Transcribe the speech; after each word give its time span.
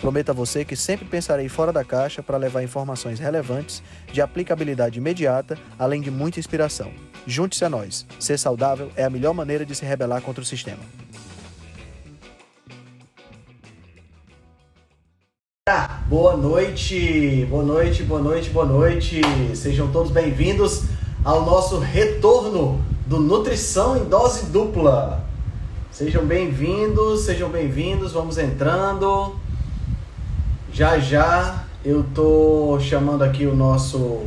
Prometo 0.00 0.30
a 0.30 0.34
você 0.34 0.64
que 0.64 0.76
sempre 0.76 1.06
pensarei 1.06 1.48
fora 1.48 1.72
da 1.72 1.82
caixa 1.82 2.22
para 2.22 2.36
levar 2.36 2.62
informações 2.62 3.18
relevantes, 3.18 3.82
de 4.12 4.20
aplicabilidade 4.20 4.98
imediata, 4.98 5.58
além 5.78 6.00
de 6.00 6.10
muita 6.10 6.38
inspiração. 6.38 6.92
Junte-se 7.26 7.64
a 7.64 7.70
nós. 7.70 8.06
Ser 8.20 8.38
saudável 8.38 8.90
é 8.94 9.04
a 9.04 9.10
melhor 9.10 9.32
maneira 9.32 9.64
de 9.64 9.74
se 9.74 9.84
rebelar 9.84 10.20
contra 10.20 10.42
o 10.42 10.46
sistema. 10.46 10.82
Boa 16.08 16.36
noite, 16.36 17.44
boa 17.50 17.64
noite, 17.64 18.04
boa 18.04 18.20
noite, 18.20 18.50
boa 18.50 18.66
noite. 18.66 19.20
Sejam 19.56 19.90
todos 19.90 20.12
bem-vindos 20.12 20.84
ao 21.24 21.44
nosso 21.44 21.78
retorno 21.80 22.80
do 23.06 23.18
Nutrição 23.18 23.96
em 23.96 24.04
Dose 24.04 24.46
Dupla. 24.46 25.24
Sejam 25.90 26.24
bem-vindos, 26.24 27.22
sejam 27.22 27.48
bem-vindos, 27.48 28.12
vamos 28.12 28.38
entrando. 28.38 29.34
Já 30.76 30.98
já 30.98 31.64
eu 31.82 32.04
tô 32.14 32.78
chamando 32.78 33.24
aqui 33.24 33.46
o 33.46 33.56
nosso 33.56 34.26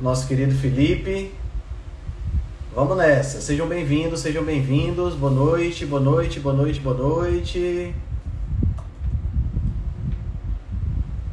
nosso 0.00 0.28
querido 0.28 0.54
Felipe. 0.54 1.34
Vamos 2.72 2.96
nessa. 2.96 3.40
Sejam 3.40 3.66
bem-vindos, 3.66 4.20
sejam 4.20 4.44
bem-vindos. 4.44 5.14
Boa 5.14 5.32
noite, 5.32 5.84
boa 5.86 6.00
noite, 6.00 6.38
boa 6.38 6.54
noite, 6.54 6.78
boa 6.78 6.96
noite. 6.96 7.92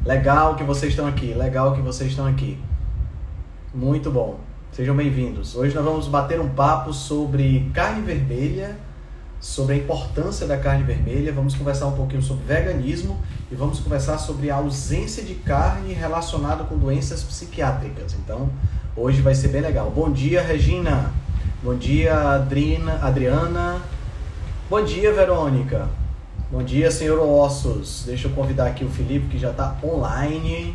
Legal 0.04 0.56
que 0.56 0.64
vocês 0.64 0.92
estão 0.92 1.06
aqui, 1.06 1.32
legal 1.32 1.72
que 1.72 1.80
vocês 1.80 2.10
estão 2.10 2.26
aqui. 2.26 2.58
Muito 3.72 4.10
bom. 4.10 4.40
Sejam 4.72 4.96
bem-vindos. 4.96 5.54
Hoje 5.54 5.76
nós 5.76 5.84
vamos 5.84 6.08
bater 6.08 6.40
um 6.40 6.48
papo 6.48 6.92
sobre 6.92 7.70
carne 7.72 8.02
vermelha 8.02 8.76
sobre 9.42 9.74
a 9.74 9.76
importância 9.76 10.46
da 10.46 10.56
carne 10.56 10.84
vermelha, 10.84 11.32
vamos 11.32 11.56
conversar 11.56 11.88
um 11.88 11.96
pouquinho 11.96 12.22
sobre 12.22 12.44
veganismo 12.44 13.20
e 13.52 13.54
vamos 13.54 13.80
conversar 13.80 14.16
sobre 14.16 14.50
a 14.50 14.56
ausência 14.56 15.22
de 15.22 15.34
carne 15.34 15.92
relacionada 15.92 16.64
com 16.64 16.78
doenças 16.78 17.22
psiquiátricas. 17.22 18.14
Então, 18.14 18.50
hoje 18.96 19.20
vai 19.20 19.34
ser 19.34 19.48
bem 19.48 19.60
legal. 19.60 19.90
Bom 19.90 20.10
dia, 20.10 20.40
Regina. 20.40 21.12
Bom 21.62 21.76
dia, 21.76 22.18
Adrina, 22.30 22.94
Adriana. 23.04 23.82
Bom 24.70 24.82
dia, 24.82 25.12
Verônica. 25.12 25.86
Bom 26.50 26.62
dia, 26.62 26.90
senhor 26.90 27.20
Ossos. 27.20 28.04
Deixa 28.06 28.26
eu 28.26 28.34
convidar 28.34 28.68
aqui 28.68 28.84
o 28.84 28.88
Felipe, 28.88 29.28
que 29.28 29.38
já 29.38 29.50
está 29.50 29.78
online. 29.84 30.74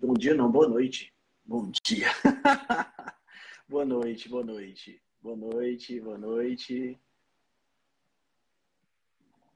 Bom 0.00 0.14
dia, 0.14 0.34
não, 0.34 0.50
boa 0.50 0.66
noite. 0.66 1.12
Bom 1.44 1.70
dia. 1.84 2.08
Boa 3.68 3.84
noite, 3.84 4.28
boa 4.28 4.44
noite. 4.44 5.00
Boa 5.22 5.36
noite, 5.36 6.00
boa 6.00 6.18
noite. 6.18 6.98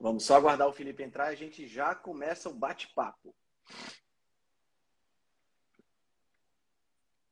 Vamos 0.05 0.25
só 0.27 0.37
aguardar 0.37 0.69
o 0.69 0.73
Felipe 0.75 1.03
entrar 1.03 1.31
e 1.31 1.33
a 1.33 1.35
gente 1.35 1.67
já 1.67 1.95
começa 1.95 2.51
o 2.51 2.53
bate-papo. 2.53 3.35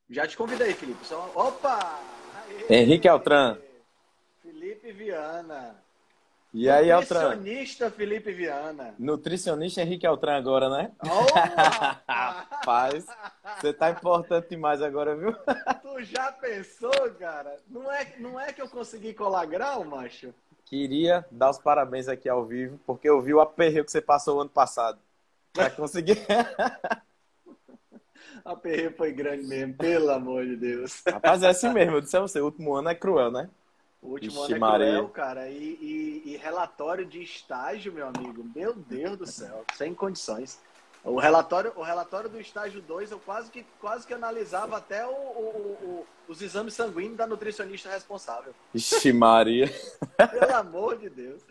Já 0.09 0.27
te 0.27 0.35
convidei, 0.35 0.73
Felipe. 0.73 1.05
Só... 1.05 1.31
Opa! 1.35 2.01
Aê! 2.67 2.81
Henrique 2.81 3.07
Altran. 3.07 3.59
Felipe 4.41 4.91
Viana. 4.91 5.75
E 6.51 6.67
aí, 6.67 6.91
Altran? 6.91 7.35
Nutricionista 7.35 7.91
Felipe 7.91 8.33
Viana. 8.33 8.95
Nutricionista 8.97 9.81
Henrique 9.83 10.07
Altran 10.07 10.35
agora, 10.35 10.67
né? 10.67 10.91
Oh, 11.03 11.31
Rapaz, 12.11 13.05
você 13.61 13.71
tá 13.71 13.91
importante 13.91 14.49
demais 14.49 14.81
agora, 14.81 15.15
viu? 15.15 15.31
Tu 15.83 16.03
já 16.05 16.31
pensou, 16.31 17.11
cara? 17.19 17.55
Não 17.67 17.91
é, 17.91 18.15
não 18.17 18.39
é 18.39 18.51
que 18.51 18.63
eu 18.63 18.67
consegui 18.67 19.13
colar 19.13 19.45
grau, 19.45 19.85
macho? 19.85 20.33
Queria 20.73 21.23
dar 21.29 21.51
os 21.51 21.59
parabéns 21.59 22.07
aqui 22.07 22.27
ao 22.27 22.43
vivo, 22.43 22.79
porque 22.83 23.07
eu 23.07 23.21
vi 23.21 23.31
o 23.31 23.39
aperreio 23.39 23.85
que 23.85 23.91
você 23.91 24.01
passou 24.01 24.37
o 24.37 24.41
ano 24.41 24.49
passado. 24.49 24.97
Pra 25.53 25.69
conseguir. 25.69 26.17
aperreio 28.43 28.91
foi 28.97 29.11
grande 29.11 29.45
mesmo, 29.45 29.75
pelo 29.75 30.09
amor 30.09 30.47
de 30.47 30.55
Deus. 30.55 31.03
Rapaz, 31.07 31.43
é 31.43 31.49
assim 31.49 31.69
mesmo, 31.69 31.97
eu 31.97 32.01
disse 32.01 32.17
a 32.17 32.21
você, 32.21 32.41
o 32.41 32.45
último 32.45 32.73
ano 32.73 32.89
é 32.89 32.95
cruel, 32.95 33.29
né? 33.29 33.51
O 34.01 34.13
último 34.13 34.31
Ixi, 34.31 34.45
ano 34.45 34.55
é 34.55 34.59
Maria. 34.59 34.87
cruel, 34.87 35.09
cara. 35.09 35.47
E, 35.47 35.63
e- 35.63 36.23
e 36.33 36.37
relatório 36.37 37.05
de 37.05 37.21
estágio, 37.21 37.93
meu 37.93 38.07
amigo. 38.07 38.43
Meu 38.55 38.73
Deus 38.73 39.15
do 39.15 39.27
céu, 39.27 39.63
sem 39.75 39.93
condições. 39.93 40.59
O 41.05 41.19
relatório, 41.19 41.73
o 41.75 41.81
relatório 41.83 42.29
do 42.29 42.39
estágio 42.39 42.81
2, 42.81 43.11
eu 43.11 43.19
quase 43.19 43.51
que, 43.51 43.65
quase 43.81 44.07
que 44.07 44.13
analisava 44.13 44.77
até 44.77 45.05
o- 45.05 45.09
o- 45.11 45.77
o- 45.83 46.31
os 46.31 46.41
exames 46.41 46.73
sanguíneos 46.73 47.17
da 47.17 47.27
nutricionista 47.27 47.89
responsável. 47.89 48.53
Ixi, 48.73 49.11
Maria. 49.11 49.67
Pelo 50.31 50.55
amor 50.55 50.97
de 50.97 51.09
Deus. 51.09 51.41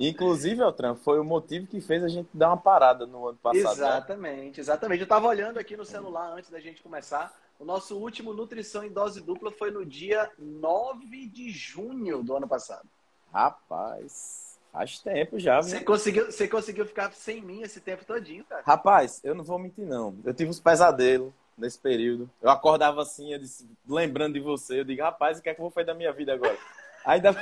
Inclusive, 0.00 0.62
Altran, 0.62 0.94
foi 0.94 1.20
o 1.20 1.24
motivo 1.24 1.66
que 1.66 1.80
fez 1.82 2.02
a 2.02 2.08
gente 2.08 2.28
dar 2.32 2.48
uma 2.48 2.56
parada 2.56 3.06
no 3.06 3.28
ano 3.28 3.38
passado. 3.38 3.62
né? 3.64 3.72
exatamente, 3.72 4.60
exatamente. 4.60 5.00
Eu 5.02 5.06
tava 5.08 5.28
olhando 5.28 5.58
aqui 5.58 5.76
no 5.76 5.84
celular 5.84 6.32
antes 6.32 6.48
da 6.50 6.58
gente 6.58 6.82
começar. 6.82 7.36
O 7.58 7.64
nosso 7.64 7.96
último 7.98 8.32
Nutrição 8.32 8.84
em 8.84 8.90
Dose 8.90 9.20
Dupla 9.20 9.50
foi 9.50 9.70
no 9.70 9.84
dia 9.84 10.30
9 10.38 11.26
de 11.26 11.50
junho 11.50 12.22
do 12.22 12.36
ano 12.36 12.48
passado. 12.48 12.88
Rapaz, 13.32 14.45
faz 14.76 14.98
tempo 14.98 15.38
já? 15.38 15.62
Você 15.62 15.80
conseguiu, 15.80 16.26
você 16.26 16.46
conseguiu 16.46 16.84
ficar 16.84 17.10
sem 17.12 17.40
mim 17.40 17.62
esse 17.62 17.80
tempo 17.80 18.04
todinho, 18.04 18.44
cara? 18.44 18.62
Rapaz, 18.66 19.22
eu 19.24 19.34
não 19.34 19.42
vou 19.42 19.58
mentir, 19.58 19.86
não. 19.86 20.14
Eu 20.22 20.34
tive 20.34 20.50
uns 20.50 20.60
pesadelos 20.60 21.32
nesse 21.56 21.78
período. 21.78 22.28
Eu 22.42 22.50
acordava 22.50 23.00
assim, 23.00 23.32
eu 23.32 23.38
disse, 23.38 23.66
lembrando 23.88 24.34
de 24.34 24.40
você. 24.40 24.80
Eu 24.80 24.84
digo, 24.84 25.02
rapaz, 25.02 25.38
o 25.38 25.42
que 25.42 25.48
é 25.48 25.54
que 25.54 25.60
eu 25.60 25.64
vou 25.64 25.70
fazer 25.70 25.86
da 25.86 25.94
minha 25.94 26.12
vida 26.12 26.34
agora? 26.34 26.56
Ainda... 27.06 27.34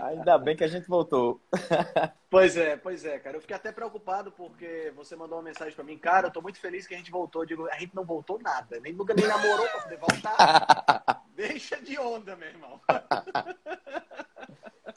Ainda 0.00 0.38
bem 0.38 0.56
que 0.56 0.64
a 0.64 0.68
gente 0.68 0.86
voltou. 0.88 1.40
Pois 2.30 2.56
é, 2.56 2.76
pois 2.76 3.04
é, 3.04 3.18
cara. 3.18 3.36
Eu 3.36 3.40
fiquei 3.40 3.56
até 3.56 3.72
preocupado 3.72 4.30
porque 4.30 4.92
você 4.94 5.16
mandou 5.16 5.36
uma 5.38 5.42
mensagem 5.42 5.74
pra 5.74 5.82
mim. 5.82 5.98
Cara, 5.98 6.28
eu 6.28 6.30
tô 6.30 6.40
muito 6.40 6.60
feliz 6.60 6.86
que 6.86 6.94
a 6.94 6.96
gente 6.96 7.10
voltou. 7.10 7.42
Eu 7.42 7.46
digo, 7.46 7.68
a 7.68 7.76
gente 7.76 7.92
não 7.92 8.04
voltou 8.04 8.38
nada. 8.40 8.78
Nem 8.78 8.92
nunca 8.92 9.12
nem 9.14 9.26
namorou 9.26 9.66
pra 9.66 9.80
poder 9.80 9.96
voltar. 9.96 11.24
Deixa 11.34 11.76
de 11.82 11.98
onda, 11.98 12.36
meu 12.36 12.48
irmão. 12.48 12.80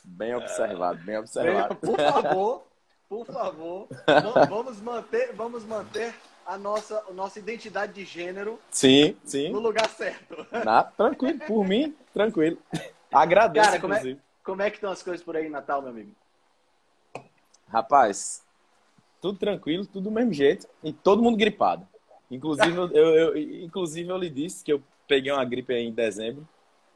Bem 0.03 0.35
observado, 0.35 0.99
bem 1.03 1.17
observado. 1.17 1.75
Por 1.75 1.97
favor, 1.97 2.63
por 3.09 3.25
favor, 3.25 3.87
va- 4.07 4.45
vamos 4.45 4.81
manter, 4.81 5.33
vamos 5.33 5.63
manter 5.65 6.13
a 6.45 6.57
nossa, 6.57 7.03
a 7.09 7.13
nossa 7.13 7.39
identidade 7.39 7.93
de 7.93 8.03
gênero 8.05 8.59
Sim, 8.69 9.15
no 9.23 9.29
sim. 9.29 9.49
lugar 9.53 9.89
certo. 9.89 10.45
Na- 10.65 10.83
tranquilo, 10.83 11.39
por 11.47 11.65
mim, 11.65 11.95
tranquilo. 12.13 12.57
Agradeço, 13.11 13.65
Cara, 13.67 13.79
como 13.81 13.93
é- 13.93 13.97
inclusive. 13.97 14.21
Como 14.43 14.61
é 14.61 14.69
que 14.69 14.75
estão 14.75 14.91
as 14.91 15.01
coisas 15.01 15.23
por 15.23 15.37
aí 15.37 15.47
em 15.47 15.49
Natal, 15.49 15.81
meu 15.81 15.91
amigo? 15.91 16.11
Rapaz, 17.69 18.43
tudo 19.21 19.39
tranquilo, 19.39 19.85
tudo 19.85 20.03
do 20.05 20.11
mesmo 20.11 20.33
jeito. 20.33 20.67
E 20.83 20.91
todo 20.91 21.23
mundo 21.23 21.37
gripado. 21.37 21.87
Inclusive, 22.29 22.75
eu, 22.75 22.89
eu- 22.93 23.37
inclusive, 23.37 24.09
eu 24.09 24.17
lhe 24.17 24.29
disse 24.29 24.63
que 24.63 24.73
eu 24.73 24.83
peguei 25.07 25.31
uma 25.31 25.45
gripe 25.45 25.73
aí 25.73 25.85
em 25.85 25.93
dezembro. 25.93 26.45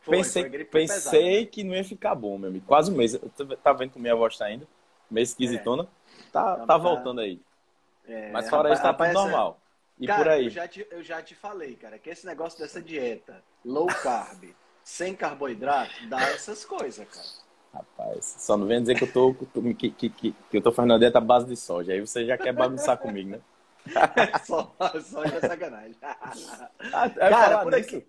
Foi, 0.08 0.18
pensei 0.18 0.44
foi 0.44 0.66
pensei 0.66 0.88
pesada, 0.88 1.18
né? 1.22 1.46
que 1.46 1.64
não 1.64 1.76
ia 1.76 1.84
ficar 1.84 2.16
bom, 2.16 2.38
meu 2.38 2.50
amigo. 2.50 2.66
Quase 2.66 2.92
um 2.92 2.96
mês. 2.96 3.20
Tá 3.64 3.74
vendo 3.74 3.92
como 3.92 4.02
minha 4.02 4.16
voz 4.16 4.38
tá 4.38 4.46
ainda? 4.46 4.66
Meio 5.12 5.24
esquisitona. 5.24 5.88
Tá, 6.32 6.56
Tá- 6.56 6.66
tá 6.66 6.78
voltando 6.78 7.22
aí. 7.22 7.40
É, 8.08 8.32
Mas 8.32 8.50
fora 8.50 8.72
isso, 8.72 8.82
tá 8.82 8.90
rapaz, 8.90 9.14
tudo 9.14 9.22
normal. 9.24 9.60
E 10.00 10.08
cara, 10.08 10.24
por 10.24 10.32
aí? 10.32 10.46
Eu 10.46 10.50
já, 10.50 10.68
te, 10.68 10.88
eu 10.90 11.04
já 11.04 11.22
te 11.22 11.36
falei, 11.36 11.76
cara, 11.76 12.00
que 12.00 12.10
esse 12.10 12.26
negócio 12.26 12.58
dessa 12.58 12.82
dieta 12.82 13.44
low 13.66 13.88
carb, 13.88 14.46
sem 14.84 15.14
carboidrato, 15.16 15.92
dá 16.08 16.22
essas 16.22 16.64
coisas, 16.64 17.08
cara. 17.08 17.28
Rapaz, 17.74 18.36
só 18.40 18.56
não 18.58 18.66
vem 18.66 18.82
dizer 18.82 18.96
que 18.96 19.04
eu 19.04 19.12
tô, 19.12 19.34
que, 19.76 19.90
que, 19.92 20.10
que, 20.10 20.32
que 20.32 20.58
eu 20.58 20.62
tô 20.62 20.72
fazendo 20.72 20.92
uma 20.92 21.00
dieta 21.00 21.18
à 21.18 21.22
base 21.22 21.46
de 21.46 21.56
soja. 21.56 21.92
Aí 21.92 22.00
você 22.00 22.26
já 22.26 22.38
quer 22.38 22.54
bagunçar 22.54 22.98
comigo, 22.98 23.32
né? 23.32 23.40
só, 24.46 24.74
só 25.02 25.24
de 25.24 25.42
sacanagem. 25.42 25.96
Ah, 26.02 27.10
Cara, 27.30 27.58
por 27.60 27.72
nisso? 27.74 27.98
aqui. 27.98 28.08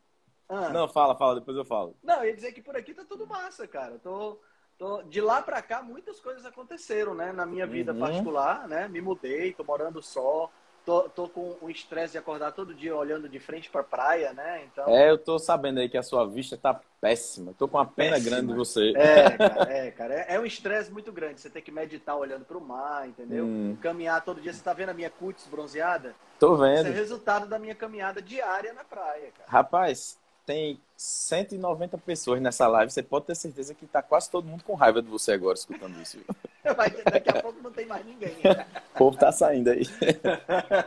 Ah, 0.48 0.70
Não, 0.70 0.88
fala, 0.88 1.14
fala, 1.14 1.34
depois 1.36 1.56
eu 1.56 1.64
falo. 1.64 1.94
Não, 2.02 2.22
eu 2.22 2.30
ia 2.30 2.34
dizer 2.34 2.52
que 2.52 2.62
por 2.62 2.76
aqui 2.76 2.94
tá 2.94 3.04
tudo 3.08 3.26
massa, 3.26 3.66
cara. 3.66 3.98
Tô, 4.02 4.38
tô... 4.78 5.02
De 5.02 5.20
lá 5.20 5.42
pra 5.42 5.60
cá, 5.60 5.82
muitas 5.82 6.18
coisas 6.20 6.46
aconteceram, 6.46 7.14
né? 7.14 7.32
Na 7.32 7.44
minha 7.44 7.66
vida 7.66 7.92
Uhum. 7.92 8.00
particular, 8.00 8.66
né? 8.66 8.88
Me 8.88 9.00
mudei, 9.00 9.52
tô 9.52 9.62
morando 9.62 10.00
só, 10.02 10.50
tô, 10.86 11.02
tô 11.10 11.28
com 11.28 11.54
um 11.60 11.68
estresse 11.68 12.12
de 12.12 12.18
acordar 12.18 12.52
todo 12.52 12.74
dia 12.74 12.96
olhando 12.96 13.28
de 13.28 13.38
frente 13.38 13.68
para 13.68 13.82
praia, 13.82 14.32
né? 14.32 14.64
Então... 14.72 14.88
É, 14.88 15.10
eu 15.10 15.18
tô 15.18 15.38
sabendo 15.38 15.80
aí 15.80 15.88
que 15.88 15.98
a 15.98 16.02
sua 16.02 16.26
vista 16.26 16.56
tá 16.56 16.80
péssima. 16.98 17.52
Tô 17.58 17.68
com 17.68 17.76
uma 17.76 17.84
pena 17.86 18.12
péssima. 18.16 18.30
grande 18.30 18.46
de 18.48 18.54
você. 18.54 18.92
É, 18.96 19.30
cara, 19.36 19.70
é, 19.72 19.90
cara. 19.90 20.14
É, 20.14 20.34
é 20.36 20.40
um 20.40 20.46
estresse 20.46 20.90
muito 20.90 21.12
grande. 21.12 21.40
Você 21.42 21.50
tem 21.50 21.62
que 21.62 21.70
meditar 21.70 22.16
olhando 22.16 22.46
para 22.46 22.56
o 22.56 22.60
mar, 22.60 23.06
entendeu? 23.06 23.44
Hum. 23.44 23.76
Caminhar 23.82 24.24
todo 24.24 24.40
dia. 24.40 24.52
Você 24.52 24.62
tá 24.64 24.72
vendo 24.72 24.88
a 24.88 24.94
minha 24.94 25.10
cutis 25.10 25.46
bronzeada? 25.46 26.14
Tô 26.40 26.56
vendo. 26.56 26.78
Isso 26.78 26.88
é 26.88 26.90
resultado 26.92 27.46
da 27.46 27.58
minha 27.58 27.74
caminhada 27.74 28.22
diária 28.22 28.72
na 28.72 28.82
praia, 28.84 29.30
cara. 29.36 29.50
Rapaz, 29.50 30.18
tem 30.48 30.80
190 30.96 31.98
pessoas 31.98 32.40
nessa 32.40 32.66
live. 32.66 32.90
Você 32.90 33.02
pode 33.02 33.26
ter 33.26 33.34
certeza 33.34 33.74
que 33.74 33.86
tá 33.86 34.00
quase 34.00 34.30
todo 34.30 34.48
mundo 34.48 34.64
com 34.64 34.72
raiva 34.72 35.02
de 35.02 35.08
você 35.08 35.32
agora 35.32 35.58
escutando 35.58 36.00
isso. 36.00 36.18
daqui 37.12 37.28
a 37.28 37.42
pouco 37.42 37.62
não 37.62 37.70
tem 37.70 37.84
mais 37.84 38.02
ninguém. 38.06 38.32
O 38.94 38.98
povo 38.98 39.18
tá 39.18 39.30
saindo 39.30 39.68
aí. 39.68 39.82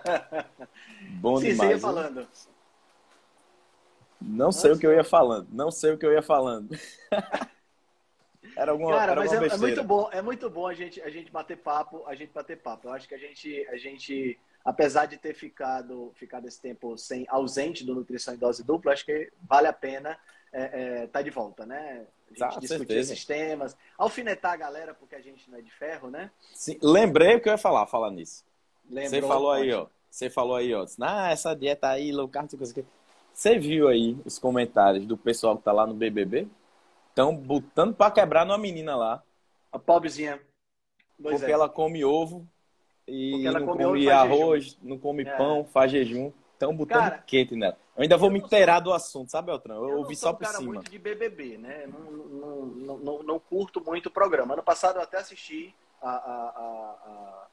Bom 1.21 1.37
Sim, 1.37 1.49
demais. 1.49 1.69
Você 1.69 1.75
ia 1.75 1.79
falando. 1.79 2.27
Não 4.19 4.45
Nossa, 4.47 4.61
sei 4.61 4.71
o 4.71 4.79
que 4.79 4.87
eu 4.87 4.93
ia 4.93 5.03
falando. 5.03 5.47
Não 5.51 5.69
sei 5.69 5.91
o 5.93 5.97
que 5.97 6.05
eu 6.07 6.11
ia 6.11 6.23
falando. 6.23 6.75
Era 8.57 8.71
alguma, 8.71 8.91
Cara, 8.91 9.11
era 9.13 9.21
mas 9.21 9.31
é, 9.31 9.37
é, 9.37 9.57
muito 9.57 9.83
bom, 9.83 10.09
é 10.11 10.21
muito 10.21 10.49
bom 10.49 10.67
a 10.67 10.73
gente, 10.73 11.01
a 11.01 11.09
gente 11.09 11.31
bater 11.31 11.55
papo, 11.55 12.03
a 12.05 12.13
gente 12.13 12.33
bater 12.33 12.57
papo. 12.57 12.89
Eu 12.89 12.93
acho 12.93 13.07
que 13.07 13.15
a 13.15 13.17
gente, 13.17 13.65
a 13.69 13.77
gente, 13.77 14.37
apesar 14.63 15.05
de 15.05 15.17
ter 15.17 15.33
ficado, 15.33 16.11
ficado 16.15 16.47
esse 16.47 16.59
tempo 16.59 16.97
sem 16.97 17.25
ausente 17.29 17.83
do 17.83 17.95
nutrição 17.95 18.33
em 18.33 18.37
dose 18.37 18.63
dupla, 18.63 18.93
acho 18.93 19.05
que 19.05 19.31
vale 19.41 19.67
a 19.67 19.73
pena 19.73 20.17
é, 20.53 21.03
é, 21.03 21.07
tá 21.07 21.21
de 21.21 21.29
volta, 21.29 21.65
né? 21.65 22.05
A 22.27 22.33
gente 22.33 22.43
ah, 22.43 22.47
discutir 22.47 22.67
certeza. 22.67 23.13
esses 23.13 23.25
temas, 23.25 23.75
alfinetar 23.97 24.53
a 24.53 24.57
galera, 24.57 24.93
porque 24.93 25.15
a 25.15 25.21
gente 25.21 25.49
não 25.49 25.57
é 25.57 25.61
de 25.61 25.71
ferro, 25.71 26.09
né? 26.09 26.31
Sim, 26.53 26.77
lembrei 26.81 27.35
o 27.35 27.41
que 27.41 27.49
eu 27.49 27.53
ia 27.53 27.57
falar, 27.57 27.87
falar 27.87 28.11
nisso. 28.11 28.45
Lembrou, 28.89 29.09
Você 29.09 29.21
falou 29.21 29.51
aí, 29.51 29.73
ó. 29.73 29.87
Você 30.09 30.29
falou 30.29 30.55
aí, 30.55 30.73
ó. 30.73 30.85
Ah, 31.01 31.31
essa 31.31 31.55
dieta 31.55 31.89
aí, 31.89 32.11
low 32.11 32.27
carb, 32.27 32.49
coisa 32.57 32.73
que. 32.73 32.85
Você 33.33 33.57
viu 33.57 33.87
aí 33.87 34.17
os 34.25 34.37
comentários 34.37 35.05
do 35.05 35.17
pessoal 35.17 35.57
que 35.57 35.63
tá 35.63 35.71
lá 35.71 35.87
no 35.87 35.93
BBB? 35.93 36.47
Estão 37.09 37.35
botando 37.35 37.95
para 37.95 38.11
quebrar 38.11 38.45
numa 38.45 38.57
menina 38.57 38.95
lá. 38.95 39.23
A 39.71 39.79
pobrezinha. 39.79 40.41
Pois 41.21 41.37
porque 41.37 41.51
é. 41.51 41.53
ela 41.53 41.69
come 41.69 42.03
ovo 42.03 42.45
e 43.11 43.43
não 43.43 43.65
come, 43.65 43.83
come 43.83 44.09
arroz, 44.09 44.63
jejum. 44.63 44.77
não 44.81 44.97
come 44.97 45.23
é. 45.23 45.37
pão, 45.37 45.65
faz 45.65 45.91
jejum. 45.91 46.31
Estão 46.53 46.75
botando 46.75 46.99
Cara, 46.99 47.23
quente 47.25 47.55
nela. 47.55 47.77
Eu 47.95 48.03
ainda 48.03 48.17
vou 48.17 48.29
eu 48.29 48.33
me 48.33 48.39
inteirar 48.39 48.75
sou... 48.75 48.83
do 48.83 48.93
assunto, 48.93 49.31
sabe, 49.31 49.47
Beltrão? 49.47 49.83
Eu, 49.83 49.89
eu 49.89 49.97
ouvi 49.97 50.15
só 50.15 50.31
por 50.31 50.45
cima. 50.45 50.59
Cara 50.59 50.65
muito 50.65 50.91
de 50.91 50.99
BBB, 50.99 51.57
né? 51.57 51.87
Não, 51.87 52.11
não, 52.11 52.65
não, 52.65 52.97
não, 52.99 53.23
não 53.23 53.39
curto 53.39 53.83
muito 53.83 54.07
o 54.07 54.11
programa. 54.11 54.53
Ano 54.53 54.63
passado 54.63 54.97
eu 54.97 55.01
até 55.01 55.17
assisti 55.17 55.75
a, 56.01 56.09
a, 56.09 56.13
a, 56.13 57.47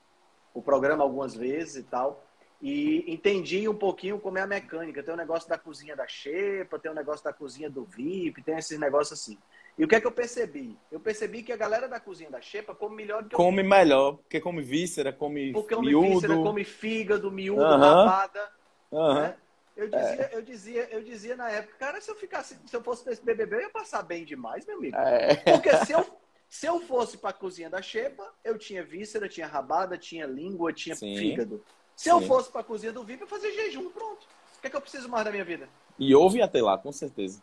o 0.55 0.63
programa 0.63 1.03
algumas 1.03 1.35
vezes 1.35 1.77
e 1.77 1.83
tal. 1.83 2.23
E 2.61 3.05
entendi 3.07 3.69
um 3.69 3.75
pouquinho 3.75 4.19
como 4.19 4.37
é 4.37 4.43
a 4.43 4.47
mecânica. 4.47 5.03
Tem 5.03 5.13
o 5.13 5.17
um 5.17 5.21
negócio 5.21 5.49
da 5.49 5.57
cozinha 5.57 5.97
da 5.97 6.07
Xepa, 6.07 6.79
tem 6.79 6.91
o 6.91 6.95
um 6.95 6.97
negócio 6.97 7.25
da 7.25 7.33
cozinha 7.33 7.71
do 7.71 7.85
VIP, 7.85 8.43
tem 8.43 8.59
esses 8.59 8.79
negócios 8.79 9.19
assim. 9.19 9.39
E 9.79 9.85
o 9.85 9.89
que 9.89 9.95
é 9.95 10.01
que 10.01 10.07
eu 10.07 10.13
percebi? 10.13 10.77
Eu 10.91 10.99
percebi 10.99 11.43
que 11.43 11.53
a 11.53 11.57
galera 11.57 11.89
da 11.89 12.01
cozinha 12.01 12.29
da 12.29 12.41
Xepa 12.41 12.75
come 12.75 12.97
melhor 12.97 13.23
do 13.23 13.29
que 13.29 13.37
Come 13.37 13.63
melhor, 13.63 14.17
porque 14.17 14.41
come 14.41 14.61
víscera, 14.61 15.13
come 15.13 15.53
porque 15.53 15.75
come 15.77 15.89
miúdo. 15.89 16.15
víscera, 16.15 16.35
come 16.35 16.65
fígado, 16.65 17.31
miúdo, 17.31 17.63
rabada. 17.63 18.51
Uhum. 18.91 19.15
Né? 19.15 19.37
Eu 19.77 19.89
dizia, 19.89 20.23
é. 20.23 20.31
eu 20.33 20.43
dizia, 20.43 20.89
eu 20.91 21.03
dizia 21.05 21.37
na 21.37 21.49
época, 21.49 21.77
cara, 21.79 22.01
se 22.01 22.11
eu 22.11 22.17
ficasse, 22.17 22.59
se 22.67 22.75
eu 22.75 22.83
fosse 22.83 23.07
nesse 23.07 23.25
BBB, 23.25 23.55
eu 23.55 23.61
ia 23.61 23.71
passar 23.71 24.03
bem 24.03 24.25
demais, 24.25 24.67
meu 24.67 24.77
amigo. 24.77 24.97
É. 24.97 25.37
Porque 25.37 25.73
se 25.85 25.93
eu, 25.93 26.05
se 26.51 26.67
eu 26.67 26.81
fosse 26.81 27.17
para 27.17 27.31
a 27.31 27.33
cozinha 27.33 27.71
da 27.71 27.81
Xepa, 27.81 28.29
eu 28.43 28.59
tinha 28.59 28.83
víscera, 28.83 29.29
tinha 29.29 29.47
rabada, 29.47 29.97
tinha 29.97 30.27
língua, 30.27 30.73
tinha 30.73 30.97
Sim. 30.97 31.17
fígado. 31.17 31.65
Se 31.95 32.05
Sim. 32.05 32.11
eu 32.11 32.21
fosse 32.23 32.51
para 32.51 32.63
a 32.63 32.65
cozinha 32.65 32.93
do 32.93 33.05
VIP, 33.05 33.23
eu 33.23 33.29
fazia 33.29 33.53
jejum, 33.53 33.89
pronto. 33.91 34.27
O 34.57 34.61
que 34.61 34.67
é 34.67 34.71
que 34.71 34.77
eu 34.77 34.81
preciso 34.81 35.09
mais 35.09 35.25
da 35.25 35.31
minha 35.31 35.45
vida? 35.45 35.69
E 35.97 36.13
houve 36.13 36.43
até 36.43 36.61
lá, 36.61 36.77
com 36.77 36.91
certeza. 36.91 37.41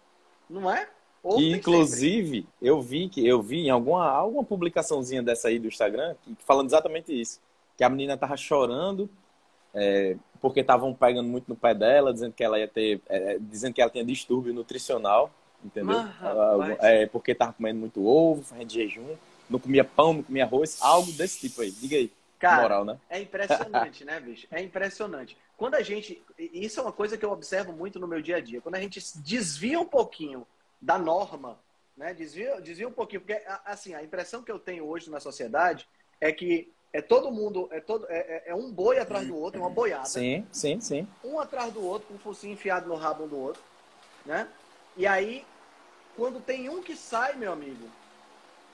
Não 0.49 0.69
é? 0.69 0.89
E, 1.37 1.53
inclusive, 1.53 2.45
eu 2.61 2.81
vi 2.81 3.09
que 3.09 3.25
eu 3.25 3.41
vi 3.41 3.65
em 3.65 3.69
alguma, 3.69 4.07
alguma 4.09 4.43
publicaçãozinha 4.43 5.23
dessa 5.23 5.47
aí 5.47 5.57
do 5.57 5.67
Instagram 5.67 6.15
que, 6.23 6.35
falando 6.45 6.67
exatamente 6.67 7.19
isso. 7.19 7.39
Que 7.75 7.83
a 7.83 7.89
menina 7.89 8.15
tava 8.15 8.37
chorando 8.37 9.09
é, 9.73 10.15
porque 10.39 10.61
estavam 10.61 10.93
pegando 10.93 11.27
muito 11.27 11.49
no 11.49 11.55
pé 11.55 11.73
dela, 11.73 12.13
dizendo 12.13 12.33
que 12.33 12.43
ela 12.43 12.59
ia 12.59 12.67
ter, 12.67 13.01
é, 13.09 13.33
é 13.33 13.37
dizendo 13.39 13.73
que 13.73 13.81
ela 13.81 13.91
tinha 13.91 14.05
distúrbio 14.05 14.53
nutricional, 14.53 15.31
entendeu? 15.63 15.97
Ah, 15.97 16.77
é, 16.81 17.05
porque 17.07 17.31
estava 17.31 17.53
comendo 17.53 17.79
muito 17.79 18.05
ovo, 18.05 18.43
fazendo 18.43 18.71
jejum, 18.71 19.15
não 19.49 19.59
comia 19.59 19.83
pão, 19.83 20.13
não 20.13 20.23
comia 20.23 20.45
arroz, 20.45 20.77
algo 20.81 21.11
desse 21.11 21.39
tipo 21.39 21.61
aí. 21.61 21.71
Diga 21.71 21.97
aí. 21.97 22.11
Cara, 22.37 22.61
moral, 22.61 22.85
né? 22.85 22.97
é 23.09 23.21
impressionante, 23.21 24.05
né, 24.05 24.19
bicho? 24.19 24.47
É 24.51 24.61
impressionante. 24.61 25.37
Quando 25.57 25.75
a 25.75 25.81
gente, 25.81 26.21
isso 26.37 26.79
é 26.79 26.83
uma 26.83 26.91
coisa 26.91 27.17
que 27.17 27.25
eu 27.25 27.31
observo 27.31 27.71
muito 27.71 27.97
no 27.97 28.07
meu 28.07 28.21
dia 28.21 28.37
a 28.37 28.41
dia. 28.41 28.61
Quando 28.61 28.75
a 28.75 28.81
gente 28.81 29.01
desvia 29.19 29.79
um 29.79 29.85
pouquinho 29.85 30.45
da 30.81 30.97
norma, 30.97 31.59
né? 31.95 32.13
Desvia, 32.13 32.59
desvia 32.61 32.87
um 32.87 32.91
pouquinho, 32.91 33.21
porque 33.21 33.41
assim 33.65 33.93
a 33.93 34.03
impressão 34.03 34.43
que 34.43 34.51
eu 34.51 34.59
tenho 34.59 34.85
hoje 34.85 35.09
na 35.09 35.19
sociedade 35.19 35.87
é 36.19 36.31
que 36.31 36.71
é 36.93 37.01
todo 37.01 37.29
mundo, 37.31 37.67
é, 37.71 37.81
todo, 37.81 38.05
é, 38.09 38.17
é, 38.17 38.43
é 38.47 38.55
um 38.55 38.71
boi 38.71 38.99
atrás 38.99 39.27
do 39.27 39.35
outro, 39.35 39.59
é 39.59 39.63
uma 39.63 39.69
boiada. 39.69 40.05
Sim, 40.05 40.47
sim, 40.51 40.79
sim. 40.79 41.07
Um 41.23 41.39
atrás 41.39 41.73
do 41.73 41.83
outro, 41.83 42.07
com 42.07 42.15
o 42.15 42.19
focinho 42.19 42.53
enfiado 42.53 42.87
no 42.87 42.95
rabo 42.95 43.25
um 43.25 43.27
do 43.27 43.37
outro, 43.37 43.61
né? 44.25 44.47
E 44.95 45.05
aí, 45.05 45.45
quando 46.15 46.39
tem 46.39 46.69
um 46.69 46.81
que 46.81 46.95
sai, 46.95 47.33
meu 47.33 47.51
amigo, 47.51 47.89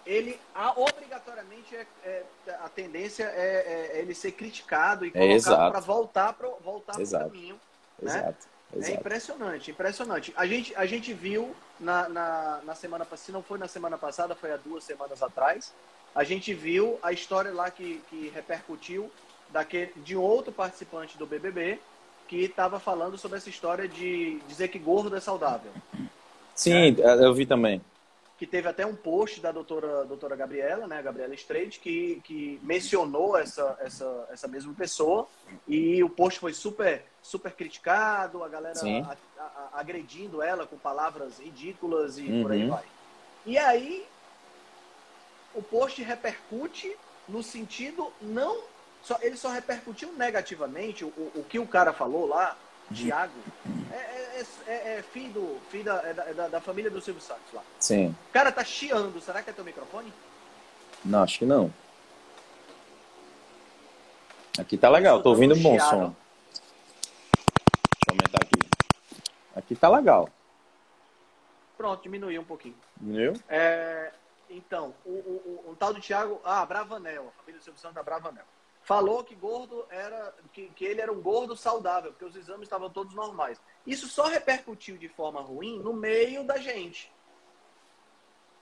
ele 0.05 0.39
a, 0.53 0.79
obrigatoriamente 0.79 1.75
é, 1.75 1.87
é, 2.03 2.23
a 2.59 2.69
tendência 2.69 3.23
é, 3.23 3.91
é, 3.93 3.99
ele 3.99 4.13
ser 4.13 4.33
criticado 4.33 5.05
e 5.05 5.09
é, 5.09 5.11
colocado 5.11 5.71
para 5.71 5.79
voltar 5.79 6.33
para 6.33 6.49
voltar 6.63 6.93
pro 6.93 7.09
caminho, 7.09 7.59
né? 7.99 8.11
Exato. 8.11 8.47
Exato. 8.73 8.91
É 8.91 8.95
impressionante, 8.95 9.71
impressionante. 9.71 10.33
A 10.35 10.45
gente, 10.45 10.75
a 10.75 10.85
gente 10.85 11.13
viu 11.13 11.55
na, 11.81 12.07
na, 12.07 12.59
na 12.63 12.75
semana, 12.75 13.05
se 13.15 13.31
não 13.31 13.41
foi 13.41 13.57
na 13.57 13.67
semana 13.67 13.97
passada, 13.97 14.35
foi 14.35 14.51
há 14.53 14.57
duas 14.57 14.83
semanas 14.83 15.21
atrás, 15.21 15.73
a 16.13 16.23
gente 16.23 16.53
viu 16.53 16.99
a 17.01 17.11
história 17.11 17.51
lá 17.51 17.71
que, 17.71 18.01
que 18.09 18.29
repercutiu 18.33 19.11
daquele, 19.49 19.91
de 19.97 20.15
outro 20.15 20.51
participante 20.51 21.17
do 21.17 21.25
BBB 21.25 21.79
que 22.27 22.37
estava 22.43 22.79
falando 22.79 23.17
sobre 23.17 23.37
essa 23.37 23.49
história 23.49 23.87
de 23.87 24.39
dizer 24.47 24.69
que 24.69 24.79
gordo 24.79 25.15
é 25.15 25.19
saudável. 25.19 25.71
Sim, 26.55 26.95
é, 26.99 27.25
eu 27.25 27.33
vi 27.33 27.45
também. 27.45 27.81
Que 28.41 28.47
teve 28.47 28.67
até 28.67 28.83
um 28.83 28.95
post 28.95 29.39
da 29.39 29.51
doutora, 29.51 30.03
doutora 30.03 30.35
Gabriela, 30.35 30.87
né, 30.87 30.99
Gabriela 30.99 31.35
Streit, 31.35 31.79
que, 31.79 32.19
que 32.23 32.59
mencionou 32.63 33.37
essa, 33.37 33.77
essa, 33.79 34.27
essa 34.31 34.47
mesma 34.47 34.73
pessoa 34.73 35.27
e 35.67 36.03
o 36.03 36.09
post 36.09 36.39
foi 36.39 36.51
super, 36.51 37.05
super 37.21 37.51
criticado, 37.51 38.43
a 38.43 38.49
galera 38.49 38.73
a, 39.37 39.43
a, 39.43 39.69
agredindo 39.73 40.41
ela 40.41 40.65
com 40.65 40.75
palavras 40.75 41.37
ridículas 41.37 42.17
e 42.17 42.23
uhum. 42.23 42.41
por 42.41 42.51
aí 42.51 42.63
uhum. 42.63 42.69
vai. 42.71 42.83
E 43.45 43.59
aí 43.59 44.07
o 45.53 45.61
post 45.61 46.01
repercute 46.01 46.97
no 47.29 47.43
sentido 47.43 48.11
não. 48.19 48.59
Só, 49.03 49.19
ele 49.21 49.37
só 49.37 49.49
repercutiu 49.49 50.11
negativamente 50.13 51.05
o, 51.05 51.09
o 51.35 51.45
que 51.47 51.59
o 51.59 51.67
cara 51.67 51.93
falou 51.93 52.25
lá, 52.25 52.57
Tiago. 52.91 53.37
É, 53.91 53.95
é, 53.95 54.30
é, 54.67 54.97
é, 54.97 55.03
filho, 55.03 55.33
do, 55.33 55.59
filho 55.69 55.83
da, 55.85 56.01
é 56.01 56.33
da, 56.33 56.47
da, 56.47 56.61
família 56.61 56.89
do 56.89 57.01
Silvio 57.01 57.21
Santos 57.21 57.53
lá. 57.53 57.63
Sim. 57.79 58.15
O 58.29 58.33
cara 58.33 58.51
tá 58.51 58.63
chiando. 58.63 59.19
Será 59.21 59.41
que 59.41 59.49
é 59.49 59.53
teu 59.53 59.65
microfone? 59.65 60.11
Não, 61.03 61.23
acho 61.23 61.39
que 61.39 61.45
não. 61.45 61.73
Aqui 64.59 64.77
tá 64.77 64.89
legal, 64.89 65.21
tô 65.21 65.29
ouvindo 65.29 65.55
um 65.55 65.61
bom 65.61 65.73
chiado. 65.73 65.89
som. 65.89 66.15
Deixa 67.93 68.07
eu 68.07 68.11
aumentar 68.11 68.39
aqui. 68.41 68.59
Aqui 69.55 69.75
tá 69.75 69.89
legal. 69.89 70.29
Pronto, 71.77 72.03
diminuiu 72.03 72.41
um 72.41 72.45
pouquinho. 72.45 72.75
Diminuiu? 72.97 73.33
É, 73.49 74.11
então, 74.49 74.93
o, 75.05 75.09
o, 75.09 75.63
o, 75.67 75.71
o 75.71 75.75
tal 75.75 75.93
do 75.93 76.01
Thiago, 76.01 76.39
ah, 76.43 76.65
Bravanel, 76.65 77.27
a 77.29 77.39
família 77.39 77.59
do 77.59 77.63
Silvio 77.63 77.79
Santos 77.79 77.95
da 77.95 78.03
Bravanel, 78.03 78.43
falou 78.83 79.23
que 79.23 79.33
gordo 79.35 79.85
era, 79.89 80.33
que, 80.53 80.67
que 80.69 80.85
ele 80.85 81.01
era 81.01 81.11
um 81.11 81.21
gordo 81.21 81.55
saudável, 81.55 82.11
porque 82.11 82.25
os 82.25 82.35
exames 82.35 82.63
estavam 82.63 82.89
todos 82.89 83.15
normais. 83.15 83.59
Isso 83.85 84.07
só 84.07 84.27
repercutiu 84.27 84.97
de 84.97 85.07
forma 85.09 85.41
ruim 85.41 85.79
no 85.79 85.93
meio 85.93 86.43
da 86.43 86.57
gente. 86.57 87.11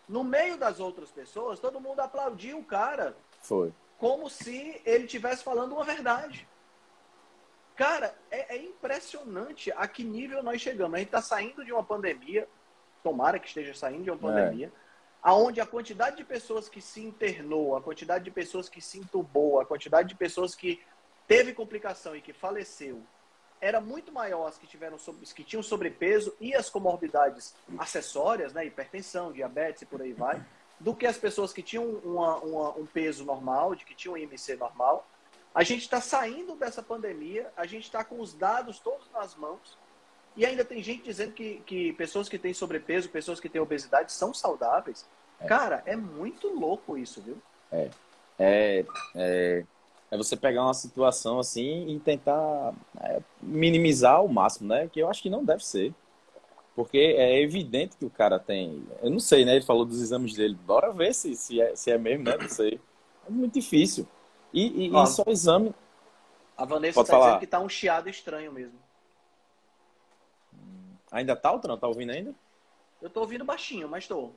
No 0.07 0.23
meio 0.23 0.57
das 0.57 0.79
outras 0.79 1.11
pessoas, 1.11 1.59
todo 1.59 1.81
mundo 1.81 1.99
aplaudiu 1.99 2.59
o 2.59 2.63
cara. 2.63 3.15
Foi. 3.41 3.73
Como 3.97 4.29
se 4.29 4.81
ele 4.85 5.05
estivesse 5.05 5.43
falando 5.43 5.73
uma 5.73 5.83
verdade. 5.83 6.47
Cara, 7.75 8.15
é, 8.31 8.55
é, 8.55 8.57
impressionante 8.57 9.71
a 9.71 9.87
que 9.87 10.03
nível 10.03 10.41
nós 10.41 10.61
chegamos. 10.61 10.95
A 10.95 10.97
gente 10.97 11.07
está 11.07 11.21
saindo 11.21 11.63
de 11.63 11.71
uma 11.71 11.83
pandemia, 11.83 12.47
tomara 13.03 13.39
que 13.39 13.47
esteja 13.47 13.73
saindo 13.73 14.03
de 14.03 14.11
uma 14.11 14.17
é. 14.17 14.21
pandemia. 14.21 14.73
É 14.85 14.89
aonde 15.21 15.59
a 15.59 15.65
quantidade 15.65 16.17
de 16.17 16.23
pessoas 16.23 16.69
que 16.69 16.81
se 16.81 17.01
internou, 17.01 17.75
a 17.75 17.81
quantidade 17.81 18.23
de 18.23 18.31
pessoas 18.31 18.69
que 18.69 18.81
se 18.81 18.99
entubou, 18.99 19.59
a 19.59 19.65
quantidade 19.65 20.09
de 20.09 20.15
pessoas 20.15 20.55
que 20.55 20.81
teve 21.27 21.53
complicação 21.53 22.15
e 22.15 22.21
que 22.21 22.33
faleceu 22.33 23.01
era 23.61 23.81
muito 23.81 24.11
maior 24.11 24.47
as 24.47 24.57
que 24.57 24.67
tiveram 24.67 24.97
as 25.21 25.33
que 25.33 25.43
tinham 25.43 25.61
sobrepeso 25.61 26.33
e 26.39 26.55
as 26.55 26.69
comorbidades 26.69 27.53
acessórias, 27.77 28.53
né, 28.53 28.65
hipertensão, 28.65 29.31
diabetes 29.31 29.81
e 29.81 29.85
por 29.85 30.01
aí 30.01 30.13
vai, 30.13 30.43
do 30.79 30.95
que 30.95 31.05
as 31.05 31.17
pessoas 31.17 31.51
que 31.51 31.61
tinham 31.61 31.85
uma, 31.85 32.37
uma, 32.37 32.69
um 32.77 32.85
peso 32.85 33.25
normal, 33.25 33.75
de 33.75 33.85
que 33.85 33.93
tinham 33.93 34.13
um 34.13 34.17
IMC 34.17 34.55
normal. 34.55 35.05
A 35.53 35.63
gente 35.63 35.81
está 35.81 35.99
saindo 35.99 36.55
dessa 36.55 36.81
pandemia, 36.81 37.51
a 37.57 37.65
gente 37.65 37.83
está 37.83 38.03
com 38.03 38.19
os 38.19 38.33
dados 38.33 38.79
todos 38.79 39.09
nas 39.11 39.35
mãos, 39.35 39.77
e 40.37 40.45
ainda 40.45 40.63
tem 40.63 40.81
gente 40.81 41.03
dizendo 41.03 41.33
que, 41.33 41.61
que 41.65 41.91
pessoas 41.93 42.29
que 42.29 42.39
têm 42.39 42.53
sobrepeso, 42.53 43.09
pessoas 43.09 43.39
que 43.39 43.49
têm 43.49 43.59
obesidade 43.59 44.11
são 44.13 44.33
saudáveis. 44.33 45.05
É. 45.39 45.47
Cara, 45.47 45.83
é 45.85 45.95
muito 45.95 46.47
louco 46.47 46.97
isso, 46.97 47.21
viu? 47.21 47.37
É. 47.71 47.89
É, 48.39 48.85
é, 49.15 49.65
é 50.11 50.17
você 50.17 50.35
pegar 50.35 50.63
uma 50.63 50.73
situação 50.73 51.39
assim 51.39 51.87
e 51.87 51.99
tentar 51.99 52.73
é, 52.99 53.21
minimizar 53.41 54.15
ao 54.15 54.27
máximo, 54.27 54.69
né? 54.69 54.87
Que 54.87 54.99
eu 54.99 55.09
acho 55.09 55.21
que 55.21 55.29
não 55.29 55.43
deve 55.43 55.63
ser. 55.65 55.93
Porque 56.75 56.97
é 56.97 57.41
evidente 57.41 57.97
que 57.97 58.05
o 58.05 58.09
cara 58.09 58.39
tem. 58.39 58.87
Eu 59.01 59.09
não 59.09 59.19
sei, 59.19 59.45
né? 59.45 59.55
Ele 59.55 59.65
falou 59.65 59.85
dos 59.85 60.01
exames 60.01 60.33
dele. 60.33 60.55
Bora 60.55 60.91
ver 60.91 61.13
se, 61.13 61.35
se, 61.35 61.61
é, 61.61 61.75
se 61.75 61.91
é 61.91 61.97
mesmo, 61.97 62.23
né? 62.23 62.37
Não 62.37 62.49
sei. 62.49 62.79
É 63.27 63.29
muito 63.29 63.53
difícil. 63.53 64.07
E, 64.53 64.87
e, 64.87 64.91
Ó, 64.91 65.03
e 65.03 65.07
só 65.07 65.23
exame. 65.27 65.75
A 66.57 66.65
Vanessa 66.65 67.01
está 67.01 67.19
dizendo 67.19 67.39
que 67.39 67.47
tá 67.47 67.59
um 67.59 67.69
chiado 67.69 68.09
estranho 68.09 68.51
mesmo. 68.51 68.79
Ainda 71.11 71.35
tá, 71.35 71.49
Altran? 71.49 71.77
Tá 71.77 71.87
ouvindo 71.87 72.11
ainda? 72.11 72.33
Eu 73.01 73.09
tô 73.09 73.21
ouvindo 73.21 73.45
baixinho, 73.45 73.87
mas 73.87 74.07
tô. 74.07 74.31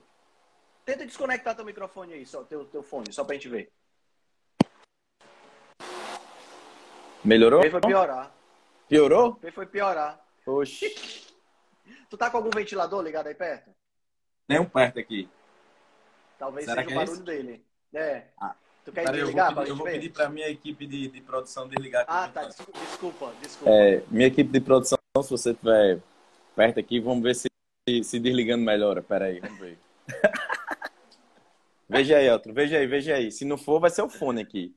Tenta 0.85 1.07
desconectar 1.07 1.55
teu 1.55 1.65
microfone 1.65 2.13
aí, 2.13 2.27
só, 2.27 2.43
teu, 2.43 2.65
teu 2.65 2.83
fone, 2.83 3.13
só 3.13 3.25
pra 3.25 3.35
gente 3.35 3.49
ver. 3.49 3.71
Melhorou? 7.25 7.63
foi 7.71 7.81
piorar. 7.81 8.35
Piorou? 8.89 9.39
foi 9.53 9.67
piorar. 9.67 10.21
Oxi. 10.47 10.95
Tu 12.09 12.17
tá 12.19 12.29
com 12.29 12.37
algum 12.37 12.51
ventilador 12.51 13.03
ligado 13.03 13.29
aí 13.29 13.35
perto? 13.35 13.71
Tem 14.47 14.61
um 14.61 14.67
perto 14.67 14.99
aqui. 14.99 15.27
Talvez 16.39 16.67
Será 16.67 16.83
seja 16.83 16.95
o 16.95 17.01
é 17.01 17.05
barulho 17.07 17.21
é 17.21 17.25
dele. 17.25 17.65
É. 17.95 18.25
Ah. 18.39 18.55
Tu 18.85 18.93
quer 18.93 19.11
desligar? 19.11 19.49
Eu 19.49 19.55
vou 19.55 19.63
pedir, 19.63 19.71
eu 19.71 19.77
vou 19.77 19.87
pedir 19.87 20.09
pra 20.11 20.29
minha 20.29 20.49
equipe 20.49 20.87
de, 20.87 21.09
de 21.09 21.21
produção 21.23 21.67
desligar. 21.69 22.05
Ah, 22.07 22.29
tá. 22.29 22.45
Desculpa, 22.45 23.33
desculpa. 23.41 23.73
É, 23.73 24.03
minha 24.11 24.27
equipe 24.27 24.51
de 24.51 24.61
produção, 24.61 24.99
se 25.23 25.31
você 25.31 25.55
tiver 25.55 26.01
perto 26.55 26.81
aqui, 26.81 27.01
vamos 27.01 27.23
ver 27.23 27.35
se, 27.35 27.49
se 28.05 28.21
desligando 28.21 28.63
melhora. 28.63 29.03
Pera 29.03 29.27
aí, 29.27 29.41
vamos 29.41 29.59
ver. 29.59 29.79
veja 31.89 32.19
aí, 32.19 32.29
outro. 32.31 32.53
Veja 32.53 32.77
aí, 32.77 32.87
veja 32.87 33.15
aí. 33.15 33.31
Se 33.33 33.45
não 33.45 33.57
for, 33.57 33.81
vai 33.81 33.89
ser 33.89 34.03
o 34.03 34.09
fone 34.09 34.43
aqui. 34.43 34.75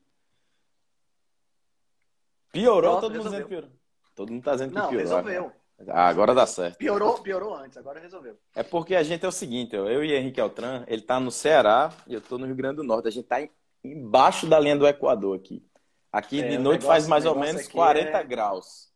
Piorou? 2.60 3.00
Todo 3.00 3.02
mundo 3.02 3.12
resolveu. 3.12 3.30
dizendo 3.30 3.48
piorou. 3.48 3.70
Todo 4.14 4.32
mundo 4.32 4.42
tá 4.42 4.52
dizendo 4.52 4.68
que 4.70 4.74
não, 4.76 4.88
piorou. 4.88 4.98
resolveu. 4.98 5.52
Agora. 5.78 5.98
Ah, 5.98 6.08
agora 6.08 6.34
dá 6.34 6.46
certo. 6.46 6.78
Piorou, 6.78 7.18
piorou 7.18 7.54
antes, 7.54 7.76
agora 7.76 8.00
resolveu. 8.00 8.38
É 8.54 8.62
porque 8.62 8.94
a 8.94 9.02
gente 9.02 9.24
é 9.24 9.28
o 9.28 9.32
seguinte, 9.32 9.76
eu 9.76 10.02
e 10.02 10.14
Henrique 10.14 10.40
Altran, 10.40 10.84
ele 10.86 11.02
tá 11.02 11.20
no 11.20 11.30
Ceará 11.30 11.92
e 12.06 12.14
eu 12.14 12.20
tô 12.20 12.38
no 12.38 12.46
Rio 12.46 12.54
Grande 12.56 12.76
do 12.76 12.84
Norte. 12.84 13.08
A 13.08 13.10
gente 13.10 13.26
tá 13.26 13.36
embaixo 13.84 14.46
da 14.46 14.58
linha 14.58 14.76
do 14.76 14.86
Equador 14.86 15.36
aqui. 15.36 15.62
Aqui 16.10 16.42
é, 16.42 16.48
de 16.48 16.56
noite 16.56 16.80
negócio, 16.80 16.88
faz 16.88 17.06
mais 17.06 17.26
ou 17.26 17.38
menos 17.38 17.68
40 17.68 18.08
é... 18.08 18.24
graus. 18.24 18.90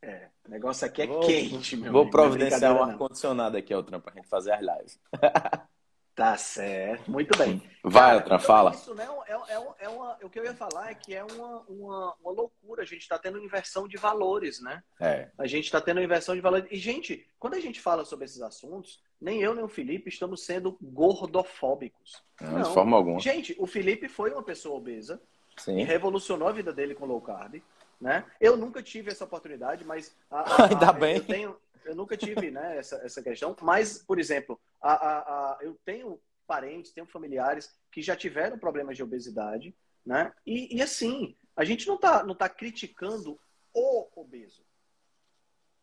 É, 0.00 0.28
o 0.46 0.50
negócio 0.50 0.86
aqui 0.86 1.02
é 1.02 1.06
vou, 1.08 1.20
quente, 1.20 1.76
meu 1.76 1.90
Vou 1.90 2.02
amigo, 2.02 2.16
é 2.16 2.22
providenciar 2.22 2.72
um 2.72 2.84
ar-condicionado 2.84 3.56
aqui, 3.56 3.74
Altran, 3.74 3.98
pra 3.98 4.14
gente 4.14 4.28
fazer 4.28 4.52
as 4.52 4.60
lives. 4.60 5.00
Tá 6.18 6.36
certo, 6.36 7.08
muito 7.08 7.38
bem. 7.38 7.62
Vai, 7.80 8.16
outra, 8.16 8.40
fala. 8.40 8.72
Isso 8.72 8.92
né, 8.92 9.06
é, 9.28 9.34
é, 9.54 9.74
é, 9.78 9.88
uma, 9.88 10.18
o 10.20 10.28
que 10.28 10.36
eu 10.36 10.44
ia 10.44 10.52
falar 10.52 10.90
é 10.90 10.94
que 10.94 11.14
é 11.14 11.22
uma, 11.22 11.60
uma, 11.68 12.14
uma 12.20 12.32
loucura. 12.32 12.82
A 12.82 12.84
gente 12.84 13.02
está 13.02 13.16
tendo 13.16 13.38
inversão 13.38 13.86
de 13.86 13.96
valores, 13.96 14.60
né? 14.60 14.82
É. 15.00 15.28
A 15.38 15.46
gente 15.46 15.66
está 15.66 15.80
tendo 15.80 16.02
inversão 16.02 16.34
de 16.34 16.40
valores. 16.40 16.66
E, 16.72 16.76
gente, 16.76 17.24
quando 17.38 17.54
a 17.54 17.60
gente 17.60 17.80
fala 17.80 18.04
sobre 18.04 18.24
esses 18.24 18.42
assuntos, 18.42 19.00
nem 19.20 19.40
eu 19.40 19.54
nem 19.54 19.62
o 19.62 19.68
Felipe 19.68 20.08
estamos 20.08 20.44
sendo 20.44 20.76
gordofóbicos. 20.82 22.20
Não, 22.40 22.50
Não. 22.50 22.62
de 22.62 22.74
forma 22.74 22.96
alguma. 22.96 23.20
Gente, 23.20 23.54
o 23.56 23.64
Felipe 23.68 24.08
foi 24.08 24.32
uma 24.32 24.42
pessoa 24.42 24.76
obesa 24.76 25.22
Sim. 25.56 25.78
e 25.78 25.84
revolucionou 25.84 26.48
a 26.48 26.52
vida 26.52 26.72
dele 26.72 26.96
com 26.96 27.06
low 27.06 27.20
carb. 27.20 27.62
Né? 28.00 28.24
Eu 28.40 28.56
nunca 28.56 28.82
tive 28.82 29.12
essa 29.12 29.24
oportunidade, 29.24 29.84
mas 29.84 30.16
a, 30.28 30.40
a, 30.40 30.66
ainda 30.70 30.88
a, 30.88 30.92
bem. 30.92 31.16
Eu 31.18 31.24
tenho, 31.24 31.56
eu 31.88 31.94
nunca 31.94 32.16
tive 32.16 32.50
né, 32.50 32.76
essa, 32.76 32.96
essa 32.96 33.22
questão, 33.22 33.56
mas, 33.62 33.98
por 34.02 34.18
exemplo, 34.18 34.60
a, 34.80 34.92
a, 34.92 35.18
a, 35.18 35.58
eu 35.62 35.74
tenho 35.84 36.20
parentes, 36.46 36.92
tenho 36.92 37.06
familiares 37.06 37.74
que 37.90 38.02
já 38.02 38.14
tiveram 38.14 38.58
problemas 38.58 38.96
de 38.96 39.02
obesidade, 39.02 39.74
né? 40.04 40.32
E, 40.46 40.76
e 40.76 40.82
assim, 40.82 41.36
a 41.56 41.64
gente 41.64 41.86
não 41.86 41.96
está 41.96 42.22
não 42.22 42.34
tá 42.34 42.48
criticando 42.48 43.38
o 43.74 44.08
obeso. 44.14 44.64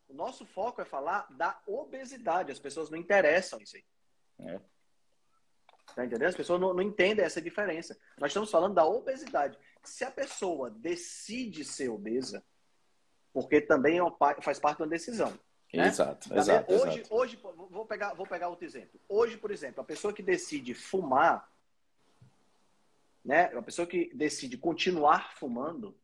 O 0.08 0.14
nosso 0.14 0.46
foco 0.46 0.82
é 0.82 0.86
falar 0.86 1.28
da 1.32 1.60
obesidade. 1.68 2.52
As 2.52 2.60
pessoas 2.60 2.90
não 2.90 2.98
interessam 2.98 3.60
isso 3.60 3.76
aí. 3.76 3.86
É. 4.40 4.60
Tá 5.96 6.06
entendendo? 6.06 6.30
As 6.30 6.36
pessoas 6.36 6.60
não, 6.60 6.74
não 6.74 6.82
entendem 6.82 7.26
essa 7.26 7.42
diferença. 7.42 7.98
Nós 8.18 8.30
estamos 8.30 8.52
falando 8.52 8.76
da 8.76 8.86
obesidade. 8.86 9.58
Se 9.84 10.04
a 10.04 10.12
pessoa 10.12 10.70
decide 10.70 11.64
ser 11.64 11.90
obesa, 11.90 12.44
porque 13.34 13.62
também 13.62 14.00
é 14.00 14.42
faz 14.42 14.60
parte 14.60 14.78
de 14.78 14.84
uma 14.84 14.90
decisão. 14.90 15.38
Né? 15.76 15.88
Exato, 15.88 16.30
tá 16.30 16.38
exato, 16.38 16.74
hoje, 16.74 17.00
exato. 17.00 17.16
hoje 17.16 17.40
vou 17.70 17.86
pegar, 17.86 18.14
vou 18.14 18.28
pegar 18.28 18.50
outro 18.50 18.66
exemplo. 18.66 19.00
Hoje, 19.08 19.38
por 19.38 19.52
exemplo, 19.52 19.82
a 19.82 19.86
pessoa 19.86 20.14
que 20.14 20.24
decide 20.24 20.74
fumar, 20.74 21.50
né? 23.24 23.46
A 23.56 23.62
pessoa 23.62 23.88
que 23.88 24.14
decide 24.14 24.58
continuar 24.58 25.36
fumando, 25.36 25.98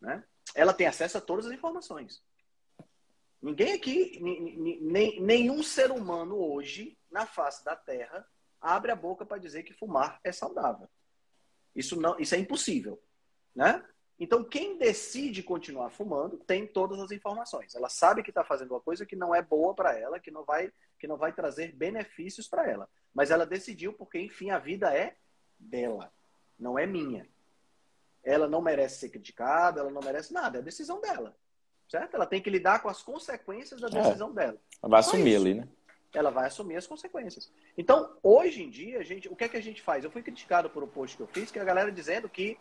né? 0.00 0.24
Ela 0.54 0.72
tem 0.72 0.86
acesso 0.86 1.18
a 1.18 1.20
todas 1.20 1.46
as 1.46 1.52
informações. 1.52 2.22
Ninguém 3.40 3.72
aqui, 3.74 4.18
nem, 4.80 5.20
nenhum 5.20 5.62
ser 5.62 5.90
humano 5.90 6.36
hoje 6.36 6.98
na 7.10 7.26
face 7.26 7.64
da 7.64 7.76
Terra 7.76 8.26
abre 8.60 8.90
a 8.90 8.96
boca 8.96 9.24
para 9.24 9.38
dizer 9.38 9.62
que 9.62 9.72
fumar 9.72 10.18
é 10.24 10.32
saudável. 10.32 10.88
Isso 11.74 12.00
não, 12.00 12.18
isso 12.18 12.34
é 12.34 12.38
impossível, 12.38 13.00
né? 13.54 13.84
Então, 14.18 14.42
quem 14.42 14.78
decide 14.78 15.42
continuar 15.42 15.90
fumando 15.90 16.38
tem 16.38 16.66
todas 16.66 16.98
as 16.98 17.10
informações. 17.10 17.74
Ela 17.74 17.88
sabe 17.88 18.22
que 18.22 18.30
está 18.30 18.42
fazendo 18.42 18.70
uma 18.70 18.80
coisa 18.80 19.04
que 19.04 19.14
não 19.14 19.34
é 19.34 19.42
boa 19.42 19.74
para 19.74 19.98
ela, 19.98 20.18
que 20.18 20.30
não 20.30 20.42
vai, 20.42 20.72
que 20.98 21.06
não 21.06 21.18
vai 21.18 21.32
trazer 21.32 21.72
benefícios 21.72 22.48
para 22.48 22.66
ela. 22.68 22.88
Mas 23.14 23.30
ela 23.30 23.44
decidiu 23.44 23.92
porque, 23.92 24.18
enfim, 24.18 24.50
a 24.50 24.58
vida 24.58 24.94
é 24.94 25.16
dela, 25.58 26.10
não 26.58 26.78
é 26.78 26.86
minha. 26.86 27.28
Ela 28.24 28.48
não 28.48 28.62
merece 28.62 29.00
ser 29.00 29.10
criticada, 29.10 29.80
ela 29.80 29.90
não 29.90 30.02
merece 30.02 30.32
nada, 30.32 30.58
é 30.58 30.60
a 30.60 30.64
decisão 30.64 31.00
dela. 31.00 31.36
Certo? 31.88 32.14
Ela 32.14 32.26
tem 32.26 32.42
que 32.42 32.50
lidar 32.50 32.80
com 32.80 32.88
as 32.88 33.02
consequências 33.02 33.80
da 33.80 33.88
é. 33.88 33.90
decisão 33.90 34.30
é. 34.30 34.34
dela. 34.34 34.58
Ela 34.82 34.90
vai 34.90 35.00
assumir 35.00 35.36
ali, 35.36 35.54
né? 35.54 35.68
Ela 36.12 36.30
vai 36.30 36.46
assumir 36.46 36.76
as 36.76 36.86
consequências. 36.86 37.52
Então, 37.76 38.16
hoje 38.22 38.62
em 38.62 38.70
dia, 38.70 38.98
a 38.98 39.02
gente, 39.04 39.28
o 39.28 39.36
que 39.36 39.44
é 39.44 39.48
que 39.48 39.56
a 39.56 39.62
gente 39.62 39.82
faz? 39.82 40.02
Eu 40.02 40.10
fui 40.10 40.22
criticado 40.22 40.70
por 40.70 40.82
um 40.82 40.88
post 40.88 41.16
que 41.16 41.22
eu 41.22 41.26
fiz, 41.26 41.50
que 41.50 41.58
a 41.58 41.64
galera 41.64 41.92
dizendo 41.92 42.28
que 42.28 42.58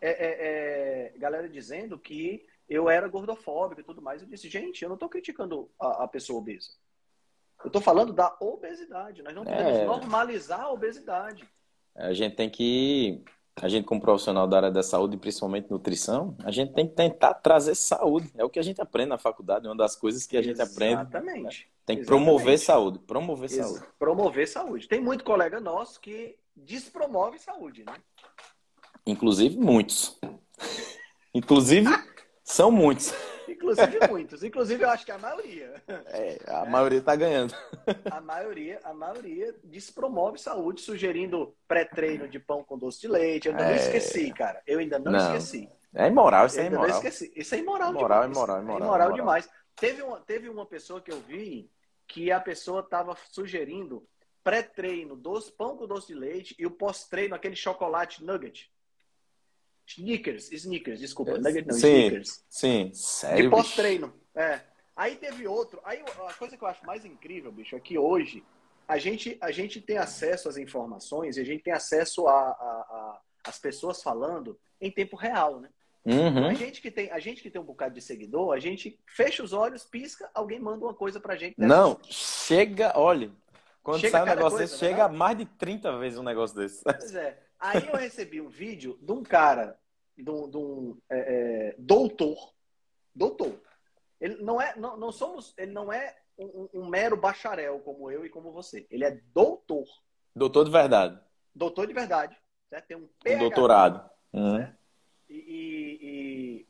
é, 0.00 0.10
é, 0.10 1.12
é, 1.14 1.18
galera 1.18 1.48
dizendo 1.48 1.98
que 1.98 2.44
eu 2.68 2.90
era 2.90 3.08
gordofóbico 3.08 3.80
e 3.80 3.84
tudo 3.84 4.02
mais. 4.02 4.22
Eu 4.22 4.28
disse, 4.28 4.48
gente, 4.48 4.82
eu 4.82 4.88
não 4.88 4.96
estou 4.96 5.08
criticando 5.08 5.70
a, 5.80 6.04
a, 6.04 6.08
pessoa 6.08 6.38
obesa. 6.38 6.70
Eu 7.62 7.68
estou 7.68 7.80
falando 7.80 8.12
da 8.12 8.36
obesidade. 8.40 9.22
Nós 9.22 9.34
não 9.34 9.44
podemos 9.44 9.78
é. 9.78 9.84
normalizar 9.84 10.60
a 10.60 10.72
obesidade. 10.72 11.48
A 11.94 12.12
gente 12.12 12.36
tem 12.36 12.50
que, 12.50 13.22
a 13.56 13.68
gente 13.68 13.86
como 13.86 14.00
profissional 14.00 14.46
da 14.46 14.58
área 14.58 14.70
da 14.70 14.82
saúde, 14.82 15.16
principalmente 15.16 15.70
nutrição, 15.70 16.36
a 16.44 16.50
gente 16.50 16.74
tem 16.74 16.86
que 16.86 16.94
tentar 16.94 17.34
trazer 17.34 17.74
saúde. 17.74 18.30
É 18.36 18.44
o 18.44 18.50
que 18.50 18.58
a 18.58 18.62
gente 18.62 18.80
aprende 18.80 19.08
na 19.08 19.18
faculdade, 19.18 19.66
é 19.66 19.68
uma 19.70 19.76
das 19.76 19.96
coisas 19.96 20.26
que 20.26 20.36
a 20.36 20.42
gente 20.42 20.60
Exatamente. 20.60 20.94
aprende. 20.94 21.34
Exatamente. 21.34 21.70
Tem 21.86 21.96
que 21.98 22.04
promover 22.04 22.58
saúde, 22.58 22.98
promover 22.98 23.50
Ex 23.50 23.64
saúde. 23.64 23.86
Promover 23.98 24.48
saúde. 24.48 24.88
Tem 24.88 25.00
muito 25.00 25.24
colega 25.24 25.60
nosso 25.60 26.00
que 26.00 26.36
despromove 26.56 27.38
saúde, 27.38 27.84
né? 27.84 27.94
Inclusive 29.06 29.56
muitos. 29.56 30.18
Inclusive, 31.32 31.88
são 32.42 32.70
muitos. 32.70 33.14
Inclusive 33.48 33.98
muitos. 34.08 34.42
Inclusive, 34.42 34.82
eu 34.82 34.90
acho 34.90 35.04
que 35.04 35.12
a 35.12 35.18
maioria. 35.18 35.82
É, 36.06 36.38
a 36.46 36.64
é. 36.64 36.68
maioria 36.68 36.98
está 36.98 37.14
ganhando. 37.14 37.54
A 38.10 38.20
maioria, 38.20 38.80
a 38.82 38.92
maioria 38.92 39.54
despromove 39.62 40.38
saúde, 40.38 40.80
sugerindo 40.80 41.54
pré-treino 41.68 42.28
de 42.28 42.38
pão 42.38 42.64
com 42.64 42.76
doce 42.76 43.00
de 43.00 43.08
leite. 43.08 43.48
Eu 43.48 43.52
ainda 43.52 43.64
é... 43.64 43.68
não 43.68 43.76
esqueci, 43.76 44.32
cara. 44.32 44.62
Eu 44.66 44.78
ainda 44.78 44.98
não, 44.98 45.12
não. 45.12 45.18
esqueci. 45.18 45.68
É 45.94 46.08
imoral, 46.08 46.46
isso 46.46 46.60
é 46.60 46.66
imoral. 46.66 46.88
Não 46.88 46.96
esqueci. 46.96 47.32
Isso 47.36 47.54
é 47.54 47.58
imoral, 47.58 47.90
imoral 47.90 48.20
demais. 48.22 48.36
Imoral, 48.36 48.62
imoral, 48.62 48.80
é 48.80 48.84
imoral, 48.84 49.12
demais. 49.12 49.48
Teve 49.76 50.02
uma, 50.02 50.20
teve 50.20 50.48
uma 50.48 50.66
pessoa 50.66 51.00
que 51.00 51.12
eu 51.12 51.20
vi 51.20 51.70
que 52.06 52.30
a 52.30 52.40
pessoa 52.40 52.80
estava 52.80 53.16
sugerindo 53.30 54.06
pré-treino, 54.42 55.16
doce, 55.16 55.50
pão 55.50 55.76
com 55.76 55.86
doce 55.86 56.08
de 56.08 56.14
leite 56.14 56.54
e 56.58 56.66
o 56.66 56.70
pós-treino, 56.70 57.34
aquele 57.34 57.56
chocolate 57.56 58.24
nugget. 58.24 58.70
Sneakers, 59.86 60.50
sneakers, 60.52 61.00
desculpa, 61.00 61.38
nugget 61.38 61.66
não, 61.66 61.74
sim, 61.74 61.86
sneakers. 61.88 62.44
Sim, 62.50 62.90
sério. 62.92 63.44
De 63.44 63.50
pós-treino. 63.50 64.12
É. 64.34 64.60
Aí 64.96 65.16
teve 65.16 65.46
outro. 65.46 65.80
Aí 65.84 66.02
a 66.26 66.34
coisa 66.34 66.56
que 66.56 66.64
eu 66.64 66.68
acho 66.68 66.84
mais 66.84 67.04
incrível, 67.04 67.52
bicho, 67.52 67.76
é 67.76 67.80
que 67.80 67.96
hoje 67.96 68.42
a 68.88 68.98
gente, 68.98 69.36
a 69.40 69.50
gente 69.50 69.80
tem 69.80 69.98
acesso 69.98 70.48
às 70.48 70.56
informações 70.56 71.36
e 71.36 71.40
a 71.40 71.44
gente 71.44 71.62
tem 71.62 71.72
acesso 71.72 72.26
as 73.44 73.58
pessoas 73.58 74.02
falando 74.02 74.58
em 74.80 74.90
tempo 74.90 75.16
real, 75.16 75.60
né? 75.60 75.68
Uhum. 76.04 76.46
A, 76.46 76.54
gente 76.54 76.80
que 76.80 76.90
tem, 76.90 77.10
a 77.10 77.18
gente 77.18 77.42
que 77.42 77.50
tem 77.50 77.60
um 77.60 77.64
bocado 77.64 77.94
de 77.94 78.00
seguidor, 78.00 78.54
a 78.54 78.60
gente 78.60 78.98
fecha 79.06 79.42
os 79.42 79.52
olhos, 79.52 79.84
pisca, 79.84 80.30
alguém 80.32 80.60
manda 80.60 80.84
uma 80.84 80.94
coisa 80.94 81.18
pra 81.18 81.34
gente. 81.34 81.56
Não, 81.58 81.98
chega, 82.04 82.92
olha, 82.94 83.32
quando 83.82 84.00
chega 84.00 84.12
sai 84.12 84.22
um 84.22 84.26
negócio 84.26 84.58
coisa, 84.58 84.72
desse, 84.72 84.78
chega 84.78 85.02
é? 85.02 85.08
mais 85.08 85.36
de 85.36 85.44
30 85.44 85.98
vezes 85.98 86.16
um 86.16 86.22
negócio 86.22 86.56
desse. 86.56 86.82
Pois 86.84 87.14
é. 87.14 87.36
Aí 87.58 87.86
eu 87.86 87.96
recebi 87.96 88.40
um 88.40 88.48
vídeo 88.48 88.98
de 89.00 89.12
um 89.12 89.22
cara 89.22 89.78
de 90.16 90.30
um, 90.30 90.48
de 90.48 90.56
um 90.56 90.98
é, 91.10 91.18
é, 91.18 91.74
doutor, 91.78 92.54
doutor. 93.14 93.60
Ele 94.20 94.42
não 94.42 94.60
é, 94.60 94.74
não, 94.76 94.96
não 94.96 95.12
somos, 95.12 95.54
ele 95.58 95.72
não 95.72 95.92
é 95.92 96.16
um, 96.38 96.68
um, 96.72 96.86
mero 96.86 97.16
bacharel 97.16 97.80
como 97.80 98.10
eu 98.10 98.24
e 98.24 98.30
como 98.30 98.52
você. 98.52 98.86
Ele 98.90 99.04
é 99.04 99.20
doutor. 99.34 99.86
Doutor 100.34 100.64
de 100.64 100.70
verdade. 100.70 101.20
Doutor 101.54 101.86
de 101.86 101.92
verdade. 101.92 102.36
Certo? 102.68 102.86
Tem 102.86 102.96
um 102.96 103.08
PhD. 103.22 103.36
Um 103.36 103.38
doutorado. 103.40 104.10
Uhum. 104.32 104.66
E, 105.28 105.34
e, 105.34 105.98
e 106.02 106.66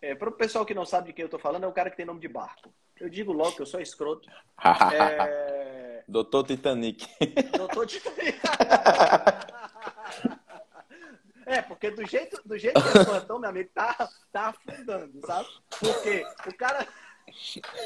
é, 0.00 0.14
para 0.14 0.28
o 0.28 0.32
pessoal 0.32 0.64
que 0.64 0.74
não 0.74 0.84
sabe 0.84 1.08
de 1.08 1.12
quem 1.12 1.22
eu 1.22 1.26
estou 1.26 1.40
falando, 1.40 1.64
é 1.64 1.68
o 1.68 1.72
cara 1.72 1.90
que 1.90 1.96
tem 1.96 2.06
nome 2.06 2.20
de 2.20 2.28
barco. 2.28 2.72
Eu 3.00 3.08
digo 3.08 3.32
logo 3.32 3.56
que 3.56 3.62
eu 3.62 3.66
sou 3.66 3.80
escroto. 3.80 4.28
é... 4.92 6.04
Doutor 6.06 6.44
Titanic. 6.44 7.06
Doutor 7.56 7.86
Titanic. 7.86 8.38
É, 11.74 11.90
porque 11.90 11.90
do 11.90 12.06
jeito, 12.06 12.40
do 12.44 12.56
jeito 12.56 12.80
que 12.80 12.98
as 12.98 13.04
plantão, 13.04 13.38
meu 13.38 13.50
amigo, 13.50 13.68
tá, 13.74 14.08
tá 14.32 14.48
afundando, 14.48 15.20
sabe? 15.26 15.48
Porque 15.80 16.24
o 16.46 16.54
cara, 16.56 16.86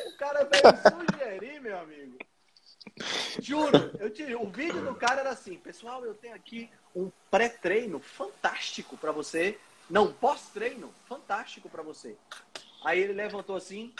o 0.07 0.17
cara 0.19 0.45
veio 0.45 1.17
sugerir, 1.17 1.61
meu 1.61 1.79
amigo. 1.79 2.19
Juro, 3.41 3.97
eu 3.99 4.11
te, 4.11 4.23
o 4.35 4.49
vídeo 4.49 4.85
do 4.85 4.95
cara 4.95 5.21
era 5.21 5.31
assim, 5.31 5.57
pessoal, 5.57 6.05
eu 6.05 6.15
tenho 6.15 6.35
aqui 6.35 6.71
um 6.95 7.11
pré-treino 7.31 7.99
fantástico 7.99 8.97
para 8.97 9.13
você. 9.13 9.59
Não, 9.89 10.13
pós-treino, 10.13 10.93
fantástico 11.07 11.69
para 11.69 11.83
você. 11.83 12.17
Aí 12.85 13.01
ele 13.01 13.15
levantou 13.15 13.57
assim, 13.57 13.95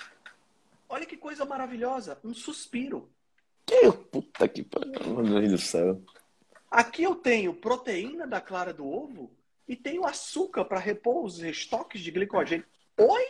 olha 0.89 1.07
que 1.07 1.17
coisa 1.17 1.45
maravilhosa, 1.45 2.19
um 2.23 2.35
suspiro. 2.35 3.11
Que 3.65 3.91
puta 3.93 4.49
que 4.49 4.63
pariu, 4.63 5.23
meu 5.23 5.41
Deus 5.41 5.53
do 5.53 5.59
céu. 5.59 6.03
Aqui 6.71 7.03
eu 7.03 7.15
tenho 7.15 7.55
proteína 7.55 8.27
da 8.27 8.41
clara 8.41 8.75
do 8.75 8.87
ovo 8.87 9.38
e 9.69 9.77
tenho 9.77 10.07
açúcar 10.07 10.65
para 10.65 10.81
repor 10.81 11.25
os 11.25 11.41
estoques 11.41 12.01
de 12.01 12.11
glicogênio. 12.11 12.67
Oi? 12.97 13.27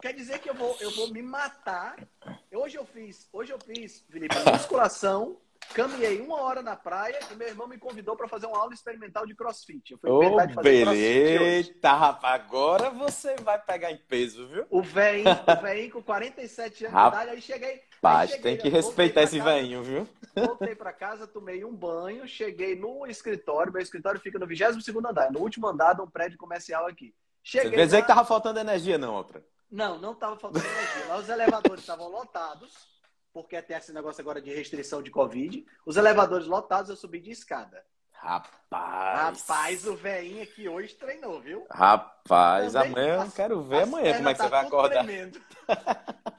Quer 0.00 0.14
dizer 0.14 0.38
que 0.38 0.48
eu 0.48 0.54
vou, 0.54 0.76
eu 0.80 0.90
vou 0.92 1.12
me 1.12 1.20
matar. 1.20 2.08
Hoje 2.54 2.78
eu 2.78 2.86
fiz, 2.86 3.28
hoje 3.32 3.52
eu 3.52 3.58
fiz, 3.58 4.06
Felipe, 4.08 4.34
musculação 4.50 5.38
Caminhei 5.74 6.20
uma 6.20 6.40
hora 6.40 6.62
na 6.62 6.74
praia 6.74 7.18
e 7.30 7.34
meu 7.36 7.46
irmão 7.46 7.68
me 7.68 7.78
convidou 7.78 8.16
para 8.16 8.26
fazer 8.26 8.46
uma 8.46 8.58
aula 8.58 8.74
experimental 8.74 9.24
de 9.24 9.36
crossfit. 9.36 9.92
Eu 9.92 9.98
fui 9.98 10.10
oh, 10.10 10.46
de 10.46 10.54
fazer 10.54 11.40
Eita, 11.40 11.92
rapaz, 11.92 12.42
agora 12.42 12.90
você 12.90 13.36
vai 13.36 13.56
pegar 13.60 13.92
em 13.92 13.96
peso, 13.96 14.48
viu? 14.48 14.66
O 14.68 14.82
velhinho, 14.82 15.30
o 15.30 15.62
velhinho 15.62 15.92
com 15.92 16.02
47 16.02 16.86
anos 16.86 16.94
rapaz, 16.94 17.12
de 17.12 17.22
idade, 17.22 17.36
aí 17.36 17.42
cheguei. 17.42 17.82
Rapaz, 18.02 18.36
tem 18.38 18.56
que 18.56 18.68
respeitar 18.68 19.22
esse 19.22 19.38
velhinho, 19.38 19.82
viu? 19.82 20.08
Voltei 20.34 20.74
para 20.74 20.92
casa, 20.92 21.26
tomei 21.26 21.64
um 21.64 21.74
banho, 21.74 22.26
cheguei 22.26 22.74
no 22.74 23.06
escritório. 23.06 23.72
Meu 23.72 23.82
escritório 23.82 24.20
fica 24.20 24.38
no 24.38 24.46
22 24.46 24.88
andar, 25.06 25.30
no 25.30 25.38
último 25.38 25.68
andar 25.68 25.94
de 25.94 26.02
um 26.02 26.10
prédio 26.10 26.36
comercial 26.36 26.86
aqui. 26.86 27.14
Cheguei 27.44 27.70
Você 27.70 27.76
quer 27.76 27.84
dizer 27.84 27.96
lá... 27.98 28.02
que 28.02 28.08
tava 28.08 28.24
faltando 28.24 28.58
energia, 28.58 28.98
não, 28.98 29.14
outra? 29.14 29.44
Não, 29.70 29.98
não 29.98 30.14
tava 30.16 30.36
faltando 30.36 30.64
energia. 30.66 31.06
Lá 31.06 31.16
os 31.18 31.28
elevadores 31.28 31.80
estavam 31.80 32.08
lotados 32.08 32.90
porque 33.32 33.60
tem 33.62 33.76
esse 33.76 33.92
negócio 33.92 34.20
agora 34.20 34.40
de 34.40 34.52
restrição 34.52 35.02
de 35.02 35.10
Covid. 35.10 35.64
Os 35.86 35.96
elevadores 35.96 36.46
lotados, 36.46 36.90
eu 36.90 36.96
subi 36.96 37.20
de 37.20 37.30
escada. 37.30 37.84
Rapaz. 38.12 39.46
Rapaz, 39.48 39.86
o 39.86 39.96
velhinho 39.96 40.42
aqui 40.42 40.68
hoje 40.68 40.94
treinou, 40.94 41.40
viu? 41.40 41.66
Rapaz, 41.70 42.74
Também 42.74 42.90
amanhã 42.90 43.24
eu 43.24 43.32
quero 43.32 43.62
ver 43.62 43.84
amanhã 43.84 44.16
como 44.16 44.28
é 44.28 44.32
que 44.34 44.38
tá 44.38 44.44
você 44.44 44.50
vai 44.50 44.66
acordar. 44.66 45.06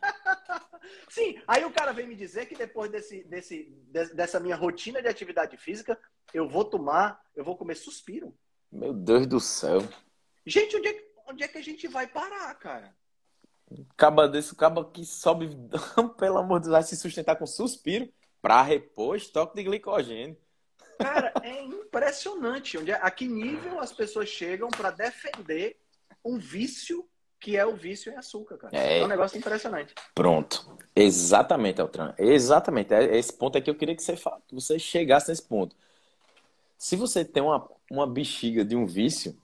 Sim, 1.09 1.41
aí 1.47 1.65
o 1.65 1.71
cara 1.71 1.91
vem 1.91 2.07
me 2.07 2.15
dizer 2.15 2.45
que 2.45 2.55
depois 2.55 2.91
desse, 2.91 3.23
desse, 3.23 3.63
dessa 4.13 4.39
minha 4.39 4.55
rotina 4.55 5.01
de 5.01 5.07
atividade 5.07 5.57
física, 5.57 5.99
eu 6.33 6.47
vou 6.47 6.63
tomar, 6.63 7.19
eu 7.35 7.43
vou 7.43 7.57
comer 7.57 7.75
suspiro. 7.75 8.37
Meu 8.71 8.93
Deus 8.93 9.25
do 9.25 9.39
céu. 9.39 9.81
Gente, 10.45 10.77
onde 10.77 10.87
é, 10.87 11.03
onde 11.27 11.43
é 11.43 11.47
que 11.47 11.57
a 11.57 11.63
gente 11.63 11.87
vai 11.87 12.07
parar, 12.07 12.53
cara? 12.55 12.95
Caba 13.97 14.27
desse, 14.27 14.55
caba 14.55 14.85
que 14.85 15.05
sobe, 15.05 15.49
pelo 16.17 16.37
amor 16.37 16.59
de 16.59 16.65
Deus, 16.65 16.73
vai 16.73 16.83
se 16.83 16.95
sustentar 16.95 17.35
com 17.35 17.45
suspiro 17.45 18.09
para 18.41 18.61
repor 18.61 19.15
estoque 19.15 19.55
de 19.55 19.63
glicogênio. 19.63 20.37
Cara, 20.97 21.33
é 21.43 21.61
impressionante 21.63 22.77
onde, 22.77 22.91
é, 22.91 22.99
a 23.01 23.11
que 23.11 23.27
nível 23.27 23.79
as 23.79 23.91
pessoas 23.91 24.29
chegam 24.29 24.69
para 24.69 24.91
defender 24.91 25.77
um 26.23 26.37
vício 26.37 27.07
que 27.39 27.57
é 27.57 27.65
o 27.65 27.75
vício 27.75 28.11
em 28.13 28.15
açúcar, 28.15 28.55
cara. 28.55 28.77
É, 28.77 28.99
é 28.99 29.03
um 29.03 29.07
negócio 29.07 29.35
impressionante. 29.35 29.95
Pronto. 30.13 30.77
Exatamente, 30.95 31.81
Altran. 31.81 32.13
Exatamente. 32.17 32.93
É, 32.93 33.17
esse 33.17 33.33
ponto 33.33 33.57
é 33.57 33.61
que 33.61 33.69
eu 33.69 33.75
queria 33.75 33.95
que 33.95 34.03
você, 34.03 34.15
que 34.15 34.53
você 34.53 34.77
chegasse 34.77 35.29
nesse 35.29 35.41
ponto. 35.41 35.75
Se 36.77 36.95
você 36.95 37.25
tem 37.25 37.41
uma, 37.41 37.67
uma 37.89 38.05
bexiga 38.05 38.63
de 38.63 38.75
um 38.75 38.85
vício, 38.85 39.35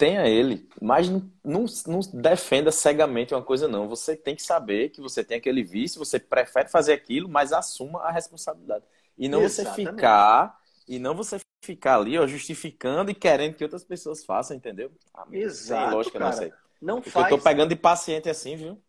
tenha 0.00 0.26
ele, 0.26 0.66
mas 0.80 1.10
não, 1.10 1.30
não, 1.44 1.66
não, 1.86 2.00
defenda 2.14 2.72
cegamente 2.72 3.34
uma 3.34 3.42
coisa, 3.42 3.68
não. 3.68 3.86
Você 3.86 4.16
tem 4.16 4.34
que 4.34 4.42
saber 4.42 4.88
que 4.88 4.98
você 4.98 5.22
tem 5.22 5.36
aquele 5.36 5.62
vício, 5.62 5.98
você 5.98 6.18
prefere 6.18 6.70
fazer 6.70 6.94
aquilo, 6.94 7.28
mas 7.28 7.52
assuma 7.52 8.00
a 8.00 8.10
responsabilidade. 8.10 8.82
E 9.18 9.28
não 9.28 9.42
Exatamente. 9.42 9.84
você 9.84 9.90
ficar, 9.92 10.58
e 10.88 10.98
não 10.98 11.14
você 11.14 11.38
ficar 11.62 11.98
ali, 11.98 12.18
ó, 12.18 12.26
justificando 12.26 13.10
e 13.10 13.14
querendo 13.14 13.56
que 13.56 13.62
outras 13.62 13.84
pessoas 13.84 14.24
façam, 14.24 14.56
entendeu? 14.56 14.90
Ah, 15.12 15.26
Exato, 15.30 15.94
lógica, 15.94 16.18
cara. 16.18 16.30
não 16.30 16.38
sei. 16.38 16.52
Não 16.80 17.02
faz... 17.02 17.30
Eu 17.30 17.36
tô 17.36 17.44
pegando 17.44 17.68
de 17.68 17.76
paciente 17.76 18.30
assim, 18.30 18.56
viu? 18.56 18.82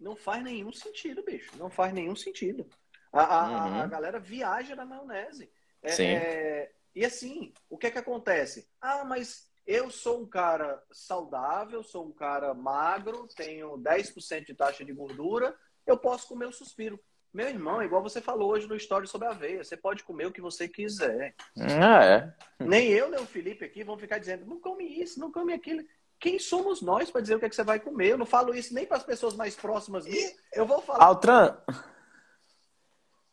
Não 0.00 0.16
faz 0.16 0.42
nenhum 0.42 0.72
sentido, 0.72 1.22
bicho. 1.22 1.50
Não 1.58 1.68
faz 1.68 1.92
nenhum 1.92 2.16
sentido. 2.16 2.66
A, 3.12 3.22
a, 3.22 3.66
uhum. 3.66 3.80
a 3.82 3.86
galera 3.86 4.18
viaja 4.18 4.74
na 4.74 4.86
maionese. 4.86 5.50
É, 5.82 5.88
Sim. 5.90 6.06
É... 6.06 6.72
E 6.94 7.04
assim, 7.04 7.52
o 7.68 7.76
que 7.76 7.88
é 7.88 7.90
que 7.90 7.98
acontece? 7.98 8.66
Ah, 8.80 9.04
mas 9.04 9.52
eu 9.66 9.90
sou 9.90 10.22
um 10.22 10.26
cara 10.26 10.82
saudável, 10.92 11.82
sou 11.82 12.06
um 12.06 12.12
cara 12.12 12.52
magro, 12.52 13.26
tenho 13.36 13.78
10% 13.78 14.46
de 14.46 14.54
taxa 14.54 14.84
de 14.84 14.92
gordura, 14.92 15.54
eu 15.86 15.96
posso 15.96 16.28
comer 16.28 16.46
o 16.46 16.52
suspiro. 16.52 17.00
Meu 17.32 17.48
irmão, 17.48 17.82
igual 17.82 18.02
você 18.02 18.20
falou 18.20 18.50
hoje 18.52 18.68
no 18.68 18.76
História 18.76 19.08
sobre 19.08 19.26
a 19.26 19.30
Aveia, 19.32 19.64
você 19.64 19.76
pode 19.76 20.04
comer 20.04 20.26
o 20.26 20.32
que 20.32 20.40
você 20.40 20.68
quiser. 20.68 21.34
Ah, 21.58 22.04
é? 22.04 22.34
Nem 22.60 22.88
eu, 22.88 23.10
nem 23.10 23.20
o 23.20 23.26
Felipe 23.26 23.64
aqui 23.64 23.82
vão 23.82 23.98
ficar 23.98 24.18
dizendo, 24.18 24.46
não 24.46 24.60
come 24.60 24.84
isso, 24.84 25.18
não 25.18 25.32
come 25.32 25.52
aquilo. 25.52 25.82
Quem 26.20 26.38
somos 26.38 26.80
nós 26.80 27.10
para 27.10 27.20
dizer 27.20 27.34
o 27.34 27.40
que, 27.40 27.46
é 27.46 27.48
que 27.48 27.56
você 27.56 27.64
vai 27.64 27.80
comer? 27.80 28.12
Eu 28.12 28.18
não 28.18 28.24
falo 28.24 28.54
isso 28.54 28.72
nem 28.72 28.86
para 28.86 28.98
as 28.98 29.02
pessoas 29.02 29.34
mais 29.34 29.56
próximas 29.56 30.06
minhas. 30.06 30.34
Eu 30.52 30.64
vou 30.64 30.80
falar. 30.80 31.04
Altran, 31.04 31.56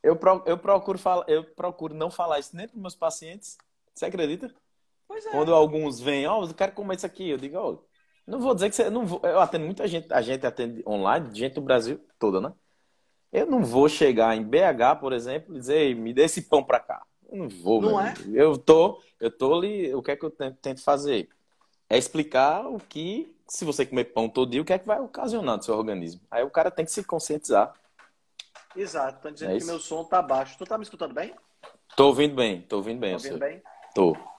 eu, 0.02 0.15
pro, 0.15 0.44
eu, 0.48 0.58
procuro, 0.58 1.00
eu 1.28 1.44
procuro 1.44 1.94
não 1.94 2.10
falar 2.10 2.39
isso 2.39 2.56
nem 2.56 2.67
para 2.67 2.80
meus 2.80 2.96
pacientes. 2.96 3.58
Você 3.94 4.06
acredita? 4.06 4.54
É. 5.13 5.32
Quando 5.32 5.54
alguns 5.54 6.00
vêm, 6.00 6.26
ó, 6.26 6.39
oh, 6.39 6.45
eu 6.45 6.54
quero 6.54 6.71
comer 6.71 6.95
isso 6.95 7.06
aqui, 7.06 7.30
eu 7.30 7.38
digo, 7.38 7.58
ó, 7.58 7.71
oh, 7.71 7.84
não 8.26 8.39
vou 8.39 8.54
dizer 8.54 8.69
que 8.69 8.76
você. 8.76 8.89
Não 8.89 9.06
vou, 9.06 9.19
eu 9.24 9.39
atendo 9.39 9.65
muita 9.65 9.88
gente, 9.88 10.12
a 10.12 10.21
gente 10.21 10.45
atende 10.45 10.84
online, 10.88 11.30
gente 11.34 11.56
do 11.56 11.62
Brasil 11.62 12.00
toda, 12.19 12.39
né? 12.39 12.54
Eu 13.32 13.45
não 13.45 13.63
vou 13.63 13.88
chegar 13.88 14.36
em 14.36 14.43
BH, 14.43 15.00
por 15.00 15.13
exemplo, 15.13 15.56
e 15.56 15.60
dizer, 15.60 15.95
me 15.95 16.13
dê 16.13 16.24
esse 16.24 16.41
pão 16.43 16.63
pra 16.63 16.80
cá. 16.80 17.02
Eu 17.30 17.38
não 17.38 17.50
vou, 17.50 17.82
não 17.82 18.02
é? 18.02 18.13
Eu 18.34 18.58
tô, 18.58 19.02
eu 19.19 19.32
tô 19.32 19.56
ali, 19.56 19.93
o 19.95 20.02
que 20.02 20.12
é 20.12 20.15
que 20.15 20.26
eu 20.26 20.30
tento 20.30 20.84
fazer? 20.84 21.30
É 21.89 21.97
explicar 21.97 22.67
o 22.67 22.78
que, 22.78 23.34
se 23.47 23.63
você 23.63 23.86
comer 23.86 24.06
pão 24.06 24.28
todo 24.28 24.52
dia, 24.52 24.62
o 24.62 24.65
que 24.65 24.74
é 24.74 24.80
que 24.80 24.88
vai 24.88 25.00
ocasionar 25.00 25.58
no 25.58 25.63
seu 25.63 25.76
organismo. 25.76 26.21
Aí 26.30 26.43
o 26.43 26.50
cara 26.50 26.69
tem 26.69 26.84
que 26.84 26.91
se 26.91 27.04
conscientizar. 27.04 27.74
Exato, 28.76 29.21
tá 29.21 29.30
dizendo 29.30 29.56
é 29.56 29.60
que 29.60 29.65
meu 29.65 29.80
som 29.80 30.04
tá 30.04 30.21
baixo. 30.21 30.58
Tu 30.58 30.65
tá 30.65 30.78
me 30.78 30.84
escutando 30.84 31.13
bem? 31.13 31.34
Tô 31.95 32.08
ouvindo 32.08 32.36
bem, 32.36 32.62
tô 32.62 32.78
ouvindo 32.78 33.00
bem. 33.00 33.12
Tô 33.12 33.17
ouvindo 33.17 33.39
bem? 33.39 33.62
Tô. 33.93 34.31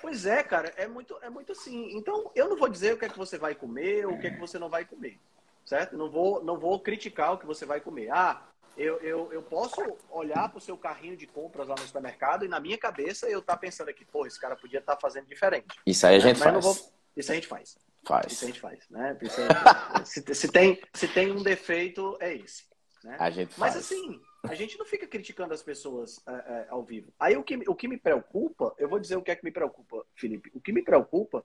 Pois 0.00 0.26
é, 0.26 0.42
cara, 0.42 0.72
é 0.76 0.86
muito, 0.86 1.16
é 1.22 1.30
muito 1.30 1.52
assim. 1.52 1.96
Então, 1.96 2.30
eu 2.34 2.48
não 2.48 2.56
vou 2.56 2.68
dizer 2.68 2.94
o 2.94 2.98
que 2.98 3.04
é 3.04 3.08
que 3.08 3.18
você 3.18 3.38
vai 3.38 3.54
comer 3.54 4.06
ou 4.06 4.14
o 4.14 4.20
que 4.20 4.26
é 4.26 4.30
que 4.30 4.40
você 4.40 4.58
não 4.58 4.68
vai 4.68 4.84
comer, 4.84 5.18
certo? 5.64 5.96
Não 5.96 6.10
vou, 6.10 6.42
não 6.42 6.58
vou 6.58 6.80
criticar 6.80 7.32
o 7.32 7.38
que 7.38 7.46
você 7.46 7.64
vai 7.64 7.80
comer. 7.80 8.10
Ah, 8.10 8.42
eu, 8.76 8.96
eu, 8.98 9.32
eu 9.32 9.42
posso 9.42 9.80
olhar 10.08 10.48
para 10.48 10.58
o 10.58 10.60
seu 10.60 10.78
carrinho 10.78 11.16
de 11.16 11.26
compras 11.26 11.66
lá 11.66 11.74
no 11.74 11.84
supermercado 11.84 12.44
e 12.44 12.48
na 12.48 12.60
minha 12.60 12.78
cabeça 12.78 13.28
eu 13.28 13.42
tá 13.42 13.56
pensando 13.56 13.88
aqui, 13.88 14.04
pô, 14.04 14.24
esse 14.24 14.40
cara 14.40 14.54
podia 14.54 14.78
estar 14.78 14.94
tá 14.94 15.00
fazendo 15.00 15.26
diferente. 15.26 15.66
Isso 15.84 16.06
aí 16.06 16.16
a 16.16 16.20
gente 16.20 16.38
faz. 16.38 16.64
Vou... 16.64 16.76
Isso 17.16 17.32
a 17.32 17.34
gente 17.34 17.48
faz. 17.48 17.76
Faz. 18.06 18.32
Isso 18.32 18.44
a 18.44 18.46
gente 18.46 18.60
faz, 18.60 18.88
né? 18.88 19.18
Gente... 19.20 20.06
se, 20.06 20.34
se, 20.34 20.48
tem, 20.52 20.80
se 20.94 21.08
tem 21.08 21.32
um 21.32 21.42
defeito, 21.42 22.16
é 22.20 22.34
esse. 22.34 22.64
Né? 23.02 23.16
A 23.18 23.30
gente 23.30 23.52
faz. 23.52 23.74
Mas 23.74 23.84
assim, 23.84 24.20
a 24.44 24.54
gente 24.54 24.78
não 24.78 24.86
fica 24.86 25.06
criticando 25.06 25.52
as 25.52 25.62
pessoas 25.62 26.20
é, 26.26 26.32
é, 26.32 26.66
ao 26.68 26.84
vivo. 26.84 27.12
Aí 27.18 27.36
o 27.36 27.42
que, 27.42 27.56
o 27.68 27.74
que 27.74 27.88
me 27.88 27.98
preocupa, 27.98 28.74
eu 28.78 28.88
vou 28.88 29.00
dizer 29.00 29.16
o 29.16 29.22
que 29.22 29.30
é 29.30 29.36
que 29.36 29.44
me 29.44 29.50
preocupa, 29.50 30.04
Felipe. 30.14 30.50
O 30.54 30.60
que 30.60 30.72
me 30.72 30.82
preocupa 30.82 31.44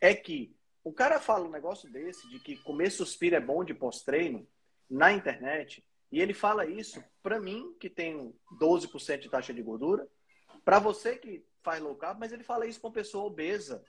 é 0.00 0.14
que 0.14 0.54
o 0.84 0.92
cara 0.92 1.20
fala 1.20 1.46
um 1.46 1.50
negócio 1.50 1.88
desse, 1.90 2.28
de 2.28 2.40
que 2.40 2.56
comer 2.56 2.90
suspiro 2.90 3.36
é 3.36 3.40
bom 3.40 3.62
de 3.64 3.72
pós-treino, 3.72 4.46
na 4.90 5.12
internet, 5.12 5.82
e 6.10 6.20
ele 6.20 6.34
fala 6.34 6.66
isso 6.66 7.02
para 7.22 7.40
mim, 7.40 7.74
que 7.80 7.88
tenho 7.88 8.34
12% 8.60 9.20
de 9.20 9.30
taxa 9.30 9.54
de 9.54 9.62
gordura, 9.62 10.06
para 10.64 10.78
você 10.78 11.16
que 11.16 11.44
faz 11.62 11.80
low 11.80 11.94
carb, 11.94 12.18
mas 12.18 12.32
ele 12.32 12.44
fala 12.44 12.66
isso 12.66 12.80
para 12.80 12.88
uma 12.88 12.94
pessoa 12.94 13.24
obesa. 13.24 13.82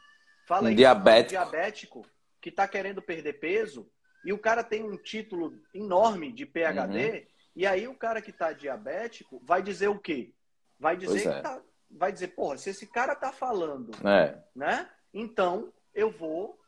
Fala 0.47 0.67
um 0.67 0.69
isso 0.69 0.77
diabético. 0.77 1.25
um 1.25 1.29
diabético 1.29 2.05
que 2.39 2.49
está 2.49 2.67
querendo 2.67 3.01
perder 3.01 3.33
peso, 3.33 3.89
e 4.23 4.31
o 4.31 4.39
cara 4.39 4.63
tem 4.63 4.83
um 4.83 4.95
título 4.95 5.59
enorme 5.73 6.31
de 6.31 6.45
PHD, 6.45 7.09
uhum. 7.09 7.25
E 7.55 7.67
aí 7.67 7.87
o 7.87 7.95
cara 7.95 8.21
que 8.21 8.31
está 8.31 8.51
diabético 8.51 9.39
vai 9.43 9.61
dizer 9.61 9.87
o 9.87 9.99
quê? 9.99 10.33
Vai 10.79 10.97
dizer 10.97 11.27
é. 11.27 11.35
que 11.35 11.41
tá, 11.41 11.61
vai 11.89 12.11
dizer, 12.11 12.29
porra, 12.29 12.57
se 12.57 12.69
esse 12.69 12.87
cara 12.87 13.15
tá 13.15 13.31
falando, 13.31 13.91
É. 14.07 14.41
né? 14.55 14.89
Então 15.13 15.71
eu 15.93 16.09
vou 16.11 16.59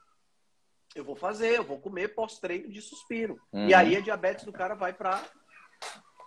eu 0.95 1.03
vou 1.03 1.15
fazer, 1.15 1.57
eu 1.57 1.63
vou 1.63 1.77
comer 1.77 2.15
pós-treino 2.15 2.69
de 2.69 2.81
suspiro. 2.81 3.37
Uhum. 3.51 3.67
E 3.67 3.73
aí 3.73 3.97
a 3.97 4.01
diabetes 4.01 4.45
do 4.45 4.53
cara 4.53 4.75
vai 4.75 4.93
para 4.93 5.21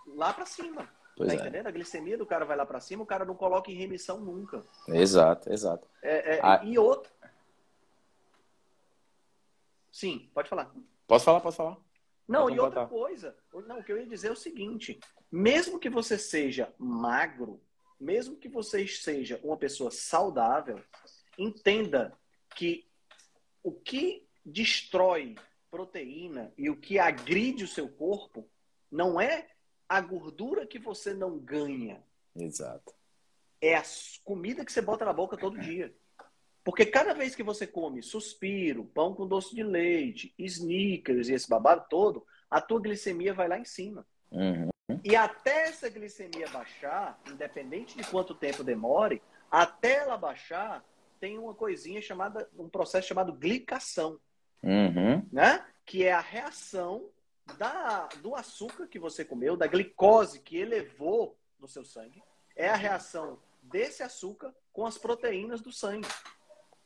lá 0.05 0.31
para 0.31 0.45
cima. 0.45 0.87
Pois 1.17 1.27
tá 1.27 1.35
é. 1.35 1.39
entendendo? 1.39 1.67
A 1.67 1.71
glicemia 1.71 2.17
do 2.17 2.25
cara 2.25 2.45
vai 2.45 2.55
lá 2.55 2.65
para 2.65 2.79
cima, 2.79 3.01
o 3.03 3.07
cara 3.07 3.25
não 3.25 3.33
coloca 3.35 3.71
em 3.71 3.75
remissão 3.75 4.19
nunca. 4.19 4.63
Exato, 4.87 5.51
exato. 5.51 5.87
É, 6.03 6.35
é, 6.35 6.39
Ah. 6.43 6.61
E 6.63 6.77
outro. 6.77 7.11
Sim, 9.91 10.29
pode 10.33 10.47
falar. 10.47 10.71
Posso 11.07 11.25
falar? 11.25 11.41
Posso 11.41 11.57
falar? 11.57 11.77
Não, 12.29 12.47
e 12.47 12.59
outra 12.59 12.85
coisa, 12.85 13.35
não, 13.65 13.79
o 13.79 13.83
que 13.83 13.91
eu 13.91 13.97
ia 13.97 14.05
dizer 14.05 14.27
é 14.27 14.31
o 14.31 14.35
seguinte: 14.35 14.99
mesmo 15.31 15.79
que 15.79 15.89
você 15.89 16.15
seja 16.15 16.71
magro, 16.77 17.59
mesmo 17.99 18.37
que 18.37 18.47
você 18.47 18.87
seja 18.87 19.39
uma 19.43 19.57
pessoa 19.57 19.89
saudável, 19.89 20.79
entenda 21.39 22.15
que 22.55 22.87
o 23.63 23.71
que 23.71 24.27
destrói 24.45 25.35
proteína 25.71 26.53
e 26.55 26.69
o 26.69 26.77
que 26.77 26.99
agride 26.99 27.63
o 27.63 27.67
seu 27.67 27.89
corpo 27.89 28.47
não 28.91 29.19
é 29.19 29.49
a 29.87 29.99
gordura 29.99 30.67
que 30.67 30.77
você 30.77 31.15
não 31.15 31.37
ganha, 31.39 32.03
Exato. 32.35 32.93
é 33.59 33.75
a 33.75 33.83
comida 34.23 34.63
que 34.63 34.71
você 34.71 34.83
bota 34.83 35.03
na 35.03 35.13
boca 35.13 35.35
todo 35.35 35.59
dia. 35.59 35.93
Porque 36.63 36.85
cada 36.85 37.13
vez 37.13 37.35
que 37.35 37.43
você 37.43 37.65
come 37.65 38.01
suspiro, 38.01 38.85
pão 38.85 39.13
com 39.13 39.27
doce 39.27 39.55
de 39.55 39.63
leite, 39.63 40.33
sneakers 40.37 41.29
e 41.29 41.33
esse 41.33 41.49
babado 41.49 41.85
todo, 41.89 42.25
a 42.49 42.59
tua 42.59 42.81
glicemia 42.81 43.33
vai 43.33 43.47
lá 43.47 43.57
em 43.57 43.65
cima. 43.65 44.05
Uhum. 44.31 44.69
E 45.03 45.15
até 45.15 45.63
essa 45.63 45.89
glicemia 45.89 46.47
baixar, 46.49 47.19
independente 47.27 47.95
de 47.95 48.03
quanto 48.03 48.33
tempo 48.33 48.63
demore, 48.63 49.21
até 49.49 49.97
ela 49.97 50.17
baixar, 50.17 50.83
tem 51.19 51.37
uma 51.37 51.53
coisinha 51.53 52.01
chamada, 52.01 52.49
um 52.57 52.69
processo 52.69 53.07
chamado 53.07 53.33
glicação, 53.33 54.19
Uhum. 54.61 55.25
né? 55.31 55.65
Que 55.85 56.03
é 56.03 56.11
a 56.11 56.19
reação 56.19 57.09
da, 57.57 58.07
do 58.21 58.35
açúcar 58.35 58.87
que 58.87 58.99
você 58.99 59.23
comeu, 59.23 59.55
da 59.55 59.67
glicose 59.67 60.39
que 60.39 60.57
elevou 60.57 61.37
no 61.59 61.67
seu 61.67 61.83
sangue, 61.85 62.21
é 62.55 62.69
a 62.69 62.75
reação 62.75 63.39
desse 63.61 64.03
açúcar 64.03 64.53
com 64.73 64.85
as 64.85 64.97
proteínas 64.97 65.61
do 65.61 65.71
sangue. 65.71 66.07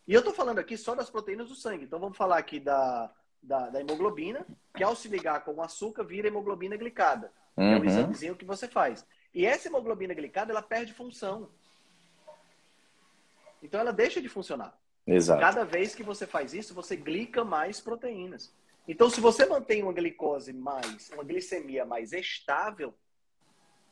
E 0.08 0.14
eu 0.14 0.20
estou 0.20 0.34
falando 0.34 0.60
aqui 0.60 0.78
só 0.78 0.94
das 0.96 1.10
proteínas 1.10 1.48
do 1.50 1.56
sangue. 1.56 1.86
Então 1.86 2.00
vamos 2.00 2.18
falar 2.18 2.38
aqui 2.38 2.60
da, 2.60 3.12
da, 3.42 3.70
da 3.70 3.80
hemoglobina, 3.80 4.46
que 4.76 4.84
ao 4.84 4.96
se 4.96 5.08
ligar 5.08 5.44
com 5.46 5.54
o 5.56 5.62
açúcar 5.62 6.04
vira 6.04 6.28
hemoglobina 6.28 6.76
glicada. 6.76 7.32
que 7.56 7.62
é 7.62 7.76
o 7.76 7.80
Uhum. 7.80 7.86
examezinho 7.86 8.36
que 8.36 8.44
você 8.46 8.68
faz. 8.68 9.06
E 9.34 9.46
essa 9.46 9.68
hemoglobina 9.68 10.14
glicada, 10.14 10.52
ela 10.52 10.62
perde 10.62 10.92
função. 10.94 11.50
Então 13.62 13.80
ela 13.80 13.94
deixa 13.94 14.22
de 14.22 14.28
funcionar. 14.28 14.78
Exato. 15.06 15.40
Cada 15.40 15.64
vez 15.64 15.94
que 15.96 16.04
você 16.04 16.26
faz 16.26 16.54
isso, 16.54 16.74
você 16.74 16.96
glica 16.96 17.44
mais 17.46 17.80
proteínas. 17.80 18.54
Então, 18.88 19.10
se 19.10 19.22
você 19.22 19.46
mantém 19.46 19.82
uma 19.84 19.94
glicose 19.94 20.52
mais, 20.52 21.10
uma 21.12 21.24
glicemia 21.24 21.86
mais 21.86 22.12
estável, 22.12 22.94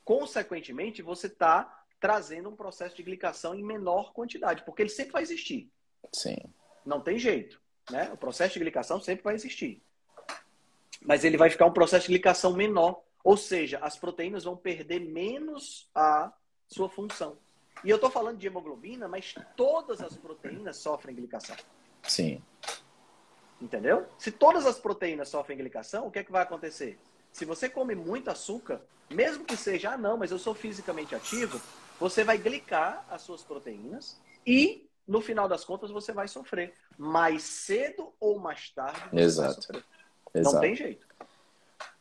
consequentemente, 0.03 1.01
você 1.01 1.27
está 1.27 1.83
trazendo 1.99 2.49
um 2.49 2.55
processo 2.55 2.95
de 2.95 3.03
glicação 3.03 3.53
em 3.55 3.63
menor 3.63 4.11
quantidade, 4.11 4.63
porque 4.65 4.81
ele 4.81 4.89
sempre 4.89 5.13
vai 5.13 5.21
existir. 5.21 5.71
Sim. 6.11 6.37
Não 6.85 7.01
tem 7.01 7.17
jeito. 7.17 7.61
Né? 7.89 8.09
O 8.13 8.17
processo 8.17 8.53
de 8.53 8.59
glicação 8.59 8.99
sempre 9.01 9.23
vai 9.23 9.35
existir. 9.35 9.81
Mas 11.01 11.23
ele 11.23 11.37
vai 11.37 11.49
ficar 11.49 11.65
um 11.65 11.73
processo 11.73 12.05
de 12.05 12.13
glicação 12.13 12.53
menor. 12.53 13.01
Ou 13.23 13.37
seja, 13.37 13.79
as 13.79 13.97
proteínas 13.97 14.43
vão 14.43 14.55
perder 14.55 14.99
menos 14.99 15.89
a 15.93 16.31
sua 16.67 16.89
função. 16.89 17.37
E 17.83 17.89
eu 17.89 17.95
estou 17.95 18.11
falando 18.11 18.37
de 18.37 18.47
hemoglobina, 18.47 19.07
mas 19.07 19.33
todas 19.55 20.01
as 20.01 20.15
proteínas 20.15 20.77
sofrem 20.77 21.15
glicação. 21.15 21.55
Sim. 22.03 22.41
Entendeu? 23.59 24.07
Se 24.17 24.31
todas 24.31 24.65
as 24.65 24.79
proteínas 24.79 25.29
sofrem 25.29 25.57
glicação, 25.57 26.07
o 26.07 26.11
que 26.11 26.19
é 26.19 26.23
que 26.23 26.31
vai 26.31 26.43
acontecer? 26.43 26.99
Se 27.31 27.45
você 27.45 27.69
come 27.69 27.95
muito 27.95 28.29
açúcar, 28.29 28.81
mesmo 29.09 29.45
que 29.45 29.55
seja, 29.55 29.91
ah, 29.91 29.97
não, 29.97 30.17
mas 30.17 30.31
eu 30.31 30.39
sou 30.39 30.53
fisicamente 30.53 31.15
ativo, 31.15 31.61
você 31.99 32.23
vai 32.23 32.37
glicar 32.37 33.05
as 33.09 33.21
suas 33.21 33.43
proteínas 33.43 34.19
e, 34.45 34.89
no 35.11 35.19
final 35.21 35.47
das 35.47 35.65
contas, 35.65 35.91
você 35.91 36.13
vai 36.13 36.27
sofrer. 36.27 36.73
Mais 36.97 37.43
cedo 37.43 38.13
ou 38.19 38.39
mais 38.39 38.69
tarde, 38.69 39.01
você 39.11 39.19
Exato. 39.19 39.53
vai 39.53 39.61
sofrer. 39.61 39.83
Exato. 40.33 40.53
Não 40.55 40.61
tem 40.61 40.75
jeito. 40.75 41.05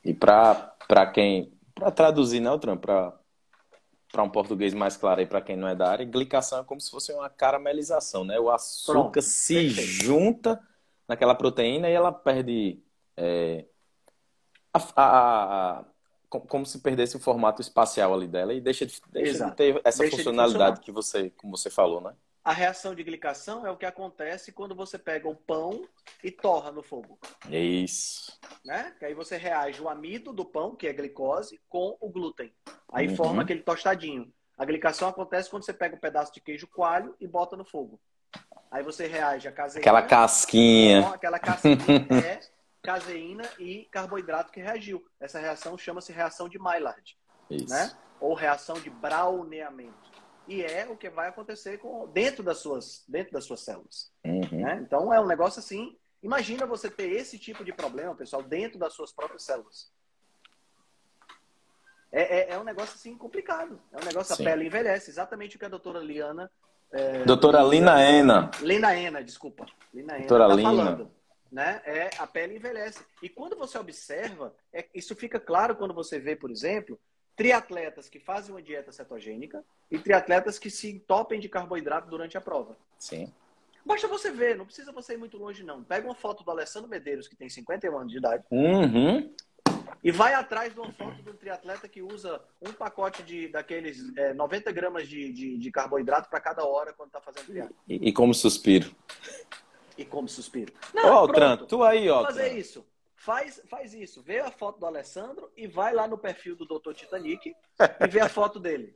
E 0.04 0.14
para 0.14 1.06
quem. 1.12 1.52
Para 1.74 1.90
traduzir, 1.90 2.40
né, 2.40 2.56
Tran? 2.58 2.76
Para 2.76 4.22
um 4.22 4.30
português 4.30 4.72
mais 4.74 4.96
claro 4.96 5.20
aí, 5.20 5.26
para 5.26 5.40
quem 5.40 5.56
não 5.56 5.66
é 5.68 5.74
da 5.74 5.90
área, 5.90 6.04
glicação 6.04 6.60
é 6.60 6.64
como 6.64 6.80
se 6.80 6.90
fosse 6.90 7.12
uma 7.12 7.28
caramelização, 7.28 8.24
né? 8.24 8.38
O 8.38 8.48
açúcar 8.50 8.92
Pronto, 8.92 9.22
se 9.22 9.54
perfeito. 9.54 9.80
junta 10.04 10.60
naquela 11.08 11.34
proteína 11.34 11.88
e 11.88 11.92
ela 11.92 12.12
perde. 12.12 12.80
é, 13.16 13.64
a, 14.72 14.78
a- 14.78 15.78
a- 15.80 15.84
co- 16.28 16.40
como 16.42 16.64
se 16.64 16.78
perdesse 16.78 17.16
o 17.16 17.20
formato 17.20 17.60
espacial 17.60 18.14
ali 18.14 18.28
dela 18.28 18.54
e 18.54 18.60
deixa 18.60 18.86
de, 18.86 19.00
deixa 19.10 19.46
de 19.50 19.56
ter 19.56 19.80
essa 19.84 19.98
Deixa 19.98 20.16
de 20.16 20.22
funcionalidade 20.22 20.80
que 20.80 20.92
você, 20.92 21.30
como 21.30 21.56
você 21.56 21.68
falou, 21.70 22.00
né? 22.00 22.14
A 22.42 22.52
reação 22.52 22.94
de 22.94 23.02
glicação 23.04 23.66
é 23.66 23.70
o 23.70 23.76
que 23.76 23.84
acontece 23.84 24.50
quando 24.50 24.74
você 24.74 24.98
pega 24.98 25.28
o 25.28 25.34
pão 25.36 25.86
e 26.24 26.30
torra 26.30 26.72
no 26.72 26.82
fogo. 26.82 27.18
Isso. 27.50 28.38
né? 28.64 28.94
Que 28.98 29.04
aí 29.06 29.14
você 29.14 29.36
reage 29.36 29.80
o 29.82 29.88
amido 29.88 30.32
do 30.32 30.44
pão, 30.44 30.74
que 30.74 30.86
é 30.86 30.92
glicose, 30.92 31.60
com 31.68 31.96
o 32.00 32.08
glúten. 32.08 32.52
Aí 32.92 33.08
Uhum. 33.08 33.16
forma 33.16 33.42
aquele 33.42 33.62
tostadinho. 33.62 34.32
A 34.56 34.64
glicação 34.64 35.08
acontece 35.08 35.50
quando 35.50 35.64
você 35.64 35.72
pega 35.72 35.96
um 35.96 36.00
pedaço 36.00 36.32
de 36.32 36.40
queijo 36.40 36.66
coalho 36.66 37.14
e 37.20 37.26
bota 37.26 37.56
no 37.56 37.64
fogo. 37.64 38.00
Aí 38.70 38.82
você 38.82 39.06
reage 39.06 39.46
a 39.48 39.52
caseína. 39.52 39.80
Aquela 39.82 40.02
casquinha. 40.02 41.02
com 41.02 41.08
aquela 41.12 41.38
caseína 41.38 42.06
é 42.24 42.40
caseína 42.82 43.42
e 43.58 43.86
carboidrato 43.90 44.50
que 44.52 44.60
reagiu. 44.60 45.04
Essa 45.20 45.38
reação 45.38 45.76
chama-se 45.76 46.12
reação 46.12 46.48
de 46.48 46.58
Maillard, 46.58 47.16
Isso. 47.50 47.68
né? 47.68 47.90
Ou 48.20 48.32
reação 48.34 48.80
de 48.80 48.88
browneamento. 48.90 50.10
E 50.50 50.64
é 50.64 50.84
o 50.90 50.96
que 50.96 51.08
vai 51.08 51.28
acontecer 51.28 51.78
com, 51.78 52.08
dentro, 52.08 52.42
das 52.42 52.58
suas, 52.58 53.04
dentro 53.06 53.32
das 53.32 53.44
suas 53.44 53.60
células. 53.60 54.10
Uhum. 54.24 54.60
né? 54.62 54.80
Então 54.84 55.14
é 55.14 55.20
um 55.20 55.26
negócio 55.26 55.60
assim. 55.60 55.96
Imagina 56.20 56.66
você 56.66 56.90
ter 56.90 57.08
esse 57.12 57.38
tipo 57.38 57.64
de 57.64 57.72
problema, 57.72 58.16
pessoal, 58.16 58.42
dentro 58.42 58.76
das 58.76 58.92
suas 58.92 59.12
próprias 59.12 59.44
células. 59.44 59.92
É, 62.10 62.38
é, 62.38 62.54
é 62.54 62.58
um 62.58 62.64
negócio 62.64 62.96
assim 62.96 63.16
complicado. 63.16 63.80
É 63.92 63.98
um 63.98 64.04
negócio, 64.04 64.34
Sim. 64.34 64.42
a 64.42 64.50
pele 64.50 64.66
envelhece. 64.66 65.08
Exatamente 65.08 65.54
o 65.54 65.58
que 65.60 65.64
a 65.64 65.68
doutora 65.68 66.00
Liana. 66.00 66.50
é, 66.92 67.24
Doutora 67.24 67.62
Lina 67.62 68.02
Ena. 68.02 68.50
Lina 68.60 68.92
Ena, 68.92 69.22
desculpa. 69.22 69.66
Lina 69.94 70.14
Ena 70.14 70.26
Doutora 70.26 70.48
tá 70.48 70.54
Lina. 70.56 70.68
falando. 70.68 71.10
Né? 71.52 71.80
É, 71.84 72.10
a 72.18 72.26
pele 72.26 72.56
envelhece. 72.56 73.04
E 73.22 73.28
quando 73.28 73.56
você 73.56 73.78
observa, 73.78 74.52
é, 74.72 74.88
isso 74.92 75.14
fica 75.14 75.38
claro 75.38 75.76
quando 75.76 75.94
você 75.94 76.18
vê, 76.18 76.34
por 76.34 76.50
exemplo, 76.50 76.98
triatletas 77.36 78.08
que 78.08 78.18
fazem 78.18 78.54
uma 78.54 78.62
dieta 78.62 78.92
cetogênica 78.92 79.64
e 79.90 79.98
triatletas 79.98 80.58
que 80.58 80.70
se 80.70 80.90
entopem 80.90 81.40
de 81.40 81.48
carboidrato 81.48 82.08
durante 82.08 82.36
a 82.36 82.40
prova. 82.40 82.76
Sim. 82.98 83.32
Basta 83.84 84.06
você 84.06 84.30
ver, 84.30 84.56
não 84.56 84.66
precisa 84.66 84.92
você 84.92 85.14
ir 85.14 85.16
muito 85.16 85.38
longe, 85.38 85.62
não. 85.64 85.82
Pega 85.82 86.06
uma 86.06 86.14
foto 86.14 86.44
do 86.44 86.50
Alessandro 86.50 86.88
Medeiros, 86.88 87.26
que 87.26 87.34
tem 87.36 87.48
51 87.48 87.96
anos 87.98 88.12
de 88.12 88.18
idade, 88.18 88.44
Uhum. 88.50 89.32
e 90.04 90.10
vai 90.12 90.34
atrás 90.34 90.72
de 90.74 90.78
uma 90.78 90.92
foto 90.92 91.22
de 91.22 91.30
um 91.30 91.34
triatleta 91.34 91.88
que 91.88 92.02
usa 92.02 92.42
um 92.60 92.72
pacote 92.72 93.22
de 93.22 93.48
daqueles 93.48 94.14
é, 94.18 94.34
90 94.34 94.70
gramas 94.70 95.08
de, 95.08 95.32
de, 95.32 95.56
de 95.56 95.70
carboidrato 95.70 96.28
para 96.28 96.40
cada 96.40 96.64
hora 96.64 96.92
quando 96.92 97.08
está 97.08 97.20
fazendo 97.22 97.46
triatlo. 97.46 97.74
E, 97.88 98.08
e 98.08 98.12
como 98.12 98.34
suspiro. 98.34 98.94
E 99.96 100.04
come 100.04 100.28
suspiro. 100.28 100.72
Ó, 100.94 100.96
Não, 101.02 101.12
Altran, 101.14 101.56
pronto. 101.56 101.66
tu 101.68 101.82
aí, 101.82 102.08
ó. 102.08 102.18
Vou 102.18 102.26
fazer 102.26 102.42
Altran. 102.44 102.58
isso. 102.58 102.86
Faz, 103.22 103.60
faz 103.68 103.92
isso. 103.92 104.22
Vê 104.22 104.40
a 104.40 104.50
foto 104.50 104.80
do 104.80 104.86
Alessandro 104.86 105.52
e 105.54 105.66
vai 105.66 105.92
lá 105.92 106.08
no 106.08 106.16
perfil 106.16 106.56
do 106.56 106.64
Dr. 106.64 106.94
Titanic 106.94 107.54
e 108.00 108.08
vê 108.08 108.18
a 108.20 108.30
foto 108.30 108.58
dele. 108.58 108.94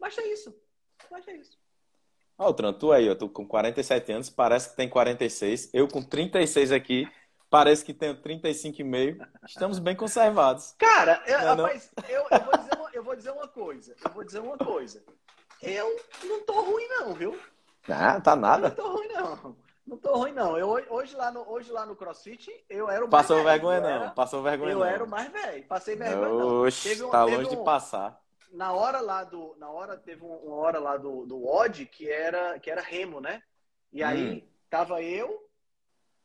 Basta 0.00 0.22
isso. 0.22 0.54
Basta 1.10 1.30
isso. 1.32 1.58
Altran, 2.38 2.72
tu 2.72 2.90
aí, 2.90 3.10
ó. 3.10 3.14
Tu 3.14 3.28
com 3.28 3.46
47 3.46 4.12
anos, 4.12 4.30
parece 4.30 4.70
que 4.70 4.76
tem 4.76 4.88
46. 4.88 5.74
Eu 5.74 5.88
com 5.88 6.02
36 6.02 6.72
aqui, 6.72 7.06
parece 7.50 7.84
que 7.84 7.92
tenho 7.92 8.14
35,5. 8.22 9.28
Estamos 9.46 9.78
bem 9.78 9.94
conservados. 9.94 10.72
Cara, 10.78 11.22
eu, 11.26 11.38
Não, 11.40 11.56
não. 11.56 11.64
rapaz, 11.64 11.90
eu, 12.08 12.26
eu 12.30 12.40
vou 12.44 12.56
dizer 12.56 12.76
uma, 12.78 12.90
eu 12.94 13.02
vou 13.04 13.16
dizer 13.16 13.30
uma 13.32 13.48
coisa. 13.48 13.94
Eu 14.02 14.10
vou 14.12 14.24
dizer 14.24 14.38
uma 14.40 14.56
coisa. 14.56 15.04
Eu 15.60 16.00
não 16.24 16.46
tô 16.46 16.62
ruim, 16.62 16.88
não, 16.88 17.12
viu? 17.12 17.38
Ah, 17.88 18.18
tá 18.22 18.30
Eu 18.32 18.36
não 18.36 18.42
nada. 18.42 18.70
tô 18.70 18.88
ruim, 18.90 19.08
não. 19.08 19.56
Não 19.88 19.96
tô 19.96 20.14
ruim, 20.16 20.32
não. 20.32 20.56
Eu, 20.58 20.68
hoje, 20.68 21.16
lá 21.16 21.30
no, 21.32 21.48
hoje 21.50 21.72
lá 21.72 21.86
no 21.86 21.96
CrossFit, 21.96 22.50
eu 22.68 22.90
era 22.90 23.02
o 23.04 23.08
Passou 23.08 23.36
mais 23.36 23.46
velho. 23.46 23.58
vergonha, 23.60 23.78
Eu 23.78 23.82
não. 23.82 23.88
era- 23.88 24.10
Passou 24.10 24.42
vergonha, 24.42 24.72
Eu 24.72 24.78
não. 24.80 24.84
era 24.84 25.04
o 25.04 25.08
mais 25.08 25.32
velho. 25.32 25.66
Passei 25.66 25.96
vergonha, 25.96 26.28
não. 26.28 26.60
Oxe, 26.62 26.90
Teve 26.90 27.04
um- 27.04 27.10
tá 27.10 27.24
longe 27.24 27.46
um- 27.46 27.48
de 27.48 27.64
passar. 27.64 28.20
Na 28.52 28.72
hora 28.72 29.00
lá 29.00 29.24
do. 29.24 29.56
Na 29.58 29.70
hora, 29.70 29.96
teve 29.96 30.22
um- 30.22 30.36
uma 30.36 30.56
hora 30.56 30.78
lá 30.78 30.96
do, 30.98 31.24
do 31.24 31.46
Odd 31.46 31.86
que 31.86 32.08
era, 32.10 32.58
que 32.58 32.70
era 32.70 32.82
remo, 32.82 33.18
né? 33.20 33.42
E 33.90 34.02
aí, 34.02 34.42
Hum. 34.42 34.48
tava 34.68 35.02
eu 35.02 35.42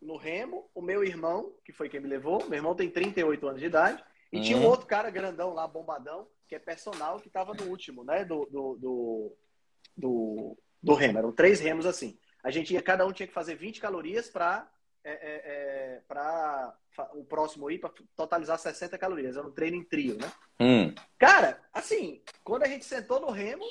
no 0.02 0.17
remo, 0.17 0.69
o 0.76 0.82
meu 0.82 1.02
irmão, 1.04 1.54
que 1.63 1.71
foi 1.71 1.88
quem 1.88 2.02
me 2.02 2.08
levou. 2.10 2.43
Meu 2.49 2.58
irmão 2.58 2.76
tem 2.76 2.89
38 2.89 3.47
anos 3.47 3.62
de 3.62 3.67
idade. 3.67 4.04
E 4.32 4.41
tinha 4.41 4.58
um 4.58 4.63
Hum. 4.63 4.67
outro 4.67 4.86
cara 4.88 5.10
grandão 5.10 5.54
lá, 5.54 5.65
bombadão, 5.67 6.28
que 6.49 6.56
é 6.56 6.60
personal, 6.60 7.19
que 7.21 7.28
estava 7.28 7.54
no 7.54 7.65
último, 7.69 8.04
né? 8.04 8.26
Do, 8.26 8.45
do, 8.52 8.76
do, 8.78 9.38
do, 9.95 10.58
do 10.82 10.93
remo. 10.95 11.19
Eram 11.19 11.32
três 11.32 11.60
remos 11.62 11.86
assim. 11.86 12.17
A 12.43 12.51
gente 12.51 12.73
ia, 12.73 12.82
cada 12.82 13.06
um 13.06 13.13
tinha 13.13 13.25
que 13.27 13.34
fazer 13.34 13.56
20 13.56 13.79
calorias 13.79 14.29
para 14.29 14.67
é, 15.06 15.12
é, 15.12 15.41
é, 15.45 16.01
para 16.08 16.75
o 17.13 17.23
próximo 17.23 17.69
ir 17.71 17.79
para 17.79 17.91
totalizar 18.15 18.58
60 18.58 18.97
calorias. 18.97 19.36
Era 19.36 19.47
um 19.47 19.51
treino 19.51 19.77
em 19.77 19.84
trio, 19.84 20.17
né? 20.17 20.32
Hum. 20.60 20.93
Cara, 21.17 21.60
assim, 21.73 22.21
quando 22.43 22.63
a 22.63 22.67
gente 22.67 22.86
sentou 22.86 23.19
no 23.19 23.32
remo, 23.32 23.65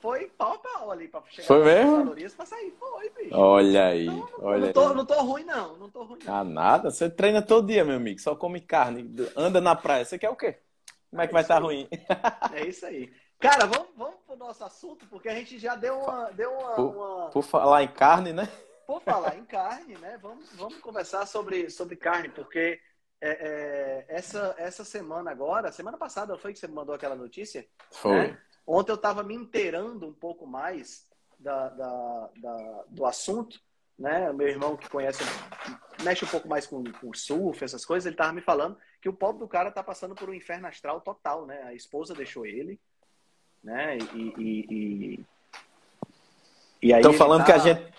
foi 0.00 0.26
pau 0.36 0.54
a 0.54 0.58
pau 0.58 0.90
ali 0.90 1.08
para 1.08 1.22
chegar 1.28 1.46
foi 1.46 1.64
mesmo? 1.64 1.98
calorias 1.98 2.34
para 2.34 2.46
sair. 2.46 2.72
Foi, 2.78 3.10
bicho. 3.10 3.34
Olha 3.36 3.86
aí, 3.86 4.06
então, 4.06 4.28
olha 4.40 4.66
não 4.66 4.72
tô, 4.72 4.88
aí. 4.88 4.94
Não 4.94 5.06
tô 5.06 5.22
ruim, 5.22 5.44
não. 5.44 5.76
Não 5.76 5.90
tô 5.90 6.02
ruim. 6.04 6.18
Não. 6.24 6.34
Ah, 6.34 6.44
nada. 6.44 6.90
Você 6.90 7.08
treina 7.10 7.42
todo 7.42 7.66
dia, 7.66 7.84
meu 7.84 7.96
amigo. 7.96 8.20
Só 8.20 8.34
come 8.34 8.60
carne, 8.60 9.14
anda 9.36 9.60
na 9.60 9.74
praia. 9.74 10.04
Você 10.04 10.18
quer 10.18 10.30
o 10.30 10.36
quê? 10.36 10.58
Como 11.10 11.22
é 11.22 11.26
que 11.26 11.32
É 11.32 11.34
vai 11.34 11.42
estar 11.42 11.58
aí. 11.58 11.62
ruim? 11.62 11.88
É 12.54 12.66
isso 12.66 12.86
aí. 12.86 13.12
Cara, 13.38 13.66
vamos, 13.66 13.88
vamos 13.96 14.14
nosso 14.42 14.64
assunto, 14.64 15.06
porque 15.06 15.28
a 15.28 15.34
gente 15.34 15.58
já 15.58 15.74
deu 15.74 15.98
uma. 15.98 16.30
Deu 16.32 16.52
uma, 16.52 16.74
Por- 16.74 16.96
uma... 16.96 17.30
Por 17.30 17.42
falar 17.42 17.82
em 17.82 17.88
carne, 17.88 18.32
né? 18.32 18.48
Por 18.86 19.00
falar 19.02 19.36
em 19.36 19.44
carne, 19.46 19.96
né? 19.98 20.18
Vamos, 20.20 20.50
vamos 20.54 20.78
conversar 20.80 21.26
sobre, 21.26 21.70
sobre 21.70 21.96
carne, 21.96 22.28
porque 22.28 22.80
é, 23.20 23.30
é, 23.30 24.04
essa, 24.08 24.54
essa 24.58 24.84
semana 24.84 25.30
agora, 25.30 25.70
semana 25.72 25.96
passada 25.96 26.36
foi 26.36 26.52
que 26.52 26.58
você 26.58 26.66
me 26.66 26.74
mandou 26.74 26.94
aquela 26.94 27.14
notícia? 27.14 27.66
Foi. 27.90 28.28
né? 28.28 28.38
Ontem 28.66 28.92
eu 28.92 28.96
estava 28.96 29.22
me 29.22 29.34
inteirando 29.34 30.06
um 30.06 30.12
pouco 30.14 30.46
mais 30.46 31.06
da, 31.38 31.68
da, 31.70 32.30
da- 32.36 32.84
do 32.88 33.04
assunto, 33.06 33.60
né? 33.98 34.32
Meu 34.32 34.48
irmão 34.48 34.76
que 34.76 34.88
conhece, 34.88 35.22
mexe 36.02 36.24
um 36.24 36.28
pouco 36.28 36.48
mais 36.48 36.66
com, 36.66 36.82
com 36.84 37.12
surf, 37.14 37.62
essas 37.64 37.84
coisas, 37.84 38.06
ele 38.06 38.14
estava 38.14 38.32
me 38.32 38.40
falando 38.40 38.76
que 39.00 39.08
o 39.08 39.12
pobre 39.12 39.40
do 39.40 39.48
cara 39.48 39.70
tá 39.72 39.82
passando 39.82 40.14
por 40.14 40.28
um 40.30 40.34
inferno 40.34 40.66
astral 40.68 41.00
total, 41.00 41.44
né? 41.46 41.62
A 41.64 41.74
esposa 41.74 42.14
deixou 42.14 42.46
ele, 42.46 42.80
né? 43.62 43.98
E, 43.98 44.34
e, 44.38 44.66
e, 44.70 45.26
e 46.82 46.92
aí 46.94 47.00
Estão 47.00 47.12
falando 47.12 47.40
tá- 47.40 47.46
que 47.46 47.52
a 47.52 47.58
gente. 47.58 47.92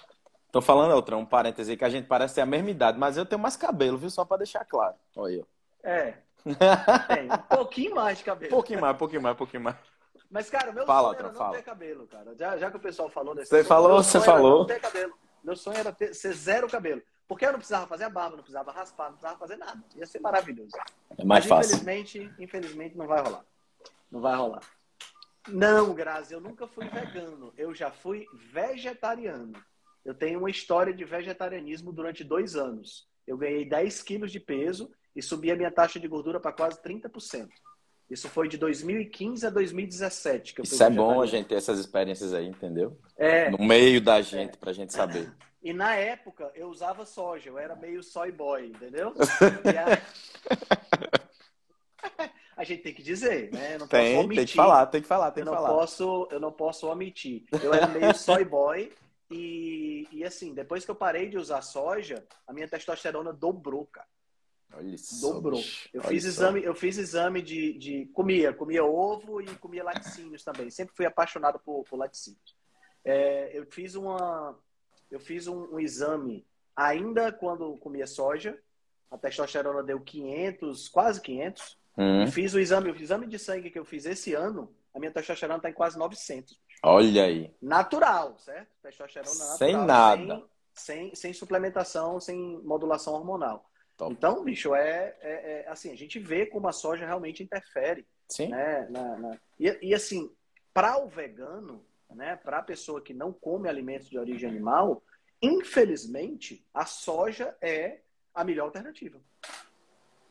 Estão 0.45 0.61
falando, 0.61 0.91
outra, 0.93 1.17
um 1.17 1.25
parêntese 1.25 1.71
aí, 1.71 1.77
que 1.77 1.83
a 1.85 1.89
gente 1.89 2.07
parece 2.07 2.35
ter 2.35 2.41
a 2.41 2.45
mesma 2.45 2.69
idade, 2.69 2.99
mas 2.99 3.17
eu 3.17 3.25
tenho 3.25 3.41
mais 3.41 3.55
cabelo, 3.57 3.97
viu? 3.97 4.09
Só 4.09 4.23
pra 4.23 4.37
deixar 4.37 4.63
claro. 4.65 4.93
Olha 5.15 5.33
eu. 5.37 5.47
É, 5.83 6.13
tem 7.07 7.25
um 7.31 7.37
pouquinho 7.55 7.95
mais 7.95 8.19
de 8.19 8.23
cabelo. 8.23 8.51
pouquinho 8.51 8.79
mais, 8.81 8.95
pouquinho 8.97 9.21
mais, 9.21 9.35
pouquinho 9.35 9.63
mais. 9.63 9.75
Mas, 10.29 10.49
cara, 10.49 10.71
meu 10.71 10.85
Fala, 10.85 11.09
sonho 11.09 11.19
era 11.19 11.27
Outra, 11.27 11.39
não 11.39 11.45
fala. 11.45 11.57
ter 11.57 11.63
cabelo, 11.63 12.07
cara. 12.07 12.35
Já, 12.35 12.57
já 12.57 12.69
que 12.71 12.77
o 12.77 12.79
pessoal 12.79 13.09
falou 13.09 13.33
desse 13.35 13.49
Você 13.49 13.57
assunto, 13.57 13.67
falou, 13.67 13.89
meu 13.93 14.03
você 14.03 14.11
sonho 14.19 14.23
era 14.23 14.31
falou. 14.33 14.59
não 14.59 14.65
ter 14.67 14.79
cabelo. 14.79 15.13
Meu 15.43 15.55
sonho 15.55 15.77
era 15.77 15.91
ter, 15.91 16.13
ser 16.13 16.33
zero 16.33 16.69
cabelo. 16.69 17.01
Porque 17.27 17.45
eu 17.45 17.51
não 17.51 17.59
precisava 17.59 17.87
fazer 17.87 18.03
a 18.05 18.09
barba, 18.09 18.31
não 18.35 18.43
precisava 18.43 18.71
raspar, 18.71 19.05
não 19.05 19.11
precisava 19.13 19.39
fazer 19.39 19.55
nada. 19.57 19.81
Ia 19.95 20.05
ser 20.05 20.19
maravilhoso. 20.19 20.71
É 21.17 21.23
mais 21.23 21.45
Mas, 21.45 21.49
fácil. 21.49 21.75
Infelizmente, 21.77 22.31
infelizmente 22.39 22.97
não 22.97 23.07
vai 23.07 23.21
rolar. 23.21 23.45
Não 24.11 24.21
vai 24.21 24.35
rolar. 24.35 24.61
Não, 25.47 25.93
Grazi, 25.93 26.33
eu 26.33 26.41
nunca 26.41 26.67
fui 26.67 26.87
vegano. 26.87 27.53
Eu 27.57 27.73
já 27.73 27.91
fui 27.91 28.25
vegetariano. 28.51 29.53
Eu 30.05 30.13
tenho 30.13 30.39
uma 30.39 30.49
história 30.49 30.93
de 30.93 31.03
vegetarianismo 31.03 31.91
durante 31.91 32.23
dois 32.23 32.55
anos. 32.55 33.07
Eu 33.25 33.37
ganhei 33.37 33.65
10 33.67 34.01
quilos 34.03 34.31
de 34.31 34.39
peso 34.39 34.91
e 35.15 35.21
subi 35.21 35.51
a 35.51 35.55
minha 35.55 35.71
taxa 35.71 35.99
de 35.99 36.07
gordura 36.07 36.39
para 36.39 36.51
quase 36.51 36.81
30%. 36.81 37.47
Isso 38.09 38.27
foi 38.29 38.47
de 38.47 38.57
2015 38.57 39.47
a 39.47 39.49
2017 39.49 40.53
que 40.53 40.61
eu 40.61 40.63
Isso 40.63 40.83
é 40.83 40.89
bom 40.89 41.21
a 41.21 41.25
gente 41.25 41.47
ter 41.47 41.55
essas 41.55 41.79
experiências 41.79 42.33
aí, 42.33 42.47
entendeu? 42.47 42.99
É, 43.17 43.49
No 43.49 43.57
meio 43.59 44.01
da 44.01 44.21
gente, 44.21 44.57
pra 44.57 44.73
gente 44.73 44.93
saber. 44.93 45.31
e 45.63 45.71
na 45.73 45.95
época 45.95 46.51
eu 46.53 46.67
usava 46.67 47.05
soja, 47.05 47.49
eu 47.49 47.57
era 47.57 47.75
meio 47.75 48.03
soy 48.03 48.31
boy, 48.31 48.67
entendeu? 48.67 49.13
E 49.63 49.77
a... 49.77 50.01
a 52.55 52.63
gente 52.63 52.83
tem 52.83 52.93
que 52.93 53.03
dizer, 53.03 53.51
né? 53.51 53.75
Eu 53.75 53.79
não 53.79 53.87
posso 53.87 54.03
Tem, 54.03 54.17
omitir. 54.17 54.35
tem 54.37 54.45
que 54.47 54.53
falar, 54.55 54.85
tem 54.87 55.01
que 55.01 55.07
falar, 55.07 55.31
tem 55.31 55.41
eu 55.41 55.45
que 55.45 55.51
não 55.51 55.57
falar. 55.61 55.69
posso, 55.73 56.27
eu 56.31 56.39
não 56.39 56.51
posso 56.51 56.87
omitir. 56.87 57.45
Eu 57.63 57.73
era 57.73 57.87
meio 57.87 58.15
soy 58.15 58.45
boy 58.45 58.91
e, 59.31 60.07
e 60.11 60.23
assim, 60.23 60.53
depois 60.53 60.85
que 60.85 60.91
eu 60.91 60.95
parei 60.95 61.29
de 61.29 61.37
usar 61.37 61.61
soja, 61.61 62.25
a 62.47 62.53
minha 62.53 62.67
testosterona 62.67 63.33
dobrou, 63.33 63.85
cara. 63.87 64.07
Olha 64.75 64.95
Dobrou. 65.21 65.61
Eu 65.93 66.01
fiz 66.03 66.23
só. 66.23 66.29
exame, 66.29 66.63
eu 66.63 66.73
fiz 66.73 66.97
exame 66.97 67.41
de, 67.41 67.73
de 67.77 68.05
comia, 68.07 68.51
comia 68.53 68.83
ovo 68.83 69.39
e 69.39 69.47
comia 69.57 69.83
laticínios 69.83 70.43
também. 70.43 70.69
Sempre 70.69 70.95
fui 70.95 71.05
apaixonado 71.05 71.59
por, 71.59 71.83
por 71.83 71.97
laticínios. 71.97 72.55
É, 73.05 73.51
eu 73.53 73.65
fiz 73.67 73.93
uma, 73.95 74.57
eu 75.11 75.19
fiz 75.19 75.47
um, 75.47 75.75
um 75.75 75.79
exame 75.79 76.45
ainda 76.75 77.31
quando 77.31 77.77
comia 77.77 78.07
soja. 78.07 78.57
A 79.11 79.17
testosterona 79.17 79.83
deu 79.83 79.99
500, 79.99 80.89
quase 80.89 81.21
500. 81.21 81.77
Hum, 81.97 82.27
fiz 82.27 82.53
o 82.53 82.59
exame, 82.59 82.89
o 82.91 82.95
exame 82.95 83.27
de 83.27 83.37
sangue 83.37 83.69
que 83.69 83.77
eu 83.77 83.85
fiz 83.85 84.05
esse 84.05 84.33
ano, 84.33 84.73
a 84.93 84.99
minha 84.99 85.11
testosterona 85.11 85.57
está 85.57 85.69
em 85.69 85.73
quase 85.73 85.97
900. 85.97 86.59
olha 86.83 87.23
aí. 87.25 87.53
Natural, 87.61 88.37
certo? 88.39 88.67
Testosterona 88.81 89.33
natural. 89.37 89.57
Sem 89.57 89.75
nada. 89.85 90.35
Sem, 90.73 91.09
sem, 91.09 91.15
sem 91.15 91.33
suplementação, 91.33 92.19
sem 92.19 92.37
modulação 92.63 93.13
hormonal. 93.13 93.69
Top. 93.95 94.11
Então, 94.11 94.43
bicho, 94.43 94.73
é, 94.73 95.15
é, 95.21 95.63
é, 95.65 95.69
assim, 95.69 95.91
a 95.91 95.95
gente 95.95 96.17
vê 96.17 96.47
como 96.47 96.67
a 96.67 96.71
soja 96.71 97.05
realmente 97.05 97.43
interfere, 97.43 98.05
Sim. 98.27 98.47
né? 98.49 98.87
na- 98.89 99.17
na- 99.17 99.37
E, 99.59 99.77
e, 99.89 99.93
assim, 99.93 100.31
para 100.73 100.97
o 100.97 101.07
vegano, 101.07 101.85
né? 102.09 102.35
Para 102.35 102.57
a 102.57 102.63
pessoa 102.63 102.99
que 103.01 103.13
não 103.13 103.31
come 103.31 103.69
alimentos 103.69 104.09
de 104.09 104.17
origem 104.17 104.49
animal, 104.49 105.03
infelizmente, 105.41 106.65
a 106.73 106.85
soja 106.85 107.55
é 107.61 107.99
a 108.33 108.43
melhor 108.43 108.65
alternativa, 108.65 109.19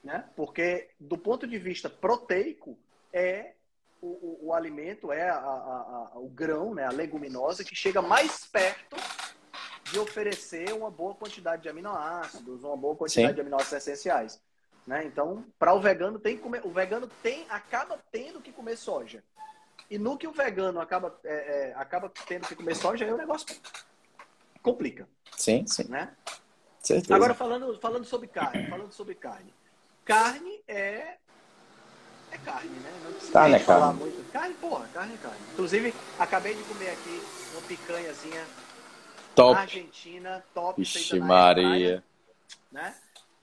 né? 0.03 0.25
Porque 0.37 0.91
do 0.99 1.17
ponto 1.17 1.47
de 1.47 1.59
vista 1.59 1.89
proteico 1.89 2.79
é 3.13 3.53
o, 4.01 4.07
o, 4.07 4.39
o 4.49 4.55
alimento 4.55 5.13
é 5.13 5.29
a- 5.31 5.37
a- 5.37 6.11
a- 6.15 6.19
o 6.19 6.29
grão, 6.29 6.75
né? 6.75 6.85
A 6.85 6.91
leguminosa 6.91 7.63
que 7.65 7.75
chega 7.75 8.03
mais 8.03 8.45
perto 8.47 8.97
de 9.93 9.99
oferecer 9.99 10.73
uma 10.73 10.91
boa 10.91 11.15
quantidade 11.15 11.63
de 11.63 11.69
aminoácidos, 11.69 12.65
uma 12.65 12.77
boa 12.77 12.97
quantidade 12.97 13.29
Sim. 13.29 13.35
de 13.35 13.41
aminoácidos 13.43 13.75
essenciais. 13.75 14.41
Né? 14.87 15.05
Então, 15.05 15.45
para 15.59 15.73
o 15.75 15.81
vegano 15.81 16.19
tem 16.19 16.37
que 16.37 16.43
comer, 16.43 16.63
o 16.67 16.71
vegano 16.71 17.07
tem 17.23 17.47
acaba 17.49 18.01
tendo 18.11 18.41
que 18.41 18.51
comer 18.51 18.77
soja. 18.77 19.23
E 19.89 19.99
no 19.99 20.17
que 20.17 20.27
o 20.27 20.33
vegano 20.33 20.81
acaba, 20.81 21.17
é, 21.23 21.69
é, 21.71 21.75
acaba 21.77 22.11
tendo 22.27 22.49
que 22.49 22.57
comer 22.57 22.75
soja, 22.75 23.05
aí 23.05 23.13
o 23.13 23.17
negócio 23.17 23.47
complica, 24.63 25.09
Sim, 25.37 25.65
sim. 25.67 25.85
né? 25.89 26.17
Certeza. 26.81 27.15
Agora 27.15 27.35
falando, 27.35 27.79
falando 27.79 28.05
sobre 28.05 28.27
carne, 28.27 28.69
falando 28.69 28.93
sobre 28.93 29.15
carne. 29.15 29.55
Carne 30.05 30.63
é 30.67 31.17
é 32.31 32.39
carne, 32.45 32.71
né? 32.71 32.93
Não 33.05 33.13
precisa 33.13 33.33
Carne 33.33 33.55
é 33.55 33.59
falar 33.59 33.87
carne. 33.89 33.99
muito. 34.01 34.33
Carne, 34.33 34.55
porra, 34.55 34.89
carne 34.95 35.15
é 35.15 35.17
carne. 35.19 35.39
Inclusive, 35.53 35.95
acabei 36.19 36.55
de 36.55 36.63
comer 36.65 36.91
aqui 36.91 37.23
uma 37.53 37.63
picanhazinha 37.63 38.47
Top. 39.35 39.59
argentina, 39.61 40.43
top, 40.55 40.81
airfryer, 40.81 41.23
Maria. 41.25 42.05
né? 42.71 42.95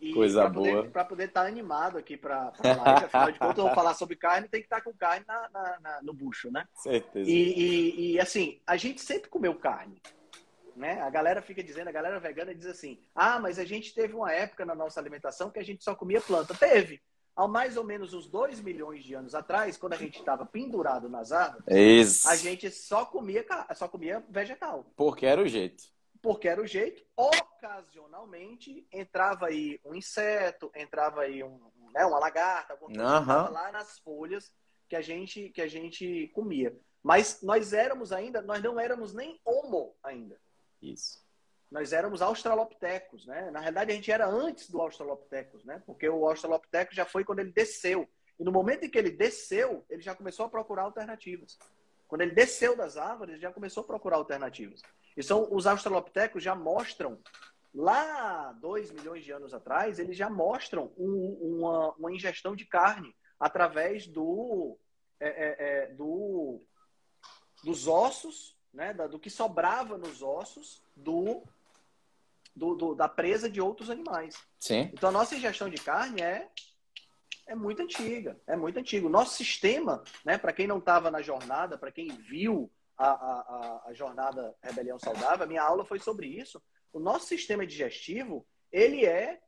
E 0.02 0.14
Coisa 0.14 0.42
pra 0.44 0.50
poder, 0.52 0.72
boa. 0.72 0.86
Para 0.88 1.06
poder 1.06 1.28
estar 1.28 1.46
animado 1.46 1.98
aqui 1.98 2.16
para 2.16 2.54
a 2.58 2.64
live, 2.64 3.06
afinal 3.06 3.32
de 3.32 3.40
contas, 3.40 3.58
eu 3.58 3.66
vou 3.66 3.76
falar 3.76 3.94
sobre 3.96 4.16
carne, 4.16 4.48
tem 4.48 4.62
que 4.62 4.66
estar 4.66 4.82
com 4.82 4.94
carne 4.94 5.26
na, 5.28 5.50
na- 5.50 5.80
na- 5.82 6.02
no 6.02 6.14
bucho, 6.14 6.50
né? 6.50 6.66
Certeza. 6.76 7.30
E, 7.30 7.34
e- 7.34 8.12
e, 8.14 8.20
assim, 8.20 8.60
a 8.66 8.78
gente 8.78 9.02
sempre 9.02 9.30
comeu 9.30 9.54
carne. 9.56 10.02
Né? 10.80 11.02
A 11.02 11.10
galera 11.10 11.42
fica 11.42 11.62
dizendo, 11.62 11.90
a 11.90 11.92
galera 11.92 12.22
vegana 12.22 12.56
diz 12.56 12.66
assim: 12.66 13.04
ah, 13.14 13.38
mas 13.38 13.60
a 13.60 13.66
gente 13.66 13.94
teve 13.94 14.14
uma 14.14 14.32
época 14.32 14.66
na 14.66 14.74
nossa 14.74 14.98
alimentação 14.98 15.52
que 15.52 15.60
a 15.60 15.64
gente 15.64 15.84
só 15.84 15.94
comia 15.94 16.22
planta. 16.22 16.56
Teve. 16.56 17.02
Há 17.36 17.50
mais 17.50 17.76
ou 17.76 17.84
menos 17.84 18.14
uns 18.14 18.30
2 18.30 18.62
milhões 18.62 19.04
de 19.04 19.14
anos 19.14 19.36
atrás, 19.36 19.76
quando 19.76 19.94
a 19.94 19.98
gente 19.98 20.20
estava 20.20 20.46
pendurado 20.46 21.10
nas 21.10 21.34
árvores, 21.34 21.66
Isso. 21.68 22.30
a 22.30 22.36
gente 22.38 22.72
só 22.72 23.06
comia, 23.06 23.46
só 23.76 23.90
comia 23.90 24.24
vegetal. 24.30 24.86
Porque 24.96 25.26
era 25.26 25.42
o 25.42 25.48
jeito. 25.48 25.84
Porque 26.22 26.48
era 26.48 26.62
o 26.62 26.68
jeito. 26.68 27.04
Ocasionalmente 27.14 28.88
entrava 28.90 29.48
aí 29.48 29.82
um 29.84 29.94
inseto, 29.94 30.72
entrava 30.74 31.22
aí 31.22 31.44
um, 31.44 31.60
né, 31.94 32.06
uma 32.06 32.20
lagarta, 32.20 32.74
alguma 32.74 32.94
coisa 32.94 33.20
estava 33.20 33.50
lá 33.50 33.72
nas 33.74 34.00
folhas 34.00 34.50
que 34.88 34.96
a 34.96 35.02
gente 35.02 35.50
que 35.50 35.62
a 35.62 35.68
gente 35.68 36.30
comia. 36.34 36.74
Mas 37.04 37.42
nós 37.42 37.74
éramos 37.74 38.14
ainda, 38.14 38.42
nós 38.42 38.64
não 38.64 38.80
éramos 38.80 39.14
nem 39.14 39.40
homo 39.44 39.94
ainda. 40.02 40.40
Isso. 40.82 41.24
Nós 41.72 41.94
éramos 41.94 42.22
australopitecos, 42.22 43.26
né? 43.28 43.52
Na 43.52 43.60
realidade 43.60 43.92
a 43.92 43.96
gente 43.96 44.12
era 44.12 44.28
antes 44.28 44.70
do 44.70 44.82
australopithecus, 44.82 45.64
né? 45.64 45.82
Porque 45.86 46.10
o 46.10 46.28
australopithecus 46.28 46.96
já 46.96 47.06
foi 47.06 47.24
quando 47.24 47.40
ele 47.40 47.52
desceu. 47.52 48.10
E 48.40 48.44
no 48.44 48.52
momento 48.52 48.86
em 48.86 48.90
que 48.90 48.98
ele 48.98 49.12
desceu, 49.12 49.86
ele 49.90 50.02
já 50.02 50.16
começou 50.16 50.46
a 50.46 50.50
procurar 50.50 50.84
alternativas. 50.84 51.60
Quando 52.08 52.22
ele 52.22 52.32
desceu 52.32 52.76
das 52.76 52.98
árvores, 52.98 53.34
ele 53.34 53.42
já 53.42 53.52
começou 53.52 53.84
a 53.84 53.88
procurar 53.88 54.16
alternativas. 54.16 54.82
E 55.16 55.22
são, 55.22 55.48
os 55.54 55.68
australopitecos 55.68 56.42
já 56.42 56.56
mostram, 56.56 57.20
lá 57.74 58.52
dois 58.54 58.92
milhões 58.92 59.24
de 59.24 59.32
anos 59.32 59.54
atrás, 59.54 60.00
eles 60.00 60.18
já 60.18 60.28
mostram 60.30 60.92
um- 60.98 61.60
uma, 61.60 61.92
uma 61.96 62.12
ingestão 62.12 62.56
de 62.56 62.66
carne 62.66 63.16
através 63.40 64.08
do, 64.08 64.76
é, 65.20 65.28
é, 65.28 65.56
é, 65.60 65.94
do 65.94 66.62
dos 67.64 67.88
ossos, 67.90 68.58
né, 68.74 68.94
da- 68.94 69.08
do 69.08 69.20
que 69.20 69.30
sobrava 69.30 69.98
nos 69.98 70.22
ossos 70.22 70.82
do, 70.96 71.44
do- 72.56 72.76
do- 72.76 72.96
da 72.96 73.08
presa 73.08 73.50
de 73.50 73.60
outros 73.62 73.90
animais. 73.90 74.36
Sim. 74.60 74.90
Então 74.94 75.10
a 75.10 75.12
nossa 75.12 75.36
ingestão 75.36 75.70
de 75.70 75.78
carne 75.82 76.22
é 76.22 76.50
É 77.48 77.56
muito 77.56 77.82
antiga, 77.82 78.40
é 78.46 78.56
muito 78.56 78.78
antigo. 78.78 79.08
O 79.08 79.10
nosso 79.10 79.36
sistema, 79.36 80.04
né, 80.24 80.38
para 80.38 80.54
quem 80.54 80.68
não 80.68 80.78
estava 80.78 81.10
na 81.10 81.20
jornada, 81.20 81.80
para 81.80 81.92
quem 81.92 82.08
viu 82.10 82.70
a, 82.96 83.10
a, 83.10 83.82
a, 83.88 83.94
jornada 83.94 84.56
Rebelião 84.62 85.00
Saudável, 85.00 85.46
a 85.46 85.48
minha 85.48 85.64
aula 85.64 85.84
foi 85.84 85.98
sobre 85.98 86.28
isso. 86.28 86.62
O 86.94 87.00
nosso 87.00 87.26
sistema 87.26 87.66
digestivo, 87.66 88.46
ele 88.72 89.04
é 89.04 89.42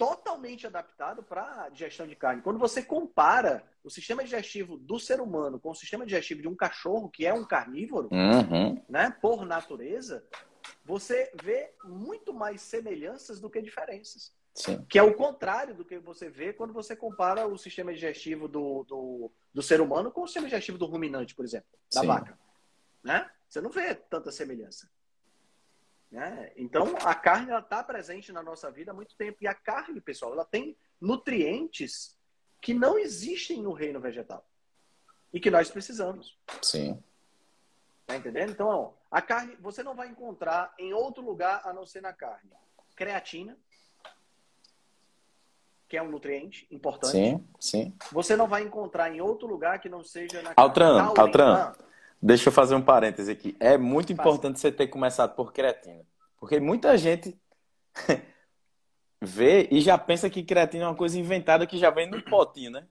totalmente 0.00 0.66
adaptado 0.66 1.22
para 1.22 1.68
digestão 1.68 2.06
de 2.06 2.16
carne. 2.16 2.40
Quando 2.40 2.58
você 2.58 2.82
compara 2.82 3.62
o 3.84 3.90
sistema 3.90 4.24
digestivo 4.24 4.78
do 4.78 4.98
ser 4.98 5.20
humano 5.20 5.60
com 5.60 5.72
o 5.72 5.74
sistema 5.74 6.06
digestivo 6.06 6.40
de 6.40 6.48
um 6.48 6.56
cachorro, 6.56 7.10
que 7.10 7.26
é 7.26 7.34
um 7.34 7.44
carnívoro, 7.44 8.08
uhum. 8.10 8.82
né, 8.88 9.14
por 9.20 9.44
natureza, 9.44 10.24
você 10.86 11.30
vê 11.42 11.74
muito 11.84 12.32
mais 12.32 12.62
semelhanças 12.62 13.38
do 13.40 13.50
que 13.50 13.60
diferenças. 13.60 14.32
Sim. 14.54 14.82
Que 14.88 14.98
é 14.98 15.02
o 15.02 15.14
contrário 15.14 15.74
do 15.74 15.84
que 15.84 15.98
você 15.98 16.30
vê 16.30 16.54
quando 16.54 16.72
você 16.72 16.96
compara 16.96 17.46
o 17.46 17.58
sistema 17.58 17.92
digestivo 17.92 18.48
do, 18.48 18.84
do, 18.84 19.30
do 19.52 19.60
ser 19.60 19.82
humano 19.82 20.10
com 20.10 20.22
o 20.22 20.26
sistema 20.26 20.46
digestivo 20.46 20.78
do 20.78 20.86
ruminante, 20.86 21.34
por 21.34 21.44
exemplo, 21.44 21.68
da 21.92 22.00
Sim. 22.00 22.06
vaca. 22.06 22.38
Né? 23.04 23.30
Você 23.46 23.60
não 23.60 23.68
vê 23.68 23.94
tanta 23.94 24.32
semelhança. 24.32 24.88
Né? 26.10 26.50
Então, 26.56 26.96
a 27.04 27.14
carne 27.14 27.56
está 27.56 27.82
presente 27.84 28.32
na 28.32 28.42
nossa 28.42 28.70
vida 28.70 28.90
há 28.90 28.94
muito 28.94 29.14
tempo. 29.14 29.38
E 29.40 29.46
a 29.46 29.54
carne, 29.54 30.00
pessoal, 30.00 30.32
ela 30.32 30.44
tem 30.44 30.76
nutrientes 31.00 32.18
que 32.60 32.74
não 32.74 32.98
existem 32.98 33.62
no 33.62 33.72
reino 33.72 34.00
vegetal. 34.00 34.44
E 35.32 35.38
que 35.38 35.50
nós 35.50 35.70
precisamos. 35.70 36.36
Sim. 36.60 37.00
Tá 38.06 38.16
entendendo? 38.16 38.50
Então, 38.50 38.68
ó, 38.68 38.92
a 39.08 39.22
carne, 39.22 39.56
você 39.60 39.82
não 39.84 39.94
vai 39.94 40.08
encontrar 40.08 40.74
em 40.78 40.92
outro 40.92 41.22
lugar 41.22 41.62
a 41.64 41.72
não 41.72 41.86
ser 41.86 42.00
na 42.00 42.12
carne. 42.12 42.50
Creatina, 42.96 43.56
que 45.88 45.96
é 45.96 46.02
um 46.02 46.10
nutriente 46.10 46.66
importante. 46.70 47.12
Sim, 47.12 47.48
sim. 47.58 47.96
Você 48.12 48.36
não 48.36 48.48
vai 48.48 48.62
encontrar 48.62 49.14
em 49.14 49.20
outro 49.20 49.46
lugar 49.46 49.80
que 49.80 49.88
não 49.88 50.02
seja 50.04 50.42
na 50.42 50.52
Altran, 50.56 51.02
Altran. 51.16 51.54
Ah, 51.54 51.76
Deixa 52.22 52.48
eu 52.48 52.52
fazer 52.52 52.74
um 52.74 52.82
parêntese 52.82 53.30
aqui. 53.30 53.56
É 53.58 53.78
muito 53.78 54.12
importante 54.12 54.60
você 54.60 54.70
ter 54.70 54.88
começado 54.88 55.34
por 55.34 55.52
creatina. 55.52 56.04
Porque 56.36 56.60
muita 56.60 56.96
gente 56.98 57.38
vê 59.22 59.68
e 59.70 59.80
já 59.80 59.96
pensa 59.96 60.28
que 60.28 60.42
creatina 60.42 60.84
é 60.84 60.88
uma 60.88 60.96
coisa 60.96 61.18
inventada 61.18 61.66
que 61.66 61.78
já 61.78 61.90
vem 61.90 62.10
no 62.10 62.22
potinho, 62.22 62.72
né? 62.72 62.86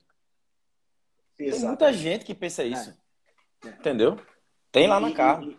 Exato. 1.37 1.59
Tem 1.59 1.67
muita 1.67 1.93
gente 1.93 2.25
que 2.25 2.33
pensa 2.33 2.63
isso. 2.63 2.97
É. 3.63 3.69
Entendeu? 3.69 4.19
Tem 4.71 4.87
lá 4.87 4.99
na 4.99 5.11
carne. 5.11 5.57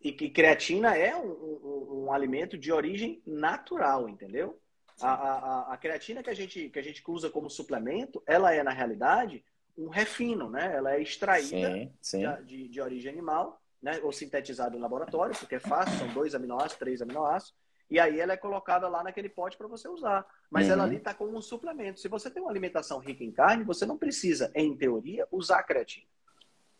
E, 0.00 0.12
que 0.12 0.30
creatina 0.30 0.96
é 0.96 1.16
um, 1.16 1.28
um, 1.28 2.04
um, 2.04 2.12
alimento 2.12 2.56
de 2.56 2.72
origem 2.72 3.20
natural, 3.26 4.08
entendeu? 4.08 4.60
A, 5.00 5.10
a, 5.10 5.74
a, 5.74 5.76
creatina 5.76 6.22
que 6.22 6.30
a, 6.30 6.34
gente, 6.34 6.68
que 6.68 6.78
a 6.78 6.82
gente 6.82 7.02
usa 7.06 7.30
como 7.30 7.50
suplemento, 7.50 8.22
ela 8.26 8.52
é, 8.52 8.62
na 8.62 8.70
realidade, 8.70 9.44
um 9.78 9.88
refino, 9.88 10.50
né? 10.50 10.74
Ela 10.74 10.94
é 10.94 11.00
extraída 11.00 11.72
sim, 11.72 11.92
sim. 12.00 12.24
De, 12.44 12.68
de, 12.68 12.80
origem 12.80 13.12
animal, 13.12 13.62
né? 13.80 14.00
Ou 14.02 14.12
sintetizada 14.12 14.74
no 14.74 14.82
laboratório, 14.82 15.36
porque 15.38 15.54
é 15.54 15.60
fácil, 15.60 15.96
são 15.96 16.08
dois 16.08 16.34
aminoácidos, 16.34 16.76
três 16.76 17.00
aminoácidos. 17.00 17.54
E 17.90 17.98
aí 17.98 18.20
ela 18.20 18.34
é 18.34 18.36
colocada 18.36 18.86
lá 18.88 19.02
naquele 19.02 19.28
pote 19.28 19.56
para 19.56 19.68
você 19.68 19.88
usar. 19.88 20.26
Mas 20.50 20.66
uhum. 20.66 20.72
ela 20.72 20.84
ali 20.84 20.96
está 20.96 21.14
como 21.14 21.36
um 21.36 21.40
suplemento. 21.40 22.00
Se 22.00 22.08
você 22.08 22.28
tem 22.28 22.42
uma 22.42 22.50
alimentação 22.50 22.98
rica 22.98 23.24
em 23.24 23.30
carne, 23.30 23.64
você 23.64 23.86
não 23.86 23.96
precisa, 23.96 24.50
em 24.54 24.76
teoria, 24.76 25.26
usar 25.30 25.62
creatina. 25.62 26.06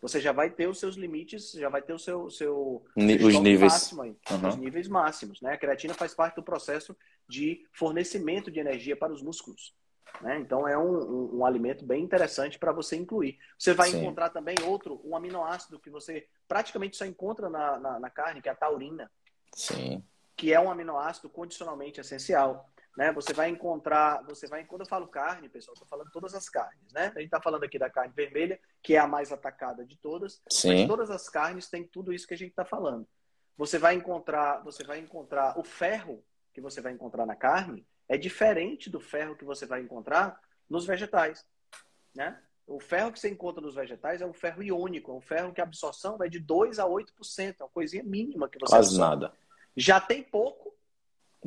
Você 0.02 0.20
já 0.20 0.32
vai 0.32 0.50
ter 0.50 0.68
os 0.68 0.78
seus 0.78 0.96
limites, 0.96 1.52
já 1.52 1.68
vai 1.68 1.82
ter 1.82 1.92
o 1.92 1.98
seu, 1.98 2.30
seu, 2.30 2.84
os 2.94 3.40
níveis 3.40 3.72
máximo 3.72 4.02
aí, 4.02 4.16
uhum. 4.30 4.48
os 4.48 4.56
níveis 4.56 4.86
máximos, 4.86 5.40
né? 5.40 5.54
A 5.54 5.58
creatina 5.58 5.94
faz 5.94 6.14
parte 6.14 6.36
do 6.36 6.42
processo 6.42 6.96
de 7.28 7.66
fornecimento 7.72 8.50
de 8.50 8.60
energia 8.60 8.96
para 8.96 9.12
os 9.12 9.22
músculos. 9.22 9.74
Né? 10.20 10.38
Então 10.38 10.66
é 10.66 10.76
um, 10.76 10.98
um, 10.98 11.38
um, 11.38 11.46
alimento 11.46 11.84
bem 11.84 12.02
interessante 12.02 12.58
para 12.58 12.72
você 12.72 12.96
incluir. 12.96 13.38
Você 13.56 13.72
vai 13.72 13.90
Sim. 13.90 14.00
encontrar 14.00 14.30
também 14.30 14.56
outro, 14.66 15.00
um 15.04 15.14
aminoácido 15.14 15.78
que 15.78 15.90
você 15.90 16.26
praticamente 16.46 16.96
só 16.96 17.04
encontra 17.04 17.48
na, 17.48 17.78
na, 17.78 18.00
na, 18.00 18.10
carne, 18.10 18.42
que 18.42 18.48
é 18.48 18.52
a 18.52 18.56
taurina. 18.56 19.10
Sim. 19.54 20.02
Que 20.36 20.52
é 20.52 20.60
um 20.60 20.70
aminoácido 20.70 21.28
condicionalmente 21.28 22.00
essencial. 22.00 22.68
Né? 22.96 23.12
Você 23.12 23.32
vai 23.32 23.48
encontrar, 23.48 24.24
você 24.24 24.48
vai, 24.48 24.64
quando 24.64 24.80
eu 24.80 24.88
falo 24.88 25.06
carne, 25.06 25.48
pessoal, 25.48 25.74
estou 25.74 25.86
falando 25.86 26.10
todas 26.10 26.34
as 26.34 26.48
carnes, 26.48 26.92
né? 26.92 27.12
A 27.14 27.20
gente 27.20 27.26
está 27.26 27.40
falando 27.40 27.62
aqui 27.62 27.78
da 27.78 27.88
carne 27.88 28.12
vermelha, 28.12 28.58
que 28.82 28.96
é 28.96 28.98
a 28.98 29.06
mais 29.06 29.30
atacada 29.30 29.84
de 29.84 29.96
todas, 29.96 30.42
Sim. 30.50 30.80
mas 30.80 30.88
todas 30.88 31.08
as 31.08 31.28
carnes 31.28 31.68
têm 31.68 31.84
tudo 31.84 32.12
isso 32.12 32.26
que 32.26 32.34
a 32.34 32.36
gente 32.36 32.50
está 32.50 32.64
falando. 32.64 33.06
Você 33.56 33.78
vai 33.78 33.94
encontrar, 33.94 34.64
você 34.64 34.82
vai 34.82 34.98
encontrar 34.98 35.56
o 35.56 35.62
ferro 35.62 36.24
que 36.52 36.60
você 36.60 36.80
vai 36.80 36.92
encontrar 36.92 37.24
na 37.24 37.36
carne, 37.36 37.86
é 38.08 38.16
diferente 38.16 38.88
do 38.88 39.00
ferro 39.00 39.36
que 39.36 39.44
você 39.44 39.66
vai 39.66 39.80
encontrar 39.80 40.40
nos 40.68 40.86
vegetais, 40.86 41.44
né? 42.14 42.38
O 42.66 42.78
ferro 42.78 43.10
que 43.10 43.18
você 43.18 43.30
encontra 43.30 43.62
nos 43.62 43.74
vegetais 43.74 44.20
é 44.20 44.26
um 44.26 44.32
ferro 44.32 44.62
iônico, 44.62 45.10
é 45.10 45.14
um 45.14 45.20
ferro 45.20 45.52
que 45.52 45.60
a 45.60 45.64
absorção 45.64 46.18
vai 46.18 46.28
de 46.28 46.38
2 46.38 46.78
a 46.78 46.84
8%, 46.84 47.56
é 47.58 47.62
uma 47.64 47.70
coisinha 47.70 48.02
mínima 48.02 48.48
que 48.48 48.58
você 48.58 48.74
Quase 48.74 48.94
absorve. 48.94 49.20
nada. 49.22 49.34
Já 49.74 50.00
tem 50.00 50.22
pouco. 50.22 50.74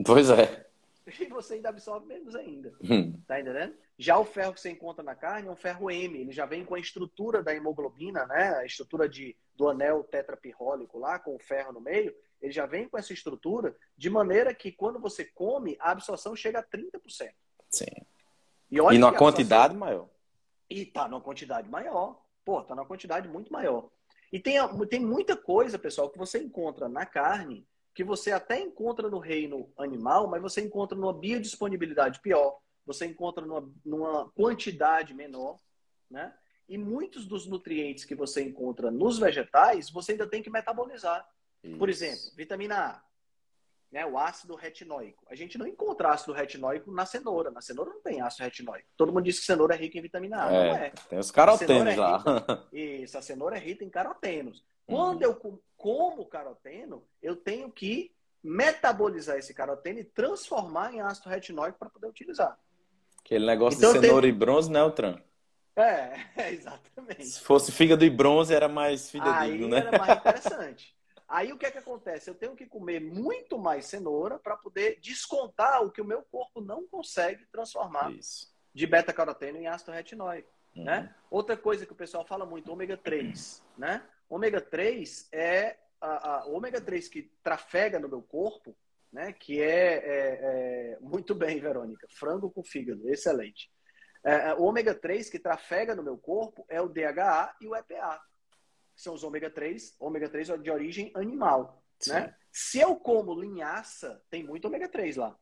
Pois 0.06 0.30
é. 0.30 0.68
E 1.20 1.26
você 1.26 1.56
ainda 1.56 1.70
absorve 1.70 2.06
menos 2.06 2.36
ainda. 2.36 2.74
Hum. 2.82 3.20
Tá 3.28 3.42
entendendo? 3.42 3.74
Já 3.98 4.18
o 4.20 4.24
ferro 4.24 4.54
que 4.54 4.62
você 4.62 4.70
encontra 4.70 5.04
na 5.04 5.16
carne 5.16 5.48
é 5.48 5.52
um 5.52 5.56
ferro 5.56 5.90
M, 5.90 6.18
ele 6.18 6.32
já 6.32 6.46
vem 6.46 6.64
com 6.64 6.76
a 6.76 6.80
estrutura 6.80 7.42
da 7.42 7.54
hemoglobina, 7.54 8.26
né? 8.28 8.56
A 8.58 8.66
estrutura 8.66 9.10
de, 9.10 9.36
do 9.62 9.70
anel 9.70 10.04
tetrapirrólico 10.04 10.98
lá, 10.98 11.20
com 11.20 11.36
o 11.36 11.40
ferro 11.40 11.72
no 11.72 11.80
meio, 11.80 12.12
ele 12.42 12.52
já 12.52 12.66
vem 12.66 12.90
com 12.90 12.98
essa 12.98 13.14
estrutura 13.14 13.78
de 13.96 14.10
maneira 14.10 14.56
que 14.56 14.72
quando 14.72 15.00
você 15.00 15.24
come, 15.24 15.78
a 15.80 15.92
absorção 15.92 16.36
chega 16.36 16.60
a 16.60 16.64
30%. 16.64 17.32
Sim. 17.70 17.86
E, 18.72 18.78
e 18.78 18.98
numa 18.98 19.16
quantidade 19.16 19.76
maior. 19.76 20.10
E 20.68 20.84
tá 20.84 21.08
numa 21.08 21.22
quantidade 21.22 21.70
maior. 21.70 22.20
Pô, 22.44 22.64
tá 22.64 22.74
numa 22.74 22.88
quantidade 22.88 23.28
muito 23.28 23.54
maior. 23.54 23.92
E 24.34 24.40
tem, 24.40 24.58
tem 24.88 25.00
muita 25.00 25.38
coisa, 25.38 25.78
pessoal, 25.78 26.10
que 26.10 26.18
você 26.18 26.40
encontra 26.40 26.90
na 26.90 27.06
carne, 27.06 27.68
que 27.94 28.04
você 28.04 28.32
até 28.32 28.60
encontra 28.60 29.10
no 29.10 29.20
reino 29.20 29.72
animal, 29.78 30.28
mas 30.28 30.42
você 30.42 30.62
encontra 30.62 30.98
numa 30.98 31.14
biodisponibilidade 31.14 32.20
pior, 32.20 32.58
você 32.84 33.06
encontra 33.06 33.46
numa, 33.46 33.72
numa 33.86 34.32
quantidade 34.32 35.14
menor, 35.14 35.60
né? 36.10 36.34
E 36.72 36.78
muitos 36.78 37.26
dos 37.26 37.46
nutrientes 37.46 38.06
que 38.06 38.16
você 38.16 38.42
encontra 38.42 38.90
nos 38.90 39.20
vegetais, 39.20 39.90
você 39.90 40.14
ainda 40.14 40.26
tem 40.26 40.42
que 40.42 40.50
metabolizar. 40.50 41.28
Isso. 41.62 41.78
Por 41.78 41.90
exemplo, 41.90 42.32
vitamina 42.34 42.78
A, 42.78 43.04
né, 43.92 44.06
o 44.06 44.18
ácido 44.18 44.56
retinóico. 44.56 45.22
A 45.30 45.36
gente 45.36 45.58
não 45.58 45.68
encontra 45.68 46.12
ácido 46.14 46.32
retinóico 46.32 46.90
na 46.90 47.06
cenoura. 47.06 47.52
Na 47.52 47.60
cenoura 47.60 47.92
não 47.92 48.00
tem 48.00 48.22
ácido 48.22 48.46
retinóico. 48.46 48.88
Todo 48.96 49.12
mundo 49.12 49.26
diz 49.26 49.38
que 49.38 49.46
cenoura 49.46 49.76
é 49.76 49.78
rica 49.78 49.98
em 49.98 50.02
vitamina 50.02 50.46
A. 50.46 50.50
É, 50.50 50.70
não 50.70 50.78
é. 50.78 50.94
Tem 51.10 51.20
os 51.20 51.30
carotenos 51.30 51.94
é 51.94 51.98
lá. 51.98 52.24
isso, 52.72 53.18
a 53.18 53.22
cenoura 53.22 53.58
é 53.58 53.60
rica 53.60 53.84
em 53.84 53.90
carotenos. 53.90 54.60
Uhum. 54.88 54.96
Quando 54.96 55.24
eu 55.24 55.60
como 55.76 56.26
caroteno, 56.26 57.04
eu 57.22 57.36
tenho 57.36 57.70
que 57.70 58.16
metabolizar 58.42 59.38
esse 59.38 59.54
caroteno 59.54 60.00
e 60.00 60.06
transformar 60.06 60.94
em 60.94 61.02
ácido 61.02 61.28
retinóico 61.28 61.78
para 61.78 61.90
poder 61.90 62.08
utilizar. 62.08 62.58
Aquele 63.20 63.46
negócio 63.46 63.78
então, 63.78 63.92
de 63.92 64.00
cenoura 64.00 64.26
tem... 64.26 64.34
e 64.34 64.40
bronze, 64.40 64.72
né, 64.72 64.90
Tran? 64.92 65.22
É, 65.76 66.14
exatamente. 66.52 67.26
Se 67.26 67.40
fosse 67.42 67.72
fígado 67.72 68.04
e 68.04 68.10
bronze, 68.10 68.54
era 68.54 68.68
mais 68.68 69.10
fidedigno, 69.10 69.68
né? 69.68 69.80
era 69.80 69.98
mais 69.98 70.18
interessante. 70.20 70.96
Aí 71.28 71.54
o 71.54 71.58
que 71.58 71.66
é 71.66 71.72
que 71.72 71.78
acontece? 71.78 72.30
Eu 72.30 72.36
tenho 72.36 72.56
que 72.56 72.66
comer 72.66 73.00
muito 73.00 73.58
mais 73.58 73.86
cenoura 73.86 74.38
para 74.38 74.58
poder 74.58 75.00
descontar 75.02 75.82
o 75.82 75.90
que 75.90 76.02
o 76.02 76.06
meu 76.06 76.24
corpo 76.24 76.60
não 76.60 76.86
consegue 76.88 77.46
transformar 77.46 78.12
Isso. 78.12 78.54
de 78.74 78.86
beta-caroteno 78.86 79.58
em 79.58 79.68
ácido 79.68 79.94
retinóico. 79.94 80.52
Uhum. 80.76 80.84
Né? 80.84 81.16
Outra 81.30 81.56
coisa 81.56 81.86
que 81.86 81.94
o 81.94 81.96
pessoal 81.96 82.26
fala 82.26 82.46
muito, 82.46 82.72
ômega 82.72 82.98
3. 82.98 83.64
Né? 83.78 84.04
Ômega 84.30 84.60
3 84.60 85.30
é 85.32 85.78
a, 86.02 86.40
a 86.40 86.46
ômega 86.48 86.82
3 86.82 87.08
que 87.08 87.32
trafega 87.42 87.98
no 87.98 88.10
meu 88.10 88.22
corpo, 88.22 88.76
né? 89.12 89.32
que 89.32 89.62
é, 89.62 89.94
é, 89.94 90.40
é 90.44 90.98
muito 91.00 91.34
bem, 91.34 91.62
Verônica, 91.62 92.08
frango 92.10 92.50
com 92.50 92.62
fígado, 92.62 93.10
excelente. 93.10 93.72
É, 94.24 94.50
é 94.50 94.54
o 94.54 94.64
ômega 94.64 94.94
3 94.94 95.30
que 95.30 95.40
trafega 95.40 95.96
no 95.96 96.04
meu 96.04 96.18
corpo 96.18 96.66
é 96.70 96.82
o 96.82 96.88
DHA 96.88 97.56
e 97.62 97.68
o 97.68 97.76
EPA 97.76 98.22
que 98.96 99.02
são 99.02 99.14
os 99.14 99.24
ômega 99.24 99.50
3, 99.50 99.96
ômega 100.00 100.30
3 100.30 100.50
é 100.50 100.58
de 100.58 100.70
origem 100.72 101.12
animal, 101.16 101.84
né? 102.08 102.36
Se 102.52 102.80
eu 102.80 102.96
como 102.96 103.34
linhaça, 103.34 104.22
tem 104.30 104.44
muito 104.44 104.66
ômega 104.66 104.88
3 104.90 105.16
lá. 105.16 105.38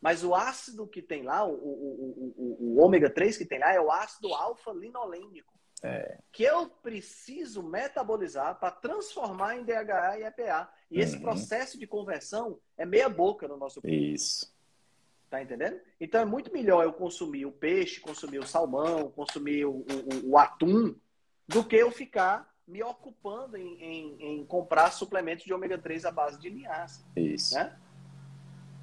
Mas 0.00 0.22
o 0.22 0.34
ácido 0.34 0.86
que 0.86 1.02
tem 1.02 1.22
lá, 1.22 1.44
o, 1.44 1.52
o, 1.52 2.34
o, 2.36 2.76
o 2.76 2.80
ômega 2.80 3.10
3 3.10 3.36
que 3.36 3.44
tem 3.44 3.58
lá, 3.58 3.72
é 3.72 3.80
o 3.80 3.90
ácido 3.90 4.32
alfa-linolênico. 4.32 5.52
É. 5.82 6.18
Que 6.32 6.44
eu 6.44 6.68
preciso 6.68 7.62
metabolizar 7.62 8.58
para 8.58 8.70
transformar 8.70 9.56
em 9.56 9.64
DHA 9.64 10.18
e 10.18 10.24
EPA. 10.24 10.72
E 10.90 10.96
uhum. 10.96 11.02
esse 11.02 11.20
processo 11.20 11.78
de 11.78 11.86
conversão 11.86 12.60
é 12.76 12.86
meia 12.86 13.08
boca 13.08 13.48
no 13.48 13.56
nosso 13.56 13.82
corpo. 13.82 13.94
Isso. 13.94 14.53
Tá 15.34 15.42
entendendo? 15.42 15.80
Então 16.00 16.20
é 16.20 16.24
muito 16.24 16.52
melhor 16.52 16.84
eu 16.84 16.92
consumir 16.92 17.44
o 17.44 17.50
peixe, 17.50 17.98
consumir 17.98 18.38
o 18.38 18.46
salmão, 18.46 19.10
consumir 19.10 19.64
o, 19.64 19.78
o, 19.78 20.30
o 20.30 20.38
atum, 20.38 20.94
do 21.48 21.64
que 21.64 21.74
eu 21.74 21.90
ficar 21.90 22.48
me 22.64 22.80
ocupando 22.84 23.56
em, 23.56 23.82
em, 23.82 24.16
em, 24.20 24.46
comprar 24.46 24.92
suplementos 24.92 25.44
de 25.44 25.52
ômega 25.52 25.76
3 25.76 26.04
à 26.04 26.12
base 26.12 26.38
de 26.38 26.48
linhaça. 26.48 27.04
Isso. 27.16 27.56
Né? 27.56 27.76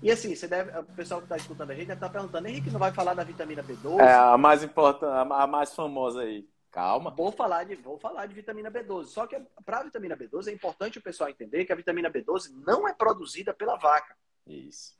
E 0.03 0.11
assim, 0.11 0.35
você 0.35 0.45
deve, 0.45 0.77
o 0.77 0.83
pessoal 0.83 1.21
que 1.21 1.25
está 1.25 1.37
escutando 1.37 1.71
a 1.71 1.73
gente 1.73 1.87
deve 1.87 1.99
estar 1.99 2.09
tá 2.09 2.13
perguntando, 2.13 2.45
Henrique, 2.45 2.69
não 2.69 2.81
vai 2.81 2.91
falar 2.91 3.13
da 3.13 3.23
vitamina 3.23 3.63
B12? 3.63 4.01
É, 4.01 4.13
a 4.13 4.37
mais 4.37 4.61
importante, 4.61 5.31
a 5.31 5.47
mais 5.47 5.73
famosa 5.73 6.23
aí. 6.23 6.45
Calma. 6.69 7.11
Vou 7.11 7.31
falar 7.31 7.63
de, 7.63 7.75
vou 7.75 7.97
falar 7.97 8.25
de 8.25 8.33
vitamina 8.33 8.69
B12. 8.69 9.05
Só 9.05 9.25
que 9.25 9.41
para 9.63 9.79
a 9.79 9.83
vitamina 9.83 10.17
B12 10.17 10.49
é 10.49 10.51
importante 10.51 10.97
o 10.97 11.01
pessoal 11.01 11.29
entender 11.29 11.63
que 11.63 11.71
a 11.71 11.77
vitamina 11.77 12.11
B12 12.11 12.51
não 12.67 12.85
é 12.85 12.93
produzida 12.93 13.53
pela 13.53 13.77
vaca. 13.77 14.17
Isso. 14.45 14.99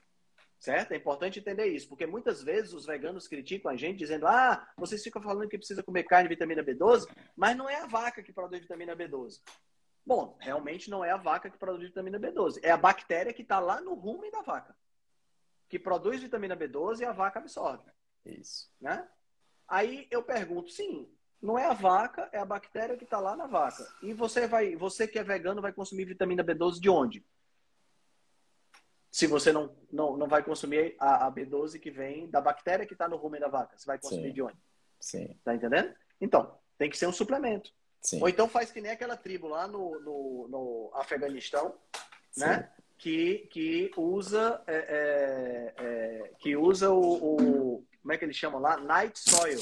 Certo? 0.62 0.92
É 0.92 0.96
importante 0.96 1.40
entender 1.40 1.66
isso, 1.66 1.90
porque 1.90 2.06
muitas 2.06 2.44
vezes 2.44 2.72
os 2.72 2.86
veganos 2.86 3.28
criticam 3.28 3.72
a 3.72 3.76
gente 3.76 3.98
dizendo: 3.98 4.28
ah, 4.28 4.72
vocês 4.78 5.02
ficam 5.02 5.20
falando 5.20 5.50
que 5.50 5.58
precisa 5.58 5.82
comer 5.82 6.04
carne 6.04 6.30
de 6.30 6.36
vitamina 6.36 6.64
B12, 6.64 7.08
mas 7.36 7.58
não 7.58 7.68
é 7.68 7.78
a 7.78 7.88
vaca 7.88 8.22
que 8.22 8.32
produz 8.32 8.62
vitamina 8.62 8.96
B12. 8.96 9.42
Bom, 10.06 10.38
realmente 10.40 10.88
não 10.88 11.04
é 11.04 11.10
a 11.10 11.18
vaca 11.18 11.50
que 11.50 11.58
produz 11.58 11.88
vitamina 11.88 12.20
B12, 12.20 12.60
é 12.62 12.70
a 12.70 12.78
bactéria 12.78 13.34
que 13.34 13.42
está 13.42 13.60
lá 13.60 13.82
no 13.82 13.96
rumen 13.96 14.30
da 14.30 14.44
vaca, 14.44 14.78
que 15.68 15.80
produz 15.80 16.22
vitamina 16.22 16.56
B12 16.56 17.00
e 17.00 17.06
a 17.06 17.12
vaca 17.12 17.40
absorve. 17.40 17.90
Isso. 18.24 18.72
Né? 18.80 19.08
Aí 19.68 20.08
eu 20.12 20.22
pergunto: 20.22 20.70
sim, 20.70 21.12
não 21.42 21.58
é 21.58 21.66
a 21.66 21.74
vaca, 21.74 22.30
é 22.32 22.38
a 22.38 22.46
bactéria 22.46 22.96
que 22.96 23.04
está 23.04 23.20
lá 23.20 23.36
na 23.36 23.48
vaca. 23.48 23.84
E 24.04 24.14
você 24.14 24.46
vai, 24.46 24.76
você 24.76 25.08
que 25.08 25.18
é 25.18 25.24
vegano 25.24 25.60
vai 25.60 25.74
consumir 25.74 26.06
vitamina 26.06 26.44
B12 26.44 26.80
de 26.80 26.88
onde? 26.88 27.26
Se 29.12 29.28
você 29.28 29.52
não, 29.52 29.76
não, 29.92 30.16
não 30.16 30.28
vai 30.28 30.42
consumir 30.42 30.96
a, 30.98 31.28
a 31.28 31.32
B12 31.32 31.80
que 31.80 31.92
vem 31.92 32.30
da 32.30 32.40
bactéria 32.40 32.86
que 32.86 32.94
está 32.94 33.10
no 33.10 33.18
rumen 33.18 33.42
da 33.42 33.50
vaca, 33.50 33.78
você 33.78 33.86
vai 33.86 34.00
consumir 34.00 34.30
Sim. 34.30 34.34
de 34.34 34.42
onde? 34.42 34.58
Sim. 35.02 35.38
Tá 35.44 35.54
entendendo? 35.54 35.94
Então, 36.20 36.58
tem 36.78 36.90
que 36.90 36.98
ser 36.98 37.08
um 37.08 37.12
suplemento. 37.12 37.72
Sim. 38.02 38.22
Ou 38.22 38.30
então 38.30 38.48
faz 38.48 38.72
que 38.72 38.80
nem 38.80 38.92
aquela 38.92 39.18
tribo 39.18 39.48
lá 39.48 39.68
no, 39.68 40.00
no, 40.00 40.48
no 40.48 40.92
Afeganistão, 40.96 41.76
né? 42.38 42.72
Que, 42.98 43.50
que 43.52 43.92
usa, 43.98 44.62
é, 44.66 44.76
é, 44.76 45.74
é, 45.84 46.32
que 46.40 46.56
usa 46.56 46.92
o, 46.92 47.02
o, 47.02 47.86
Como 48.02 48.14
é 48.14 48.18
que 48.18 48.24
eles 48.24 48.38
chamam 48.38 48.62
lá? 48.62 48.78
Night 48.78 49.20
soil 49.20 49.60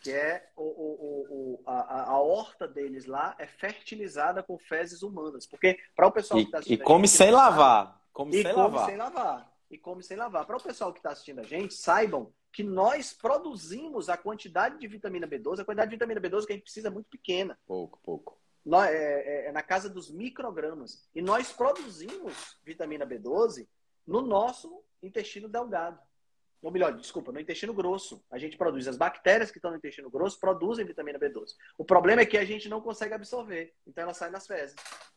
que 0.00 0.12
é 0.12 0.48
o, 0.56 0.62
o, 0.62 1.26
o, 1.30 1.62
a, 1.66 2.12
a 2.12 2.20
horta 2.20 2.68
deles 2.68 3.06
lá 3.06 3.34
é 3.38 3.46
fertilizada 3.46 4.42
com 4.42 4.58
fezes 4.58 5.02
humanas. 5.02 5.46
Porque 5.46 5.78
para 5.94 6.06
o 6.06 6.12
pessoal 6.12 6.38
que 6.38 6.46
está 6.46 6.58
assistindo. 6.58 6.80
E 6.80 6.84
come 6.84 7.08
sem 7.08 7.30
lavar. 7.30 7.97
Come 8.18 8.36
e 8.36 8.42
sem 8.42 8.52
come 8.52 8.74
lavar. 8.74 8.86
sem 8.86 8.96
lavar. 8.96 9.52
E 9.70 9.78
come 9.78 10.02
sem 10.02 10.16
lavar. 10.16 10.44
Para 10.44 10.56
o 10.56 10.60
pessoal 10.60 10.92
que 10.92 10.98
está 10.98 11.10
assistindo 11.10 11.38
a 11.38 11.44
gente, 11.44 11.72
saibam 11.72 12.34
que 12.52 12.64
nós 12.64 13.12
produzimos 13.12 14.08
a 14.08 14.16
quantidade 14.16 14.76
de 14.76 14.88
vitamina 14.88 15.24
B12, 15.24 15.60
a 15.60 15.64
quantidade 15.64 15.90
de 15.90 15.96
vitamina 15.96 16.20
B12 16.20 16.44
que 16.44 16.52
a 16.52 16.56
gente 16.56 16.64
precisa 16.64 16.88
é 16.88 16.90
muito 16.90 17.08
pequena. 17.08 17.56
Pouco, 17.64 18.00
pouco. 18.02 18.36
Nós, 18.64 18.90
é, 18.90 18.96
é, 18.96 19.48
é 19.50 19.52
na 19.52 19.62
casa 19.62 19.88
dos 19.88 20.10
microgramas. 20.10 21.08
E 21.14 21.22
nós 21.22 21.52
produzimos 21.52 22.58
vitamina 22.64 23.06
B12 23.06 23.68
no 24.04 24.20
nosso 24.20 24.82
intestino 25.00 25.48
delgado 25.48 26.00
ou 26.60 26.72
melhor, 26.72 26.92
desculpa, 26.92 27.30
no 27.30 27.38
intestino 27.38 27.72
grosso. 27.72 28.24
A 28.30 28.36
gente 28.36 28.56
produz. 28.56 28.88
As 28.88 28.96
bactérias 28.96 29.50
que 29.50 29.58
estão 29.58 29.70
no 29.70 29.76
intestino 29.76 30.10
grosso 30.10 30.40
produzem 30.40 30.84
vitamina 30.84 31.18
B12. 31.18 31.50
O 31.76 31.84
problema 31.84 32.22
é 32.22 32.26
que 32.26 32.36
a 32.36 32.44
gente 32.44 32.68
não 32.68 32.80
consegue 32.80 33.14
absorver. 33.14 33.74
Então 33.86 34.02
ela 34.02 34.14
sai 34.14 34.30
nas 34.30 34.46
fezes. 34.46 34.74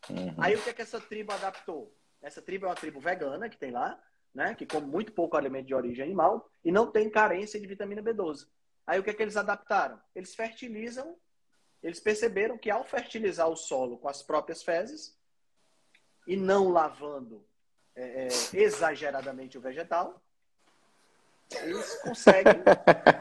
Uhum. 0.10 0.36
Aí 0.38 0.56
o 0.56 0.62
que 0.62 0.70
é 0.70 0.74
que 0.74 0.84
essa 0.84 1.00
tribo 1.02 1.32
adaptou? 1.32 1.92
Essa 2.22 2.42
tribo 2.42 2.66
é 2.66 2.70
uma 2.70 2.76
tribo 2.76 3.00
vegana 3.00 3.50
que 3.50 3.58
tem 3.58 3.72
lá, 3.72 4.00
né? 4.34 4.54
Que 4.56 4.66
come 4.66 4.88
muito 4.88 5.12
pouco 5.12 5.36
alimento 5.36 5.68
de 5.68 5.76
origem 5.76 6.04
animal 6.04 6.50
e 6.64 6.72
não 6.72 6.92
tem 6.92 7.10
carência 7.10 7.60
de 7.60 7.68
vitamina 7.68 8.02
B12. 8.02 8.48
Aí 8.86 9.00
o 9.00 9.04
que 9.04 9.10
é 9.10 9.14
que 9.14 9.22
eles 9.22 9.38
adaptaram? 9.38 10.00
Eles 10.16 10.36
fertilizam. 10.36 11.18
Eles 11.82 12.00
perceberam 12.00 12.58
que 12.58 12.70
ao 12.70 12.84
fertilizar 12.84 13.50
o 13.50 13.56
solo 13.56 13.98
com 13.98 14.08
as 14.08 14.22
próprias 14.22 14.62
fezes 14.62 15.18
e 16.28 16.38
não 16.38 16.70
lavando 16.70 17.44
é, 17.96 18.28
é, 18.28 18.28
exageradamente 18.54 19.58
o 19.58 19.62
vegetal, 19.62 20.22
eles 21.64 21.96
conseguem 22.02 22.62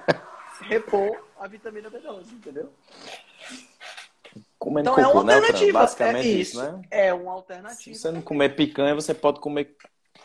repor 0.68 1.26
a 1.38 1.48
vitamina 1.48 1.90
B12, 1.90 2.32
entendeu? 2.32 2.72
Comendo 4.58 4.90
então 4.90 4.94
cocô, 4.94 5.08
é 5.08 5.12
uma 5.12 5.24
né, 5.24 5.34
alternativa. 5.34 5.66
Né, 5.66 5.72
Basicamente 5.72 6.28
é 6.28 6.30
isso, 6.30 6.62
né? 6.62 6.82
É 6.90 7.14
uma 7.14 7.32
alternativa. 7.32 7.94
Se 7.94 7.94
você 7.94 8.10
não 8.10 8.22
comer 8.22 8.56
picanha, 8.56 8.94
você 8.94 9.14
pode 9.14 9.40
comer 9.40 9.76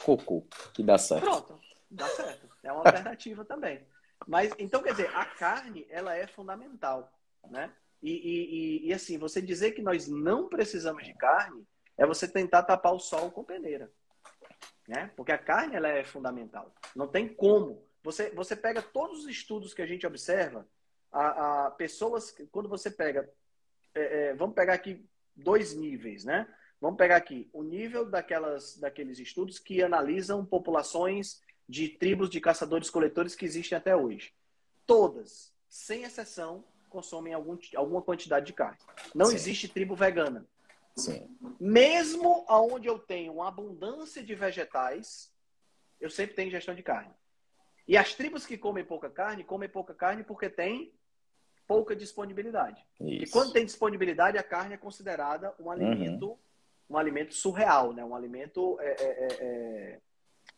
cocô, 0.04 0.46
que 0.74 0.84
dá 0.84 0.98
certo. 0.98 1.24
Pronto, 1.24 1.60
dá 1.90 2.08
certo. 2.08 2.48
É 2.64 2.72
uma 2.72 2.82
alternativa 2.82 3.44
também. 3.46 3.82
Mas, 4.28 4.52
então, 4.58 4.82
quer 4.82 4.92
dizer, 4.92 5.10
a 5.16 5.26
carne, 5.26 5.86
ela 5.90 6.16
é 6.16 6.28
fundamental, 6.28 7.12
né? 7.50 7.72
E, 8.02 8.12
e, 8.12 8.86
e, 8.86 8.88
e, 8.88 8.94
assim, 8.94 9.18
você 9.18 9.42
dizer 9.42 9.72
que 9.72 9.82
nós 9.82 10.08
não 10.08 10.48
precisamos 10.48 11.04
de 11.04 11.14
carne 11.14 11.66
é 11.98 12.06
você 12.06 12.28
tentar 12.28 12.64
tapar 12.64 12.94
o 12.94 13.00
sol 13.00 13.32
com 13.32 13.44
peneira. 13.44 13.92
Né? 14.88 15.12
Porque 15.16 15.32
a 15.32 15.38
carne 15.38 15.76
ela 15.76 15.88
é 15.88 16.04
fundamental. 16.04 16.72
Não 16.96 17.08
tem 17.08 17.28
como 17.28 17.84
você, 18.06 18.30
você 18.30 18.56
pega 18.56 18.84
todos 18.84 19.22
os 19.24 19.28
estudos 19.28 19.74
que 19.74 19.82
a 19.82 19.88
gente 19.88 20.06
observa, 20.06 20.68
a, 21.12 21.66
a 21.66 21.72
pessoas, 21.72 22.36
quando 22.52 22.70
você 22.70 22.92
pega, 22.92 23.28
é, 23.96 24.28
é, 24.28 24.34
vamos 24.36 24.54
pegar 24.54 24.74
aqui 24.74 25.04
dois 25.36 25.74
níveis, 25.74 26.24
né? 26.24 26.48
Vamos 26.80 26.98
pegar 26.98 27.16
aqui 27.16 27.50
o 27.52 27.64
nível 27.64 28.06
daquelas, 28.06 28.78
daqueles 28.78 29.18
estudos 29.18 29.58
que 29.58 29.82
analisam 29.82 30.46
populações 30.46 31.42
de 31.68 31.90
tribos 31.90 32.30
de 32.30 32.40
caçadores-coletores 32.40 33.34
que 33.34 33.46
existem 33.46 33.78
até 33.78 33.96
hoje. 33.96 34.34
Todas, 34.86 35.54
sem 35.68 36.04
exceção, 36.04 36.64
consomem 36.90 37.34
algum, 37.34 37.58
alguma 37.76 38.02
quantidade 38.02 38.46
de 38.46 38.54
carne. 38.54 38.78
Não 39.16 39.28
Sim. 39.28 39.36
existe 39.36 39.68
tribo 39.68 39.96
vegana. 39.96 40.46
Sim. 40.96 41.28
Mesmo 41.60 42.46
aonde 42.48 42.88
eu 42.88 43.00
tenho 43.00 43.34
uma 43.34 43.48
abundância 43.48 44.24
de 44.24 44.36
vegetais, 44.36 45.34
eu 46.00 46.10
sempre 46.10 46.36
tenho 46.36 46.48
ingestão 46.48 46.76
de 46.76 46.84
carne. 46.84 47.14
E 47.88 47.98
as 47.98 48.14
tribos 48.14 48.46
que 48.46 48.58
comem 48.58 48.84
pouca 48.84 49.10
carne, 49.10 49.44
comem 49.44 49.70
pouca 49.70 49.94
carne 49.94 50.24
porque 50.24 50.50
tem 50.50 50.94
pouca 51.68 51.96
disponibilidade. 51.96 52.84
Isso. 53.00 53.24
E 53.24 53.30
quando 53.30 53.52
tem 53.52 53.66
disponibilidade, 53.66 54.38
a 54.38 54.44
carne 54.44 54.74
é 54.74 54.78
considerada 54.78 55.54
um 55.60 55.70
alimento, 55.70 56.30
uhum. 56.30 56.38
um 56.92 56.98
alimento 56.98 57.34
surreal, 57.34 57.94
né? 57.94 58.04
um 58.04 58.16
alimento 58.16 58.78
é, 58.80 58.86
é, 58.88 59.04
é, 59.04 60.00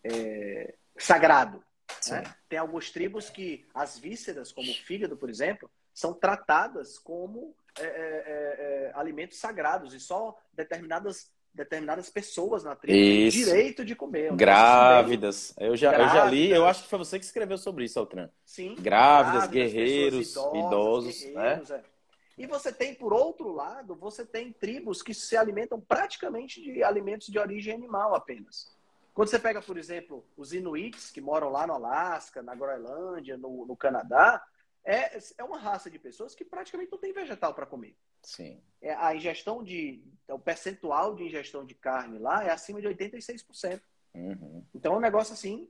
é, 0.03 0.11
é 0.11 0.75
sagrado. 0.97 1.63
Né? 2.09 2.23
Tem 2.49 2.59
algumas 2.59 2.91
tribos 2.91 3.29
que 3.29 3.65
as 3.73 3.97
vísceras, 3.97 4.51
como 4.51 4.69
o 4.69 4.75
fígado, 4.75 5.15
por 5.15 5.29
exemplo, 5.29 5.69
são 5.93 6.13
tratadas 6.13 6.99
como 6.99 7.55
é, 7.79 8.91
alimentos 8.93 9.39
sagrados 9.39 9.93
e 9.93 9.99
só 9.99 10.37
determinadas 10.53 11.31
determinadas 11.57 12.09
pessoas 12.09 12.63
na 12.63 12.75
tribo 12.75 12.97
têm 12.97 13.29
direito 13.29 13.83
de 13.83 13.95
comer. 13.95 14.33
Grávidas. 14.33 15.53
Eu 15.59 15.75
já, 15.75 15.91
Grávidas. 15.91 16.13
eu 16.13 16.19
já 16.21 16.29
li, 16.29 16.49
eu 16.51 16.65
acho 16.65 16.83
que 16.83 16.89
foi 16.89 16.99
você 16.99 17.19
que 17.19 17.25
escreveu 17.25 17.57
sobre 17.57 17.83
isso, 17.83 17.99
Altran. 17.99 18.29
Sim. 18.45 18.75
Grávidas, 18.79 19.47
Grávidas 19.47 19.49
guerreiros, 19.49 20.31
idosas, 20.31 20.65
idosos. 20.65 21.19
Guerreiros, 21.21 21.69
né? 21.69 21.83
é. 21.83 21.97
E 22.37 22.45
você 22.45 22.71
tem, 22.71 22.93
por 22.93 23.11
outro 23.11 23.51
lado, 23.51 23.95
você 23.95 24.23
tem 24.23 24.53
tribos 24.53 25.01
que 25.01 25.13
se 25.13 25.35
alimentam 25.35 25.81
praticamente 25.81 26.61
de 26.61 26.83
alimentos 26.83 27.27
de 27.27 27.39
origem 27.39 27.73
animal 27.73 28.13
apenas. 28.13 28.71
Quando 29.11 29.29
você 29.29 29.39
pega, 29.39 29.59
por 29.59 29.75
exemplo, 29.75 30.23
os 30.37 30.53
Inuits, 30.53 31.09
que 31.09 31.19
moram 31.19 31.49
lá 31.49 31.65
no 31.65 31.73
Alasca, 31.73 32.43
na 32.43 32.53
Groenlândia, 32.53 33.35
no, 33.35 33.65
no 33.65 33.75
Canadá, 33.75 34.45
é, 34.85 35.17
é 35.39 35.43
uma 35.43 35.57
raça 35.57 35.89
de 35.89 35.97
pessoas 35.97 36.35
que 36.35 36.45
praticamente 36.45 36.91
não 36.91 36.99
tem 36.99 37.11
vegetal 37.11 37.55
para 37.55 37.65
comer. 37.65 37.97
Sim. 38.27 38.61
É, 38.81 38.93
a 38.93 39.15
ingestão 39.15 39.63
de. 39.63 40.03
O 40.27 40.37
percentual 40.37 41.15
de 41.15 41.23
ingestão 41.23 41.65
de 41.65 41.73
carne 41.73 42.19
lá 42.19 42.43
é 42.43 42.51
acima 42.51 42.81
de 42.81 42.87
86%. 42.89 43.81
Uhum. 44.13 44.65
Então 44.75 44.93
é 44.93 44.97
um 44.97 45.01
negócio 45.01 45.33
assim 45.33 45.69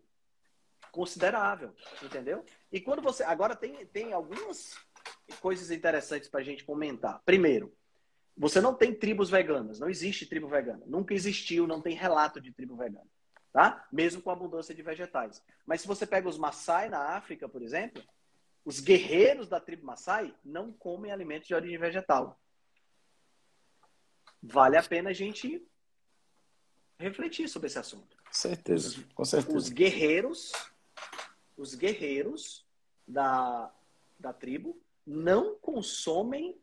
considerável, 0.91 1.75
entendeu? 2.01 2.43
E 2.71 2.81
quando 2.81 2.99
você. 2.99 3.23
Agora 3.23 3.55
tem, 3.55 3.85
tem 3.85 4.11
algumas 4.11 4.75
coisas 5.39 5.69
interessantes 5.69 6.27
para 6.27 6.39
a 6.39 6.43
gente 6.43 6.63
comentar. 6.63 7.21
Primeiro, 7.23 7.71
você 8.35 8.59
não 8.59 8.73
tem 8.73 8.91
tribos 8.91 9.29
veganas, 9.29 9.79
não 9.79 9.87
existe 9.87 10.25
tribo 10.25 10.47
vegana. 10.47 10.83
Nunca 10.87 11.13
existiu, 11.13 11.67
não 11.67 11.79
tem 11.79 11.95
relato 11.95 12.41
de 12.41 12.51
tribo 12.51 12.75
vegana. 12.75 13.07
Tá? 13.53 13.87
Mesmo 13.91 14.19
com 14.19 14.31
abundância 14.31 14.73
de 14.73 14.81
vegetais. 14.81 15.43
Mas 15.63 15.81
se 15.81 15.87
você 15.87 16.07
pega 16.07 16.27
os 16.27 16.39
Maasai 16.39 16.89
na 16.89 17.15
África, 17.15 17.47
por 17.47 17.61
exemplo, 17.61 18.03
os 18.65 18.79
guerreiros 18.79 19.47
da 19.47 19.59
tribo 19.59 19.85
Maasai 19.85 20.33
não 20.43 20.71
comem 20.73 21.11
alimentos 21.11 21.47
de 21.47 21.53
origem 21.53 21.77
vegetal. 21.77 22.39
Vale 24.41 24.77
a 24.77 24.83
pena 24.83 25.09
a 25.09 25.13
gente 25.13 25.65
refletir 26.97 27.47
sobre 27.47 27.67
esse 27.67 27.79
assunto. 27.79 28.17
Certeza, 28.31 29.03
com 29.13 29.25
certeza. 29.25 29.57
Os 29.57 29.69
guerreiros, 29.69 30.51
os 31.55 31.75
guerreiros 31.75 32.65
da, 33.07 33.71
da 34.19 34.33
tribo 34.33 34.79
não 35.05 35.55
consomem 35.55 36.59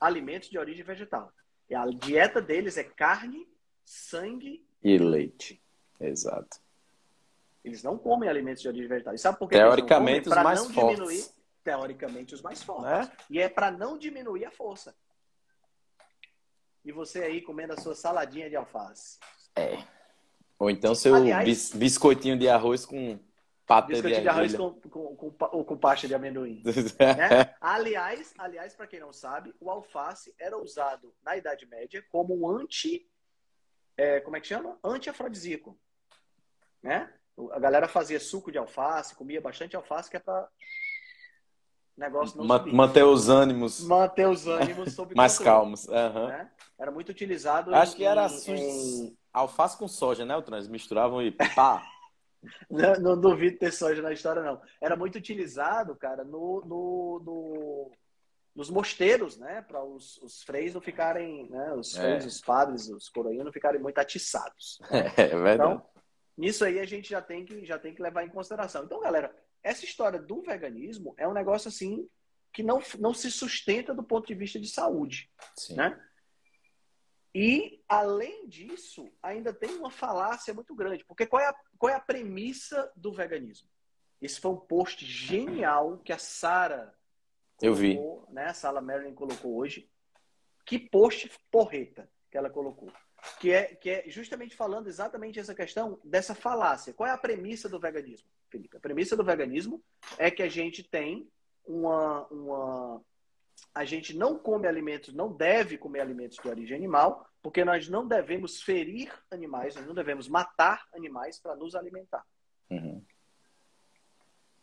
alimentos 0.00 0.48
de 0.48 0.58
origem 0.58 0.84
vegetal. 0.84 1.32
E 1.68 1.74
a 1.74 1.84
dieta 1.86 2.40
deles 2.40 2.76
é 2.76 2.84
carne, 2.84 3.48
sangue 3.84 4.64
e 4.82 4.98
leite. 4.98 5.62
Exato. 6.00 6.58
Eles 7.64 7.82
não 7.82 7.98
comem 7.98 8.28
alimentos 8.28 8.62
de 8.62 8.68
origem 8.68 8.88
vegetal. 8.88 9.14
E 9.14 9.18
sabe 9.18 9.38
por 9.38 9.48
que 9.48 9.56
Teoricamente, 9.56 10.28
os 10.28 10.34
mais 10.34 10.60
fortes. 10.66 10.96
Diminuir, 10.96 11.24
teoricamente, 11.64 12.34
os 12.34 12.42
mais 12.42 12.62
fortes. 12.62 13.08
É? 13.08 13.16
E 13.28 13.40
é 13.40 13.48
para 13.48 13.70
não 13.70 13.98
diminuir 13.98 14.44
a 14.44 14.50
força. 14.50 14.94
E 16.86 16.92
você 16.92 17.24
aí 17.24 17.42
comendo 17.42 17.72
a 17.72 17.80
sua 17.80 17.96
saladinha 17.96 18.48
de 18.48 18.54
alface. 18.54 19.18
É. 19.56 19.82
Ou 20.56 20.70
então 20.70 20.94
seu 20.94 21.16
Aliás, 21.16 21.72
biscoitinho 21.74 22.38
de 22.38 22.48
arroz 22.48 22.86
com 22.86 23.18
pata 23.66 23.88
biscoitinho 23.88 24.20
de, 24.20 24.22
de 24.22 24.28
arroz 24.28 24.54
com, 24.54 24.72
com, 24.88 25.16
com, 25.16 25.30
com, 25.32 25.64
com 25.64 25.76
pasta 25.76 26.06
de 26.06 26.14
amendoim. 26.14 26.62
né? 27.18 27.56
Aliás, 27.60 28.32
aliás 28.38 28.76
para 28.76 28.86
quem 28.86 29.00
não 29.00 29.12
sabe, 29.12 29.52
o 29.58 29.68
alface 29.68 30.32
era 30.38 30.56
usado 30.56 31.12
na 31.24 31.36
Idade 31.36 31.66
Média 31.66 32.04
como 32.08 32.40
um 32.40 32.48
anti... 32.48 33.10
É, 33.96 34.20
como 34.20 34.36
é 34.36 34.40
que 34.40 34.46
chama? 34.46 34.78
Anti-afrodisíaco. 34.84 35.76
Né? 36.80 37.12
A 37.50 37.58
galera 37.58 37.88
fazia 37.88 38.20
suco 38.20 38.52
de 38.52 38.58
alface, 38.58 39.16
comia 39.16 39.40
bastante 39.40 39.74
alface, 39.74 40.08
que 40.08 40.18
é 40.18 40.20
para 40.20 40.48
negócio 41.96 42.36
não 42.36 42.44
Ma 42.44 42.58
subir. 42.58 42.74
Manter 42.74 43.04
os 43.04 43.28
ânimos. 43.28 43.84
Manter 43.84 44.28
os 44.28 44.46
ânimos 44.46 44.94
sob 44.94 45.14
Mais 45.16 45.38
calmos. 45.38 45.86
Uhum. 45.86 46.28
Né? 46.28 46.50
Era 46.78 46.90
muito 46.90 47.08
utilizado. 47.08 47.74
Acho 47.74 47.94
em, 47.94 47.96
que 47.96 48.04
era 48.04 48.26
em... 48.48 49.16
alface 49.32 49.76
com 49.76 49.88
soja, 49.88 50.24
né, 50.24 50.34
Eles 50.48 50.68
misturavam 50.68 51.22
e 51.22 51.30
pá. 51.30 51.82
não, 52.70 52.94
não, 52.94 53.20
duvido 53.20 53.58
ter 53.58 53.72
soja 53.72 54.02
na 54.02 54.12
história, 54.12 54.42
não. 54.42 54.60
Era 54.80 54.94
muito 54.96 55.16
utilizado, 55.16 55.96
cara, 55.96 56.22
no, 56.22 56.62
no, 56.64 57.22
no 57.24 57.92
nos 58.54 58.70
mosteiros, 58.70 59.36
né? 59.36 59.62
Para 59.62 59.84
os, 59.84 60.16
os 60.18 60.42
freis 60.42 60.72
não 60.72 60.80
ficarem, 60.80 61.48
né? 61.50 61.74
Os 61.74 61.94
freis, 61.94 62.24
é. 62.24 62.26
os 62.26 62.40
padres, 62.40 62.88
os 62.88 63.08
coroinhos 63.08 63.44
não 63.44 63.52
ficarem 63.52 63.80
muito 63.80 63.98
atiçados. 63.98 64.78
Né? 64.90 65.12
É, 65.16 65.22
é 65.32 65.36
verdade. 65.36 65.54
Então, 65.54 65.82
Nisso 66.36 66.66
aí 66.66 66.78
a 66.78 66.84
gente 66.84 67.08
já 67.08 67.22
tem 67.22 67.44
que, 67.46 67.64
já 67.64 67.78
tem 67.78 67.94
que 67.94 68.02
levar 68.02 68.24
em 68.24 68.28
consideração. 68.28 68.84
Então, 68.84 69.00
galera, 69.00 69.34
essa 69.66 69.84
história 69.84 70.22
do 70.22 70.40
veganismo 70.42 71.12
é 71.18 71.26
um 71.26 71.32
negócio 71.32 71.68
assim 71.68 72.08
que 72.52 72.62
não, 72.62 72.80
não 73.00 73.12
se 73.12 73.30
sustenta 73.32 73.92
do 73.92 74.02
ponto 74.02 74.28
de 74.28 74.34
vista 74.34 74.60
de 74.60 74.68
saúde. 74.68 75.28
Sim. 75.58 75.74
Né? 75.74 76.00
E, 77.34 77.82
além 77.88 78.48
disso, 78.48 79.10
ainda 79.20 79.52
tem 79.52 79.70
uma 79.74 79.90
falácia 79.90 80.54
muito 80.54 80.72
grande. 80.74 81.04
Porque 81.04 81.26
qual 81.26 81.42
é 81.42 81.48
a, 81.48 81.54
qual 81.76 81.90
é 81.90 81.94
a 81.96 82.00
premissa 82.00 82.90
do 82.94 83.12
veganismo? 83.12 83.68
Esse 84.22 84.40
foi 84.40 84.52
um 84.52 84.56
post 84.56 85.04
genial 85.04 85.98
que 85.98 86.12
a 86.12 86.18
Sara 86.18 86.94
eu 87.60 87.74
vi, 87.74 87.98
né? 88.30 88.46
A 88.46 88.54
Sala 88.54 88.80
Marilyn 88.80 89.14
colocou 89.14 89.56
hoje. 89.56 89.90
Que 90.64 90.78
post 90.78 91.30
porreta 91.50 92.08
que 92.30 92.38
ela 92.38 92.48
colocou 92.48 92.90
que 93.38 93.52
é, 93.52 93.74
que 93.74 93.90
é 93.90 94.04
justamente 94.08 94.56
falando 94.56 94.88
exatamente 94.88 95.38
essa 95.38 95.54
questão 95.54 95.98
dessa 96.04 96.34
falácia. 96.34 96.92
Qual 96.92 97.08
é 97.08 97.12
a 97.12 97.18
premissa 97.18 97.68
do 97.68 97.78
veganismo, 97.78 98.28
Felipe? 98.48 98.76
A 98.76 98.80
premissa 98.80 99.16
do 99.16 99.24
veganismo 99.24 99.82
é 100.18 100.30
que 100.30 100.42
a 100.42 100.48
gente 100.48 100.82
tem 100.82 101.28
uma, 101.66 102.26
uma. 102.26 103.02
A 103.74 103.84
gente 103.84 104.16
não 104.16 104.38
come 104.38 104.66
alimentos, 104.66 105.12
não 105.14 105.32
deve 105.32 105.78
comer 105.78 106.00
alimentos 106.00 106.38
de 106.38 106.48
origem 106.48 106.76
animal, 106.76 107.28
porque 107.42 107.64
nós 107.64 107.88
não 107.88 108.06
devemos 108.06 108.62
ferir 108.62 109.12
animais, 109.30 109.74
nós 109.74 109.86
não 109.86 109.94
devemos 109.94 110.28
matar 110.28 110.86
animais 110.92 111.38
para 111.38 111.56
nos 111.56 111.74
alimentar. 111.74 112.24
Uhum. 112.70 113.02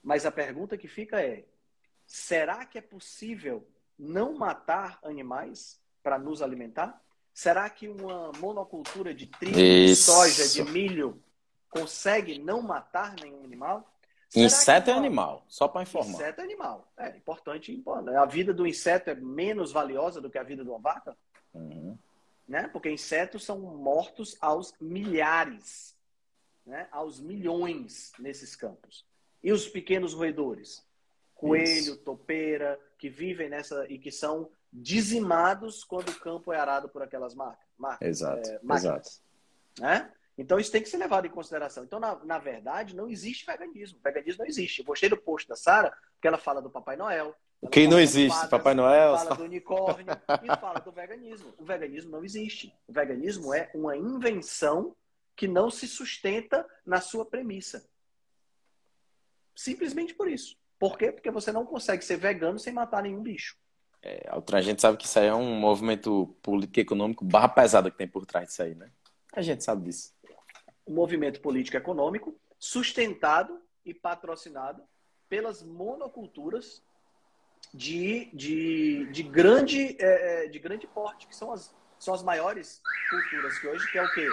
Mas 0.02 0.26
a 0.26 0.32
pergunta 0.32 0.78
que 0.78 0.88
fica 0.88 1.22
é: 1.22 1.46
será 2.06 2.66
que 2.66 2.78
é 2.78 2.82
possível 2.82 3.68
não 3.98 4.34
matar 4.34 5.00
animais 5.04 5.82
para 6.02 6.18
nos 6.18 6.42
alimentar? 6.42 7.02
Será 7.34 7.70
que 7.70 7.88
uma 7.88 8.32
monocultura 8.34 9.14
de 9.14 9.26
trigo, 9.26 9.58
de 9.58 9.96
soja, 9.96 10.48
de 10.48 10.64
milho 10.72 11.22
consegue 11.70 12.38
não 12.38 12.62
matar 12.62 13.16
nenhum 13.20 13.44
animal? 13.44 13.90
Será 14.30 14.46
inseto 14.46 14.90
é 14.92 14.94
animal, 14.94 15.44
só 15.48 15.68
para 15.68 15.82
informar. 15.82 16.14
Inseto 16.14 16.42
é 16.42 16.44
animal. 16.44 16.92
É 16.98 17.10
importante. 17.18 17.84
A 18.18 18.26
vida 18.26 18.54
do 18.54 18.68
inseto 18.68 19.10
é 19.10 19.16
menos 19.16 19.72
valiosa 19.72 20.22
do 20.22 20.30
que 20.30 20.38
a 20.38 20.44
vida 20.44 20.64
de 20.64 20.70
uma 20.70 20.80
vaca? 20.80 21.18
Uhum. 21.54 21.98
Né? 22.48 22.68
Porque 22.68 22.92
insetos 22.92 23.44
são 23.44 23.60
mortos 23.60 24.38
aos 24.40 24.74
milhares, 24.80 25.96
né? 26.66 26.88
aos 26.92 27.20
milhões 27.20 28.12
nesses 28.20 28.56
campos. 28.56 29.06
E 29.44 29.52
os 29.52 29.68
pequenos 29.68 30.14
roedores? 30.14 30.86
Coelho, 31.34 31.66
Isso. 31.66 31.98
topeira, 31.98 32.80
que 32.98 33.10
vivem 33.10 33.50
nessa 33.50 33.86
e 33.88 33.98
que 33.98 34.12
são 34.12 34.50
dizimados 34.74 35.84
quando 35.84 36.10
o 36.10 36.20
campo 36.20 36.52
é 36.52 36.58
arado 36.58 36.90
por 36.90 37.04
aquelas 37.04 37.36
marcas. 37.36 37.66
marcas 37.78 38.08
exato, 38.08 38.50
é, 38.50 38.60
exato. 38.74 39.10
Né? 39.80 40.12
Então 40.36 40.60
isso 40.60 40.72
tem 40.72 40.82
que 40.82 40.90
ser 40.90 40.98
levado 40.98 41.28
em 41.28 41.30
consideração. 41.30 41.84
Então, 41.84 42.00
na, 42.00 42.16
na 42.26 42.40
verdade, 42.40 42.96
não 42.96 43.08
existe 43.08 43.46
veganismo. 43.46 44.00
O 44.00 44.02
veganismo 44.02 44.40
não 44.40 44.48
existe. 44.48 44.80
Eu 44.80 44.86
gostei 44.86 45.08
do 45.08 45.18
post 45.18 45.48
da 45.48 45.56
Sara, 45.56 45.96
porque 46.16 46.28
ela 46.28 46.40
fala 46.40 46.62
do 46.62 46.72
Papai 46.72 46.96
Noel. 46.96 47.36
Quem 47.72 47.88
não 47.88 48.00
existe? 48.00 48.36
Padas, 48.36 48.50
Papai 48.50 48.74
Noel? 48.74 49.18
Fala 49.18 49.36
do 49.36 49.44
unicórnio 49.44 50.06
e 50.44 50.60
fala 50.60 50.80
do 50.80 50.92
veganismo. 50.92 51.54
O 51.58 51.64
veganismo 51.64 52.12
não 52.12 52.26
existe. 52.26 52.76
O 52.88 52.92
veganismo 52.92 53.54
é 53.54 53.70
uma 53.76 53.96
invenção 53.96 54.96
que 55.36 55.48
não 55.48 55.70
se 55.70 55.88
sustenta 55.88 56.68
na 56.86 57.00
sua 57.00 57.26
premissa. 57.26 57.88
Simplesmente 59.56 60.16
por 60.16 60.28
isso. 60.28 60.58
Por 60.80 60.98
quê? 60.98 61.12
Porque 61.12 61.32
você 61.32 61.52
não 61.52 61.66
consegue 61.66 62.04
ser 62.04 62.18
vegano 62.18 62.60
sem 62.60 62.74
matar 62.74 63.04
nenhum 63.04 63.22
bicho. 63.22 63.56
É, 64.04 64.30
a 64.30 64.62
gente 64.62 64.82
sabe 64.82 64.98
que 64.98 65.06
isso 65.06 65.18
aí 65.18 65.28
é 65.28 65.34
um 65.34 65.56
movimento 65.56 66.36
político 66.42 66.80
econômico 66.82 67.24
barra 67.24 67.48
pesada 67.48 67.90
que 67.90 67.98
tem 67.98 68.08
por 68.08 68.26
trás 68.26 68.50
disso 68.50 68.62
aí, 68.62 68.76
né? 68.76 68.92
A 69.34 69.42
gente 69.42 69.64
sabe 69.64 69.86
disso. 69.86 70.14
Um 70.86 70.94
movimento 70.94 71.40
político 71.40 71.78
econômico 71.78 72.36
sustentado 72.60 73.62
e 73.86 73.94
patrocinado 73.94 74.84
pelas 75.30 75.64
monoculturas 75.64 76.84
de, 77.74 78.30
de, 78.34 79.06
de, 79.12 79.24
grande, 79.24 79.96
é, 80.00 80.46
é, 80.46 80.48
de 80.48 80.60
grande 80.60 80.86
porte, 80.86 81.26
que 81.26 81.36
são 81.36 81.54
as, 81.54 81.74
são 81.98 82.14
as 82.14 82.22
maiores 82.22 82.82
culturas 83.10 83.58
que 83.58 83.68
hoje, 83.68 83.92
que 83.92 83.98
é 83.98 84.04
o 84.04 84.14
quê? 84.14 84.28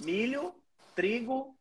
Milho, 0.00 0.54
trigo, 0.94 1.56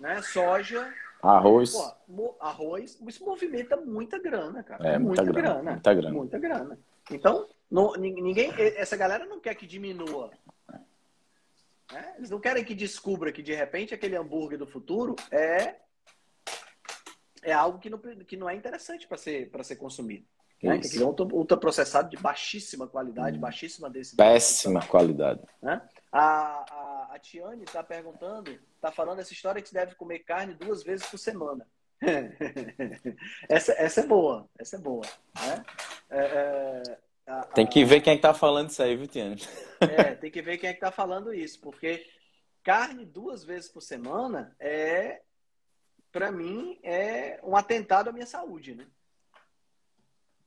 né, 0.00 0.22
soja, 0.22 0.92
Arroz. 1.22 1.72
Pô, 2.06 2.36
arroz, 2.40 2.98
isso 3.06 3.24
movimenta 3.24 3.76
muita 3.76 4.18
grana, 4.18 4.62
cara. 4.62 4.86
É, 4.88 4.98
muita, 4.98 5.22
muita 5.22 5.40
grana, 5.40 5.54
grana, 5.54 5.72
Muita 5.72 5.94
grana. 5.94 6.14
Muita 6.14 6.38
grana. 6.38 6.78
Então, 7.10 7.48
não, 7.70 7.94
ninguém, 7.94 8.52
essa 8.76 8.96
galera 8.96 9.26
não 9.26 9.40
quer 9.40 9.54
que 9.54 9.66
diminua. 9.66 10.30
Né? 11.92 12.14
Eles 12.18 12.30
não 12.30 12.40
querem 12.40 12.64
que 12.64 12.74
descubra 12.74 13.32
que, 13.32 13.42
de 13.42 13.54
repente, 13.54 13.94
aquele 13.94 14.16
hambúrguer 14.16 14.58
do 14.58 14.66
futuro 14.66 15.14
é, 15.30 15.76
é 17.42 17.52
algo 17.52 17.78
que 17.78 17.90
não, 17.90 17.98
que 17.98 18.36
não 18.36 18.48
é 18.48 18.54
interessante 18.54 19.06
para 19.06 19.16
ser, 19.16 19.50
ser 19.62 19.76
consumido. 19.76 20.26
Né? 20.62 20.78
Que 20.78 21.02
é 21.02 21.04
um 21.04 21.14
ultraprocessado 21.32 22.08
de 22.08 22.16
baixíssima 22.16 22.86
qualidade, 22.86 23.36
hum. 23.36 23.40
baixíssima 23.40 23.90
densidade. 23.90 24.32
Péssima 24.32 24.80
qualidade. 24.86 25.40
Né? 25.62 25.80
A, 26.10 26.64
a, 27.16 27.18
a 27.18 27.18
Tiane 27.18 27.64
está 27.64 27.82
perguntando, 27.82 28.58
está 28.74 28.92
falando 28.92 29.20
essa 29.20 29.32
história 29.32 29.60
que 29.60 29.68
se 29.68 29.74
deve 29.74 29.94
comer 29.94 30.20
carne 30.20 30.54
duas 30.54 30.82
vezes 30.82 31.06
por 31.06 31.18
semana. 31.18 31.66
essa, 33.48 33.72
essa 33.72 34.00
é 34.02 34.06
boa, 34.06 34.48
essa 34.58 34.76
é 34.76 34.78
boa. 34.78 35.04
Né? 35.34 35.64
É, 36.10 36.18
é, 36.18 36.98
a, 37.26 37.42
tem 37.44 37.66
que 37.66 37.84
ver 37.84 38.02
quem 38.02 38.12
é 38.12 38.16
está 38.16 38.34
falando 38.34 38.70
isso 38.70 38.82
aí, 38.82 38.94
viu, 38.94 39.06
Tiane? 39.06 39.42
É, 39.80 40.14
tem 40.14 40.30
que 40.30 40.42
ver 40.42 40.58
quem 40.58 40.68
é 40.68 40.72
que 40.72 40.78
está 40.78 40.92
falando 40.92 41.32
isso, 41.32 41.58
porque 41.60 42.06
carne 42.62 43.06
duas 43.06 43.44
vezes 43.44 43.68
por 43.70 43.80
semana 43.80 44.54
é, 44.60 45.22
para 46.12 46.30
mim, 46.30 46.78
é 46.82 47.40
um 47.42 47.56
atentado 47.56 48.10
à 48.10 48.12
minha 48.12 48.26
saúde, 48.26 48.74
né? 48.74 48.86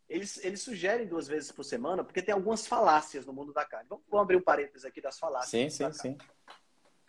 eles, 0.09 0.43
eles 0.43 0.61
sugerem 0.61 1.07
duas 1.07 1.27
vezes 1.27 1.51
por 1.51 1.63
semana, 1.63 2.03
porque 2.03 2.21
tem 2.21 2.33
algumas 2.33 2.65
falácias 2.65 3.25
no 3.25 3.31
mundo 3.31 3.53
da 3.53 3.63
carne. 3.63 3.87
Vamos, 3.87 4.03
vamos 4.09 4.23
abrir 4.23 4.37
um 4.37 4.41
parênteses 4.41 4.83
aqui 4.83 4.99
das 4.99 5.19
falácias. 5.19 5.49
Sim, 5.49 5.69
sim, 5.69 5.93
sim. 5.93 6.17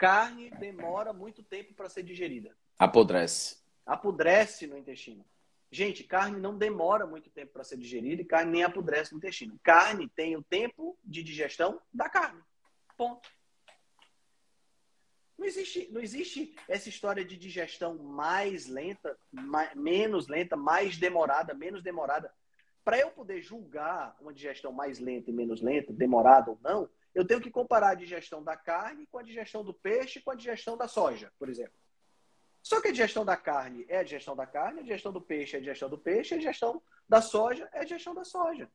Carne 0.01 0.49
demora 0.53 1.13
muito 1.13 1.43
tempo 1.43 1.75
para 1.75 1.91
ser 1.91 2.03
digerida. 2.03 2.57
Apodrece. 2.79 3.59
Apodrece 3.85 4.67
no 4.67 4.79
intestino. 4.79 5.23
Gente, 5.71 6.05
carne 6.05 6.41
não 6.41 6.57
demora 6.57 7.07
muito 7.07 7.29
tempo 7.29 7.53
para 7.53 7.65
ser 7.65 7.77
digerida 7.77 8.23
e 8.23 8.25
carne 8.25 8.51
nem 8.51 8.63
apodrece 8.63 9.13
no 9.13 9.19
intestino. 9.19 9.61
Carne 9.63 10.09
tem 10.09 10.39
o 10.39 10.43
tempo 10.43 10.99
de 11.05 11.23
digestão 11.23 11.83
da 11.93 12.09
carne. 12.09 12.41
Ponto. 12.97 13.29
Não 15.37 15.45
existe, 15.45 15.91
não 15.93 16.01
existe 16.01 16.57
essa 16.67 16.89
história 16.89 17.23
de 17.23 17.37
digestão 17.37 17.99
mais 17.99 18.67
lenta, 18.69 19.19
mais, 19.31 19.75
menos 19.75 20.29
lenta, 20.29 20.57
mais 20.57 20.97
demorada, 20.97 21.53
menos 21.53 21.83
demorada. 21.83 22.33
Para 22.83 22.99
eu 22.99 23.11
poder 23.11 23.43
julgar 23.43 24.17
uma 24.19 24.33
digestão 24.33 24.73
mais 24.73 24.99
lenta 24.99 25.29
e 25.29 25.35
menos 25.35 25.61
lenta, 25.61 25.93
demorada 25.93 26.51
ou 26.51 26.59
não, 26.63 26.89
eu 27.15 27.27
tenho 27.27 27.41
que 27.41 27.51
comparar 27.51 27.91
a 27.91 27.95
digestão 27.95 28.43
da 28.43 28.57
carne 28.57 29.07
com 29.07 29.19
a 29.19 29.23
digestão 29.23 29.65
do 29.65 29.75
peixe 29.75 30.21
com 30.21 30.31
a 30.31 30.35
digestão 30.35 30.77
da 30.77 30.87
soja, 30.87 31.33
por 31.39 31.49
exemplo. 31.49 31.75
Só 32.63 32.81
que 32.81 32.89
a 32.89 32.93
digestão 32.93 33.25
da 33.25 33.37
carne 33.37 33.87
é 33.89 33.99
a 33.99 34.03
digestão 34.03 34.37
da 34.37 34.47
carne, 34.47 34.81
a 34.81 34.83
digestão 34.83 35.13
do 35.13 35.21
peixe 35.21 35.57
é 35.57 35.59
a 35.59 35.61
digestão 35.61 35.89
do 35.89 35.99
peixe, 35.99 36.35
a 36.35 36.39
digestão 36.39 36.83
da 37.09 37.21
soja 37.23 37.69
é 37.73 37.81
a 37.81 37.85
digestão 37.85 38.15
da 38.15 38.25
soja. 38.25 38.71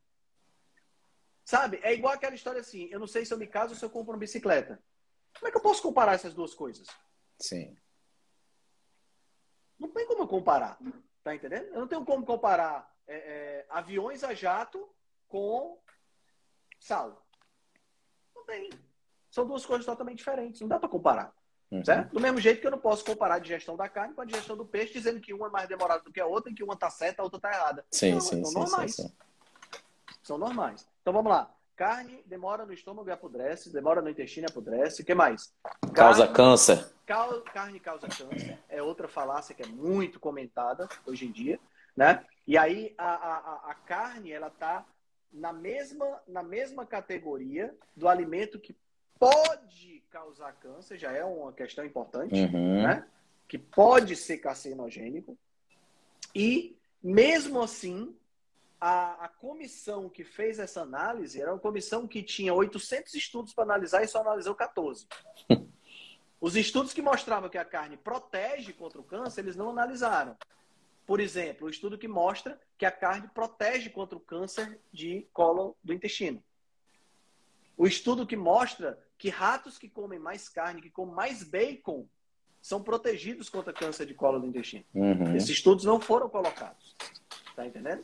Sabe? 1.45 1.79
É 1.83 1.93
igual 1.93 2.13
aquela 2.13 2.35
história 2.35 2.59
assim: 2.59 2.89
eu 2.91 2.99
não 2.99 3.07
sei 3.07 3.23
se 3.23 3.33
eu 3.33 3.37
me 3.37 3.47
caso 3.47 3.73
ou 3.73 3.79
se 3.79 3.85
eu 3.85 3.89
compro 3.89 4.13
uma 4.13 4.19
bicicleta. 4.19 4.83
Como 5.37 5.47
é 5.47 5.51
que 5.51 5.57
eu 5.57 5.61
posso 5.61 5.81
comparar 5.81 6.13
essas 6.13 6.33
duas 6.33 6.53
coisas? 6.55 6.87
Sim. 7.39 7.77
Não 9.77 9.91
tem 9.91 10.07
como 10.07 10.23
eu 10.23 10.27
comparar. 10.27 10.79
Tá 11.23 11.35
entendendo? 11.35 11.67
Eu 11.67 11.81
não 11.81 11.87
tenho 11.87 12.05
como 12.05 12.25
comparar 12.25 12.91
é, 13.07 13.15
é, 13.15 13.65
aviões 13.69 14.23
a 14.23 14.33
jato 14.33 14.89
com 15.27 15.79
sal. 16.79 17.24
Tem. 18.45 18.69
São 19.29 19.45
duas 19.45 19.65
coisas 19.65 19.85
totalmente 19.85 20.19
diferentes. 20.19 20.61
Não 20.61 20.67
dá 20.67 20.79
para 20.79 20.89
comparar. 20.89 21.33
Uhum. 21.71 21.83
Certo? 21.83 22.13
Do 22.13 22.21
mesmo 22.21 22.39
jeito 22.39 22.61
que 22.61 22.67
eu 22.67 22.71
não 22.71 22.77
posso 22.77 23.03
comparar 23.03 23.35
a 23.35 23.39
digestão 23.39 23.75
da 23.75 23.89
carne 23.89 24.13
com 24.13 24.21
a 24.21 24.25
digestão 24.25 24.55
do 24.55 24.65
peixe, 24.65 24.93
dizendo 24.93 25.19
que 25.19 25.33
uma 25.33 25.47
é 25.47 25.49
mais 25.49 25.67
demorada 25.67 26.03
do 26.03 26.11
que 26.11 26.21
a 26.21 26.25
outra, 26.25 26.51
e 26.51 26.55
que 26.55 26.63
uma 26.63 26.75
está 26.75 26.89
certa, 26.89 27.21
a 27.21 27.25
outra 27.25 27.37
está 27.37 27.51
errada. 27.51 27.85
Sim, 27.91 28.13
não, 28.13 28.21
sim, 28.21 28.43
são 28.43 28.45
sim, 28.45 28.59
normais. 28.59 28.95
Sim, 28.95 29.07
sim. 29.07 29.13
São 30.23 30.37
normais. 30.37 30.87
Então 31.01 31.13
vamos 31.13 31.31
lá. 31.31 31.51
Carne 31.75 32.23
demora 32.25 32.65
no 32.65 32.71
estômago 32.71 33.09
e 33.09 33.11
apodrece, 33.11 33.73
demora 33.73 34.01
no 34.01 34.09
intestino 34.09 34.47
e 34.47 34.49
apodrece. 34.49 35.01
O 35.01 35.05
que 35.05 35.13
mais? 35.13 35.53
Carne, 35.81 35.93
causa 35.93 36.27
câncer. 36.27 36.93
Cal, 37.05 37.41
carne 37.41 37.79
causa 37.79 38.07
câncer. 38.07 38.57
É 38.69 38.81
outra 38.81 39.09
falácia 39.09 39.53
que 39.53 39.61
é 39.61 39.67
muito 39.67 40.19
comentada 40.19 40.87
hoje 41.05 41.25
em 41.25 41.31
dia, 41.31 41.59
né? 41.95 42.25
E 42.47 42.57
aí 42.57 42.95
a, 42.97 43.09
a, 43.09 43.71
a 43.71 43.75
carne, 43.75 44.31
ela 44.31 44.49
tá 44.49 44.85
na 45.35 45.51
mesma, 45.51 46.21
na 46.27 46.41
mesma 46.41 46.85
categoria 46.85 47.75
do 47.95 48.07
alimento 48.07 48.59
que 48.59 48.75
pode 49.19 50.03
causar 50.09 50.53
câncer, 50.53 50.97
já 50.97 51.11
é 51.11 51.23
uma 51.23 51.51
questão 51.51 51.85
importante, 51.85 52.35
uhum. 52.35 52.83
né? 52.83 53.05
Que 53.47 53.57
pode 53.57 54.15
ser 54.15 54.37
carcinogênico. 54.37 55.37
E, 56.33 56.77
mesmo 57.03 57.61
assim, 57.61 58.15
a, 58.79 59.25
a, 59.25 59.27
comissão 59.27 60.09
que 60.09 60.23
fez 60.23 60.57
essa 60.57 60.81
análise 60.81 61.41
era 61.41 61.51
uma 61.51 61.59
comissão 61.59 62.07
que 62.07 62.23
tinha 62.23 62.53
800 62.53 63.13
estudos 63.13 63.53
para 63.53 63.65
analisar 63.65 64.03
e 64.03 64.07
só 64.07 64.21
analisou 64.21 64.55
14. 64.55 65.05
Os 66.39 66.55
estudos 66.55 66.93
que 66.93 67.01
mostravam 67.01 67.49
que 67.49 67.57
a 67.57 67.65
carne 67.65 67.97
protege 67.97 68.73
contra 68.73 68.99
o 68.99 69.03
câncer, 69.03 69.41
eles 69.41 69.55
não 69.55 69.69
analisaram. 69.69 70.37
Por 71.05 71.19
exemplo, 71.19 71.67
o 71.67 71.69
estudo 71.69 71.97
que 71.97 72.07
mostra 72.07 72.59
que 72.77 72.85
a 72.85 72.91
carne 72.91 73.27
protege 73.33 73.89
contra 73.89 74.17
o 74.17 74.21
câncer 74.21 74.79
de 74.91 75.27
colo 75.31 75.75
do 75.83 75.93
intestino. 75.93 76.43
O 77.77 77.85
estudo 77.85 78.25
que 78.25 78.35
mostra 78.35 78.99
que 79.17 79.29
ratos 79.29 79.77
que 79.77 79.87
comem 79.87 80.19
mais 80.19 80.49
carne, 80.49 80.81
que 80.81 80.89
comem 80.89 81.13
mais 81.13 81.43
bacon, 81.43 82.07
são 82.61 82.81
protegidos 82.81 83.49
contra 83.49 83.71
câncer 83.71 84.07
de 84.07 84.13
colo 84.13 84.39
do 84.39 84.47
intestino. 84.47 84.83
Uhum. 84.93 85.35
Esses 85.35 85.49
estudos 85.49 85.85
não 85.85 86.01
foram 86.01 86.27
colocados. 86.27 86.95
Tá 87.55 87.65
entendendo? 87.65 88.03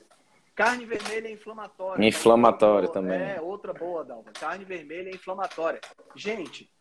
Carne 0.54 0.86
vermelha 0.86 1.28
é 1.28 1.32
inflamatória. 1.32 2.06
Inflamatória 2.06 2.88
é 2.88 2.92
também. 2.92 3.20
É, 3.20 3.42
outra 3.42 3.74
boa, 3.74 4.04
Dalva. 4.04 4.32
Carne 4.32 4.64
vermelha 4.64 5.10
é 5.10 5.16
inflamatória. 5.16 5.82
Gente, 6.16 6.72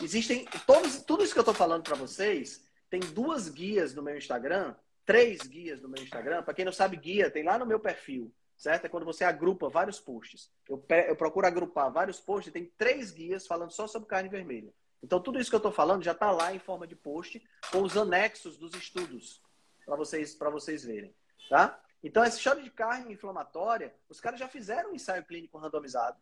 existem. 0.00 0.46
Todos, 0.66 1.02
tudo 1.02 1.22
isso 1.22 1.34
que 1.34 1.38
eu 1.38 1.42
estou 1.42 1.54
falando 1.54 1.82
para 1.82 1.96
vocês, 1.96 2.64
tem 2.88 3.00
duas 3.00 3.48
guias 3.48 3.94
no 3.94 4.02
meu 4.02 4.16
Instagram, 4.16 4.74
três 5.08 5.40
guias 5.40 5.80
no 5.80 5.88
meu 5.88 6.02
Instagram. 6.02 6.42
Para 6.42 6.52
quem 6.52 6.66
não 6.66 6.72
sabe, 6.72 6.94
guia 6.98 7.30
tem 7.30 7.42
lá 7.42 7.58
no 7.58 7.64
meu 7.64 7.80
perfil 7.80 8.30
certo? 8.58 8.86
É 8.86 8.88
quando 8.88 9.06
você 9.06 9.24
agrupa 9.24 9.68
vários 9.68 10.00
posts. 10.00 10.50
Eu, 10.68 10.84
eu 11.06 11.14
procuro 11.14 11.46
agrupar 11.46 11.92
vários 11.92 12.20
posts, 12.20 12.52
tem 12.52 12.66
três 12.76 13.12
guias 13.12 13.46
falando 13.46 13.70
só 13.70 13.86
sobre 13.86 14.08
carne 14.08 14.28
vermelha. 14.28 14.74
Então, 15.00 15.20
tudo 15.20 15.38
isso 15.38 15.48
que 15.48 15.54
eu 15.54 15.58
estou 15.58 15.70
falando 15.70 16.02
já 16.02 16.10
está 16.10 16.32
lá 16.32 16.52
em 16.52 16.58
forma 16.58 16.84
de 16.84 16.96
post, 16.96 17.40
com 17.70 17.82
os 17.82 17.96
anexos 17.96 18.58
dos 18.58 18.74
estudos, 18.74 19.40
para 19.86 19.94
vocês, 19.94 20.36
vocês 20.36 20.84
verem. 20.84 21.14
Tá? 21.48 21.80
Então, 22.02 22.24
esse 22.24 22.40
choro 22.40 22.60
de 22.60 22.68
carne 22.68 23.14
inflamatória, 23.14 23.94
os 24.08 24.20
caras 24.20 24.40
já 24.40 24.48
fizeram 24.48 24.90
um 24.90 24.94
ensaio 24.96 25.24
clínico 25.24 25.56
randomizado, 25.56 26.18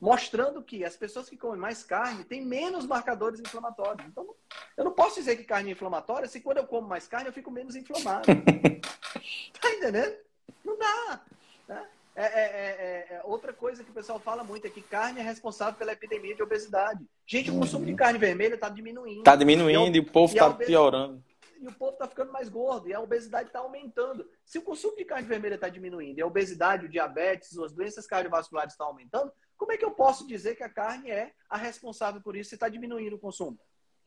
mostrando 0.00 0.62
que 0.62 0.84
as 0.84 0.96
pessoas 0.96 1.28
que 1.28 1.36
comem 1.36 1.60
mais 1.60 1.82
carne 1.82 2.24
têm 2.24 2.44
menos 2.44 2.86
marcadores 2.86 3.38
inflamatórios. 3.38 4.06
Então, 4.08 4.34
eu 4.76 4.84
não 4.84 4.92
posso 4.92 5.16
dizer 5.16 5.36
que 5.36 5.44
carne 5.44 5.68
é 5.68 5.72
inflamatória 5.72 6.26
se 6.26 6.40
quando 6.40 6.56
eu 6.58 6.66
como 6.66 6.88
mais 6.88 7.06
carne 7.06 7.28
eu 7.28 7.32
fico 7.32 7.50
menos 7.50 7.76
inflamado. 7.76 8.26
tá 9.60 9.70
entendendo? 9.70 10.16
Não 10.64 10.78
dá. 10.78 11.20
Né? 11.68 11.86
É, 12.16 12.24
é, 12.24 12.26
é, 12.26 13.14
é, 13.14 13.20
outra 13.24 13.52
coisa 13.52 13.84
que 13.84 13.90
o 13.90 13.94
pessoal 13.94 14.18
fala 14.18 14.42
muito 14.42 14.66
é 14.66 14.70
que 14.70 14.80
carne 14.80 15.20
é 15.20 15.22
responsável 15.22 15.74
pela 15.74 15.92
epidemia 15.92 16.34
de 16.34 16.42
obesidade. 16.42 17.04
Gente, 17.26 17.50
o 17.50 17.58
consumo 17.58 17.84
de 17.84 17.94
carne 17.94 18.18
vermelha 18.18 18.54
está 18.54 18.68
diminuindo. 18.68 19.18
Está 19.18 19.36
diminuindo 19.36 19.96
e, 19.96 20.00
o 20.00 20.06
povo 20.06 20.32
está 20.32 20.50
piorando. 20.50 21.22
E 21.60 21.68
o 21.68 21.72
povo 21.72 21.92
está 21.92 22.08
ficando 22.08 22.32
mais 22.32 22.48
gordo 22.48 22.88
e 22.88 22.94
a 22.94 23.00
obesidade 23.00 23.48
está 23.48 23.60
aumentando. 23.60 24.26
Se 24.46 24.58
o 24.58 24.62
consumo 24.62 24.96
de 24.96 25.04
carne 25.04 25.28
vermelha 25.28 25.54
está 25.56 25.68
diminuindo 25.68 26.18
e 26.18 26.22
a 26.22 26.26
obesidade, 26.26 26.86
o 26.86 26.88
diabetes, 26.88 27.56
as 27.58 27.72
doenças 27.72 28.06
cardiovasculares 28.06 28.72
estão 28.72 28.86
aumentando, 28.86 29.30
como 29.60 29.72
é 29.72 29.76
que 29.76 29.84
eu 29.84 29.90
posso 29.90 30.26
dizer 30.26 30.56
que 30.56 30.62
a 30.62 30.70
carne 30.70 31.10
é 31.10 31.32
a 31.46 31.58
responsável 31.58 32.18
por 32.22 32.34
isso 32.34 32.54
e 32.54 32.56
está 32.56 32.66
diminuindo 32.66 33.16
o 33.16 33.18
consumo? 33.18 33.58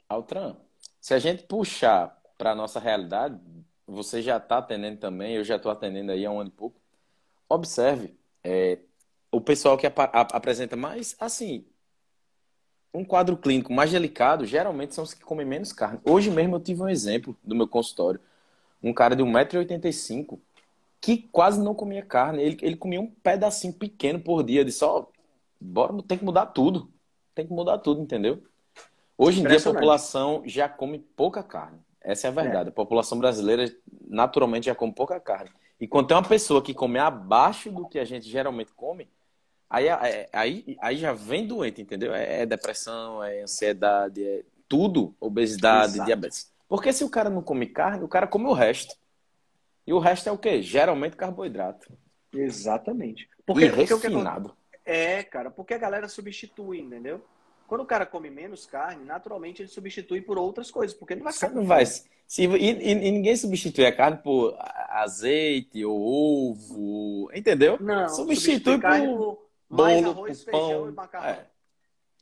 Altran, 0.09 0.57
se 0.99 1.13
a 1.13 1.19
gente 1.19 1.43
puxar 1.43 2.19
para 2.39 2.53
a 2.53 2.55
nossa 2.55 2.79
realidade, 2.79 3.39
você 3.85 4.19
já 4.19 4.37
está 4.37 4.57
atendendo 4.57 4.99
também, 4.99 5.35
eu 5.35 5.43
já 5.43 5.57
estou 5.57 5.71
atendendo 5.71 6.11
aí 6.11 6.25
há 6.25 6.31
um 6.31 6.39
ano 6.39 6.49
e 6.49 6.57
pouco 6.57 6.81
observe, 7.47 8.17
é, 8.43 8.79
o 9.31 9.39
pessoal 9.39 9.77
que 9.77 9.85
ap 9.85 9.99
apresenta 10.33 10.75
mais, 10.75 11.15
assim, 11.19 11.67
um 12.91 13.05
quadro 13.05 13.37
clínico 13.37 13.71
mais 13.71 13.91
delicado, 13.91 14.47
geralmente 14.47 14.95
são 14.95 15.03
os 15.03 15.13
que 15.13 15.23
comem 15.23 15.45
menos 15.45 15.71
carne. 15.71 15.99
Hoje 16.03 16.31
mesmo 16.31 16.55
eu 16.55 16.59
tive 16.59 16.81
um 16.81 16.89
exemplo 16.89 17.37
do 17.43 17.55
meu 17.55 17.67
consultório. 17.67 18.19
Um 18.81 18.91
cara 18.91 19.15
de 19.15 19.21
1,85m 19.21 20.39
que 20.99 21.17
quase 21.31 21.61
não 21.61 21.75
comia 21.75 22.03
carne. 22.03 22.41
Ele, 22.41 22.57
ele 22.61 22.75
comia 22.75 22.99
um 22.99 23.07
pedacinho 23.07 23.73
pequeno 23.73 24.19
por 24.19 24.43
dia. 24.43 24.63
De 24.65 24.71
só, 24.71 25.11
bora, 25.63 25.93
tem 26.07 26.17
que 26.17 26.25
mudar 26.25 26.47
tudo. 26.47 26.91
Tem 27.33 27.47
que 27.47 27.53
mudar 27.53 27.77
tudo, 27.79 28.01
entendeu? 28.01 28.43
Hoje 29.17 29.41
em 29.41 29.47
dia 29.47 29.57
a 29.57 29.61
população 29.61 30.43
já 30.45 30.67
come 30.67 30.99
pouca 30.99 31.41
carne. 31.41 31.79
Essa 32.01 32.27
é 32.27 32.29
a 32.29 32.33
verdade. 32.33 32.69
É. 32.69 32.71
A 32.71 32.75
população 32.75 33.17
brasileira 33.17 33.73
naturalmente 34.07 34.65
já 34.65 34.75
come 34.75 34.93
pouca 34.93 35.19
carne. 35.19 35.49
E 35.79 35.87
quando 35.87 36.07
tem 36.07 36.17
uma 36.17 36.27
pessoa 36.27 36.61
que 36.61 36.73
come 36.73 36.99
abaixo 36.99 37.71
do 37.71 37.87
que 37.87 37.97
a 37.97 38.05
gente 38.05 38.29
geralmente 38.29 38.71
come, 38.73 39.09
aí, 39.69 39.87
é, 39.87 40.29
aí, 40.31 40.77
aí 40.79 40.97
já 40.97 41.13
vem 41.13 41.47
doente, 41.47 41.81
entendeu? 41.81 42.13
É, 42.13 42.41
é 42.41 42.45
depressão, 42.45 43.23
é 43.23 43.41
ansiedade, 43.41 44.23
é 44.23 44.43
tudo, 44.67 45.15
obesidade, 45.19 45.93
Exato. 45.93 46.05
diabetes. 46.05 46.51
Porque 46.67 46.91
se 46.91 47.03
o 47.03 47.09
cara 47.09 47.29
não 47.29 47.41
come 47.41 47.67
carne, 47.67 48.03
o 48.03 48.07
cara 48.07 48.27
come 48.27 48.45
o 48.45 48.53
resto. 48.53 48.95
E 49.85 49.93
o 49.93 49.99
resto 49.99 50.29
é 50.29 50.31
o 50.31 50.37
quê? 50.37 50.61
Geralmente 50.61 51.15
carboidrato. 51.15 51.91
Exatamente. 52.33 53.29
Porque, 53.45 53.65
e 53.65 53.67
refinado. 53.67 54.49
Porque, 54.49 54.62
é, 54.85 55.23
cara, 55.23 55.49
porque 55.49 55.73
a 55.73 55.77
galera 55.77 56.07
substitui, 56.07 56.79
entendeu? 56.79 57.23
Quando 57.67 57.81
o 57.81 57.85
cara 57.85 58.05
come 58.05 58.29
menos 58.29 58.65
carne, 58.65 59.05
naturalmente 59.05 59.61
ele 59.61 59.69
substitui 59.69 60.21
por 60.21 60.37
outras 60.37 60.69
coisas, 60.69 60.95
porque 60.95 61.13
ele 61.13 61.21
vai 61.21 61.33
Você 61.33 61.47
não 61.49 61.65
vai. 61.65 61.85
Se, 61.85 62.03
e, 62.37 62.45
e, 62.45 63.11
ninguém 63.11 63.35
substitui 63.35 63.85
a 63.85 63.95
carne 63.95 64.17
por 64.17 64.55
azeite 64.89 65.83
ou 65.85 66.51
ovo, 66.51 67.31
entendeu? 67.33 67.77
Não, 67.79 68.09
substitui, 68.09 68.79
por, 68.79 68.91
por 68.91 69.49
bolo, 69.69 70.09
arroz, 70.11 70.43
por 70.43 70.51
pão. 70.51 70.67
feijão 70.67 70.89
e 70.89 70.91
macarrão. 70.91 71.29
É, 71.29 71.47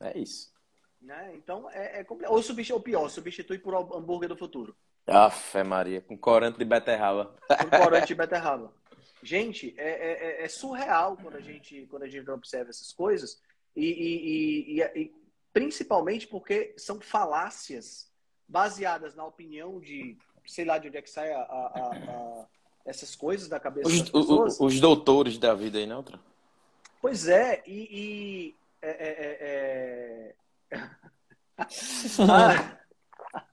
é 0.00 0.18
isso. 0.18 0.52
Né? 1.00 1.32
Então, 1.34 1.68
é, 1.70 2.00
é 2.00 2.04
complicado. 2.04 2.34
Ou, 2.34 2.42
substitui, 2.42 2.76
ou 2.76 2.82
pior, 2.82 3.08
substitui 3.08 3.58
por 3.58 3.74
hambúrguer 3.74 4.28
do 4.28 4.36
futuro. 4.36 4.76
Afe 5.06 5.62
Maria, 5.64 6.00
com 6.00 6.16
corante 6.16 6.58
de 6.58 6.64
beterraba. 6.64 7.34
Com 7.48 7.78
corante 7.78 8.06
de 8.06 8.14
beterraba. 8.14 8.72
Gente, 9.22 9.74
é, 9.78 9.88
é, 9.88 10.42
é, 10.42 10.44
é, 10.44 10.48
surreal 10.48 11.16
quando 11.16 11.36
a 11.36 11.40
gente, 11.40 11.86
quando 11.88 12.02
a 12.02 12.08
gente 12.08 12.28
observa 12.28 12.70
essas 12.70 12.92
coisas. 12.92 13.40
E, 13.74 13.84
e, 13.84 14.80
e, 14.80 15.02
e, 15.02 15.12
principalmente 15.52 16.26
porque 16.26 16.74
são 16.76 17.00
falácias 17.00 18.10
baseadas 18.48 19.14
na 19.14 19.24
opinião 19.24 19.78
de, 19.80 20.18
sei 20.46 20.64
lá 20.64 20.78
de 20.78 20.88
onde 20.88 20.96
é 20.96 21.02
que 21.02 21.10
sai 21.10 21.32
a, 21.32 21.40
a, 21.40 21.90
a, 21.96 22.46
essas 22.84 23.14
coisas 23.14 23.48
da 23.48 23.60
cabeça 23.60 23.88
os, 23.88 24.00
das 24.00 24.10
pessoas. 24.10 24.54
Os, 24.54 24.60
os 24.60 24.80
doutores 24.80 25.38
da 25.38 25.54
vida 25.54 25.78
aí, 25.78 25.86
não? 25.86 25.98
Outra? 25.98 26.18
Pois 27.00 27.28
é, 27.28 27.62
e... 27.66 28.54
é 28.82 30.34
ah. 32.28 32.78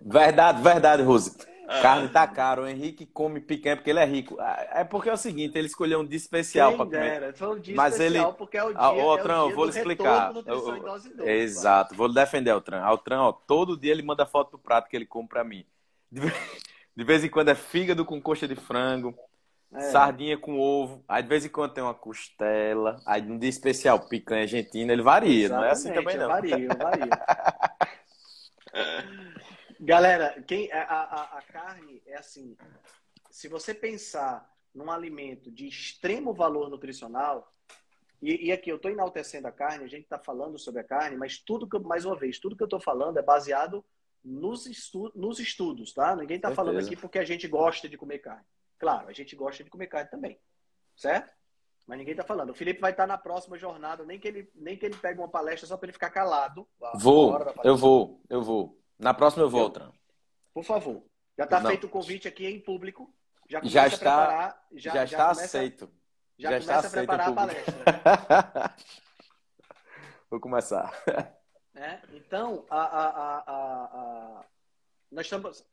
Verdade, 0.02 0.62
verdade, 0.62 1.04
Rose. 1.04 1.38
Ah. 1.70 1.82
Carne 1.84 2.10
tá 2.10 2.28
caro. 2.28 2.64
O 2.64 2.68
Henrique 2.68 3.06
come 3.06 3.40
picanha 3.40 3.76
porque 3.76 3.92
ele 3.92 4.00
é 4.00 4.06
rico. 4.06 4.38
É 4.72 4.84
porque 4.84 5.08
é 5.08 5.14
o 5.14 5.18
seguinte, 5.18 5.56
ele 5.56 5.68
escolheu 5.68 6.00
um 6.00 6.06
dia 6.06 6.18
especial 6.18 6.74
para 6.74 6.86
comer. 6.86 7.34
Foi 7.36 7.56
um 7.56 7.60
dia 7.60 7.76
Mas 7.76 7.94
especial 7.94 8.30
ele... 8.30 8.38
porque 8.38 8.58
é 8.58 8.64
o 8.64 8.70
dia, 8.70 8.80
ah, 8.80 8.88
Altran, 8.88 9.36
é 9.36 9.42
o 9.42 9.46
dia 9.48 9.56
vou 9.56 9.66
lhe 9.66 9.72
explicar. 9.72 10.34
Eu, 10.48 11.28
Exato, 11.28 11.94
vou 11.94 12.08
lhe 12.08 12.16
defender, 12.16 12.50
Altran. 12.50 12.82
Altran, 12.82 13.22
ó, 13.22 13.32
todo 13.32 13.78
dia 13.78 13.92
ele 13.92 14.02
manda 14.02 14.26
foto 14.26 14.54
do 14.54 14.58
prato 14.58 14.90
que 14.90 14.96
ele 14.98 15.06
come 15.06 15.28
para 15.28 15.44
mim. 15.44 15.64
De 16.96 17.04
vez 17.04 17.24
em 17.24 17.30
quando 17.30 17.50
é 17.50 17.56
fígado 17.56 18.04
com 18.04 18.20
coxa 18.20 18.48
de 18.48 18.56
frango, 18.56 19.16
é. 19.72 19.80
sardinha 19.92 20.38
com 20.38 20.60
ovo. 20.60 21.04
Aí 21.08 21.22
de 21.22 21.30
vez 21.30 21.46
em 21.46 21.50
quando 21.50 21.72
tem 21.72 21.84
uma 21.84 21.94
costela. 21.94 23.00
Aí 23.06 23.22
um 23.22 23.38
dia 23.38 23.50
especial, 23.50 24.00
picanha 24.10 24.42
argentina. 24.42 24.92
Ele 24.92 25.04
varia, 25.04 25.46
Exatamente, 25.46 25.62
não 25.62 25.64
é 25.64 25.72
assim 25.72 25.94
também 25.94 26.18
não. 26.18 26.28
Varia, 26.28 26.68
varia. 26.68 27.10
Galera, 29.80 30.44
quem, 30.44 30.70
a, 30.72 30.84
a, 30.84 31.38
a 31.38 31.42
carne 31.42 32.02
é 32.06 32.18
assim. 32.18 32.58
Se 33.32 33.48
você 33.48 33.74
pensar 33.74 34.50
num 34.76 34.92
alimento 34.92 35.50
de 35.50 35.68
extremo 35.68 36.34
valor 36.34 36.70
nutricional, 36.70 37.54
e, 38.22 38.48
e, 38.48 38.52
aqui 38.52 38.70
eu 38.70 38.76
estou 38.76 38.92
enaltecendo 38.92 39.48
a 39.48 39.52
carne, 39.52 39.86
a 39.86 39.88
gente 39.88 40.04
está 40.04 40.20
falando 40.20 40.60
sobre 40.60 40.82
a 40.82 40.84
carne, 40.84 41.16
mas 41.16 41.40
tudo 41.40 41.68
que, 41.68 41.80
mais 41.80 42.04
uma 42.04 42.18
vez, 42.18 42.38
tudo 42.38 42.56
que 42.56 42.62
eu 42.62 42.66
estou 42.66 42.82
falando 42.82 43.18
é 43.18 43.22
baseado 43.22 43.86
nos, 44.22 44.66
estu 44.66 45.10
nos 45.16 45.40
estudos, 45.40 45.94
tá? 45.94 46.14
Ninguém 46.14 46.36
está 46.36 46.52
falando 46.52 46.80
aqui 46.80 46.98
porque 46.98 47.18
a 47.18 47.24
gente 47.24 47.48
gosta 47.48 47.88
de 47.88 47.98
comer 47.98 48.20
carne. 48.20 48.46
Claro, 48.78 49.08
a 49.08 49.14
gente 49.14 49.36
gosta 49.36 49.64
de 49.64 49.70
comer 49.70 49.88
carne 49.88 50.10
também, 50.10 50.38
certo? 50.98 51.34
Mas 51.88 51.98
ninguém 51.98 52.12
está 52.12 52.24
falando. 52.24 52.50
O 52.50 52.54
Felipe 52.54 52.82
vai 52.82 52.92
estar 52.92 53.04
tá 53.04 53.08
na 53.08 53.18
próxima 53.18 53.58
jornada, 53.58 54.04
nem 54.04 54.20
que 54.20 54.28
ele, 54.28 54.52
nem 54.54 54.78
que 54.78 54.86
ele 54.86 54.98
pegue 54.98 55.20
uma 55.20 55.30
palestra 55.30 55.66
só 55.66 55.78
para 55.78 55.88
ele 55.88 55.94
ficar 55.94 56.10
calado. 56.10 56.68
Vou, 56.96 57.40
eu 57.64 57.78
vou, 57.78 58.22
eu 58.30 58.44
vou. 58.44 58.79
Na 59.00 59.14
próxima 59.14 59.44
eu 59.44 59.50
volto. 59.50 59.94
Por 60.54 60.64
favor. 60.64 61.04
Já 61.38 61.46
está 61.46 61.62
feito 61.62 61.88
o 61.88 61.90
convite 61.90 62.28
aqui 62.28 62.46
em 62.46 62.60
público. 62.60 63.14
Já, 63.48 63.62
já 63.64 63.88
está, 63.88 63.98
preparar, 63.98 64.68
já, 64.74 64.94
já, 64.94 65.04
está 65.06 65.18
começa, 65.30 65.44
aceito. 65.44 65.92
Já, 66.38 66.60
já 66.60 66.60
começa 66.60 66.88
a 66.88 66.92
preparar 66.92 67.30
a 67.30 67.34
palestra. 67.34 68.76
Vou 70.30 70.40
começar. 70.40 70.92
É, 71.76 72.02
então, 72.12 72.66
a, 72.70 72.82
a, 72.82 73.38
a, 73.48 74.46
nós 75.10 75.26
estamos. 75.26 75.66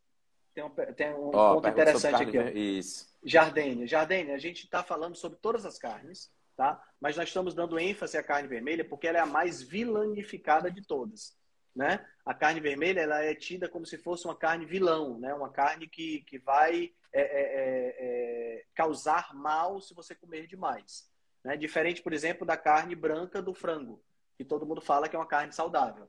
Tem 0.55 0.63
um, 0.63 0.71
tem 0.71 1.13
um 1.15 1.29
oh, 1.29 1.55
ponto 1.55 1.69
interessante 1.69 2.23
aqui. 2.23 2.39
Ó. 2.39 2.43
Isso. 2.43 3.13
Jardine. 3.25 3.89
Jardine, 3.89 4.31
a 4.31 4.39
gente 4.39 4.65
está 4.65 4.85
falando 4.85 5.17
sobre 5.17 5.39
todas 5.39 5.67
as 5.67 5.79
carnes, 5.79 6.31
tá? 6.55 6.81
Mas 7.01 7.17
nós 7.17 7.27
estamos 7.29 7.55
dando 7.55 7.79
ênfase 7.81 8.17
à 8.17 8.23
carne 8.23 8.47
vermelha 8.47 8.85
porque 8.85 9.09
ela 9.09 9.19
é 9.19 9.21
a 9.21 9.27
mais 9.27 9.61
vilanificada 9.61 10.71
de 10.71 10.87
todas. 10.87 11.37
Né? 11.77 12.03
A 12.25 12.33
carne 12.33 12.59
vermelha 12.59 13.01
ela 13.01 13.23
é 13.23 13.35
tida 13.35 13.69
como 13.69 13.85
se 13.85 13.99
fosse 13.99 14.25
uma 14.25 14.35
carne 14.35 14.65
vilão, 14.65 15.19
né? 15.21 15.35
uma 15.35 15.51
carne 15.51 15.87
que, 15.87 16.23
que 16.23 16.39
vai 16.39 16.91
é, 17.13 17.21
é, 17.21 17.23
é, 17.23 17.97
é, 17.99 18.65
causar 18.75 19.35
mal 19.35 19.79
se 19.83 19.93
você 19.93 20.15
comer 20.15 20.47
demais. 20.47 21.07
Né? 21.45 21.55
Diferente, 21.55 22.03
por 22.03 22.15
exemplo, 22.15 22.47
da 22.47 22.57
carne 22.57 22.95
branca 22.95 23.43
do 23.43 23.53
frango, 23.53 24.03
que 24.39 24.45
todo 24.45 24.65
mundo 24.65 24.81
fala 24.81 25.07
que 25.07 25.15
é 25.15 25.19
uma 25.19 25.27
carne 25.27 25.53
saudável. 25.53 26.09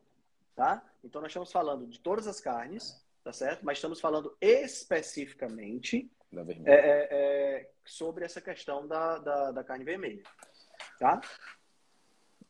Tá? 0.55 0.81
Então, 1.03 1.21
nós 1.21 1.31
estamos 1.31 1.51
falando 1.51 1.85
de 1.85 1.99
todas 1.99 2.27
as 2.27 2.39
carnes, 2.39 3.05
tá 3.21 3.33
certo? 3.33 3.65
Mas 3.65 3.77
estamos 3.77 3.99
falando 3.99 4.35
especificamente 4.39 6.09
é, 6.65 7.07
é, 7.11 7.71
sobre 7.85 8.23
essa 8.23 8.39
questão 8.39 8.87
da, 8.87 9.17
da, 9.19 9.51
da, 9.51 9.63
carne 9.65 9.83
vermelha. 9.83 10.23
Tá? 10.97 11.19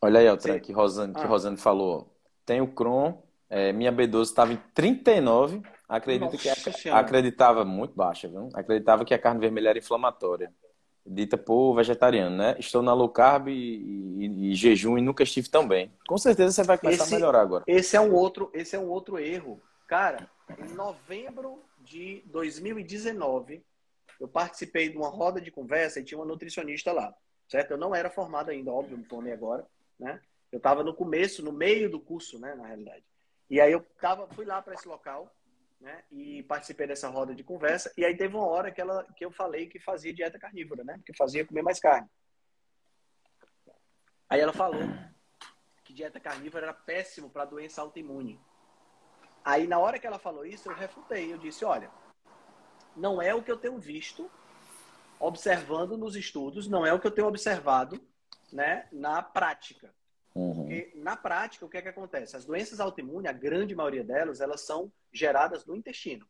Olha 0.01 0.19
aí, 0.19 0.29
outra 0.29 0.59
que 0.59 0.71
Rosane, 0.71 1.13
que 1.13 1.19
ah. 1.19 1.25
Rosane 1.25 1.57
falou. 1.57 2.15
Tem 2.47 2.61
o 2.61 2.67
Cron, 2.67 3.21
é, 3.49 3.73
minha 3.73 3.91
B12 3.91 4.21
estava 4.23 4.53
em 4.53 4.59
39. 4.73 5.61
Acredito 5.87 6.31
Nossa 6.31 6.71
que 6.71 6.89
acreditava 6.89 7.65
muito 7.65 7.93
baixa, 7.93 8.29
viu? 8.29 8.49
Acreditava 8.53 9.03
que 9.03 9.13
a 9.13 9.19
carne 9.19 9.41
vermelha 9.41 9.69
era 9.69 9.77
inflamatória, 9.77 10.53
dita 11.05 11.37
por 11.37 11.75
vegetariano, 11.75 12.37
né? 12.37 12.55
Estou 12.57 12.81
na 12.81 12.93
low 12.93 13.09
carb 13.09 13.49
e, 13.49 13.53
e, 13.53 14.51
e 14.51 14.55
jejum 14.55 14.97
e 14.97 15.01
nunca 15.01 15.23
estive 15.23 15.49
tão 15.49 15.67
bem. 15.67 15.91
Com 16.07 16.17
certeza 16.17 16.53
você 16.53 16.63
vai 16.63 16.77
começar 16.77 17.03
esse, 17.03 17.13
a 17.13 17.17
melhorar 17.17 17.41
agora. 17.41 17.65
Esse 17.67 17.97
é 17.97 18.01
um 18.01 18.13
outro, 18.13 18.49
esse 18.53 18.77
é 18.77 18.79
um 18.79 18.87
outro 18.87 19.19
erro, 19.19 19.61
cara. 19.85 20.29
Em 20.57 20.73
novembro 20.73 21.61
de 21.79 22.23
2019, 22.27 23.61
eu 24.21 24.27
participei 24.29 24.87
de 24.87 24.97
uma 24.97 25.09
roda 25.09 25.41
de 25.41 25.51
conversa 25.51 25.99
e 25.99 26.03
tinha 26.05 26.17
uma 26.17 26.25
nutricionista 26.25 26.93
lá, 26.93 27.13
certo? 27.49 27.71
Eu 27.71 27.77
não 27.77 27.93
era 27.93 28.09
formado 28.09 28.51
ainda, 28.51 28.71
óbvio, 28.71 28.97
me 28.97 29.03
formei 29.03 29.33
agora, 29.33 29.67
né? 29.99 30.21
Eu 30.51 30.57
estava 30.57 30.83
no 30.83 30.93
começo, 30.93 31.43
no 31.43 31.51
meio 31.51 31.89
do 31.89 31.99
curso, 31.99 32.39
né, 32.39 32.55
na 32.55 32.67
realidade. 32.67 33.03
E 33.49 33.59
aí 33.61 33.71
eu 33.71 33.81
tava, 34.01 34.27
fui 34.29 34.45
lá 34.45 34.61
para 34.61 34.73
esse 34.73 34.87
local, 34.87 35.33
né, 35.79 36.03
e 36.11 36.43
participei 36.43 36.87
dessa 36.87 37.09
roda 37.09 37.35
de 37.35 37.43
conversa. 37.43 37.91
E 37.97 38.03
aí 38.03 38.15
teve 38.15 38.35
uma 38.35 38.47
hora 38.47 38.71
que, 38.71 38.81
ela, 38.81 39.03
que 39.15 39.23
eu 39.23 39.31
falei 39.31 39.67
que 39.67 39.79
fazia 39.79 40.13
dieta 40.13 40.39
carnívora, 40.39 40.83
né, 40.83 40.99
que 41.05 41.15
fazia 41.15 41.45
comer 41.45 41.61
mais 41.61 41.79
carne. 41.79 42.09
Aí 44.29 44.39
ela 44.39 44.53
falou 44.53 44.81
que 45.83 45.93
dieta 45.93 46.19
carnívora 46.19 46.65
era 46.65 46.73
péssimo 46.73 47.29
para 47.29 47.45
doença 47.45 47.81
autoimune. 47.81 48.39
Aí 49.43 49.67
na 49.67 49.79
hora 49.79 49.97
que 49.97 50.05
ela 50.05 50.19
falou 50.19 50.45
isso, 50.45 50.69
eu 50.69 50.75
refutei. 50.75 51.31
Eu 51.31 51.37
disse, 51.37 51.63
olha, 51.63 51.89
não 52.95 53.21
é 53.21 53.33
o 53.33 53.41
que 53.41 53.51
eu 53.51 53.57
tenho 53.57 53.77
visto 53.79 54.29
observando 55.19 55.97
nos 55.97 56.15
estudos, 56.15 56.67
não 56.67 56.85
é 56.85 56.93
o 56.93 56.99
que 56.99 57.07
eu 57.07 57.11
tenho 57.11 57.27
observado, 57.27 57.99
né, 58.51 58.87
na 58.91 59.21
prática. 59.21 59.93
Uhum. 60.37 60.53
Porque 60.53 60.91
na 60.95 61.17
prática, 61.17 61.65
o 61.65 61.69
que 61.69 61.77
é 61.77 61.81
que 61.81 61.87
acontece? 61.87 62.35
As 62.35 62.45
doenças 62.45 62.79
autoimunes, 62.79 63.27
a 63.27 63.33
grande 63.33 63.73
maioria 63.73 64.03
delas, 64.03 64.39
elas 64.39 64.61
são 64.61 64.91
geradas 65.11 65.65
no 65.65 65.75
intestino. 65.75 66.27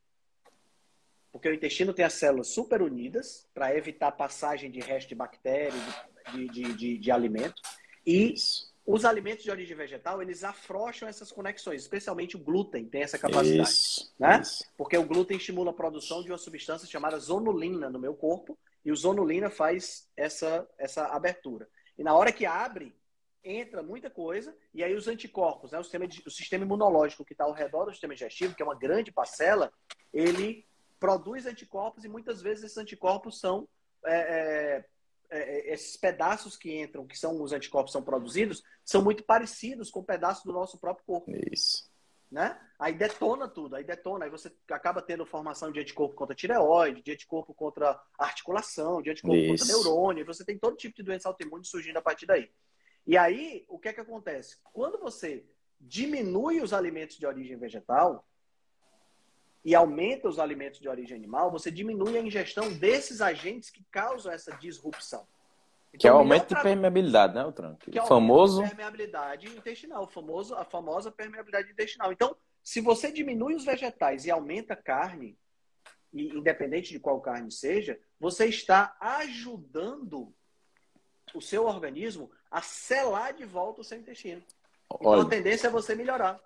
Porque 1.29 1.49
o 1.49 1.53
intestino 1.53 1.93
tem 1.93 2.05
as 2.05 2.13
células 2.13 2.47
super 2.47 2.81
unidas 2.81 3.45
para 3.53 3.75
evitar 3.75 4.11
passagem 4.13 4.71
de 4.71 4.79
resto 4.79 5.09
de 5.09 5.15
bactérias, 5.15 5.83
de, 6.31 6.47
de, 6.47 6.73
de, 6.73 6.97
de 6.97 7.11
alimento. 7.11 7.61
E 8.05 8.33
Isso. 8.33 8.73
os 8.85 9.03
alimentos 9.03 9.43
de 9.43 9.51
origem 9.51 9.75
vegetal, 9.75 10.21
eles 10.21 10.45
afrouxam 10.45 11.09
essas 11.09 11.29
conexões, 11.29 11.81
especialmente 11.81 12.37
o 12.37 12.39
glúten 12.39 12.85
tem 12.85 13.03
essa 13.03 13.19
capacidade. 13.19 13.69
Isso. 13.69 14.15
Né? 14.17 14.39
Isso. 14.41 14.63
Porque 14.77 14.97
o 14.97 15.05
glúten 15.05 15.35
estimula 15.35 15.71
a 15.71 15.73
produção 15.73 16.23
de 16.23 16.31
uma 16.31 16.37
substância 16.37 16.87
chamada 16.87 17.19
zonulina 17.19 17.89
no 17.89 17.99
meu 17.99 18.13
corpo, 18.13 18.57
e 18.85 18.91
o 18.91 18.95
zonulina 18.95 19.49
faz 19.49 20.07
essa, 20.15 20.65
essa 20.77 21.07
abertura. 21.07 21.67
E 21.97 22.03
na 22.03 22.15
hora 22.15 22.31
que 22.31 22.45
abre, 22.45 22.95
entra 23.43 23.81
muita 23.81 24.09
coisa, 24.09 24.55
e 24.73 24.83
aí 24.83 24.93
os 24.93 25.07
anticorpos, 25.07 25.71
né, 25.71 25.79
o, 25.79 25.83
sistema, 25.83 26.05
o 26.25 26.31
sistema 26.31 26.65
imunológico 26.65 27.23
que 27.23 27.33
está 27.33 27.45
ao 27.45 27.53
redor 27.53 27.85
do 27.85 27.91
sistema 27.91 28.13
digestivo, 28.13 28.55
que 28.55 28.61
é 28.61 28.65
uma 28.65 28.77
grande 28.77 29.11
parcela, 29.11 29.71
ele 30.13 30.65
produz 30.99 31.45
anticorpos 31.45 32.03
e 32.03 32.09
muitas 32.09 32.41
vezes 32.41 32.65
esses 32.65 32.77
anticorpos 32.77 33.39
são 33.39 33.67
é, 34.05 34.83
é, 35.29 35.38
é, 35.38 35.73
esses 35.73 35.97
pedaços 35.97 36.55
que 36.55 36.79
entram, 36.79 37.05
que 37.05 37.17
são 37.17 37.41
os 37.41 37.51
anticorpos 37.51 37.91
são 37.91 38.01
produzidos, 38.01 38.63
são 38.83 39.01
muito 39.01 39.23
parecidos 39.23 39.89
com 39.91 40.03
pedaços 40.03 40.43
do 40.43 40.53
nosso 40.53 40.77
próprio 40.77 41.05
corpo. 41.05 41.31
Isso. 41.51 41.89
Né? 42.29 42.59
Aí 42.77 42.93
detona 42.93 43.47
tudo, 43.47 43.75
aí 43.75 43.85
detona, 43.85 44.25
aí 44.25 44.31
você 44.31 44.51
acaba 44.69 45.01
tendo 45.01 45.25
formação 45.25 45.71
de 45.71 45.79
anticorpo 45.79 46.13
contra 46.13 46.35
tireoide, 46.35 47.01
de 47.01 47.13
anticorpo 47.13 47.53
contra 47.53 48.01
articulação, 48.19 49.01
de 49.01 49.11
anticorpo 49.11 49.38
Isso. 49.38 49.65
contra 49.65 49.77
neurônio, 49.77 50.25
você 50.25 50.43
tem 50.43 50.57
todo 50.57 50.75
tipo 50.75 50.95
de 50.97 51.03
doença 51.03 51.29
autoimune 51.29 51.63
surgindo 51.63 51.97
a 51.97 52.01
partir 52.01 52.25
daí. 52.25 52.51
E 53.07 53.17
aí, 53.17 53.65
o 53.69 53.79
que 53.79 53.87
é 53.87 53.93
que 53.93 54.01
acontece? 54.01 54.57
Quando 54.73 54.99
você 54.99 55.45
diminui 55.79 56.59
os 56.59 56.73
alimentos 56.73 57.17
de 57.17 57.25
origem 57.25 57.57
vegetal 57.57 58.27
e 59.63 59.73
aumenta 59.73 60.27
os 60.27 60.39
alimentos 60.39 60.81
de 60.81 60.89
origem 60.89 61.15
animal, 61.15 61.49
você 61.49 61.71
diminui 61.71 62.17
a 62.17 62.21
ingestão 62.21 62.71
desses 62.73 63.21
agentes 63.21 63.69
que 63.69 63.81
causam 63.89 64.31
essa 64.31 64.51
disrupção. 64.57 65.25
Então, 65.87 65.99
que 65.99 66.07
é 66.07 66.11
o 66.11 66.17
aumento 66.17 66.53
de 66.53 66.61
permeabilidade, 66.61 67.33
né, 67.33 67.45
Otran? 67.45 67.75
Que 67.75 67.97
é 67.97 68.03
o 68.03 68.05
famoso 68.05 68.61
permeabilidade 68.61 69.47
intestinal, 69.47 70.05
famoso, 70.05 70.53
a 70.55 70.65
famosa 70.65 71.09
permeabilidade 71.09 71.71
intestinal. 71.71 72.11
Então, 72.11 72.35
se 72.61 72.81
você 72.81 73.09
diminui 73.09 73.55
os 73.55 73.63
vegetais 73.63 74.25
e 74.25 74.31
aumenta 74.31 74.73
a 74.73 74.77
carne, 74.77 75.37
e 76.11 76.27
independente 76.27 76.91
de 76.91 76.99
qual 76.99 77.21
carne 77.21 77.51
seja, 77.51 77.97
você 78.19 78.47
está 78.47 78.97
ajudando 78.99 80.33
o 81.33 81.41
seu 81.41 81.65
organismo 81.65 82.29
a 82.51 82.61
selar 82.61 83.33
de 83.33 83.45
volta 83.45 83.81
o 83.81 83.83
seu 83.83 83.97
intestino. 83.97 84.41
Então 84.93 85.11
Olha, 85.11 85.23
a 85.23 85.25
tendência 85.25 85.67
é 85.67 85.69
você 85.69 85.95
melhorar. 85.95 86.39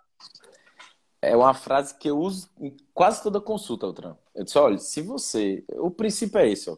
É 1.21 1.35
uma 1.35 1.53
frase 1.53 1.95
que 1.97 2.09
eu 2.09 2.17
uso 2.17 2.49
em 2.59 2.75
quase 2.93 3.21
toda 3.21 3.39
consulta, 3.39 3.85
Altran. 3.85 4.17
Eu 4.33 4.43
disse, 4.43 4.57
olha, 4.57 4.77
se 4.77 5.01
você. 5.01 5.63
O 5.69 5.91
princípio 5.91 6.39
é 6.39 6.49
esse, 6.49 6.69
ó. 6.69 6.77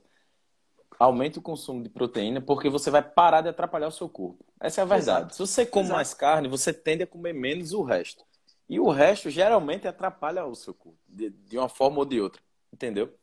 Aumenta 1.00 1.40
o 1.40 1.42
consumo 1.42 1.82
de 1.82 1.90
proteína 1.90 2.42
porque 2.42 2.70
você 2.70 2.92
vai 2.92 3.02
parar 3.02 3.42
de 3.42 3.50
atrapalhar 3.50 3.88
o 3.88 3.92
seu 3.92 4.08
corpo. 4.08 4.46
Essa 4.60 4.82
é 4.82 4.84
a 4.84 4.86
verdade. 4.86 5.20
Exato. 5.20 5.34
Se 5.36 5.40
você 5.40 5.66
come 5.66 5.86
Exato. 5.86 5.96
mais 5.96 6.14
carne, 6.14 6.48
você 6.48 6.74
tende 6.74 7.04
a 7.04 7.08
comer 7.08 7.34
menos 7.34 7.74
o 7.74 7.82
resto. 7.82 8.24
E 8.70 8.80
o 8.80 8.90
resto 8.90 9.30
geralmente 9.30 9.88
atrapalha 9.88 10.46
o 10.46 10.56
seu 10.56 10.74
corpo, 10.74 10.98
de, 11.08 11.30
de 11.30 11.58
uma 11.58 11.68
forma 11.68 12.00
ou 12.00 12.06
de 12.06 12.22
outra. 12.22 12.42
Entendeu? 12.72 13.14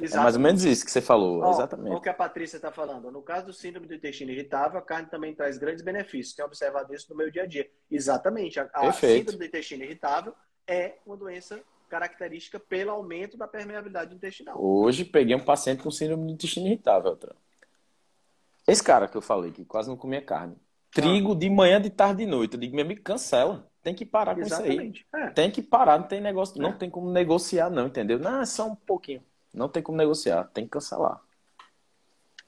Exatamente. 0.00 0.14
É 0.14 0.22
mais 0.22 0.34
ou 0.34 0.40
menos 0.40 0.64
isso 0.64 0.84
que 0.84 0.90
você 0.90 1.00
falou, 1.00 1.40
Ó, 1.40 1.50
exatamente. 1.50 1.94
O 1.94 2.00
que 2.00 2.08
a 2.08 2.14
Patrícia 2.14 2.56
está 2.56 2.72
falando. 2.72 3.10
No 3.10 3.22
caso 3.22 3.46
do 3.46 3.52
síndrome 3.52 3.86
do 3.86 3.94
intestino 3.94 4.32
irritável, 4.32 4.78
a 4.78 4.82
carne 4.82 5.08
também 5.08 5.34
traz 5.34 5.56
grandes 5.56 5.84
benefícios. 5.84 6.34
Tenho 6.34 6.46
observado 6.46 6.92
isso 6.94 7.06
no 7.10 7.16
meu 7.16 7.30
dia 7.30 7.44
a 7.44 7.46
dia. 7.46 7.70
Exatamente. 7.90 8.58
A, 8.58 8.68
a 8.72 8.92
síndrome 8.92 9.38
do 9.38 9.44
intestino 9.44 9.84
irritável 9.84 10.34
é 10.66 10.96
uma 11.06 11.16
doença 11.16 11.60
característica 11.88 12.58
pelo 12.58 12.90
aumento 12.90 13.36
da 13.36 13.46
permeabilidade 13.46 14.14
intestinal. 14.14 14.60
Hoje 14.60 15.04
peguei 15.04 15.36
um 15.36 15.44
paciente 15.44 15.82
com 15.82 15.90
síndrome 15.90 16.26
do 16.26 16.32
intestino 16.32 16.66
irritável. 16.66 17.16
Esse 18.66 18.82
cara 18.82 19.06
que 19.06 19.16
eu 19.16 19.22
falei, 19.22 19.52
que 19.52 19.64
quase 19.64 19.88
não 19.88 19.96
comia 19.96 20.22
carne. 20.22 20.56
Trigo 20.90 21.32
ah. 21.32 21.36
de 21.36 21.50
manhã, 21.50 21.80
de 21.80 21.90
tarde 21.90 22.22
e 22.22 22.24
de 22.24 22.30
noite. 22.30 22.54
Eu 22.54 22.60
digo, 22.60 22.74
meu 22.74 22.84
amigo, 22.84 23.02
cancela. 23.02 23.68
Tem 23.82 23.94
que 23.94 24.06
parar 24.06 24.34
com 24.34 24.40
Exatamente. 24.40 25.00
isso 25.00 25.16
aí. 25.16 25.22
É. 25.24 25.30
Tem 25.30 25.50
que 25.50 25.60
parar, 25.60 25.98
não 25.98 26.08
tem 26.08 26.20
negócio, 26.20 26.58
é. 26.58 26.62
não 26.62 26.72
tem 26.72 26.88
como 26.88 27.10
negociar, 27.10 27.68
não, 27.68 27.86
entendeu? 27.86 28.18
Não, 28.18 28.40
é 28.40 28.46
só 28.46 28.66
um 28.66 28.74
pouquinho. 28.74 29.22
Não 29.54 29.68
tem 29.68 29.82
como 29.82 29.96
negociar, 29.96 30.50
tem 30.52 30.64
que 30.64 30.70
cancelar. 30.70 31.22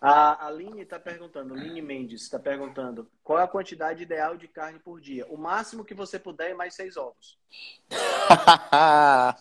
A 0.00 0.46
Aline 0.46 0.82
está 0.82 1.00
perguntando, 1.00 1.54
Aline 1.54 1.80
Mendes 1.80 2.22
está 2.22 2.38
perguntando, 2.38 3.11
qual 3.24 3.38
é 3.38 3.44
a 3.44 3.48
quantidade 3.48 4.02
ideal 4.02 4.36
de 4.36 4.46
carne 4.46 4.78
por 4.78 5.00
dia? 5.00 5.26
O 5.28 5.38
máximo 5.38 5.84
que 5.84 5.94
você 5.94 6.18
puder 6.18 6.50
é 6.50 6.54
mais 6.54 6.74
seis 6.74 6.98
ovos. 6.98 7.38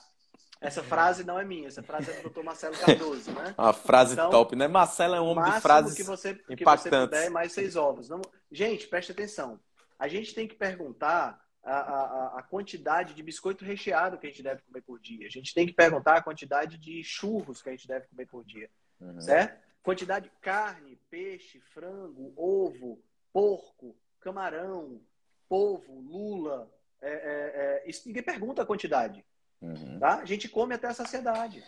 essa 0.61 0.81
frase 0.81 1.25
não 1.25 1.37
é 1.37 1.43
minha, 1.43 1.67
essa 1.67 1.83
frase 1.83 2.09
é 2.09 2.21
do 2.21 2.29
Dr. 2.29 2.41
Marcelo 2.41 2.77
Cardoso, 2.77 3.31
né? 3.31 3.53
Uma 3.57 3.73
frase 3.73 4.13
então, 4.13 4.29
top, 4.29 4.55
né? 4.55 4.67
Marcelo 4.67 5.15
é 5.15 5.21
um 5.21 5.27
homem 5.27 5.51
de 5.51 5.59
frases 5.59 5.93
que 5.93 6.03
você, 6.03 6.33
que 6.33 6.63
você 6.63 6.89
puder 6.89 7.25
é 7.25 7.29
mais 7.29 7.51
seis 7.51 7.75
ovos. 7.75 8.07
Não... 8.07 8.21
Gente, 8.49 8.87
preste 8.87 9.11
atenção. 9.11 9.59
A 9.99 10.07
gente 10.07 10.33
tem 10.33 10.47
que 10.47 10.55
perguntar 10.55 11.44
a, 11.65 11.77
a, 11.77 12.39
a, 12.39 12.43
quantidade 12.43 13.15
de 13.15 13.23
biscoito 13.23 13.65
recheado 13.65 14.17
que 14.17 14.27
a 14.27 14.29
gente 14.29 14.43
deve 14.43 14.61
comer 14.61 14.81
por 14.81 14.99
dia. 14.99 15.25
A 15.25 15.29
gente 15.29 15.53
tem 15.53 15.65
que 15.65 15.73
perguntar 15.73 16.17
a 16.17 16.21
quantidade 16.21 16.77
de 16.77 17.03
churros 17.03 17.61
que 17.61 17.69
a 17.69 17.71
gente 17.71 17.87
deve 17.87 18.07
comer 18.07 18.27
por 18.27 18.45
dia. 18.45 18.69
Uhum. 19.01 19.19
Certo? 19.19 19.59
Quantidade 19.81 20.29
de 20.29 20.35
carne, 20.41 20.99
peixe, 21.09 21.59
frango, 21.73 22.33
ovo, 22.37 23.01
porco, 23.33 23.95
camarão, 24.19 25.01
polvo, 25.49 25.99
lula, 25.99 26.71
é, 27.01 27.09
é, 27.09 27.89
é, 27.89 27.91
ninguém 28.05 28.23
pergunta 28.23 28.61
a 28.61 28.65
quantidade. 28.65 29.25
Uhum. 29.61 29.99
Tá? 29.99 30.19
A 30.19 30.25
gente 30.25 30.47
come 30.47 30.75
até 30.75 30.87
a 30.87 30.93
saciedade. 30.93 31.63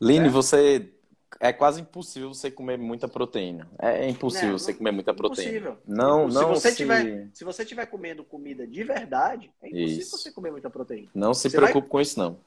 Line, 0.00 0.28
você 0.28 0.92
é 1.40 1.52
quase 1.52 1.80
impossível 1.80 2.32
você 2.32 2.50
comer 2.50 2.78
muita 2.78 3.08
proteína. 3.08 3.68
É 3.78 4.08
impossível 4.08 4.50
não, 4.50 4.58
você 4.58 4.74
comer 4.74 4.92
muita 4.92 5.14
proteína. 5.14 5.50
Impossível. 5.50 5.78
Não, 5.86 6.30
se 6.30 6.34
não 6.34 6.48
você 6.48 6.70
se... 6.70 6.76
tiver, 6.76 7.28
se 7.32 7.44
você 7.44 7.62
estiver 7.62 7.86
comendo 7.86 8.24
comida 8.24 8.66
de 8.66 8.82
verdade, 8.84 9.52
é 9.62 9.68
impossível 9.68 9.98
isso. 9.98 10.18
você 10.18 10.30
comer 10.30 10.50
muita 10.50 10.70
proteína. 10.70 11.08
Não 11.14 11.34
se 11.34 11.48
você 11.48 11.56
preocupe 11.56 11.80
vai... 11.80 11.88
com 11.88 12.00
isso 12.00 12.18
não. 12.18 12.38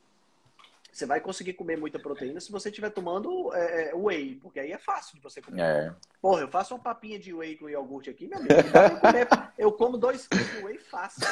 Você 0.98 1.06
vai 1.06 1.22
conseguir 1.22 1.54
comer 1.54 1.78
muita 1.78 2.00
proteína 2.00 2.40
se 2.40 2.52
você 2.52 2.70
estiver 2.70 2.90
tomando 2.90 3.54
é, 3.54 3.92
é, 3.92 3.96
whey, 3.96 4.40
porque 4.42 4.60
aí 4.60 4.72
é 4.72 4.80
fácil 4.80 5.16
de 5.16 5.22
você 5.22 5.40
comer. 5.40 5.62
É. 5.62 5.96
Porra, 6.20 6.42
eu 6.42 6.48
faço 6.48 6.74
uma 6.74 6.80
papinha 6.82 7.20
de 7.20 7.32
whey 7.32 7.56
com 7.56 7.70
iogurte 7.70 8.10
aqui, 8.10 8.28
meu 8.28 8.40
amigo. 8.40 8.54
Eu, 8.54 9.00
comer, 9.00 9.28
eu 9.60 9.72
como 9.72 9.96
dois 9.96 10.28
quilos 10.28 10.50
de 10.50 10.66
whey 10.66 10.80
fácil. 10.80 11.28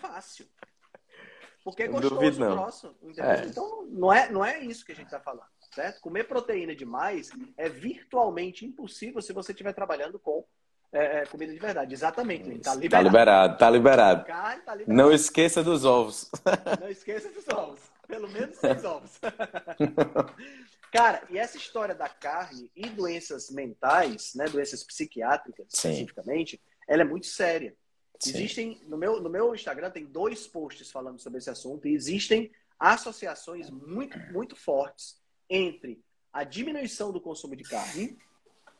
Fácil. 0.00 0.46
Porque 1.62 1.84
é 1.84 1.86
gostoso 1.86 2.40
não. 2.40 2.56
Grosso, 2.56 2.96
é. 3.18 3.44
Então, 3.46 3.86
não 3.86 4.12
é, 4.12 4.28
não 4.28 4.44
é 4.44 4.58
isso 4.58 4.84
que 4.84 4.90
a 4.90 4.94
gente 4.94 5.06
está 5.06 5.20
falando, 5.20 5.46
certo? 5.74 6.00
Comer 6.00 6.24
proteína 6.24 6.74
demais 6.74 7.30
é 7.56 7.68
virtualmente 7.68 8.64
impossível 8.64 9.20
se 9.20 9.32
você 9.32 9.52
estiver 9.52 9.72
trabalhando 9.72 10.18
com 10.18 10.44
é, 10.92 11.18
é, 11.18 11.26
comida 11.26 11.52
de 11.52 11.58
verdade. 11.58 11.94
Exatamente, 11.94 12.50
Está 12.50 12.74
liberado. 12.74 12.90
Tá 12.90 13.02
liberado, 13.02 13.58
tá 13.58 13.70
liberado. 13.70 14.24
tá 14.24 14.74
liberado. 14.74 14.84
Não 14.86 15.12
esqueça 15.12 15.62
dos 15.62 15.84
ovos. 15.84 16.30
Não 16.80 16.88
esqueça 16.88 17.30
dos 17.30 17.46
ovos. 17.48 17.80
Pelo 18.06 18.28
menos 18.28 18.56
seis 18.56 18.84
ovos. 18.84 19.18
Cara, 20.90 21.22
e 21.28 21.36
essa 21.36 21.58
história 21.58 21.94
da 21.94 22.08
carne 22.08 22.70
e 22.74 22.88
doenças 22.88 23.50
mentais, 23.50 24.32
né, 24.34 24.46
doenças 24.46 24.82
psiquiátricas 24.82 25.66
Sim. 25.68 25.90
especificamente, 25.90 26.58
ela 26.88 27.02
é 27.02 27.04
muito 27.04 27.26
séria. 27.26 27.76
Sim. 28.18 28.30
Existem, 28.30 28.80
no 28.86 28.96
meu, 28.96 29.20
no 29.20 29.28
meu 29.28 29.54
Instagram 29.54 29.90
tem 29.90 30.06
dois 30.06 30.46
posts 30.46 30.90
falando 30.90 31.20
sobre 31.20 31.38
esse 31.38 31.50
assunto 31.50 31.86
e 31.86 31.94
existem 31.94 32.50
associações 32.78 33.68
muito, 33.68 34.18
muito 34.32 34.56
fortes 34.56 35.20
entre 35.48 36.02
a 36.32 36.44
diminuição 36.44 37.12
do 37.12 37.20
consumo 37.20 37.56
de 37.56 37.64
carne 37.64 38.18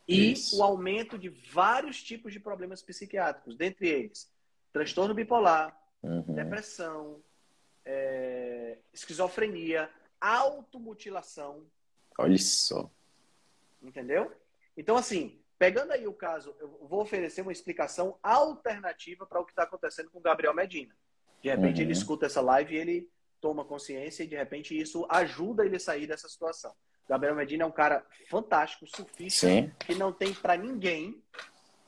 e 0.07 0.33
Isso. 0.33 0.59
o 0.59 0.63
aumento 0.63 1.19
de 1.19 1.29
vários 1.29 2.03
tipos 2.03 2.33
de 2.33 2.41
problemas 2.41 2.83
psiquiátricos, 2.83 3.57
dentre 3.57 3.89
eles 3.89 4.31
transtorno 4.73 5.15
bipolar, 5.15 5.79
uhum. 6.03 6.35
depressão, 6.35 7.23
é, 7.85 8.79
esquizofrenia, 8.93 9.91
automutilação. 10.21 11.65
Olha 12.19 12.39
só. 12.39 12.91
Entendeu? 13.83 14.33
Então, 14.77 14.97
assim, 14.97 15.41
Pegando 15.59 15.91
aí 15.91 16.07
o 16.07 16.13
caso, 16.13 16.55
eu 16.61 16.69
vou 16.89 17.01
oferecer 17.01 17.43
uma 17.43 17.51
explicação 17.51 18.17
alternativa 18.23 19.27
para 19.27 19.41
o 19.41 19.45
que 19.45 19.51
está 19.51 19.65
acontecendo 19.65 20.09
com 20.09 20.21
o 20.21 20.23
Gabriel 20.23 20.55
Medina. 20.55 20.95
De 21.43 21.51
repente 21.51 21.79
uhum. 21.79 21.83
ele 21.83 21.93
escuta 21.93 22.27
essa 22.27 22.41
live 22.41 22.75
e 22.75 22.79
ele 22.79 23.11
toma 23.41 23.65
consciência 23.65 24.23
e 24.23 24.27
de 24.27 24.37
repente 24.37 24.79
isso 24.79 25.07
ajuda 25.09 25.65
ele 25.65 25.77
a 25.77 25.81
sair 25.81 26.07
dessa 26.07 26.29
situação. 26.29 26.75
Gabriel 27.09 27.35
Medina 27.35 27.65
é 27.65 27.67
um 27.67 27.73
cara 27.73 28.05
fantástico, 28.29 28.87
surfista, 28.87 29.47
Sim. 29.47 29.73
que 29.81 29.95
não 29.95 30.13
tem 30.13 30.35
para 30.35 30.57
ninguém, 30.57 31.23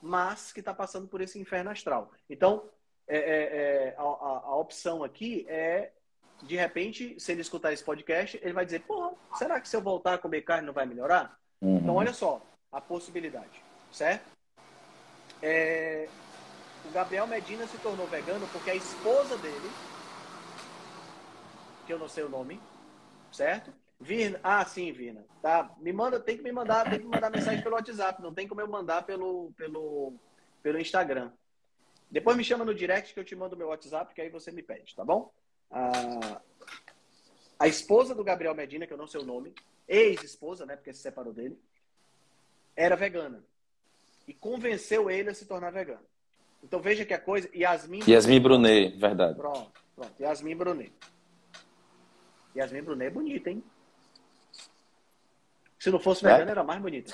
mas 0.01 0.51
que 0.51 0.59
está 0.59 0.73
passando 0.73 1.07
por 1.07 1.21
esse 1.21 1.39
inferno 1.39 1.69
astral. 1.69 2.11
Então, 2.27 2.67
é, 3.07 3.17
é, 3.17 3.21
é, 3.21 3.95
a, 3.97 4.01
a, 4.01 4.41
a, 4.45 4.55
opção 4.55 5.03
aqui 5.03 5.45
é, 5.47 5.91
de 6.43 6.55
repente, 6.55 7.15
se 7.19 7.31
ele 7.31 7.41
escutar 7.41 7.71
esse 7.71 7.83
podcast, 7.83 8.39
ele 8.41 8.53
vai 8.53 8.65
dizer, 8.65 8.81
pô, 8.81 9.15
será 9.35 9.59
que 9.59 9.69
se 9.69 9.75
eu 9.75 9.81
voltar 9.81 10.15
a 10.15 10.17
comer 10.17 10.41
carne 10.41 10.65
não 10.65 10.73
vai 10.73 10.85
melhorar? 10.85 11.37
Uhum. 11.61 11.77
Então, 11.77 11.95
olha 11.95 12.13
só, 12.13 12.41
a 12.71 12.81
possibilidade, 12.81 13.61
certo? 13.91 14.25
É, 15.41 16.07
o 16.85 16.91
Gabriel 16.91 17.27
Medina 17.27 17.67
se 17.67 17.77
tornou 17.77 18.07
vegano 18.07 18.47
porque 18.51 18.71
a 18.71 18.75
esposa 18.75 19.37
dele, 19.37 19.69
que 21.85 21.93
eu 21.93 21.99
não 21.99 22.07
sei 22.07 22.23
o 22.23 22.29
nome, 22.29 22.59
certo? 23.31 23.73
Virna, 23.99 24.39
ah, 24.43 24.65
sim, 24.65 24.91
Virna. 24.91 25.23
Tá, 25.41 25.73
me 25.79 25.93
manda, 25.93 26.19
tem 26.19 26.37
que 26.37 26.43
me 26.43 26.51
mandar, 26.51 26.89
tem 26.89 26.99
que 26.99 27.05
mandar 27.05 27.29
mensagem 27.29 27.61
pelo 27.61 27.75
WhatsApp, 27.75 28.21
não 28.21 28.33
tem 28.33 28.47
como 28.47 28.61
eu 28.61 28.67
mandar 28.67 29.03
pelo, 29.03 29.51
pelo, 29.57 30.13
pelo 30.63 30.79
Instagram. 30.79 31.31
Depois 32.09 32.35
me 32.35 32.43
chama 32.43 32.65
no 32.65 32.73
direct 32.73 33.13
que 33.13 33.19
eu 33.19 33.23
te 33.23 33.35
mando 33.35 33.55
meu 33.55 33.67
WhatsApp, 33.67 34.13
que 34.13 34.21
aí 34.21 34.29
você 34.29 34.51
me 34.51 34.63
pede, 34.63 34.95
tá 34.95 35.05
bom? 35.05 35.31
A, 35.69 36.41
a 37.59 37.67
esposa 37.67 38.13
do 38.13 38.23
Gabriel 38.23 38.55
Medina, 38.55 38.87
que 38.87 38.93
eu 38.93 38.97
não 38.97 39.07
sei 39.07 39.21
o 39.21 39.25
nome, 39.25 39.53
ex-esposa, 39.87 40.65
né, 40.65 40.75
porque 40.75 40.93
se 40.93 41.01
separou 41.01 41.31
dele, 41.31 41.57
era 42.75 42.95
vegana. 42.95 43.43
E 44.27 44.33
convenceu 44.33 45.09
ele 45.09 45.29
a 45.29 45.33
se 45.33 45.45
tornar 45.45 45.71
vegano. 45.71 46.05
Então 46.63 46.79
veja 46.79 47.05
que 47.05 47.13
a 47.13 47.19
coisa. 47.19 47.49
Yasmin. 47.55 48.01
Yasmin 48.07 48.39
Brunet, 48.39 48.97
verdade. 48.97 49.35
Pronto, 49.35 49.71
pronto. 49.95 50.13
Yasmin 50.19 50.55
Brunet. 50.55 50.93
Yasmin 52.55 52.81
Brunet 52.81 53.07
é 53.07 53.09
bonita, 53.09 53.49
hein? 53.49 53.63
Se 55.79 55.89
não 55.89 55.99
fosse 55.99 56.23
vegana, 56.23 56.49
é? 56.49 56.51
era 56.51 56.63
mais 56.63 56.81
bonita. 56.81 57.13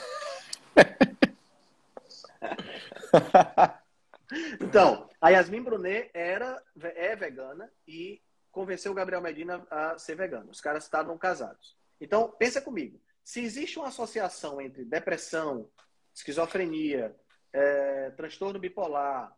então, 4.59 5.09
a 5.21 5.29
Yasmin 5.29 5.63
Brunet 5.63 6.09
era, 6.13 6.61
é 6.81 7.15
vegana 7.15 7.71
e 7.87 8.21
convenceu 8.51 8.91
o 8.91 8.95
Gabriel 8.95 9.21
Medina 9.21 9.65
a 9.69 9.97
ser 9.97 10.15
vegano. 10.15 10.51
Os 10.51 10.59
caras 10.59 10.83
estavam 10.83 11.17
casados. 11.17 11.77
Então, 12.01 12.29
pensa 12.37 12.61
comigo. 12.61 12.99
Se 13.23 13.41
existe 13.41 13.79
uma 13.79 13.87
associação 13.87 14.59
entre 14.59 14.83
depressão, 14.83 15.69
esquizofrenia, 16.13 17.15
é, 17.53 18.09
transtorno 18.11 18.59
bipolar 18.59 19.33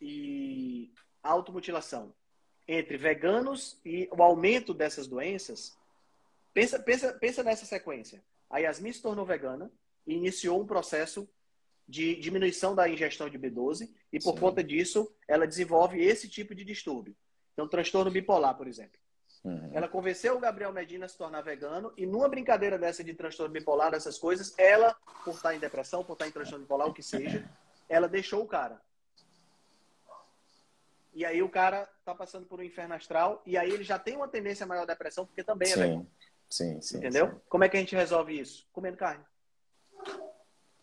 e 0.00 0.92
automutilação 1.22 2.14
entre 2.66 2.96
veganos 2.96 3.78
e 3.84 4.08
o 4.10 4.22
aumento 4.22 4.72
dessas 4.72 5.06
doenças, 5.06 5.76
pensa, 6.52 6.78
pensa, 6.78 7.12
pensa 7.12 7.42
nessa 7.42 7.66
sequência. 7.66 8.22
A 8.48 8.58
Yasmin 8.58 8.92
se 8.92 9.02
tornou 9.02 9.24
vegana 9.24 9.70
e 10.06 10.14
iniciou 10.14 10.60
um 10.60 10.66
processo 10.66 11.28
de 11.86 12.16
diminuição 12.16 12.74
da 12.74 12.88
ingestão 12.88 13.28
de 13.28 13.38
B12 13.38 13.90
e 14.12 14.18
por 14.18 14.34
Sim. 14.34 14.40
conta 14.40 14.64
disso 14.64 15.14
ela 15.28 15.46
desenvolve 15.46 16.02
esse 16.02 16.28
tipo 16.28 16.54
de 16.54 16.64
distúrbio. 16.64 17.14
Então, 17.52 17.68
transtorno 17.68 18.10
bipolar, 18.10 18.56
por 18.56 18.66
exemplo. 18.66 18.98
Uhum. 19.44 19.70
Ela 19.74 19.86
convenceu 19.86 20.36
o 20.36 20.40
Gabriel 20.40 20.72
Medina 20.72 21.04
a 21.04 21.08
se 21.08 21.18
tornar 21.18 21.42
vegano 21.42 21.92
e 21.96 22.06
numa 22.06 22.28
brincadeira 22.28 22.78
dessa 22.78 23.04
de 23.04 23.12
transtorno 23.12 23.52
bipolar, 23.52 23.92
essas 23.92 24.18
coisas, 24.18 24.54
ela, 24.58 24.96
por 25.22 25.34
estar 25.34 25.54
em 25.54 25.58
depressão, 25.58 26.02
por 26.02 26.14
estar 26.14 26.26
em 26.26 26.30
transtorno 26.30 26.64
bipolar, 26.64 26.88
o 26.88 26.94
que 26.94 27.02
seja, 27.02 27.44
ela 27.88 28.08
deixou 28.08 28.42
o 28.42 28.46
cara. 28.46 28.80
E 31.14 31.24
aí 31.24 31.42
o 31.42 31.48
cara 31.48 31.88
tá 32.04 32.14
passando 32.14 32.46
por 32.46 32.58
um 32.58 32.62
inferno 32.62 32.94
astral 32.94 33.42
e 33.46 33.56
aí 33.56 33.70
ele 33.70 33.84
já 33.84 33.98
tem 33.98 34.16
uma 34.16 34.28
tendência 34.28 34.66
maior 34.66 34.82
à 34.82 34.86
depressão 34.86 35.24
porque 35.24 35.44
também 35.44 35.70
é 35.70 35.74
sim. 35.74 35.80
vegano. 35.80 36.10
Sim, 36.50 36.80
sim. 36.80 36.98
Entendeu? 36.98 37.30
Sim. 37.30 37.40
Como 37.48 37.64
é 37.64 37.68
que 37.68 37.76
a 37.76 37.80
gente 37.80 37.94
resolve 37.94 38.38
isso? 38.38 38.68
Comendo 38.72 38.96
carne. 38.96 39.24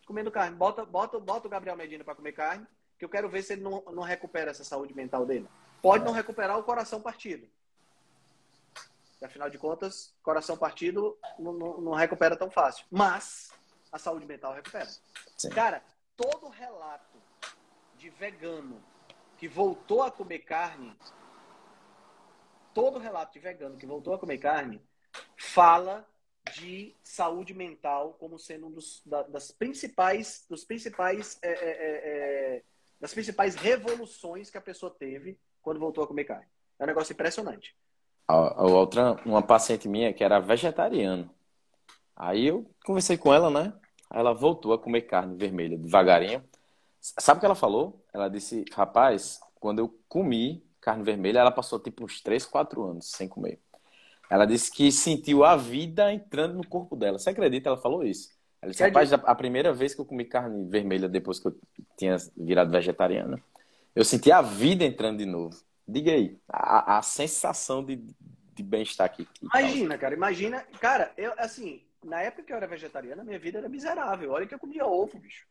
Comendo 0.05 0.31
carne. 0.31 0.55
Bota, 0.55 0.85
bota, 0.85 1.19
bota 1.19 1.47
o 1.47 1.51
Gabriel 1.51 1.75
Medina 1.75 2.03
para 2.03 2.15
comer 2.15 2.31
carne, 2.31 2.65
que 2.97 3.05
eu 3.05 3.09
quero 3.09 3.29
ver 3.29 3.43
se 3.43 3.53
ele 3.53 3.61
não, 3.61 3.83
não 3.91 4.03
recupera 4.03 4.51
essa 4.51 4.63
saúde 4.63 4.93
mental 4.93 5.25
dele. 5.25 5.47
Pode 5.81 6.05
não 6.05 6.11
recuperar 6.11 6.57
o 6.57 6.63
coração 6.63 7.01
partido 7.01 7.47
afinal 9.25 9.49
de 9.49 9.57
contas, 9.57 10.13
coração 10.23 10.57
partido 10.57 11.17
não, 11.37 11.53
não, 11.53 11.81
não 11.81 11.91
recupera 11.93 12.35
tão 12.35 12.49
fácil. 12.49 12.85
Mas 12.89 13.51
a 13.91 13.99
saúde 13.99 14.25
mental 14.25 14.53
recupera. 14.53 14.89
Sim. 15.37 15.49
Cara, 15.49 15.83
todo 16.15 16.49
relato 16.49 17.21
de 17.97 18.09
vegano 18.09 18.83
que 19.41 19.47
voltou 19.47 20.03
a 20.03 20.11
comer 20.11 20.37
carne, 20.37 20.95
todo 22.75 22.99
relato 22.99 23.33
de 23.33 23.39
vegano 23.39 23.75
que 23.75 23.87
voltou 23.87 24.13
a 24.13 24.19
comer 24.19 24.37
carne, 24.37 24.79
fala 25.35 26.07
de 26.55 26.95
saúde 27.03 27.51
mental 27.51 28.15
como 28.19 28.37
sendo 28.37 28.67
um 28.67 28.71
dos 28.71 29.01
da, 29.03 29.23
das 29.23 29.49
principais 29.49 30.45
dos 30.47 30.63
principais 30.63 31.39
é, 31.41 31.49
é, 31.49 31.53
é, 31.53 32.57
é 32.57 32.63
das 32.99 33.15
principais 33.15 33.55
revoluções 33.55 34.51
que 34.51 34.59
a 34.59 34.61
pessoa 34.61 34.91
teve 34.91 35.39
quando 35.59 35.79
voltou 35.79 36.03
a 36.03 36.07
comer 36.07 36.25
carne. 36.25 36.45
É 36.77 36.83
um 36.83 36.87
negócio 36.87 37.13
impressionante. 37.13 37.75
A, 38.27 38.63
outra, 38.63 39.13
uma 39.25 39.41
paciente 39.41 39.89
minha 39.89 40.13
que 40.13 40.23
era 40.23 40.39
vegetariana. 40.39 41.27
Aí 42.15 42.45
eu 42.45 42.69
conversei 42.85 43.17
com 43.17 43.33
ela, 43.33 43.49
né? 43.49 43.73
Ela 44.07 44.33
voltou 44.33 44.71
a 44.71 44.77
comer 44.77 45.01
carne 45.01 45.35
vermelha 45.35 45.79
devagarinho. 45.79 46.47
Sabe 46.99 47.37
o 47.37 47.39
que 47.39 47.45
ela 47.47 47.55
falou? 47.55 48.00
Ela 48.13 48.29
disse, 48.29 48.65
rapaz, 48.73 49.39
quando 49.55 49.79
eu 49.79 49.95
comi 50.07 50.63
carne 50.81 51.03
vermelha, 51.03 51.39
ela 51.39 51.51
passou 51.51 51.79
tipo 51.79 52.03
uns 52.03 52.21
3, 52.21 52.45
4 52.45 52.83
anos 52.83 53.11
sem 53.11 53.27
comer. 53.27 53.59
Ela 54.29 54.45
disse 54.45 54.71
que 54.71 54.91
sentiu 54.91 55.43
a 55.43 55.55
vida 55.55 56.11
entrando 56.11 56.55
no 56.55 56.65
corpo 56.65 56.95
dela. 56.95 57.19
Você 57.19 57.29
acredita? 57.29 57.69
Ela 57.69 57.77
falou 57.77 58.03
isso. 58.03 58.29
Ela 58.61 58.71
disse, 58.71 58.83
rapaz, 58.83 59.11
a 59.11 59.35
primeira 59.35 59.73
vez 59.73 59.93
que 59.93 60.01
eu 60.01 60.05
comi 60.05 60.23
carne 60.25 60.69
vermelha 60.69 61.09
depois 61.09 61.39
que 61.39 61.47
eu 61.47 61.59
tinha 61.97 62.15
virado 62.37 62.71
vegetariana, 62.71 63.41
eu 63.95 64.05
senti 64.05 64.31
a 64.31 64.41
vida 64.41 64.85
entrando 64.85 65.17
de 65.17 65.25
novo. 65.25 65.57
Diga 65.87 66.11
aí, 66.11 66.37
a, 66.47 66.97
a 66.97 67.01
sensação 67.01 67.83
de, 67.83 67.97
de 68.53 68.63
bem-estar 68.63 69.05
aqui. 69.05 69.27
Imagina, 69.41 69.97
cara, 69.97 70.15
imagina. 70.15 70.65
Cara, 70.79 71.11
eu, 71.17 71.33
assim, 71.37 71.83
na 72.03 72.21
época 72.21 72.43
que 72.43 72.53
eu 72.53 72.57
era 72.57 72.67
vegetariana, 72.67 73.23
minha 73.23 73.39
vida 73.39 73.57
era 73.57 73.67
miserável. 73.67 74.31
Olha 74.31 74.47
que 74.47 74.53
eu 74.53 74.59
comia 74.59 74.85
ovo, 74.85 75.19
bicho. 75.19 75.45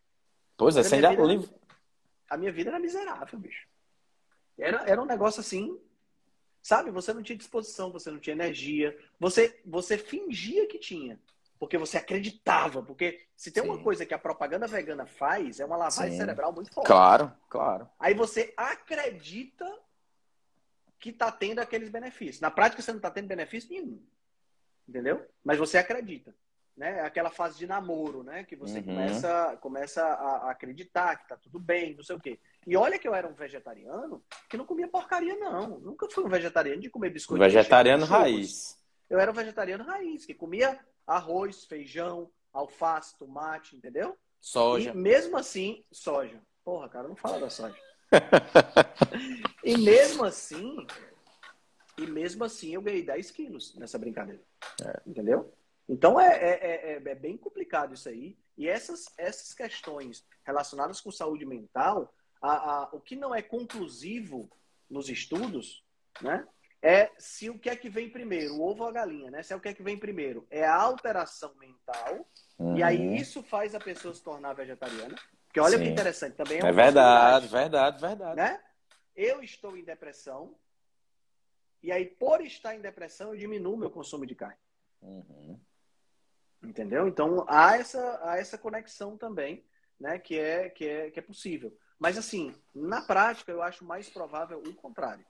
Pois 0.57 0.77
é, 0.77 0.83
sem 0.83 1.01
vida, 1.01 1.23
A 2.31 2.37
minha 2.37 2.53
vida 2.53 2.71
era 2.71 2.79
miserável, 2.79 3.39
bicho. 3.39 3.67
Era, 4.57 4.85
era 4.89 5.03
um 5.03 5.07
negócio 5.07 5.41
assim, 5.41 5.79
sabe? 6.63 6.91
Você 6.93 7.13
não 7.13 7.23
tinha 7.23 7.37
disposição, 7.37 7.91
você 7.91 8.11
não 8.11 8.21
tinha 8.21 8.35
energia, 8.35 8.97
você, 9.19 9.61
você 9.67 9.99
fingia 9.99 10.67
que 10.69 10.79
tinha, 10.79 11.21
porque 11.59 11.77
você 11.77 11.99
acreditava. 11.99 12.83
Porque 12.83 13.27
se 13.37 13.51
tem 13.51 13.65
Sim. 13.65 13.69
uma 13.69 13.83
coisa 13.83 14.07
que 14.07 14.15
a 14.15 14.19
propaganda 14.19 14.69
vegana 14.69 15.07
faz, 15.07 15.59
é 15.59 15.65
uma 15.65 15.77
lavagem 15.77 16.13
Sim. 16.13 16.19
cerebral 16.19 16.53
muito 16.53 16.73
forte. 16.73 16.87
Claro, 16.87 17.33
claro. 17.49 17.91
Aí 17.99 18.15
você 18.15 18.55
acredita 18.57 19.67
que 21.01 21.11
está 21.11 21.33
tendo 21.33 21.59
aqueles 21.59 21.89
benefícios. 21.89 22.41
Na 22.41 22.51
prática, 22.51 22.81
você 22.81 22.93
não 22.93 22.99
está 22.99 23.11
tendo 23.11 23.27
benefício 23.27 23.71
nenhum. 23.71 24.01
Entendeu? 24.87 25.27
Mas 25.43 25.59
você 25.59 25.79
acredita 25.79 26.35
né? 26.77 27.01
Aquela 27.01 27.31
fase 27.31 27.59
de 27.59 27.67
namoro, 27.67 28.23
né? 28.23 28.45
Que 28.45 28.57
você 28.57 28.79
uhum. 28.79 28.85
começa, 28.85 29.59
começa 29.61 30.03
a, 30.03 30.51
acreditar 30.51 31.17
que 31.17 31.29
tá 31.29 31.37
tudo 31.37 31.59
bem, 31.59 31.95
não 31.95 32.03
sei 32.03 32.17
o 32.17 32.21
quê. 32.21 32.39
E 32.67 32.77
olha 32.77 32.99
que 32.99 33.07
eu 33.07 33.15
era 33.15 33.29
um 33.29 33.35
vegetariano 33.35 34.23
que 34.49 34.57
não 34.57 34.65
comia 34.65 34.89
porcaria, 34.89 35.37
não. 35.37 35.79
Nunca 35.81 36.09
fui 36.11 36.25
um 36.25 36.29
vegetariano 36.29 36.81
de 36.81 36.91
comer 36.91 37.11
biscoito. 37.11 37.43
Vegetariano 37.43 38.05
raiz. 38.05 38.79
Eu 39.09 39.19
era 39.19 39.31
um 39.31 39.35
vegetariano 39.35 39.85
raiz, 39.85 40.25
que 40.25 40.35
comia 40.35 40.79
arroz, 41.07 41.65
feijão, 41.65 42.31
alface, 42.53 43.19
tomate, 43.19 43.77
entendeu? 43.77 44.17
Soja. 44.41 44.91
E 44.91 44.97
mesmo 44.97 45.37
assim, 45.37 45.85
soja. 45.91 46.41
Porra, 46.65 46.89
cara, 46.89 47.09
não 47.09 47.17
fala 47.17 47.41
da 47.41 47.51
soja. 47.51 47.77
e 49.65 49.77
mesmo 49.77 50.25
assim, 50.25 50.87
e 51.99 52.07
mesmo 52.07 52.45
assim 52.45 52.75
eu 52.75 52.83
ganhei 52.83 53.03
10 53.03 53.31
quilos 53.31 53.75
nessa 53.77 53.99
brincadeira. 53.99 54.41
É. 54.83 55.01
Entendeu? 55.07 55.53
Então 55.91 56.21
é, 56.21 56.29
é, 56.37 56.93
é, 56.93 57.03
é, 57.05 57.15
bem 57.17 57.37
complicado 57.37 57.95
isso 57.95 58.09
aí. 58.09 58.39
E 58.57 58.69
essas, 58.69 59.07
essas 59.19 59.53
questões 59.53 60.25
relacionadas 60.45 61.01
com 61.01 61.11
saúde 61.11 61.45
mental, 61.45 62.15
a, 62.41 62.53
a, 62.53 62.89
o 62.93 63.01
que 63.01 63.17
não 63.17 63.35
é 63.35 63.43
conclusivo 63.43 64.49
nos 64.89 65.09
estudos, 65.09 65.85
né? 66.23 66.47
É 66.81 67.11
se 67.19 67.51
o 67.51 67.59
que 67.59 67.69
é 67.69 67.77
que 67.77 67.91
vem 67.91 68.09
primeiro, 68.09 68.55
o 68.55 68.63
ovo 68.63 68.85
ou 68.85 68.89
a 68.89 68.93
galinha, 68.93 69.31
né? 69.33 69.43
Se 69.43 69.53
é 69.53 69.57
o 69.57 69.61
que 69.61 69.69
é 69.69 69.75
que 69.75 69.83
vem 69.83 69.99
primeiro, 69.99 70.47
é 70.49 70.65
a 70.65 70.77
alteração 70.77 71.53
mental, 71.57 72.27
uhum. 72.59 72.77
e 72.77 72.83
aí 72.83 73.17
isso 73.17 73.43
faz 73.43 73.75
a 73.75 73.81
pessoa 73.81 74.15
se 74.15 74.23
tornar 74.23 74.55
vegetariana. 74.55 75.15
Porque 75.47 75.61
olha 75.61 75.77
Sim. 75.77 75.85
que 75.85 75.91
interessante, 75.91 76.37
também 76.37 76.59
é, 76.59 76.67
é 76.67 76.73
verdade, 76.73 77.49
verdade, 77.49 78.01
verdade. 78.01 78.37
Né? 78.37 78.63
Eu 79.15 79.43
estou 79.43 79.77
em 79.77 79.85
depressão, 79.85 80.55
e 81.83 81.91
aí 81.91 82.07
por 82.07 82.41
estar 82.41 82.75
em 82.77 82.81
depressão 82.81 83.35
eu 83.35 83.39
diminuo 83.39 83.77
meu 83.77 83.91
consumo 83.91 84.25
de 84.25 84.37
carne. 84.37 84.57
Uhum. 85.03 85.61
Entendeu? 86.63 87.09
Então 87.09 87.45
há 87.49 87.77
essa, 87.77 88.21
há 88.23 88.39
essa 88.39 88.59
conexão 88.59 89.17
também, 89.17 89.65
né, 89.99 90.19
que 90.19 90.39
é, 90.39 90.69
que, 90.69 90.85
é, 90.87 91.11
que 91.11 91.19
é 91.19 91.23
possível. 91.23 91.77
Mas 91.99 92.19
assim, 92.19 92.55
na 92.75 93.03
prática 93.03 93.51
eu 93.51 93.63
acho 93.63 93.85
mais 93.85 94.09
provável 94.09 94.59
o 94.59 94.75
contrário. 94.75 95.25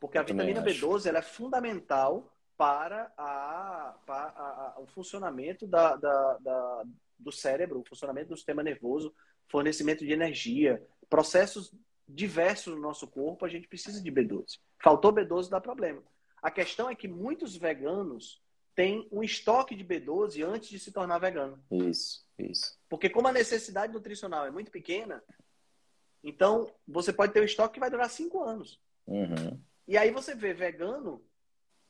Porque 0.00 0.18
a 0.18 0.22
vitamina 0.22 0.62
B12 0.62 1.06
ela 1.06 1.18
é 1.18 1.22
fundamental 1.22 2.32
para, 2.56 3.12
a, 3.16 3.94
para 4.06 4.28
a, 4.30 4.74
a, 4.76 4.80
o 4.80 4.86
funcionamento 4.86 5.66
da, 5.66 5.96
da, 5.96 6.38
da, 6.38 6.82
do 7.18 7.32
cérebro, 7.32 7.80
o 7.80 7.84
funcionamento 7.84 8.30
do 8.30 8.36
sistema 8.36 8.62
nervoso, 8.62 9.14
fornecimento 9.48 10.04
de 10.04 10.12
energia, 10.12 10.84
processos 11.08 11.72
diversos 12.08 12.74
no 12.74 12.80
nosso 12.80 13.06
corpo, 13.06 13.44
a 13.44 13.48
gente 13.48 13.68
precisa 13.68 14.02
de 14.02 14.10
B12. 14.10 14.58
Faltou 14.82 15.12
B12 15.12 15.48
dá 15.48 15.60
problema. 15.60 16.02
A 16.42 16.50
questão 16.50 16.88
é 16.88 16.94
que 16.94 17.08
muitos 17.08 17.56
veganos 17.56 18.40
tem 18.78 19.08
um 19.10 19.24
estoque 19.24 19.74
de 19.74 19.84
B12 19.84 20.46
antes 20.46 20.68
de 20.68 20.78
se 20.78 20.92
tornar 20.92 21.18
vegano. 21.18 21.60
Isso, 21.68 22.24
isso. 22.38 22.78
Porque 22.88 23.10
como 23.10 23.26
a 23.26 23.32
necessidade 23.32 23.92
nutricional 23.92 24.46
é 24.46 24.52
muito 24.52 24.70
pequena, 24.70 25.20
então 26.22 26.72
você 26.86 27.12
pode 27.12 27.32
ter 27.32 27.40
um 27.40 27.44
estoque 27.44 27.74
que 27.74 27.80
vai 27.80 27.90
durar 27.90 28.08
cinco 28.08 28.40
anos. 28.40 28.80
Uhum. 29.04 29.60
E 29.88 29.98
aí 29.98 30.12
você 30.12 30.32
vê 30.32 30.54
vegano 30.54 31.20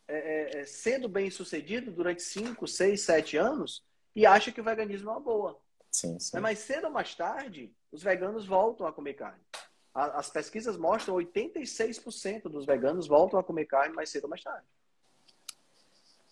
é, 0.08 0.16
é, 0.16 0.60
é 0.60 0.64
sendo 0.64 1.10
bem 1.10 1.30
sucedido 1.30 1.92
durante 1.92 2.22
cinco, 2.22 2.66
seis, 2.66 3.02
sete 3.02 3.36
anos 3.36 3.84
e 4.16 4.24
acha 4.24 4.50
que 4.50 4.62
o 4.62 4.64
veganismo 4.64 5.10
é 5.10 5.12
uma 5.12 5.20
boa. 5.20 5.60
Sim, 5.90 6.18
sim. 6.18 6.40
Mas 6.40 6.60
cedo 6.60 6.86
ou 6.86 6.90
mais 6.90 7.14
tarde, 7.14 7.70
os 7.92 8.02
veganos 8.02 8.46
voltam 8.46 8.86
a 8.86 8.92
comer 8.94 9.12
carne. 9.12 9.44
As 9.92 10.30
pesquisas 10.30 10.78
mostram 10.78 11.16
86% 11.16 12.44
dos 12.44 12.64
veganos 12.64 13.06
voltam 13.06 13.38
a 13.38 13.44
comer 13.44 13.66
carne 13.66 13.94
mais 13.94 14.08
cedo 14.08 14.24
ou 14.24 14.30
mais 14.30 14.42
tarde. 14.42 14.66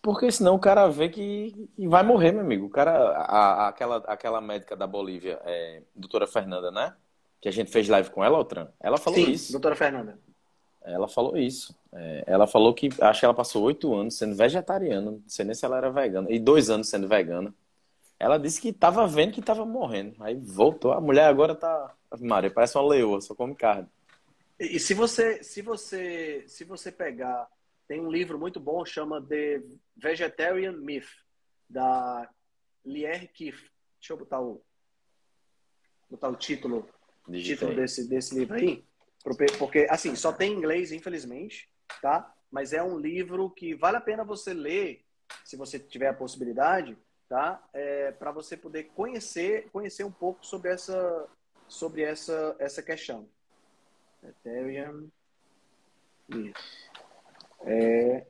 Porque 0.07 0.31
senão 0.31 0.55
o 0.55 0.59
cara 0.61 0.87
vê 0.87 1.09
que, 1.09 1.69
vai 1.77 2.05
morrer, 2.05 2.31
meu 2.31 2.43
amigo. 2.43 2.67
O 2.67 2.71
cara, 2.71 2.93
a, 2.93 3.65
a, 3.65 3.69
aquela, 3.71 3.97
aquela 4.07 4.41
médica 4.41 4.77
da 4.77 4.87
Bolívia, 4.87 5.41
é, 5.45 5.83
doutora 5.97 6.29
Fernanda, 6.29 6.71
né? 6.71 6.95
Que 7.41 7.49
a 7.49 7.51
gente 7.51 7.73
fez 7.73 7.89
live 7.89 8.09
com 8.11 8.23
ela, 8.23 8.39
Altran. 8.39 8.69
Ela 8.79 8.99
falou 8.99 9.19
Sim, 9.19 9.33
isso. 9.33 9.51
doutora 9.51 9.75
Fernanda. 9.75 10.17
Ela 10.85 11.09
falou 11.09 11.37
isso. 11.37 11.75
É, 11.93 12.23
ela 12.25 12.47
falou 12.47 12.73
que 12.73 12.89
acho 13.01 13.19
que 13.19 13.25
ela 13.27 13.35
passou 13.35 13.65
oito 13.65 13.93
anos 13.97 14.17
sendo 14.17 14.37
vegetariana, 14.37 15.11
não 15.11 15.23
sei 15.27 15.45
nem 15.45 15.57
se 15.57 15.65
ela 15.65 15.77
era 15.77 15.91
vegana, 15.91 16.31
e 16.31 16.39
dois 16.39 16.71
anos 16.71 16.89
sendo 16.89 17.09
vegana. 17.09 17.53
Ela 18.17 18.39
disse 18.39 18.61
que 18.61 18.69
estava 18.69 19.09
vendo 19.09 19.33
que 19.33 19.41
estava 19.41 19.67
morrendo. 19.67 20.15
Aí 20.21 20.37
voltou. 20.37 20.93
A 20.93 21.01
mulher 21.01 21.25
agora 21.25 21.53
tá. 21.53 21.93
Maria, 22.21 22.49
parece 22.49 22.79
uma 22.79 22.87
leoa, 22.87 23.21
só 23.21 23.35
come 23.35 23.57
carne. 23.57 23.89
E, 24.61 24.77
e 24.77 24.79
se 24.79 24.95
você, 24.95 25.43
se 25.43 25.63
você, 25.63 26.45
se 26.47 26.63
você 26.63 26.93
pegar 26.93 27.49
tem 27.89 28.01
um 28.01 28.11
livro 28.11 28.39
muito 28.39 28.59
bom, 28.59 28.85
chama 28.85 29.23
The 29.23 29.63
Vegetarian 29.97 30.73
Myth, 30.73 31.09
da 31.69 32.29
Lier 32.85 33.33
Kiff. 33.33 33.71
Deixa 34.01 34.13
eu 34.13 34.17
botar 34.17 34.41
o, 34.41 34.63
botar 36.11 36.29
o 36.29 36.37
título, 36.37 36.89
título 37.31 37.75
desse, 37.75 38.09
desse 38.09 38.35
livro 38.35 38.57
aí. 38.57 38.85
Porque, 39.59 39.87
assim, 39.91 40.15
só 40.15 40.33
tem 40.33 40.53
em 40.53 40.57
inglês, 40.57 40.93
infelizmente, 40.93 41.69
tá? 42.01 42.33
Mas 42.51 42.73
é 42.73 42.83
um 42.83 42.99
livro 42.99 43.51
que 43.51 43.75
vale 43.75 43.97
a 43.97 44.01
pena 44.01 44.25
você 44.25 44.55
ler, 44.55 45.05
se 45.45 45.57
você 45.57 45.79
tiver 45.79 46.09
a 46.09 46.15
possibilidade, 46.15 46.97
tá? 47.29 47.63
É, 47.73 48.13
para 48.13 48.31
você 48.31 48.57
poder 48.57 48.85
conhecer, 48.95 49.69
conhecer 49.71 50.05
um 50.05 50.13
pouco 50.13 50.47
sobre 50.47 50.71
essa, 50.71 51.29
sobre 51.67 52.03
essa, 52.03 52.55
essa 52.59 52.83
questão. 52.83 53.29
Vegetarian 54.23 55.09
Myth. 56.29 56.57
É. 57.67 58.27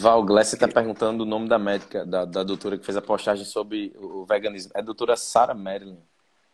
Val 0.00 0.24
Glesser 0.24 0.56
está 0.56 0.68
perguntando 0.68 1.22
o 1.22 1.26
nome 1.26 1.48
da 1.48 1.58
médica, 1.58 2.04
da, 2.04 2.24
da 2.24 2.42
doutora 2.42 2.76
que 2.76 2.84
fez 2.84 2.96
a 2.96 3.02
postagem 3.02 3.44
sobre 3.44 3.94
o 3.96 4.26
veganismo. 4.26 4.72
É 4.74 4.80
a 4.80 4.82
doutora 4.82 5.16
Sara 5.16 5.54
Marilyn. 5.54 6.02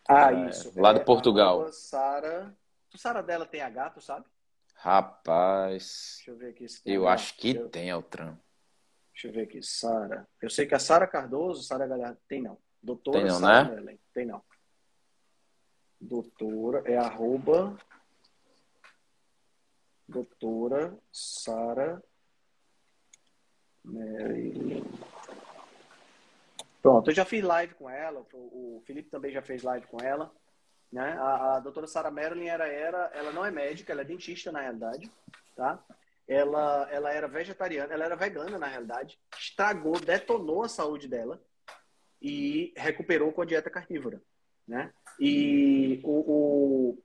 Ah, 0.09 0.33
é, 0.33 0.49
isso. 0.49 0.72
Lá 0.78 0.91
é, 0.91 0.95
de 0.95 1.05
Portugal. 1.05 1.72
Sara. 1.72 2.55
O 2.95 2.99
Sara 2.99 3.22
dela 3.22 3.47
tem 3.47 3.62
H, 3.62 3.91
tu 3.91 4.01
sabe? 4.01 4.26
Rapaz. 4.76 6.16
Deixa 6.16 6.30
eu 6.30 6.37
ver 6.37 6.51
aqui. 6.51 6.66
eu 6.85 7.09
acho 7.09 7.37
que 7.37 7.57
eu... 7.57 7.68
tem, 7.68 7.91
Altran. 7.91 8.37
Deixa 9.12 9.28
eu 9.28 9.33
ver 9.33 9.43
aqui. 9.43 9.62
Sara. 9.62 10.28
Eu 10.41 10.51
sei 10.51 10.66
que 10.66 10.74
a 10.74 10.78
Sara 10.78 11.07
Cardoso, 11.07 11.62
Sara 11.62 11.87
Galhardo, 11.87 12.18
tem 12.28 12.43
não. 12.43 12.59
Doutora 12.83 13.18
tem 13.18 13.28
não, 13.28 13.39
Sarah 13.39 13.80
né? 13.80 13.97
Tem 14.12 14.26
não. 14.26 14.43
Doutora 16.01 16.83
é 16.85 16.97
arroba 16.97 17.76
doutora 20.12 20.96
Sara 21.10 22.02
Mary. 23.82 24.84
Pronto, 26.80 27.10
eu 27.10 27.14
já 27.14 27.24
fiz 27.24 27.42
live 27.42 27.74
com 27.74 27.88
ela, 27.88 28.24
o 28.32 28.82
Felipe 28.84 29.08
também 29.08 29.32
já 29.32 29.40
fez 29.40 29.62
live 29.62 29.86
com 29.86 29.98
ela. 30.00 30.30
Né? 30.92 31.16
A, 31.18 31.56
a 31.56 31.60
doutora 31.60 31.86
Sara 31.86 32.10
Marilyn 32.10 32.48
era, 32.48 32.66
era, 32.68 33.10
ela 33.14 33.32
não 33.32 33.44
é 33.44 33.50
médica, 33.50 33.92
ela 33.92 34.02
é 34.02 34.04
dentista 34.04 34.52
na 34.52 34.60
realidade, 34.60 35.10
tá? 35.56 35.82
Ela, 36.28 36.88
ela 36.90 37.12
era 37.12 37.26
vegetariana, 37.26 37.94
ela 37.94 38.04
era 38.04 38.16
vegana 38.16 38.58
na 38.58 38.66
realidade, 38.66 39.18
estragou, 39.36 39.98
detonou 39.98 40.62
a 40.62 40.68
saúde 40.68 41.08
dela 41.08 41.42
e 42.20 42.74
recuperou 42.76 43.32
com 43.32 43.42
a 43.42 43.46
dieta 43.46 43.70
carnívora, 43.70 44.22
né? 44.68 44.92
E 45.18 46.00
o, 46.04 46.90
o 46.90 47.02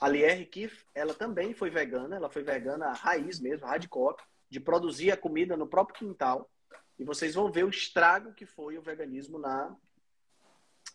a 0.00 0.08
Lier 0.08 0.48
Kiff, 0.48 0.84
ela 0.94 1.12
também 1.12 1.52
foi 1.52 1.68
vegana, 1.68 2.16
ela 2.16 2.30
foi 2.30 2.42
vegana 2.42 2.92
raiz 2.92 3.38
mesmo, 3.38 3.66
hardcore, 3.66 4.16
de 4.48 4.58
produzir 4.58 5.12
a 5.12 5.16
comida 5.16 5.56
no 5.56 5.66
próprio 5.66 5.98
quintal. 5.98 6.50
E 6.98 7.04
vocês 7.04 7.34
vão 7.34 7.52
ver 7.52 7.64
o 7.64 7.70
estrago 7.70 8.32
que 8.32 8.46
foi 8.46 8.78
o 8.78 8.82
veganismo 8.82 9.38
na, 9.38 9.76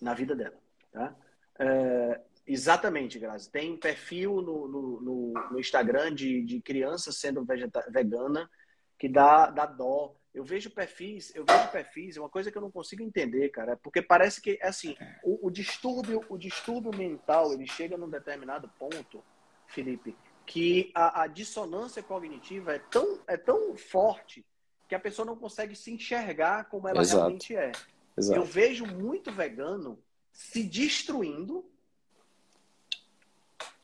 na 0.01 0.13
vida 0.13 0.35
dela. 0.35 0.57
Tá? 0.91 1.15
É, 1.59 2.21
exatamente, 2.45 3.19
Grazi. 3.19 3.49
Tem 3.49 3.77
perfil 3.77 4.41
no, 4.41 4.67
no, 4.67 5.01
no, 5.01 5.33
no 5.51 5.59
Instagram 5.59 6.13
de, 6.13 6.43
de 6.43 6.61
criança 6.61 7.11
sendo 7.11 7.45
vegeta, 7.45 7.85
vegana 7.89 8.49
que 8.97 9.07
dá, 9.07 9.47
dá 9.47 9.65
dó. 9.65 10.15
Eu 10.35 10.43
vejo 10.43 10.69
perfis, 10.69 11.33
eu 11.33 11.45
vejo 11.45 11.71
perfis, 11.71 12.17
é 12.17 12.19
uma 12.19 12.29
coisa 12.29 12.51
que 12.51 12.57
eu 12.57 12.61
não 12.61 12.69
consigo 12.69 13.01
entender, 13.01 13.47
cara, 13.49 13.77
porque 13.77 14.01
parece 14.01 14.41
que 14.41 14.59
assim, 14.61 14.93
o, 15.23 15.47
o 15.47 15.49
distúrbio, 15.49 16.25
o 16.27 16.37
distúrbio 16.37 16.93
mental, 16.93 17.53
ele 17.53 17.65
chega 17.65 17.97
num 17.97 18.09
determinado 18.09 18.69
ponto, 18.77 19.23
Felipe, 19.65 20.13
que 20.45 20.91
a, 20.93 21.21
a 21.21 21.27
dissonância 21.27 22.03
cognitiva 22.03 22.75
é 22.75 22.79
tão, 22.79 23.21
é 23.25 23.37
tão 23.37 23.77
forte 23.77 24.45
que 24.89 24.93
a 24.93 24.99
pessoa 24.99 25.25
não 25.25 25.37
consegue 25.37 25.73
se 25.73 25.89
enxergar 25.89 26.65
como 26.65 26.89
ela 26.89 27.01
Exato. 27.01 27.21
realmente 27.21 27.55
é. 27.55 27.71
Exato. 28.17 28.37
Eu 28.37 28.43
vejo 28.43 28.85
muito 28.85 29.31
vegano 29.31 29.97
se 30.33 30.63
destruindo 30.63 31.65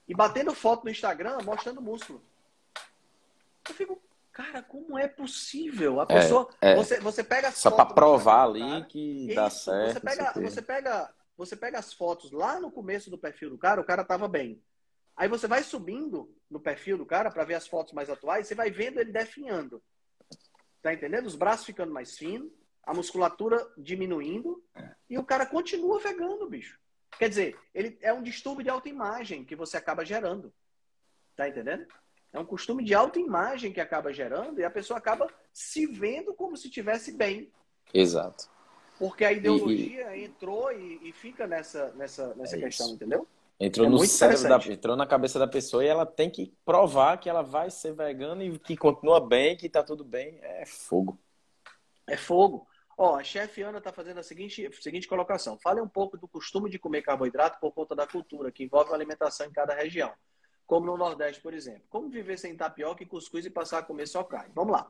e 0.06 0.14
batendo 0.14 0.54
foto 0.54 0.84
no 0.84 0.92
Instagram 0.92 1.38
mostrando 1.46 1.82
músculo. 1.82 2.22
Eu 3.70 3.74
fico, 3.74 4.02
cara, 4.42 4.64
como 4.64 4.98
é 4.98 5.08
possível? 5.08 6.00
A 6.00 6.04
É, 6.04 6.06
pessoa, 6.08 6.50
é. 6.62 6.76
você, 6.76 7.00
você 7.00 7.24
pega 7.24 7.50
as 7.50 7.56
Só 7.56 7.70
fotos 7.70 7.86
para 7.86 7.96
provar 7.96 8.44
ali 8.46 8.60
cara, 8.62 8.86
que 8.86 9.34
dá 9.36 9.48
isso, 9.48 9.60
certo. 9.66 9.94
Você 9.94 10.00
pega, 10.00 10.34
você, 10.34 10.62
pega, 10.62 11.14
você 11.38 11.56
pega 11.56 11.80
as 11.80 11.94
fotos 11.94 12.32
lá 12.32 12.60
no 12.60 12.72
começo 12.72 13.10
do 13.10 13.18
perfil 13.18 13.50
do 13.50 13.58
cara, 13.58 13.82
o 13.82 13.86
cara 13.86 14.04
tava 14.04 14.28
bem. 14.28 14.62
Aí 15.16 15.28
você 15.28 15.48
vai 15.48 15.64
subindo 15.64 16.34
no 16.50 16.60
perfil 16.60 16.98
do 16.98 17.06
cara 17.06 17.30
para 17.30 17.44
ver 17.44 17.56
as 17.56 17.68
fotos 17.68 17.94
mais 17.94 18.10
atuais, 18.10 18.48
você 18.48 18.56
vai 18.56 18.72
vendo 18.72 19.00
ele 19.00 19.12
definhando. 19.12 19.82
Tá 20.82 20.94
entendendo? 20.94 21.28
Os 21.28 21.36
braços 21.36 21.66
ficando 21.66 21.94
mais 21.94 22.18
finos, 22.18 22.52
a 22.84 22.94
musculatura 22.94 23.72
diminuindo 23.78 24.64
e 25.10 25.18
o 25.18 25.24
cara 25.24 25.46
continua 25.46 26.00
vegano, 26.00 26.50
bicho. 26.50 26.80
Quer 27.20 27.30
dizer, 27.30 27.60
ele 27.74 28.00
é 28.02 28.12
um 28.12 28.24
distúrbio 28.24 28.64
de 28.64 28.70
autoimagem 28.70 29.46
que 29.46 29.56
você 29.56 29.78
acaba 29.78 30.04
gerando. 30.04 30.52
Tá 31.36 31.48
entendendo? 31.48 31.86
É 32.34 32.40
um 32.40 32.46
costume 32.46 32.84
de 32.84 32.94
autoimagem 32.94 33.74
que 33.74 33.82
acaba 33.82 34.14
gerando 34.14 34.60
e 34.60 34.64
a 34.64 34.70
pessoa 34.72 34.98
acaba 34.98 35.28
se 35.52 35.86
vendo 35.86 36.34
como 36.34 36.56
se 36.56 36.68
estivesse 36.68 37.12
bem. 37.12 37.52
Exato. 37.94 38.50
Porque 38.98 39.26
a 39.26 39.32
ideologia 39.32 40.18
entrou 40.18 40.72
e, 40.72 41.10
e 41.10 41.12
fica 41.12 41.46
nessa, 41.48 41.92
nessa, 41.94 42.34
nessa 42.36 42.56
É 42.56 42.60
questão, 42.60 42.86
isso. 42.88 42.96
entendeu? 42.96 43.28
Entrou 43.60 43.86
É 43.86 43.90
no 43.90 44.00
cérebro 44.06 44.48
da, 44.48 44.58
entrou 44.74 44.96
na 44.96 45.06
cabeça 45.06 45.38
da 45.38 45.48
pessoa 45.48 45.84
e 45.84 45.88
ela 45.88 46.06
tem 46.06 46.30
que 46.30 46.54
provar 46.64 47.18
que 47.20 47.30
ela 47.30 47.42
vai 47.44 47.70
ser 47.70 47.94
vegana 47.94 48.44
e 48.44 48.58
que 48.58 48.78
continua 48.78 49.20
bem, 49.20 49.58
que 49.58 49.70
tá 49.70 49.84
tudo 49.84 50.04
bem. 50.04 50.40
É 50.42 50.66
fogo. 50.66 51.20
É 52.08 52.18
fogo. 52.18 52.68
Ó, 52.98 53.16
a 53.18 53.24
chefe 53.24 53.62
Ana 53.62 53.80
está 53.80 53.92
fazendo 53.92 54.20
a 54.20 54.24
seguinte, 54.24 54.70
seguinte 54.80 55.08
colocação. 55.08 55.58
Fale 55.60 55.82
um 55.82 55.88
pouco 55.88 56.18
do 56.18 56.28
costume 56.28 56.70
de 56.70 56.78
comer 56.80 57.02
carboidrato 57.02 57.60
por 57.60 57.72
conta 57.72 57.96
da 57.96 58.06
cultura, 58.06 58.52
que 58.52 58.64
envolve 58.64 58.92
a 58.92 58.96
alimentação 58.96 59.48
em 59.48 59.52
cada 59.52 59.74
região. 59.74 60.12
Como 60.72 60.86
no 60.86 60.96
Nordeste, 60.96 61.42
por 61.42 61.54
exemplo. 61.54 61.84
Como 61.90 62.10
viver 62.10 62.40
sem 62.40 62.56
tapioca 62.56 63.04
e 63.04 63.06
cuscuz 63.06 63.46
e 63.46 63.50
passar 63.50 63.80
a 63.80 63.84
comer 63.84 64.08
só 64.08 64.24
carne? 64.24 64.54
Vamos 64.56 64.72
lá. 64.72 64.90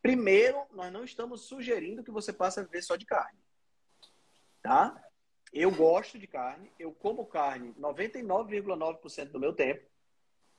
Primeiro, 0.00 0.64
nós 0.70 0.92
não 0.92 1.02
estamos 1.02 1.48
sugerindo 1.48 2.04
que 2.04 2.12
você 2.12 2.32
passe 2.32 2.60
a 2.60 2.62
viver 2.62 2.80
só 2.80 2.94
de 2.94 3.04
carne. 3.04 3.36
Tá? 4.62 5.04
Eu 5.52 5.72
gosto 5.72 6.16
de 6.16 6.28
carne, 6.28 6.70
eu 6.78 6.92
como 6.92 7.26
carne 7.26 7.74
99,9% 7.74 9.32
do 9.32 9.40
meu 9.40 9.52
tempo. 9.52 9.84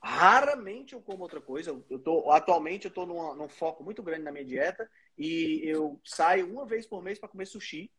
Raramente 0.03 0.91
eu 0.95 1.01
como 1.01 1.23
outra 1.23 1.39
coisa. 1.39 1.69
Eu, 1.89 1.99
tô, 1.99 2.29
atualmente 2.29 2.87
eu 2.87 2.89
estou 2.89 3.05
num 3.05 3.47
foco 3.47 3.85
muito 3.85 4.03
grande 4.03 4.23
na 4.23 4.33
minha 4.33 4.43
dieta 4.43 4.91
e 5.17 5.61
eu 5.63 5.97
saio 6.03 6.45
uma 6.51 6.65
vez 6.65 6.85
por 6.85 7.01
mês 7.01 7.17
para 7.17 7.29
comer 7.29 7.45
sushi, 7.45 7.89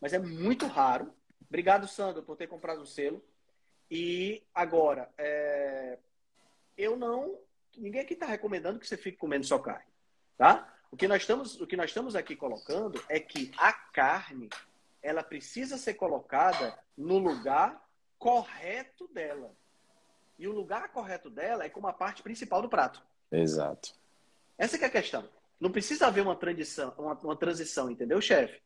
mas 0.00 0.12
é 0.12 0.18
muito 0.20 0.64
raro. 0.66 1.12
Obrigado, 1.48 1.88
Sandro, 1.88 2.22
por 2.22 2.36
ter 2.36 2.46
comprado 2.46 2.82
o 2.82 2.86
selo. 2.86 3.20
E 3.90 4.42
agora, 4.54 5.08
é, 5.18 5.98
eu 6.76 6.96
não. 6.96 7.38
Ninguém 7.76 8.00
aqui 8.00 8.14
está 8.14 8.26
recomendando 8.26 8.78
que 8.78 8.86
você 8.86 8.96
fique 8.96 9.18
comendo 9.18 9.44
só 9.44 9.58
carne, 9.58 9.84
tá? 10.36 10.72
O 10.90 10.96
que 10.96 11.08
nós 11.08 11.22
estamos, 11.22 11.60
o 11.60 11.66
que 11.66 11.76
nós 11.76 11.90
estamos 11.90 12.14
aqui 12.14 12.36
colocando 12.36 13.02
é 13.08 13.18
que 13.18 13.50
a 13.56 13.72
carne 13.72 14.48
ela 15.02 15.22
precisa 15.22 15.76
ser 15.76 15.94
colocada 15.94 16.78
no 16.96 17.18
lugar 17.18 17.84
correto 18.18 19.06
dela. 19.08 19.52
E 20.38 20.48
o 20.48 20.52
lugar 20.52 20.88
correto 20.92 21.28
dela 21.28 21.64
é 21.64 21.68
como 21.68 21.86
a 21.86 21.92
parte 21.92 22.22
principal 22.22 22.62
do 22.62 22.68
prato. 22.68 23.02
Exato. 23.30 23.94
Essa 24.56 24.76
é 24.76 24.84
a 24.84 24.90
questão. 24.90 25.28
Não 25.60 25.70
precisa 25.70 26.06
haver 26.06 26.22
uma 26.22 26.36
transição, 26.36 26.94
uma, 26.96 27.14
uma 27.14 27.36
transição 27.36 27.90
entendeu, 27.90 28.20
chefe? 28.20 28.60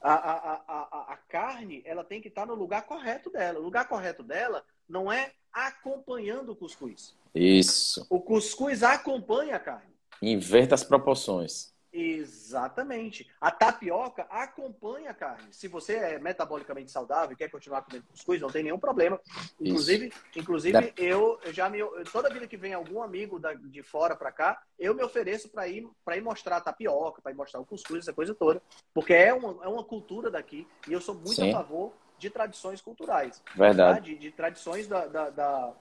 A, 0.00 0.12
a, 0.12 0.62
a, 0.66 1.12
a, 1.12 1.16
carne, 1.28 1.82
ela 1.84 2.02
tem 2.02 2.20
que 2.22 2.28
estar 2.28 2.46
no 2.46 2.54
lugar 2.54 2.86
correto 2.86 3.30
dela. 3.30 3.58
O 3.58 3.62
lugar 3.62 3.86
correto 3.86 4.22
dela 4.22 4.64
não 4.88 5.12
é 5.12 5.32
acompanhando 5.52 6.52
o 6.52 6.56
cuscuz. 6.56 7.14
Isso. 7.34 8.06
O 8.08 8.20
cuscuz 8.20 8.82
acompanha 8.82 9.56
a 9.56 9.60
carne. 9.60 9.92
Inverta 10.22 10.74
as 10.74 10.82
proporções. 10.82 11.72
Exatamente. 11.92 13.28
A 13.40 13.50
tapioca 13.50 14.22
acompanha 14.30 15.10
a 15.10 15.14
carne. 15.14 15.52
Se 15.52 15.66
você 15.66 15.94
é 15.96 16.18
metabolicamente 16.18 16.90
saudável 16.90 17.32
e 17.32 17.36
quer 17.36 17.50
continuar 17.50 17.82
comendo 17.82 18.06
cuscuz, 18.06 18.40
não 18.40 18.48
tem 18.48 18.62
nenhum 18.62 18.78
problema. 18.78 19.20
Inclusive, 19.60 20.12
inclusive 20.36 20.92
eu, 20.96 21.40
eu 21.44 21.52
já 21.52 21.68
me 21.68 21.80
toda 22.12 22.32
vida 22.32 22.46
que 22.46 22.56
vem 22.56 22.74
algum 22.74 23.02
amigo 23.02 23.38
da, 23.38 23.54
de 23.54 23.82
fora 23.82 24.14
para 24.14 24.30
cá, 24.30 24.62
eu 24.78 24.94
me 24.94 25.02
ofereço 25.02 25.48
para 25.48 25.66
ir 25.66 25.88
para 26.04 26.16
ir 26.16 26.22
mostrar 26.22 26.58
a 26.58 26.60
tapioca, 26.60 27.20
para 27.20 27.32
ir 27.32 27.34
mostrar 27.34 27.60
o 27.60 27.66
cuscuz, 27.66 28.00
essa 28.00 28.12
coisa 28.12 28.34
toda, 28.34 28.62
porque 28.94 29.12
é 29.12 29.34
uma, 29.34 29.64
é 29.64 29.68
uma 29.68 29.84
cultura 29.84 30.30
daqui 30.30 30.66
e 30.88 30.92
eu 30.92 31.00
sou 31.00 31.14
muito 31.14 31.34
Sim. 31.34 31.50
a 31.50 31.52
favor 31.52 31.92
de 32.18 32.30
tradições 32.30 32.80
culturais, 32.80 33.42
Verdade. 33.56 33.94
tá? 33.94 34.00
de, 34.00 34.16
de 34.16 34.30
tradições 34.30 34.86
da, 34.86 35.06
da, 35.06 35.30
da, 35.30 35.74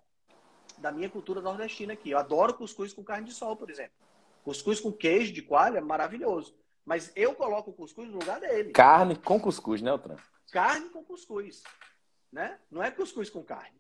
da 0.78 0.92
minha 0.92 1.10
cultura 1.10 1.42
nordestina 1.42 1.94
aqui. 1.94 2.12
Eu 2.12 2.18
adoro 2.18 2.54
cuscuz 2.54 2.94
com 2.94 3.04
carne 3.04 3.28
de 3.28 3.34
sol, 3.34 3.58
por 3.58 3.70
exemplo. 3.70 3.92
Cuscuz 4.44 4.80
com 4.80 4.92
queijo 4.92 5.34
de 5.34 5.42
coalha, 5.42 5.82
maravilhoso. 5.82 6.58
Mas 6.86 7.12
eu 7.16 7.36
coloco 7.36 7.72
o 7.72 7.74
cuscuz 7.74 8.10
no 8.10 8.20
lugar 8.20 8.40
dele. 8.40 8.72
Carne 8.72 9.16
com 9.16 9.40
cuscuz, 9.40 9.82
né, 9.82 9.94
Otran? 9.94 10.16
Carne 10.52 10.90
com 10.90 11.04
cuscuz. 11.04 11.64
Né? 12.32 12.60
Não 12.70 12.82
é 12.82 12.90
cuscuz 12.90 13.30
com 13.30 13.44
carne. 13.44 13.80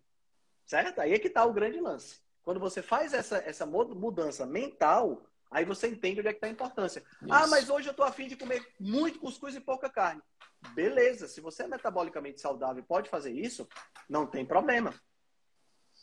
Certo? 0.65 0.99
Aí 0.99 1.13
é 1.13 1.19
que 1.19 1.27
está 1.27 1.43
o 1.45 1.53
grande 1.53 1.79
lance. 1.79 2.19
Quando 2.43 2.59
você 2.59 2.81
faz 2.81 3.13
essa, 3.13 3.37
essa 3.37 3.65
mudança 3.65 4.45
mental, 4.45 5.23
aí 5.49 5.65
você 5.65 5.87
entende 5.87 6.19
onde 6.19 6.29
é 6.29 6.31
que 6.31 6.37
está 6.37 6.47
a 6.47 6.51
importância. 6.51 7.03
Ah, 7.29 7.41
Isso. 7.41 7.49
mas 7.49 7.69
hoje 7.69 7.87
eu 7.87 7.91
estou 7.91 8.05
afim 8.05 8.27
de 8.27 8.35
comer 8.35 8.65
muito 8.79 9.19
cuscuz 9.19 9.55
e 9.55 9.59
pouca 9.59 9.89
carne. 9.89 10.21
Beleza, 10.73 11.27
se 11.27 11.41
você 11.41 11.63
é 11.63 11.67
metabolicamente 11.67 12.41
saudável 12.41 12.83
e 12.83 12.85
pode 12.85 13.09
fazer 13.09 13.31
isso, 13.31 13.67
não 14.09 14.27
tem 14.27 14.45
problema. 14.45 14.93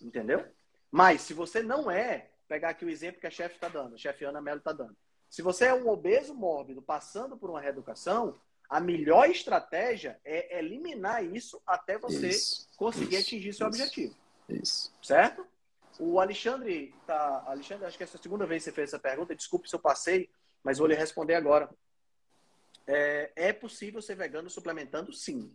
Entendeu? 0.01 0.47
Mas 0.91 1.23
se 1.23 1.35
você 1.35 1.63
não 1.63 1.91
é, 1.91 2.31
pegar 2.49 2.71
aqui 2.71 2.85
o 2.85 2.91
exemplo 2.91 3.21
que 3.21 3.27
a 3.27 3.31
chefe 3.31 3.57
está 3.57 3.69
dando, 3.69 3.95
a 3.95 3.99
chefe 3.99 4.25
Ana 4.25 4.41
Mello 4.41 4.59
está 4.59 4.73
dando. 4.73 4.97
Se 5.29 5.43
você 5.43 5.67
é 5.67 5.75
um 5.75 5.89
obeso 5.89 6.35
mórbido 6.35 6.81
passando 6.81 7.37
por 7.37 7.51
uma 7.51 7.61
reeducação, 7.61 8.39
a 8.69 8.81
melhor 8.81 9.29
estratégia 9.29 10.21
é 10.25 10.59
eliminar 10.59 11.25
isso 11.25 11.61
até 11.67 11.99
você 11.99 12.29
Isso, 12.29 12.69
conseguir 12.77 13.17
isso, 13.17 13.27
atingir 13.27 13.53
seu 13.53 13.69
isso. 13.69 13.81
objetivo. 13.81 14.17
Isso. 14.49 14.93
Certo? 15.03 15.47
O 15.99 16.21
Alexandre 16.21 16.95
tá. 17.07 17.45
Alexandre, 17.47 17.87
acho 17.87 17.97
que 17.97 18.05
essa 18.05 18.17
é 18.17 18.21
a 18.21 18.23
segunda 18.23 18.47
vez 18.47 18.63
que 18.63 18.71
você 18.71 18.75
fez 18.75 18.91
essa 18.91 18.99
pergunta. 18.99 19.35
Desculpe 19.35 19.69
se 19.69 19.75
eu 19.75 19.81
passei, 19.81 20.29
mas 20.63 20.79
vou 20.79 20.87
lhe 20.87 20.95
responder 20.95 21.35
agora. 21.35 21.71
É, 22.87 23.33
é 23.35 23.53
possível 23.53 24.03
ser 24.03 24.15
vegano 24.15 24.51
suplementando? 24.51 25.13
Sim. 25.13 25.53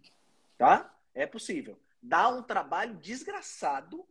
Tá? 0.57 0.93
É 1.13 1.25
possível. 1.25 1.77
Dá 2.01 2.29
um 2.29 2.41
trabalho 2.41 2.95
desgraçado, 2.95 4.05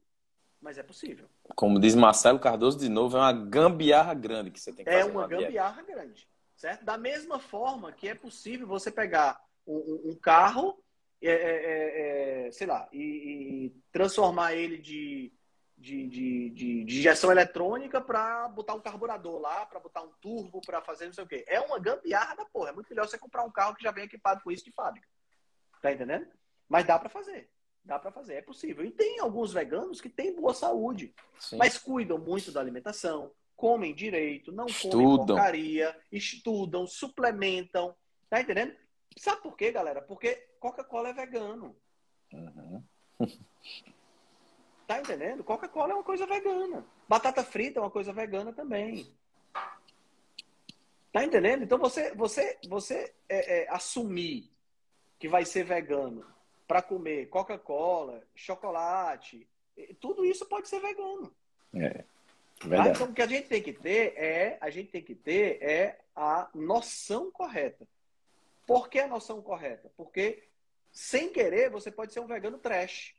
mas 0.60 0.78
é 0.78 0.82
possível. 0.82 1.28
Como 1.56 1.78
diz 1.80 1.94
Marcelo 1.94 2.38
Cardoso 2.38 2.78
de 2.78 2.88
novo, 2.88 3.16
é 3.16 3.20
uma 3.20 3.32
gambiarra 3.32 4.14
grande 4.14 4.50
que 4.50 4.60
você 4.60 4.72
tem 4.72 4.84
que 4.84 4.90
É 4.90 5.00
fazer 5.00 5.10
uma 5.10 5.22
na 5.22 5.26
dieta. 5.28 5.42
gambiarra 5.44 5.82
grande. 5.82 6.28
Certo? 6.56 6.84
Da 6.84 6.98
mesma 6.98 7.38
forma 7.38 7.90
que 7.92 8.06
é 8.08 8.14
possível 8.14 8.66
você 8.66 8.90
pegar 8.90 9.40
um, 9.66 9.76
um- 9.76 10.10
um 10.10 10.14
carro, 10.16 10.78
é, 11.22 11.30
é, 11.30 11.34
é, 11.34 12.46
é, 12.48 12.50
sei 12.52 12.66
lá, 12.66 12.86
e, 12.92 13.00
e 13.66 13.82
transformar 13.90 14.54
ele 14.54 14.76
de, 14.76 15.32
de, 15.78 16.06
de, 16.08 16.50
de- 16.50 16.84
de 16.84 16.98
injeção 16.98 17.30
eletrônica 17.32 17.98
para 18.00 18.46
botar 18.48 18.74
um 18.74 18.80
carburador 18.80 19.40
lá, 19.40 19.64
para 19.64 19.80
botar 19.80 20.02
um 20.02 20.12
turbo, 20.20 20.60
para 20.60 20.82
fazer 20.82 21.06
não 21.06 21.12
sei 21.14 21.24
o 21.24 21.26
quê. 21.26 21.44
É 21.48 21.58
uma 21.60 21.78
gambiarra 21.78 22.36
da 22.36 22.44
porra. 22.44 22.68
É 22.68 22.72
muito 22.72 22.90
melhor 22.90 23.08
você 23.08 23.16
comprar 23.18 23.42
um 23.44 23.50
carro 23.50 23.74
que 23.74 23.82
já 23.82 23.90
vem 23.90 24.04
equipado 24.04 24.42
com 24.42 24.50
isso 24.50 24.64
de 24.64 24.72
fábrica. 24.72 25.08
Tá 25.80 25.90
entendendo? 25.92 26.26
Mas 26.68 26.84
dá 26.86 26.98
para 26.98 27.08
fazer. 27.08 27.48
Dá 27.84 27.98
para 27.98 28.12
fazer, 28.12 28.34
é 28.34 28.42
possível. 28.42 28.84
E 28.84 28.90
tem 28.90 29.20
alguns 29.20 29.52
veganos 29.52 30.00
que 30.00 30.08
têm 30.08 30.34
boa 30.34 30.54
saúde, 30.54 31.14
Sim. 31.38 31.56
mas 31.56 31.78
cuidam 31.78 32.18
muito 32.18 32.52
da 32.52 32.60
alimentação, 32.60 33.32
comem 33.56 33.94
direito, 33.94 34.52
não 34.52 34.66
comem 34.66 34.76
Estudam. 34.76 35.26
porcaria, 35.26 35.98
estudam, 36.12 36.86
suplementam. 36.86 37.94
Tá 38.28 38.40
entendendo? 38.40 38.74
Sabe 39.16 39.42
por 39.42 39.56
quê, 39.56 39.72
galera? 39.72 40.00
Porque 40.00 40.34
Coca-Cola 40.60 41.08
é 41.08 41.12
vegano. 41.12 41.76
Uhum. 42.32 42.82
Tá 44.86 45.00
entendendo? 45.00 45.44
Coca-Cola 45.44 45.92
é 45.92 45.94
uma 45.94 46.04
coisa 46.04 46.26
vegana. 46.26 46.86
Batata 47.08 47.44
frita 47.44 47.78
é 47.78 47.82
uma 47.82 47.90
coisa 47.90 48.12
vegana 48.12 48.52
também. 48.52 49.12
Tá 51.12 51.24
entendendo? 51.24 51.64
Então 51.64 51.78
você, 51.78 52.14
você, 52.14 52.58
você 52.68 53.12
é, 53.28 53.62
é, 53.62 53.68
assumir 53.70 54.50
que 55.18 55.28
vai 55.28 55.44
ser 55.44 55.64
vegano 55.64 56.24
para 56.70 56.82
comer 56.82 57.26
Coca-Cola, 57.26 58.22
chocolate, 58.32 59.44
tudo 59.98 60.24
isso 60.24 60.46
pode 60.46 60.68
ser 60.68 60.78
vegano. 60.78 61.34
É. 61.74 61.88
Tá? 61.88 62.04
Verdade. 62.62 62.90
Então 62.90 63.06
o 63.08 63.12
que 63.12 63.22
a 63.22 63.26
gente 63.26 63.48
tem 63.48 63.60
que 63.60 63.72
ter 63.72 64.14
é 64.16 64.56
a 64.60 64.70
gente 64.70 64.88
tem 64.88 65.02
que 65.02 65.16
ter 65.16 65.60
é 65.60 65.98
a 66.14 66.48
noção 66.54 67.28
correta. 67.28 67.88
Por 68.68 68.88
que 68.88 69.00
a 69.00 69.08
noção 69.08 69.42
correta? 69.42 69.90
Porque 69.96 70.44
sem 70.92 71.32
querer 71.32 71.70
você 71.70 71.90
pode 71.90 72.12
ser 72.12 72.20
um 72.20 72.28
vegano 72.28 72.56
trash, 72.56 73.16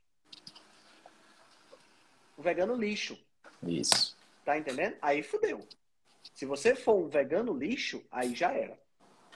um 2.37 2.41
vegano 2.41 2.73
lixo. 2.73 3.21
Isso. 3.61 4.15
Tá 4.45 4.57
entendendo? 4.57 4.95
Aí 5.01 5.21
fudeu. 5.21 5.67
Se 6.33 6.45
você 6.45 6.73
for 6.73 6.95
um 6.95 7.09
vegano 7.09 7.53
lixo, 7.53 8.01
aí 8.09 8.33
já 8.33 8.53
era. 8.53 8.79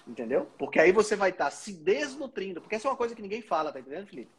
Entendeu? 0.07 0.45
Porque 0.57 0.79
aí 0.79 0.91
você 0.91 1.15
vai 1.15 1.31
estar 1.31 1.49
se 1.49 1.73
desnutrindo. 1.73 2.61
Porque 2.61 2.75
essa 2.75 2.87
é 2.87 2.91
uma 2.91 2.97
coisa 2.97 3.15
que 3.15 3.21
ninguém 3.21 3.41
fala, 3.41 3.71
tá 3.71 3.79
entendendo, 3.79 4.07
Felipe? 4.07 4.31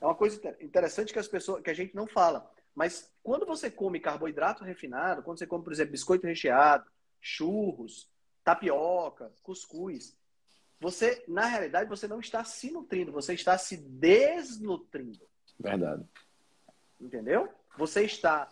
É 0.00 0.04
uma 0.04 0.14
coisa 0.14 0.36
inter- 0.36 0.56
interessante 0.60 1.12
que 1.12 1.18
as 1.18 1.28
pessoas, 1.28 1.62
que 1.62 1.70
a 1.70 1.74
gente 1.74 1.94
não 1.94 2.06
fala. 2.06 2.50
Mas 2.74 3.10
quando 3.22 3.46
você 3.46 3.70
come 3.70 3.98
carboidrato 3.98 4.62
refinado, 4.62 5.22
quando 5.22 5.38
você 5.38 5.46
come, 5.46 5.64
por 5.64 5.72
exemplo, 5.72 5.92
biscoito 5.92 6.26
recheado, 6.26 6.88
churros, 7.20 8.08
tapioca, 8.44 9.32
cuscuz, 9.42 10.16
você, 10.78 11.24
na 11.26 11.46
realidade, 11.46 11.88
você 11.88 12.06
não 12.06 12.20
está 12.20 12.44
se 12.44 12.70
nutrindo, 12.70 13.10
você 13.10 13.32
está 13.32 13.56
se 13.56 13.78
desnutrindo. 13.78 15.26
Verdade. 15.58 16.04
Entendeu? 17.00 17.48
Você 17.78 18.04
está 18.04 18.48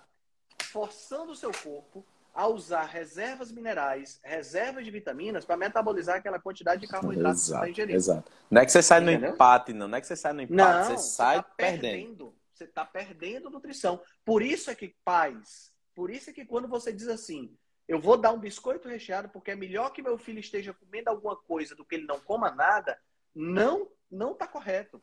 forçando 0.62 1.32
o 1.32 1.36
seu 1.36 1.52
corpo 1.52 2.04
a 2.34 2.48
usar 2.48 2.84
reservas 2.86 3.52
minerais, 3.52 4.18
reservas 4.24 4.84
de 4.84 4.90
vitaminas 4.90 5.44
para 5.44 5.56
metabolizar 5.56 6.16
aquela 6.16 6.40
quantidade 6.40 6.80
de 6.80 6.88
carboidrato 6.88 7.36
exato, 7.36 7.40
que 7.40 7.46
você 7.46 7.54
está 7.54 7.70
ingerindo. 7.70 7.96
Exato. 7.96 8.32
Não 8.50 8.60
é 8.60 8.66
que 8.66 8.72
você 8.72 8.82
sai 8.82 9.00
Entendeu? 9.00 9.28
no 9.28 9.34
empate, 9.34 9.72
não. 9.72 9.86
Não 9.86 9.98
é 9.98 10.00
que 10.00 10.06
você 10.06 10.16
sai 10.16 10.32
no 10.32 10.42
empate, 10.42 10.56
Não, 10.56 10.84
você 10.84 10.98
sai 10.98 11.36
tá 11.36 11.42
perdendo. 11.56 12.34
Você 12.52 12.64
está 12.64 12.84
perdendo 12.84 13.50
nutrição. 13.50 14.00
Por 14.24 14.42
isso 14.42 14.68
é 14.70 14.74
que, 14.74 14.96
pais, 15.04 15.72
por 15.94 16.10
isso 16.10 16.30
é 16.30 16.32
que 16.32 16.44
quando 16.44 16.66
você 16.66 16.92
diz 16.92 17.06
assim, 17.06 17.56
eu 17.86 18.00
vou 18.00 18.16
dar 18.16 18.32
um 18.32 18.38
biscoito 18.38 18.88
recheado 18.88 19.28
porque 19.28 19.52
é 19.52 19.56
melhor 19.56 19.90
que 19.90 20.02
meu 20.02 20.18
filho 20.18 20.40
esteja 20.40 20.74
comendo 20.74 21.10
alguma 21.10 21.36
coisa 21.36 21.76
do 21.76 21.84
que 21.84 21.94
ele 21.94 22.06
não 22.06 22.18
coma 22.18 22.50
nada, 22.50 22.98
não 23.34 23.88
não 24.10 24.32
está 24.32 24.46
correto. 24.46 25.02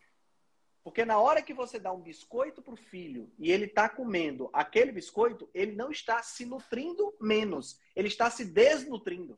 Porque 0.83 1.05
na 1.05 1.19
hora 1.19 1.41
que 1.41 1.53
você 1.53 1.79
dá 1.79 1.91
um 1.91 2.01
biscoito 2.01 2.61
para 2.61 2.73
o 2.73 2.77
filho 2.77 3.31
e 3.37 3.51
ele 3.51 3.65
está 3.65 3.87
comendo 3.87 4.49
aquele 4.51 4.91
biscoito, 4.91 5.49
ele 5.53 5.73
não 5.73 5.91
está 5.91 6.23
se 6.23 6.45
nutrindo 6.45 7.15
menos, 7.21 7.79
ele 7.95 8.07
está 8.07 8.29
se 8.31 8.45
desnutrindo. 8.45 9.37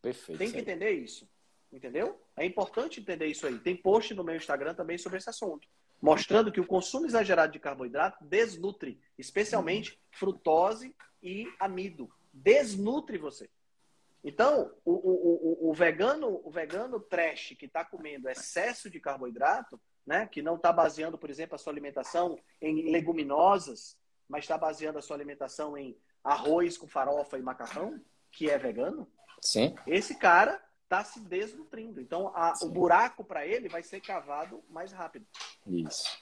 Perfeito. 0.00 0.38
Tem 0.38 0.50
que 0.50 0.58
entender 0.58 0.92
isso. 0.92 1.28
Entendeu? 1.72 2.20
É 2.36 2.44
importante 2.44 3.00
entender 3.00 3.26
isso 3.26 3.46
aí. 3.46 3.58
Tem 3.58 3.74
post 3.74 4.14
no 4.14 4.22
meu 4.22 4.36
Instagram 4.36 4.74
também 4.74 4.98
sobre 4.98 5.18
esse 5.18 5.30
assunto. 5.30 5.66
Mostrando 6.00 6.52
que 6.52 6.60
o 6.60 6.66
consumo 6.66 7.06
exagerado 7.06 7.52
de 7.52 7.58
carboidrato 7.58 8.24
desnutre, 8.24 9.00
especialmente 9.16 9.98
frutose 10.10 10.94
e 11.22 11.50
amido. 11.58 12.12
Desnutre 12.32 13.16
você. 13.16 13.48
Então, 14.24 14.72
o, 14.84 14.92
o, 14.92 15.66
o, 15.66 15.70
o 15.70 15.74
vegano, 15.74 16.40
o 16.44 16.50
vegano 16.50 17.00
trash 17.00 17.54
que 17.58 17.66
está 17.66 17.84
comendo 17.84 18.28
excesso 18.28 18.88
de 18.88 19.00
carboidrato, 19.00 19.80
né, 20.06 20.26
que 20.26 20.42
não 20.42 20.56
está 20.56 20.72
baseando, 20.72 21.18
por 21.18 21.28
exemplo, 21.30 21.54
a 21.56 21.58
sua 21.58 21.72
alimentação 21.72 22.38
em 22.60 22.90
leguminosas, 22.90 23.96
mas 24.28 24.44
está 24.44 24.56
baseando 24.56 24.98
a 24.98 25.02
sua 25.02 25.16
alimentação 25.16 25.76
em 25.76 25.96
arroz 26.22 26.78
com 26.78 26.86
farofa 26.86 27.36
e 27.36 27.42
macarrão, 27.42 28.00
que 28.30 28.48
é 28.48 28.56
vegano, 28.56 29.08
Sim. 29.40 29.74
esse 29.86 30.14
cara 30.16 30.62
está 30.84 31.02
se 31.04 31.20
desnutrindo. 31.20 32.00
Então, 32.00 32.28
a- 32.28 32.54
o 32.62 32.68
buraco 32.68 33.24
para 33.24 33.46
ele 33.46 33.68
vai 33.68 33.82
ser 33.82 34.00
cavado 34.00 34.62
mais 34.68 34.92
rápido. 34.92 35.26
Isso. 35.66 36.16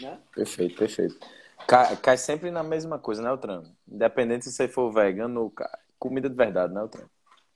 Né? 0.00 0.20
Perfeito, 0.32 0.76
perfeito. 0.76 1.18
Cai, 1.66 1.96
cai 1.96 2.16
sempre 2.18 2.50
na 2.50 2.62
mesma 2.62 2.98
coisa, 2.98 3.22
né, 3.22 3.28
Altran? 3.30 3.64
Independente 3.88 4.44
se 4.44 4.52
você 4.52 4.68
for 4.68 4.92
vegano 4.92 5.42
ou 5.44 5.54
comida 5.98 6.28
de 6.28 6.36
verdade, 6.36 6.72
né, 6.72 6.80
Altran? 6.80 7.08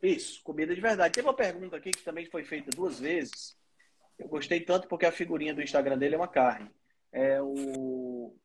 Isso, 0.03 0.43
comida 0.43 0.75
de 0.75 0.81
verdade. 0.81 1.15
Tem 1.15 1.23
uma 1.23 1.35
pergunta 1.35 1.77
aqui 1.77 1.91
que 1.91 2.03
também 2.03 2.27
foi 2.27 2.43
feita 2.43 2.71
duas 2.71 2.99
vezes. 2.99 3.57
Eu 4.19 4.29
gostei 4.29 4.61
tanto 4.61 4.89
porque 4.89 5.07
a 5.07 5.13
figurinha 5.13 5.55
do 5.55 5.63
Instagram 5.63 5.99
dele 5.99 6.15
é 6.15 6.19
uma 6.19 6.29
carne. 6.29 6.71
É 7.13 7.41
o 7.43 8.37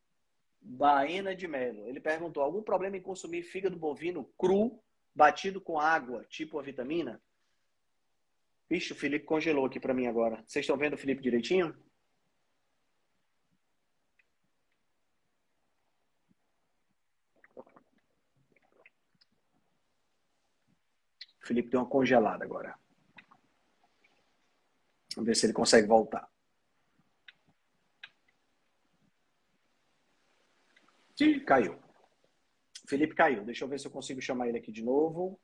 Baena 0.61 1.35
de 1.35 1.47
Melo. 1.47 1.87
Ele 1.87 1.99
perguntou: 1.99 2.43
algum 2.43 2.63
problema 2.63 2.97
em 2.97 3.01
consumir 3.01 3.43
fígado 3.43 3.77
bovino 3.77 4.25
cru, 4.37 4.81
batido 5.13 5.61
com 5.61 5.79
água, 5.79 6.25
tipo 6.29 6.59
a 6.59 6.61
vitamina? 6.61 7.21
Vixe, 8.69 8.93
o 8.93 8.95
Felipe 8.95 9.25
congelou 9.25 9.65
aqui 9.65 9.79
para 9.79 9.93
mim 9.93 10.07
agora. 10.07 10.43
Vocês 10.47 10.63
estão 10.63 10.77
vendo 10.77 10.93
o 10.93 10.97
Felipe 10.97 11.21
direitinho? 11.21 11.75
O 21.45 21.47
Felipe 21.47 21.69
deu 21.69 21.79
uma 21.79 21.85
congelada 21.87 22.43
agora. 22.43 22.75
Vamos 25.15 25.27
ver 25.27 25.35
se 25.35 25.45
ele 25.45 25.53
consegue 25.53 25.87
voltar. 25.87 26.27
Ih, 31.19 31.39
caiu. 31.41 31.79
Felipe 32.87 33.13
caiu. 33.13 33.45
Deixa 33.45 33.63
eu 33.63 33.67
ver 33.67 33.79
se 33.79 33.85
eu 33.85 33.91
consigo 33.91 34.19
chamar 34.19 34.47
ele 34.47 34.57
aqui 34.57 34.71
de 34.71 34.83
novo. 34.83 35.39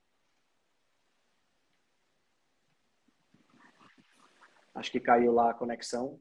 Acho 4.74 4.92
que 4.92 5.00
caiu 5.00 5.32
lá 5.32 5.52
a 5.52 5.54
conexão. 5.54 6.20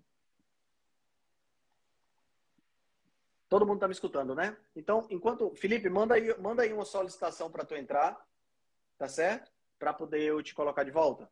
Todo 3.49 3.65
mundo 3.65 3.77
está 3.77 3.89
me 3.89 3.95
escutando, 3.95 4.35
né? 4.35 4.59
Então, 4.77 5.07
enquanto. 5.09 5.55
Felipe, 5.55 5.89
manda 5.89 6.17
aí, 6.17 6.39
manda 6.39 6.65
aí 6.65 6.71
uma 6.71 6.85
solicitação 6.85 7.51
para 7.51 7.65
tu 7.65 7.75
entrar, 7.75 8.23
tá 8.99 9.09
certo? 9.09 9.51
Para 9.81 9.95
poder 9.95 10.21
eu 10.21 10.43
te 10.43 10.55
colocar 10.55 10.85
de 10.85 10.91
volta. 10.91 11.27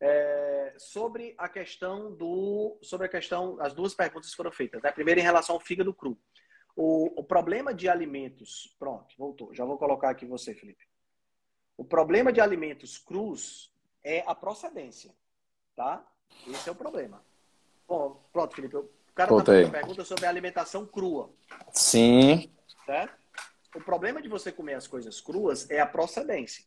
É, 0.00 0.74
sobre 0.78 1.34
a 1.36 1.48
questão 1.48 2.10
do. 2.16 2.78
Sobre 2.82 3.06
a 3.06 3.10
questão. 3.10 3.60
As 3.60 3.74
duas 3.74 3.94
perguntas 3.94 4.32
foram 4.32 4.50
feitas. 4.50 4.82
Né? 4.82 4.90
Primeiro, 4.90 5.20
em 5.20 5.22
relação 5.22 5.54
ao 5.54 5.60
fígado 5.60 5.92
cru. 5.92 6.18
O, 6.74 7.20
o 7.20 7.22
problema 7.22 7.74
de 7.74 7.86
alimentos. 7.86 8.74
Pronto, 8.78 9.14
voltou. 9.18 9.54
Já 9.54 9.66
vou 9.66 9.76
colocar 9.76 10.08
aqui 10.08 10.24
você, 10.24 10.54
Felipe. 10.54 10.84
O 11.76 11.84
problema 11.84 12.32
de 12.32 12.40
alimentos 12.40 12.96
crus 12.96 13.70
é 14.02 14.24
a 14.26 14.34
procedência. 14.34 15.14
Tá? 15.76 16.02
Esse 16.46 16.68
é 16.70 16.72
o 16.72 16.76
problema. 16.76 17.22
Bom, 17.86 18.26
pronto, 18.32 18.56
Felipe. 18.56 18.76
O 18.76 18.88
cara 19.14 19.28
está 19.28 19.34
Voltei. 19.34 19.54
fazendo 19.56 19.72
pergunta 19.72 20.04
sobre 20.06 20.24
a 20.24 20.28
alimentação 20.30 20.86
crua. 20.86 21.30
Sim. 21.70 22.50
Certo? 22.86 23.14
O 23.76 23.80
problema 23.80 24.22
de 24.22 24.28
você 24.28 24.50
comer 24.50 24.74
as 24.74 24.86
coisas 24.86 25.20
cruas 25.20 25.68
é 25.70 25.80
a 25.80 25.86
procedência. 25.86 26.64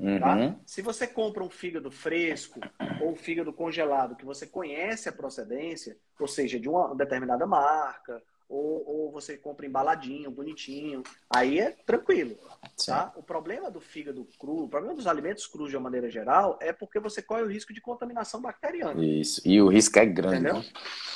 Uhum. 0.00 0.18
Tá? 0.18 0.56
Se 0.64 0.80
você 0.80 1.06
compra 1.06 1.44
um 1.44 1.50
fígado 1.50 1.90
fresco 1.90 2.58
ou 3.02 3.12
um 3.12 3.16
fígado 3.16 3.52
congelado 3.52 4.16
que 4.16 4.24
você 4.24 4.46
conhece 4.46 5.08
a 5.08 5.12
procedência, 5.12 5.96
ou 6.18 6.26
seja, 6.26 6.58
de 6.58 6.68
uma 6.68 6.94
determinada 6.94 7.46
marca, 7.46 8.22
ou, 8.48 8.84
ou 8.84 9.12
você 9.12 9.36
compra 9.36 9.66
embaladinho, 9.66 10.30
bonitinho, 10.30 11.02
aí 11.28 11.60
é 11.60 11.70
tranquilo. 11.70 12.36
Sim. 12.76 12.90
Tá? 12.90 13.12
O 13.14 13.22
problema 13.22 13.70
do 13.70 13.80
fígado 13.80 14.26
cru, 14.38 14.64
o 14.64 14.68
problema 14.68 14.94
dos 14.94 15.06
alimentos 15.06 15.46
crus 15.46 15.70
de 15.70 15.76
uma 15.76 15.84
maneira 15.84 16.10
geral, 16.10 16.58
é 16.60 16.72
porque 16.72 16.98
você 16.98 17.22
corre 17.22 17.42
o 17.42 17.48
risco 17.48 17.72
de 17.72 17.80
contaminação 17.80 18.40
bacteriana. 18.40 19.04
Isso. 19.04 19.40
E 19.46 19.60
o 19.60 19.68
risco 19.68 19.98
é 19.98 20.06
grande. 20.06 20.36
Entendeu? 20.36 20.54
né? 20.54 20.64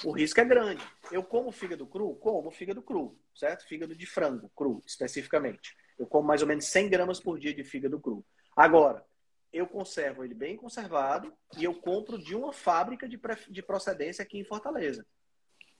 O 0.04 0.12
risco 0.12 0.40
é 0.40 0.44
grande. 0.44 0.84
Eu 1.10 1.24
como 1.24 1.50
fígado 1.50 1.86
cru? 1.86 2.14
Como 2.16 2.50
fígado 2.50 2.82
cru, 2.82 3.18
certo? 3.34 3.66
Fígado 3.66 3.96
de 3.96 4.06
frango 4.06 4.50
cru, 4.54 4.82
especificamente. 4.86 5.74
Eu 5.98 6.06
como 6.06 6.28
mais 6.28 6.42
ou 6.42 6.46
menos 6.48 6.66
100 6.66 6.88
gramas 6.88 7.18
por 7.18 7.38
dia 7.38 7.54
de 7.54 7.64
fígado 7.64 7.98
cru. 7.98 8.24
Agora, 8.56 9.04
eu 9.52 9.66
conservo 9.66 10.24
ele 10.24 10.34
bem 10.34 10.56
conservado 10.56 11.32
e 11.56 11.64
eu 11.64 11.74
compro 11.74 12.18
de 12.18 12.34
uma 12.34 12.52
fábrica 12.52 13.08
de, 13.08 13.20
de 13.48 13.62
procedência 13.62 14.22
aqui 14.22 14.38
em 14.38 14.44
Fortaleza. 14.44 15.06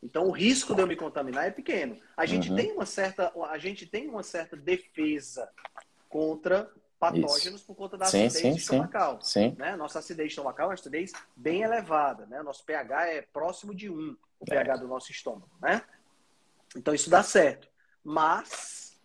Então, 0.03 0.27
o 0.27 0.31
risco 0.31 0.75
de 0.75 0.83
eu 0.83 0.87
me 0.87 0.97
contaminar 0.97 1.47
é 1.47 1.51
pequeno. 1.51 1.99
A 2.17 2.27
gente 2.27 2.51
Uhum. 2.51 2.57
tem 2.57 2.73
uma 2.73 2.85
certa, 2.87 3.33
a 3.49 3.59
gente 3.59 3.87
tem 3.87 4.09
uma 4.09 4.23
certa 4.23 4.55
defesa 4.57 5.51
contra 6.09 6.71
patógenos 6.99 7.63
por 7.63 7.75
conta 7.75 7.99
da 7.99 8.07
Sim, 8.07 8.27
acidez 8.27 8.33
sim, 8.43 8.51
sim. 8.53 8.57
estomacal 8.57 9.21
Sim. 9.21 9.55
né? 9.59 9.77
Nossa 9.77 9.99
acidez 9.99 10.29
estomacal 10.29 10.67
é 10.67 10.69
uma 10.69 10.75
acidez 10.75 11.13
bem 11.37 11.63
elevada, 11.63 12.25
né? 12.27 12.43
Nosso 12.43 12.65
pH 12.65 13.09
é 13.09 13.23
próximo 13.23 13.75
de 13.75 13.91
1, 13.91 14.17
o 14.41 14.45
pH 14.45 14.77
do 14.77 14.89
nosso 14.89 15.11
estômago, 15.11 15.51
né? 15.61 15.83
Então 16.77 16.95
isso 16.95 17.11
dá 17.11 17.23
certo, 17.23 17.69
mas 18.03 18.99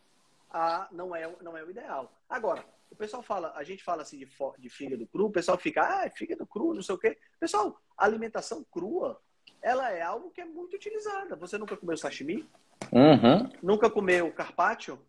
ah, 0.51 0.87
não, 0.91 1.15
é, 1.15 1.29
não 1.41 1.57
é 1.57 1.63
o 1.63 1.69
ideal. 1.69 2.11
Agora, 2.29 2.63
o 2.91 2.95
pessoal 2.95 3.21
fala, 3.21 3.53
a 3.55 3.63
gente 3.63 3.83
fala 3.83 4.01
assim 4.01 4.17
de, 4.17 4.27
de 4.57 4.69
fígado 4.69 5.07
cru, 5.07 5.27
o 5.27 5.31
pessoal 5.31 5.57
fica, 5.57 5.81
ah, 5.81 6.05
é 6.05 6.09
fígado 6.09 6.45
cru, 6.45 6.73
não 6.73 6.81
sei 6.81 6.95
o 6.95 6.97
quê. 6.97 7.17
Pessoal, 7.39 7.79
a 7.97 8.05
alimentação 8.05 8.65
crua, 8.71 9.19
ela 9.61 9.91
é 9.91 10.01
algo 10.01 10.31
que 10.31 10.41
é 10.41 10.45
muito 10.45 10.75
utilizada. 10.75 11.35
Você 11.35 11.57
nunca 11.57 11.77
comeu 11.77 11.97
sashimi? 11.97 12.47
Uhum. 12.91 13.49
Nunca 13.61 13.89
comeu 13.89 14.31
carpaccio? 14.31 14.99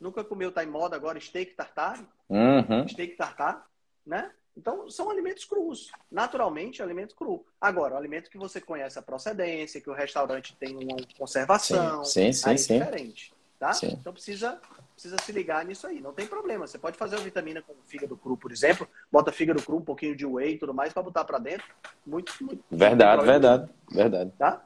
Nunca 0.00 0.24
comeu, 0.24 0.50
tá 0.50 0.64
em 0.64 0.68
moda 0.68 0.96
agora, 0.96 1.20
steak 1.20 1.54
tartar? 1.54 2.00
Uhum. 2.28 2.88
steak 2.88 3.16
tartar, 3.16 3.66
né? 4.06 4.32
Então, 4.56 4.88
são 4.90 5.10
alimentos 5.10 5.44
crus. 5.44 5.90
Naturalmente, 6.10 6.82
alimento 6.82 7.14
cru. 7.14 7.44
Agora, 7.60 7.94
o 7.94 7.96
alimento 7.96 8.30
que 8.30 8.38
você 8.38 8.60
conhece 8.60 8.98
a 8.98 9.02
procedência, 9.02 9.80
que 9.80 9.90
o 9.90 9.94
restaurante 9.94 10.56
tem 10.56 10.76
uma 10.76 10.96
conservação, 11.16 12.04
Sim, 12.04 12.32
sim, 12.32 12.48
aí 12.48 12.58
sim, 12.58 12.74
é 12.74 12.78
diferente, 12.78 13.34
tá? 13.60 13.72
Sim. 13.74 13.96
Então, 14.00 14.12
precisa, 14.12 14.58
precisa 14.94 15.16
se 15.22 15.30
ligar 15.30 15.64
nisso 15.64 15.86
aí. 15.86 16.00
Não 16.00 16.12
tem 16.12 16.26
problema. 16.26 16.66
Você 16.66 16.78
pode 16.78 16.96
fazer 16.96 17.16
uma 17.16 17.22
vitamina 17.22 17.62
com 17.62 17.74
fígado 17.84 18.16
cru, 18.16 18.36
por 18.36 18.50
exemplo. 18.50 18.88
Bota 19.12 19.30
fígado 19.30 19.62
cru, 19.62 19.76
um 19.76 19.84
pouquinho 19.84 20.16
de 20.16 20.24
whey 20.24 20.54
e 20.54 20.58
tudo 20.58 20.72
mais 20.74 20.92
para 20.92 21.02
botar 21.02 21.24
para 21.24 21.38
dentro. 21.38 21.66
Muito, 22.04 22.34
muito. 22.40 22.64
Verdade, 22.70 23.24
verdade. 23.24 23.70
Verdade. 23.92 24.32
Tá? 24.38 24.64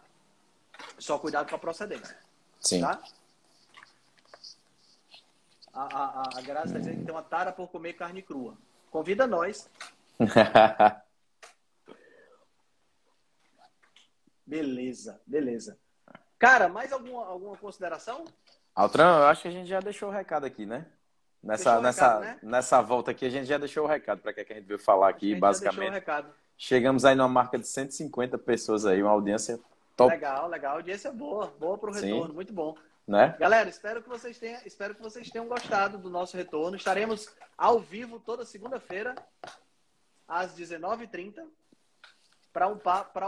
Só 0.96 1.18
cuidado 1.18 1.50
com 1.50 1.56
a 1.56 1.58
procedência. 1.58 2.16
Sim. 2.60 2.80
Tá? 2.80 3.02
A, 5.72 5.82
a, 5.82 6.38
a, 6.38 6.40
Graça 6.40 6.66
está 6.68 6.78
dizendo 6.78 6.98
que 7.00 7.04
tem 7.04 7.14
uma 7.14 7.22
tara 7.22 7.50
por 7.50 7.68
comer 7.68 7.94
carne 7.94 8.22
crua. 8.22 8.56
Convida 8.92 9.26
nós. 9.26 9.68
Beleza, 14.46 15.18
beleza. 15.26 15.78
Cara, 16.38 16.68
mais 16.68 16.92
alguma, 16.92 17.24
alguma 17.24 17.56
consideração? 17.56 18.26
Altran, 18.74 19.18
eu 19.18 19.26
acho 19.26 19.42
que 19.42 19.48
a 19.48 19.52
gente 19.52 19.68
já 19.68 19.80
deixou 19.80 20.08
o 20.08 20.12
recado 20.12 20.44
aqui, 20.44 20.66
né? 20.66 20.86
Nessa, 21.42 21.80
nessa, 21.80 22.18
recado, 22.18 22.22
né? 22.22 22.38
nessa 22.42 22.82
volta 22.82 23.10
aqui, 23.10 23.26
a 23.26 23.30
gente 23.30 23.46
já 23.46 23.58
deixou 23.58 23.84
o 23.84 23.86
recado 23.86 24.20
para 24.20 24.32
que 24.32 24.40
a 24.40 24.56
gente 24.56 24.66
veio 24.66 24.78
falar 24.78 25.08
aqui, 25.10 25.34
basicamente. 25.34 26.02
Chegamos 26.56 27.04
aí 27.04 27.14
numa 27.14 27.28
marca 27.28 27.58
de 27.58 27.68
150 27.68 28.38
pessoas 28.38 28.86
aí, 28.86 29.02
uma 29.02 29.12
audiência 29.12 29.60
top. 29.96 30.12
Legal, 30.12 30.48
legal. 30.48 30.76
Audiência 30.76 31.12
boa, 31.12 31.48
boa 31.58 31.76
para 31.76 31.90
o 31.90 31.92
retorno, 31.92 32.28
Sim. 32.28 32.32
muito 32.32 32.52
bom. 32.52 32.74
Né? 33.06 33.36
Galera, 33.38 33.68
espero 33.68 34.02
que 34.02 34.08
vocês 34.08 34.38
tenham, 34.38 34.60
espero 34.64 34.94
que 34.94 35.02
vocês 35.02 35.28
tenham 35.28 35.46
gostado 35.46 35.98
do 35.98 36.08
nosso 36.08 36.36
retorno. 36.36 36.76
Estaremos 36.76 37.28
ao 37.58 37.78
vivo 37.78 38.18
toda 38.18 38.46
segunda-feira 38.46 39.14
às 40.26 40.56
19h30 40.56 41.44
para 42.50 42.68
um, 42.68 42.78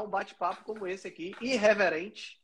um 0.02 0.08
bate-papo 0.08 0.64
como 0.64 0.86
esse 0.86 1.06
aqui, 1.06 1.34
irreverente. 1.40 2.40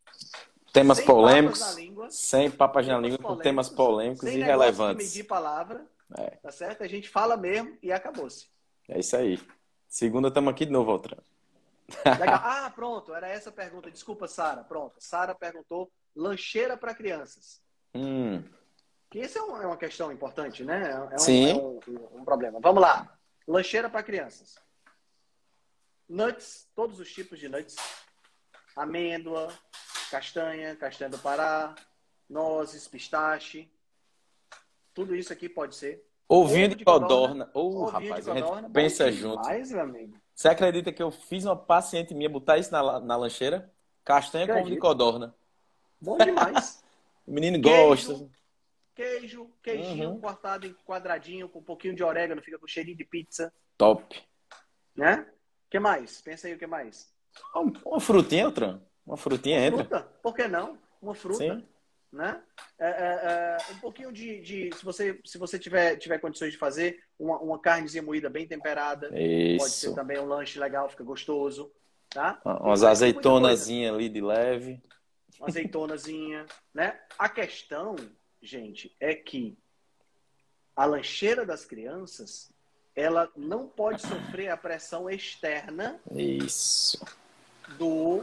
Temas 0.73 0.99
sem 0.99 1.07
polêmicos, 1.07 1.77
sem 2.09 2.51
papas 2.51 2.87
na 2.87 2.99
língua, 2.99 3.19
com 3.19 3.37
temas 3.37 3.69
polêmicos 3.69 4.27
e 4.29 4.39
relevantes. 4.39 5.07
medir 5.07 5.25
palavra, 5.25 5.87
é. 6.17 6.31
tá 6.31 6.51
certo? 6.51 6.83
A 6.83 6.89
gente 6.89 7.09
fala 7.09 7.37
mesmo 7.37 7.77
e 7.83 7.93
acabou-se. 7.93 8.47
É 8.89 8.99
isso 8.99 9.15
aí. 9.17 9.39
Segunda, 9.87 10.29
estamos 10.29 10.51
aqui 10.51 10.65
de 10.65 10.73
novo, 10.73 10.91
Altran. 10.91 11.19
Ah, 12.05 12.73
pronto, 12.75 13.15
era 13.15 13.29
essa 13.29 13.51
a 13.51 13.53
pergunta. 13.53 13.91
Desculpa, 13.91 14.27
Sara. 14.27 14.65
Pronto. 14.65 14.95
Sara 14.99 15.35
perguntou 15.35 15.91
lancheira 16.17 16.77
para 16.77 16.95
crianças. 16.95 17.61
Hum. 17.95 18.43
Que 19.11 19.21
isso 19.21 19.39
é, 19.39 19.43
um, 19.43 19.61
é, 19.61 19.67
uma 19.67 19.77
questão 19.77 20.11
importante, 20.11 20.65
né? 20.65 20.91
É 21.11 21.15
um, 21.15 21.19
Sim. 21.19 21.51
É 21.51 21.55
um, 21.55 21.81
um 22.21 22.25
problema. 22.25 22.59
Vamos 22.63 22.81
lá. 22.81 23.15
Lancheira 23.47 23.91
para 23.91 24.03
crianças. 24.03 24.59
Nuts, 26.09 26.67
todos 26.75 26.99
os 26.99 27.13
tipos 27.13 27.39
de 27.39 27.49
nuts. 27.49 27.77
Amêndoa, 28.75 29.53
castanha, 30.13 30.77
castanha 30.77 31.09
do 31.09 31.19
Pará, 31.19 31.75
nozes, 32.29 32.87
pistache. 32.87 33.67
Tudo 34.93 35.17
isso 35.17 35.33
aqui 35.33 35.49
pode 35.49 35.75
ser. 35.75 36.07
Ovinho 36.29 36.69
de 36.69 36.85
codorna. 36.85 37.51
Ô, 37.55 37.61
oh, 37.61 37.85
rapaz, 37.87 38.29
a 38.29 38.35
gente 38.35 38.71
pensa 38.73 39.11
junto. 39.11 39.43
Mais, 39.43 39.73
meu 39.73 39.81
amigo. 39.81 40.19
Você 40.35 40.49
acredita 40.49 40.93
que 40.93 41.03
eu 41.03 41.11
fiz 41.11 41.47
uma 41.47 41.57
paciente 41.57 42.15
minha 42.15 42.29
botar 42.29 42.59
isso 42.59 42.71
na, 42.71 43.01
na 43.01 43.17
lancheira? 43.17 43.73
Castanha 44.05 44.47
com 44.47 44.63
de 44.65 44.77
codorna. 44.77 45.35
Bom 45.99 46.19
demais. 46.19 46.83
o 47.27 47.33
menino 47.33 47.63
queijo, 47.63 47.87
gosta. 47.87 48.31
Queijo, 48.95 49.51
queijinho 49.63 50.11
uhum. 50.11 50.21
cortado 50.21 50.67
em 50.67 50.75
quadradinho, 50.87 51.49
com 51.49 51.61
um 51.61 51.65
pouquinho 51.65 51.95
de 51.95 52.05
orégano, 52.05 52.43
fica 52.43 52.59
com 52.59 52.67
cheirinho 52.67 52.97
de 52.97 53.05
pizza. 53.05 53.53
Top. 53.79 54.23
Né? 54.95 55.27
O 55.67 55.71
que 55.71 55.79
mais? 55.79 56.21
Pensa 56.21 56.49
aí 56.49 56.55
o 56.55 56.59
que 56.59 56.67
mais. 56.67 57.11
Uma 57.85 58.01
frutinha, 58.01 58.47
outra. 58.47 58.83
Uma 59.07 59.17
frutinha 59.17 59.59
uma 59.59 59.67
entra. 59.67 59.85
Fruta, 59.85 60.01
por 60.23 60.35
que 60.35 60.49
não? 60.49 60.79
Uma 61.01 61.15
fruta. 61.15 61.39
Sim. 61.39 61.67
Né? 62.13 62.41
É, 62.79 62.87
é, 62.87 62.91
é, 62.91 63.73
um 63.73 63.79
pouquinho 63.79 64.13
de, 64.13 64.41
de, 64.43 64.71
se 64.77 64.85
você 64.85 65.19
se 65.25 65.39
você 65.39 65.59
tiver, 65.59 65.97
tiver 65.97 66.19
condições 66.19 66.53
de 66.53 66.59
fazer 66.59 67.03
uma, 67.19 67.39
uma 67.39 67.59
carnezinha 67.59 68.03
moída 68.03 68.29
bem 68.29 68.47
temperada 68.47 69.09
Isso. 69.19 69.59
pode 69.59 69.73
ser 69.73 69.95
também 69.95 70.19
um 70.19 70.27
lanche 70.27 70.59
legal 70.59 70.91
fica 70.91 71.03
gostoso 71.03 71.73
tá 72.11 72.39
umas 72.45 72.83
azeitonazinha 72.83 73.91
ali 73.91 74.11
de 74.11 74.21
leve 74.21 74.83
uma 75.39 75.49
azeitonazinha 75.49 76.45
né 76.75 77.01
a 77.19 77.31
questão 77.31 77.97
gente 78.43 78.95
é 79.01 79.15
que 79.15 79.57
a 80.77 80.85
lancheira 80.85 81.47
das 81.47 81.65
crianças 81.65 82.53
ela 82.95 83.33
não 83.35 83.67
pode 83.67 84.03
sofrer 84.03 84.51
a 84.51 84.57
pressão 84.59 85.09
externa 85.09 85.99
isso 86.15 87.03
do 87.79 88.23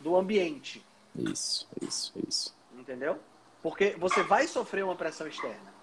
do 0.00 0.16
ambiente 0.16 0.84
isso 1.14 1.66
isso 1.80 2.12
isso 2.26 2.58
Entendeu? 2.78 3.18
Porque 3.60 3.96
você 3.98 4.22
vai 4.22 4.46
sofrer 4.46 4.84
uma 4.84 4.94
pressão 4.94 5.26
externa. 5.26 5.74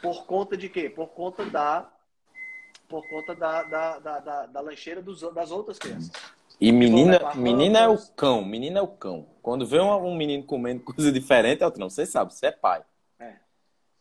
Por 0.00 0.24
conta 0.24 0.56
de 0.56 0.68
quê? 0.68 0.88
Por 0.88 1.08
conta 1.08 1.44
da 1.44 1.90
por 2.88 3.06
conta 3.08 3.34
da, 3.34 3.62
da, 3.64 3.98
da, 3.98 4.18
da, 4.20 4.46
da 4.46 4.60
lancheira 4.60 5.02
dos, 5.02 5.20
das 5.32 5.50
outras 5.50 5.78
crianças. 5.78 6.12
E 6.60 6.70
menina, 6.70 7.34
menina 7.34 7.80
é 7.80 7.88
o 7.88 7.98
cão, 8.14 8.44
menina 8.44 8.78
é 8.78 8.82
o 8.82 8.88
cão. 8.88 9.28
Quando 9.42 9.66
vê 9.66 9.80
um, 9.80 9.90
um 10.06 10.14
menino 10.14 10.44
comendo 10.44 10.84
coisa 10.84 11.10
diferente, 11.10 11.62
é 11.62 11.66
outro 11.66 11.80
não. 11.80 11.90
Você 11.90 12.06
sabe, 12.06 12.32
você 12.32 12.46
é 12.46 12.52
pai. 12.52 12.84
É. 13.18 13.34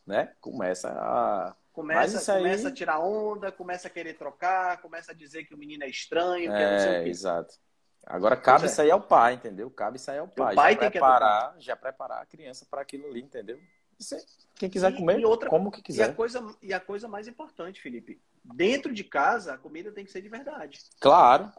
Né? 0.05 0.33
Começa 0.39 0.89
a. 0.89 1.55
Começa, 1.71 2.33
aí... 2.33 2.43
começa 2.43 2.67
a 2.67 2.71
tirar 2.71 2.99
onda, 2.99 3.51
começa 3.51 3.87
a 3.87 3.91
querer 3.91 4.13
trocar, 4.13 4.79
começa 4.79 5.11
a 5.11 5.15
dizer 5.15 5.45
que 5.45 5.55
o 5.55 5.57
menino 5.57 5.83
é 5.83 5.89
estranho, 5.89 6.51
que 6.51 6.57
é, 6.57 6.71
não 6.71 6.79
sei 6.79 6.99
o 6.99 7.03
quê. 7.03 7.09
Exato. 7.09 7.55
Agora 8.05 8.35
cabe 8.35 8.67
é. 8.67 8.81
aí 8.81 8.91
ao 8.91 9.01
pai, 9.01 9.33
entendeu? 9.33 9.69
Cabe 9.71 9.99
aí 10.07 10.17
ao 10.17 10.27
pai. 10.27 10.53
O 10.53 10.55
pai 10.55 10.73
já 10.73 10.79
tem 10.79 10.91
preparar, 10.91 11.53
que 11.53 11.61
já 11.61 11.75
preparar 11.75 12.21
a 12.21 12.25
criança 12.25 12.65
para 12.69 12.81
aquilo 12.81 13.07
ali, 13.07 13.21
entendeu? 13.21 13.59
quem 14.55 14.69
quiser 14.69 14.91
e, 14.91 14.97
comer, 14.97 15.19
e 15.19 15.25
outra, 15.25 15.49
como 15.49 15.71
que 15.71 15.81
quiser. 15.81 16.07
E 16.07 16.11
a, 16.11 16.13
coisa, 16.13 16.55
e 16.61 16.73
a 16.73 16.79
coisa 16.79 17.07
mais 17.07 17.27
importante, 17.27 17.81
Felipe, 17.81 18.19
dentro 18.43 18.93
de 18.93 19.03
casa 19.03 19.53
a 19.53 19.57
comida 19.57 19.91
tem 19.91 20.05
que 20.05 20.11
ser 20.11 20.21
de 20.21 20.29
verdade. 20.29 20.79
Claro. 20.99 21.51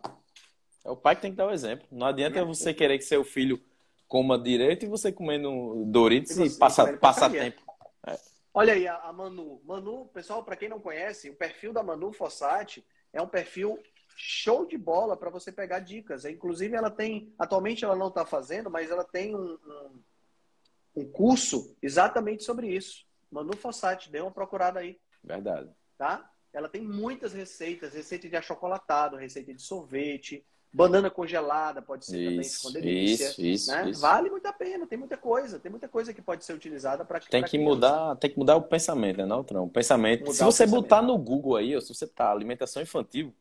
É 0.85 0.91
o 0.91 0.97
pai 0.97 1.17
que 1.17 1.23
tem 1.23 1.31
que 1.31 1.37
dar 1.37 1.47
o 1.47 1.53
exemplo. 1.53 1.87
Não 1.91 2.07
adianta 2.07 2.39
é. 2.39 2.45
você 2.45 2.75
querer 2.75 2.99
que 2.99 3.05
seu 3.05 3.25
filho 3.25 3.61
coma 4.07 4.39
direito 4.39 4.85
e 4.85 4.89
você 4.89 5.11
comendo 5.11 5.85
Doritos 5.87 6.37
e, 6.37 6.45
e 6.45 6.51
passa, 6.51 6.97
passa 6.99 7.31
tempo. 7.31 7.63
É. 8.07 8.19
Olha 8.53 8.75
aí 8.75 8.87
a, 8.87 8.97
a 8.97 9.13
Manu. 9.13 9.61
Manu, 9.65 10.07
pessoal, 10.13 10.45
para 10.45 10.57
quem 10.57 10.69
não 10.69 10.79
conhece, 10.79 11.31
o 11.31 11.35
perfil 11.35 11.73
da 11.73 11.83
Manu 11.83 12.13
Fossati 12.13 12.85
é 13.13 13.21
um 13.21 13.27
perfil 13.27 13.79
show 14.17 14.67
de 14.67 14.79
bola 14.79 15.17
para 15.17 15.31
você 15.31 15.51
pegar 15.51 15.81
dicas. 15.81 16.25
Inclusive, 16.25 16.77
ela 16.77 16.91
tem, 16.91 17.33
atualmente 17.39 17.85
ela 17.85 17.97
não 17.97 18.09
está 18.09 18.25
fazendo, 18.25 18.71
mas 18.71 18.91
ela 18.91 19.05
tem 19.05 19.35
um, 19.35 19.59
um, 19.67 20.03
um, 20.97 21.11
curso 21.11 21.77
exatamente 21.83 22.45
sobre 22.45 22.69
isso. 22.69 23.05
Manu 23.31 23.57
Fossati, 23.57 24.11
dê 24.11 24.21
uma 24.21 24.31
procurada 24.31 24.81
aí. 24.81 24.99
Verdade. 25.23 25.71
Tá? 25.99 26.31
Ela 26.53 26.69
tem 26.69 26.83
muitas 26.83 27.33
receitas, 27.33 27.95
receita 27.95 28.29
de 28.29 28.37
achocolatado, 28.37 29.17
receita 29.17 29.53
de 29.53 29.61
sorvete, 29.61 30.47
banana 30.73 31.09
congelada, 31.09 31.81
pode 31.81 32.05
ser 32.05 32.19
isso, 32.19 32.69
também, 32.69 32.83
com 32.83 32.87
delícia. 32.87 33.29
Isso, 33.29 33.43
isso, 33.43 33.71
né? 33.71 33.91
isso, 33.91 34.01
Vale 34.01 34.29
muito 34.29 34.47
a 34.47 34.53
pena, 34.53 34.87
tem 34.87 34.99
muita 34.99 35.17
coisa, 35.17 35.59
tem 35.59 35.71
muita 35.71 35.89
coisa 35.89 36.13
que 36.13 36.21
pode 36.21 36.45
ser 36.45 36.53
utilizada 36.53 37.05
para 37.05 37.21
Tem 37.21 37.45
que 37.45 37.59
mudar, 37.59 38.17
tem 38.17 38.31
que 38.31 38.39
mudar 38.39 38.57
o 38.57 38.63
pensamento, 38.63 39.19
né, 39.19 39.27
não, 39.27 39.45
Trão? 39.45 39.65
O 39.65 39.71
pensamento. 39.71 40.21
Mudar 40.21 40.35
se 40.35 40.45
você 40.45 40.67
botar 40.67 41.01
no 41.01 41.17
Google 41.17 41.57
aí, 41.57 41.75
ou 41.75 41.81
se 41.81 41.95
você 41.95 42.07
tá 42.07 42.31
alimentação 42.31 42.83
infantil, 42.83 43.33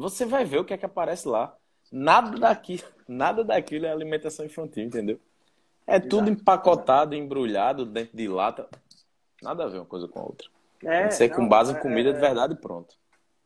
você 0.00 0.24
vai 0.24 0.44
ver 0.44 0.58
o 0.58 0.64
que 0.64 0.72
é 0.72 0.78
que 0.78 0.86
aparece 0.86 1.28
lá. 1.28 1.54
Nada 1.92 2.38
daquilo, 2.38 2.84
nada 3.06 3.44
daquilo 3.44 3.86
é 3.86 3.92
alimentação 3.92 4.44
infantil, 4.44 4.84
entendeu? 4.84 5.20
É 5.86 5.96
Exato. 5.96 6.08
tudo 6.08 6.30
empacotado, 6.30 7.14
embrulhado 7.14 7.84
dentro 7.84 8.16
de 8.16 8.28
lata. 8.28 8.68
Nada 9.42 9.64
a 9.64 9.68
ver 9.68 9.78
uma 9.78 9.86
coisa 9.86 10.06
com 10.06 10.20
a 10.20 10.22
outra. 10.22 10.48
É, 10.84 11.00
Tem 11.00 11.08
que 11.08 11.14
ser 11.14 11.28
não, 11.30 11.36
com 11.36 11.48
base 11.48 11.72
em 11.72 11.76
é, 11.76 11.80
comida 11.80 12.10
é, 12.10 12.12
de 12.12 12.20
verdade 12.20 12.54
e 12.54 12.56
pronto. 12.56 12.94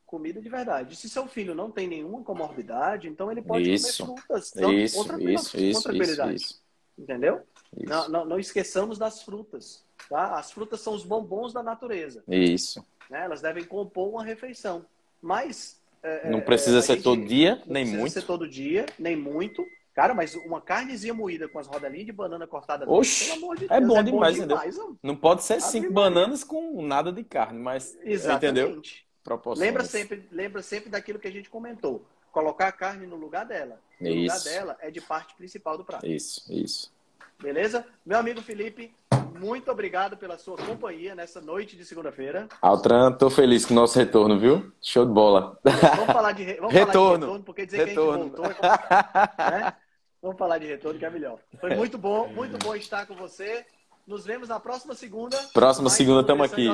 Comida 0.07 0.41
de 0.41 0.49
verdade. 0.49 0.95
Se 0.95 1.09
seu 1.09 1.27
filho 1.27 1.55
não 1.55 1.71
tem 1.71 1.89
nenhuma 1.89 2.23
comorbidade, 2.23 3.09
então 3.09 3.33
ele 3.33 3.43
pode 3.43 3.73
isso, 3.73 4.05
comer 4.05 4.21
frutas. 4.21 4.53
Então, 4.55 4.73
isso, 4.73 4.99
outra, 4.99 5.23
isso, 5.23 5.57
isso. 5.57 5.93
Isso, 5.93 6.31
isso. 6.31 6.63
Entendeu? 6.97 7.43
Não, 7.77 8.09
não, 8.09 8.25
não, 8.25 8.39
esqueçamos 8.39 8.99
das 8.99 9.23
frutas. 9.23 9.85
Tá? 10.09 10.39
As 10.39 10.53
frutas 10.53 10.81
são 10.81 10.95
os 10.95 11.05
bombons 11.05 11.53
da 11.53 11.63
natureza. 11.63 12.23
Isso. 12.29 12.85
Né? 13.11 13.25
Elas 13.25 13.41
devem 13.41 13.65
compor 13.65 14.11
uma 14.11 14.25
refeição. 14.25 14.87
Mas 15.21 15.83
é, 16.05 16.31
não 16.31 16.43
precisa 16.43 16.83
ser 16.83 16.97
gente, 16.97 17.03
todo 17.03 17.25
dia, 17.25 17.63
nem 17.67 17.85
muito. 17.85 17.97
Não 17.97 18.03
precisa 18.03 18.21
ser 18.21 18.27
todo 18.27 18.47
dia, 18.47 18.85
nem 18.99 19.17
muito. 19.17 19.67
Cara, 19.95 20.13
mas 20.13 20.35
uma 20.35 20.61
carnezinha 20.61 21.15
moída 21.15 21.49
com 21.49 21.59
as 21.59 21.67
rodelinhas 21.67 22.05
de 22.05 22.13
banana 22.13 22.47
cortada 22.47 22.89
Oxi, 22.91 23.27
pelo 23.27 23.37
amor 23.39 23.57
de 23.57 23.65
é 23.65 23.81
Deus, 23.81 23.87
bom 23.87 23.99
é 23.99 24.03
demais, 24.03 24.37
bom 24.37 24.47
demais, 24.47 24.77
entendeu? 24.77 24.99
Não 25.03 25.17
pode 25.17 25.45
ser 25.45 25.63
cinco 25.63 25.93
bananas 25.93 26.45
com 26.45 26.83
nada 26.83 27.11
de 27.11 27.25
carne, 27.25 27.59
mas 27.59 27.97
Exatamente. 28.03 29.07
entendeu? 29.25 29.55
Lembra 29.57 29.85
sempre, 29.85 30.29
lembra 30.31 30.63
sempre 30.63 30.91
daquilo 30.91 31.19
que 31.19 31.29
a 31.29 31.31
gente 31.31 31.49
comentou. 31.49 32.05
Colocar 32.33 32.69
a 32.69 32.73
carne 32.73 33.07
no 33.07 33.17
lugar 33.17 33.47
dela. 33.47 33.81
No 33.99 34.09
isso. 34.09 34.21
lugar 34.21 34.41
dela 34.41 34.77
é 34.81 34.91
de 34.91 35.01
parte 35.01 35.35
principal 35.37 35.79
do 35.79 35.85
prato. 35.85 36.05
Isso, 36.05 36.45
isso. 36.53 36.93
Beleza? 37.41 37.87
Meu 38.05 38.19
amigo 38.19 38.43
Felipe, 38.43 38.93
muito 39.39 39.71
obrigado 39.71 40.17
pela 40.17 40.39
sua 40.39 40.57
companhia 40.57 41.15
nessa 41.15 41.41
noite 41.41 41.77
de 41.77 41.85
segunda-feira. 41.85 42.49
Altran, 42.63 43.13
tô 43.13 43.29
feliz 43.29 43.67
com 43.67 43.73
o 43.73 43.77
nosso 43.77 43.99
retorno, 43.99 44.39
viu? 44.39 44.73
Show 44.81 45.05
de 45.05 45.13
bola. 45.13 45.59
Vamos 45.65 46.07
falar 46.07 46.33
de, 46.33 46.55
vamos 46.55 46.73
retorno. 46.73 46.93
Falar 46.93 47.17
de 47.17 47.23
retorno, 47.23 47.45
porque 47.45 47.67
dizer 47.67 47.85
retorno. 47.89 48.31
que 48.31 48.41
a 48.41 48.47
gente 48.47 48.61
voltou 48.61 49.47
é 49.47 49.51
né? 49.51 49.75
Vamos 50.23 50.39
falar 50.39 50.59
de 50.59 50.67
retorno, 50.67 50.99
que 50.99 51.05
é 51.05 51.11
melhor. 51.11 51.39
Foi 51.61 51.75
muito 51.75 51.99
bom, 51.99 52.29
muito 52.29 52.57
bom 52.59 52.75
estar 52.75 53.07
com 53.07 53.15
você. 53.15 53.67
Nos 54.07 54.25
vemos 54.25 54.49
na 54.49 54.61
próxima 54.61 54.95
segunda. 54.95 55.37
Próxima 55.53 55.91
segunda, 55.91 56.21
estamos 56.21 56.51
aqui. 56.51 56.67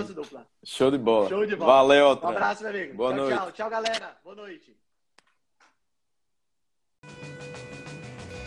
Show 0.65 0.91
de 0.91 0.99
bola. 0.99 1.29
Show 1.29 1.47
de 1.47 1.57
bola. 1.57 1.73
Valeu, 1.73 2.07
Altran. 2.07 2.29
Um 2.29 2.33
abraço, 2.33 2.63
meu 2.63 2.73
amigo. 2.73 2.95
Boa 2.95 3.15
tchau, 3.15 3.19
noite. 3.19 3.37
Tchau, 3.39 3.53
tchau, 3.53 3.71
galera. 3.71 4.17
Boa 4.25 4.37
noite. 4.37 4.77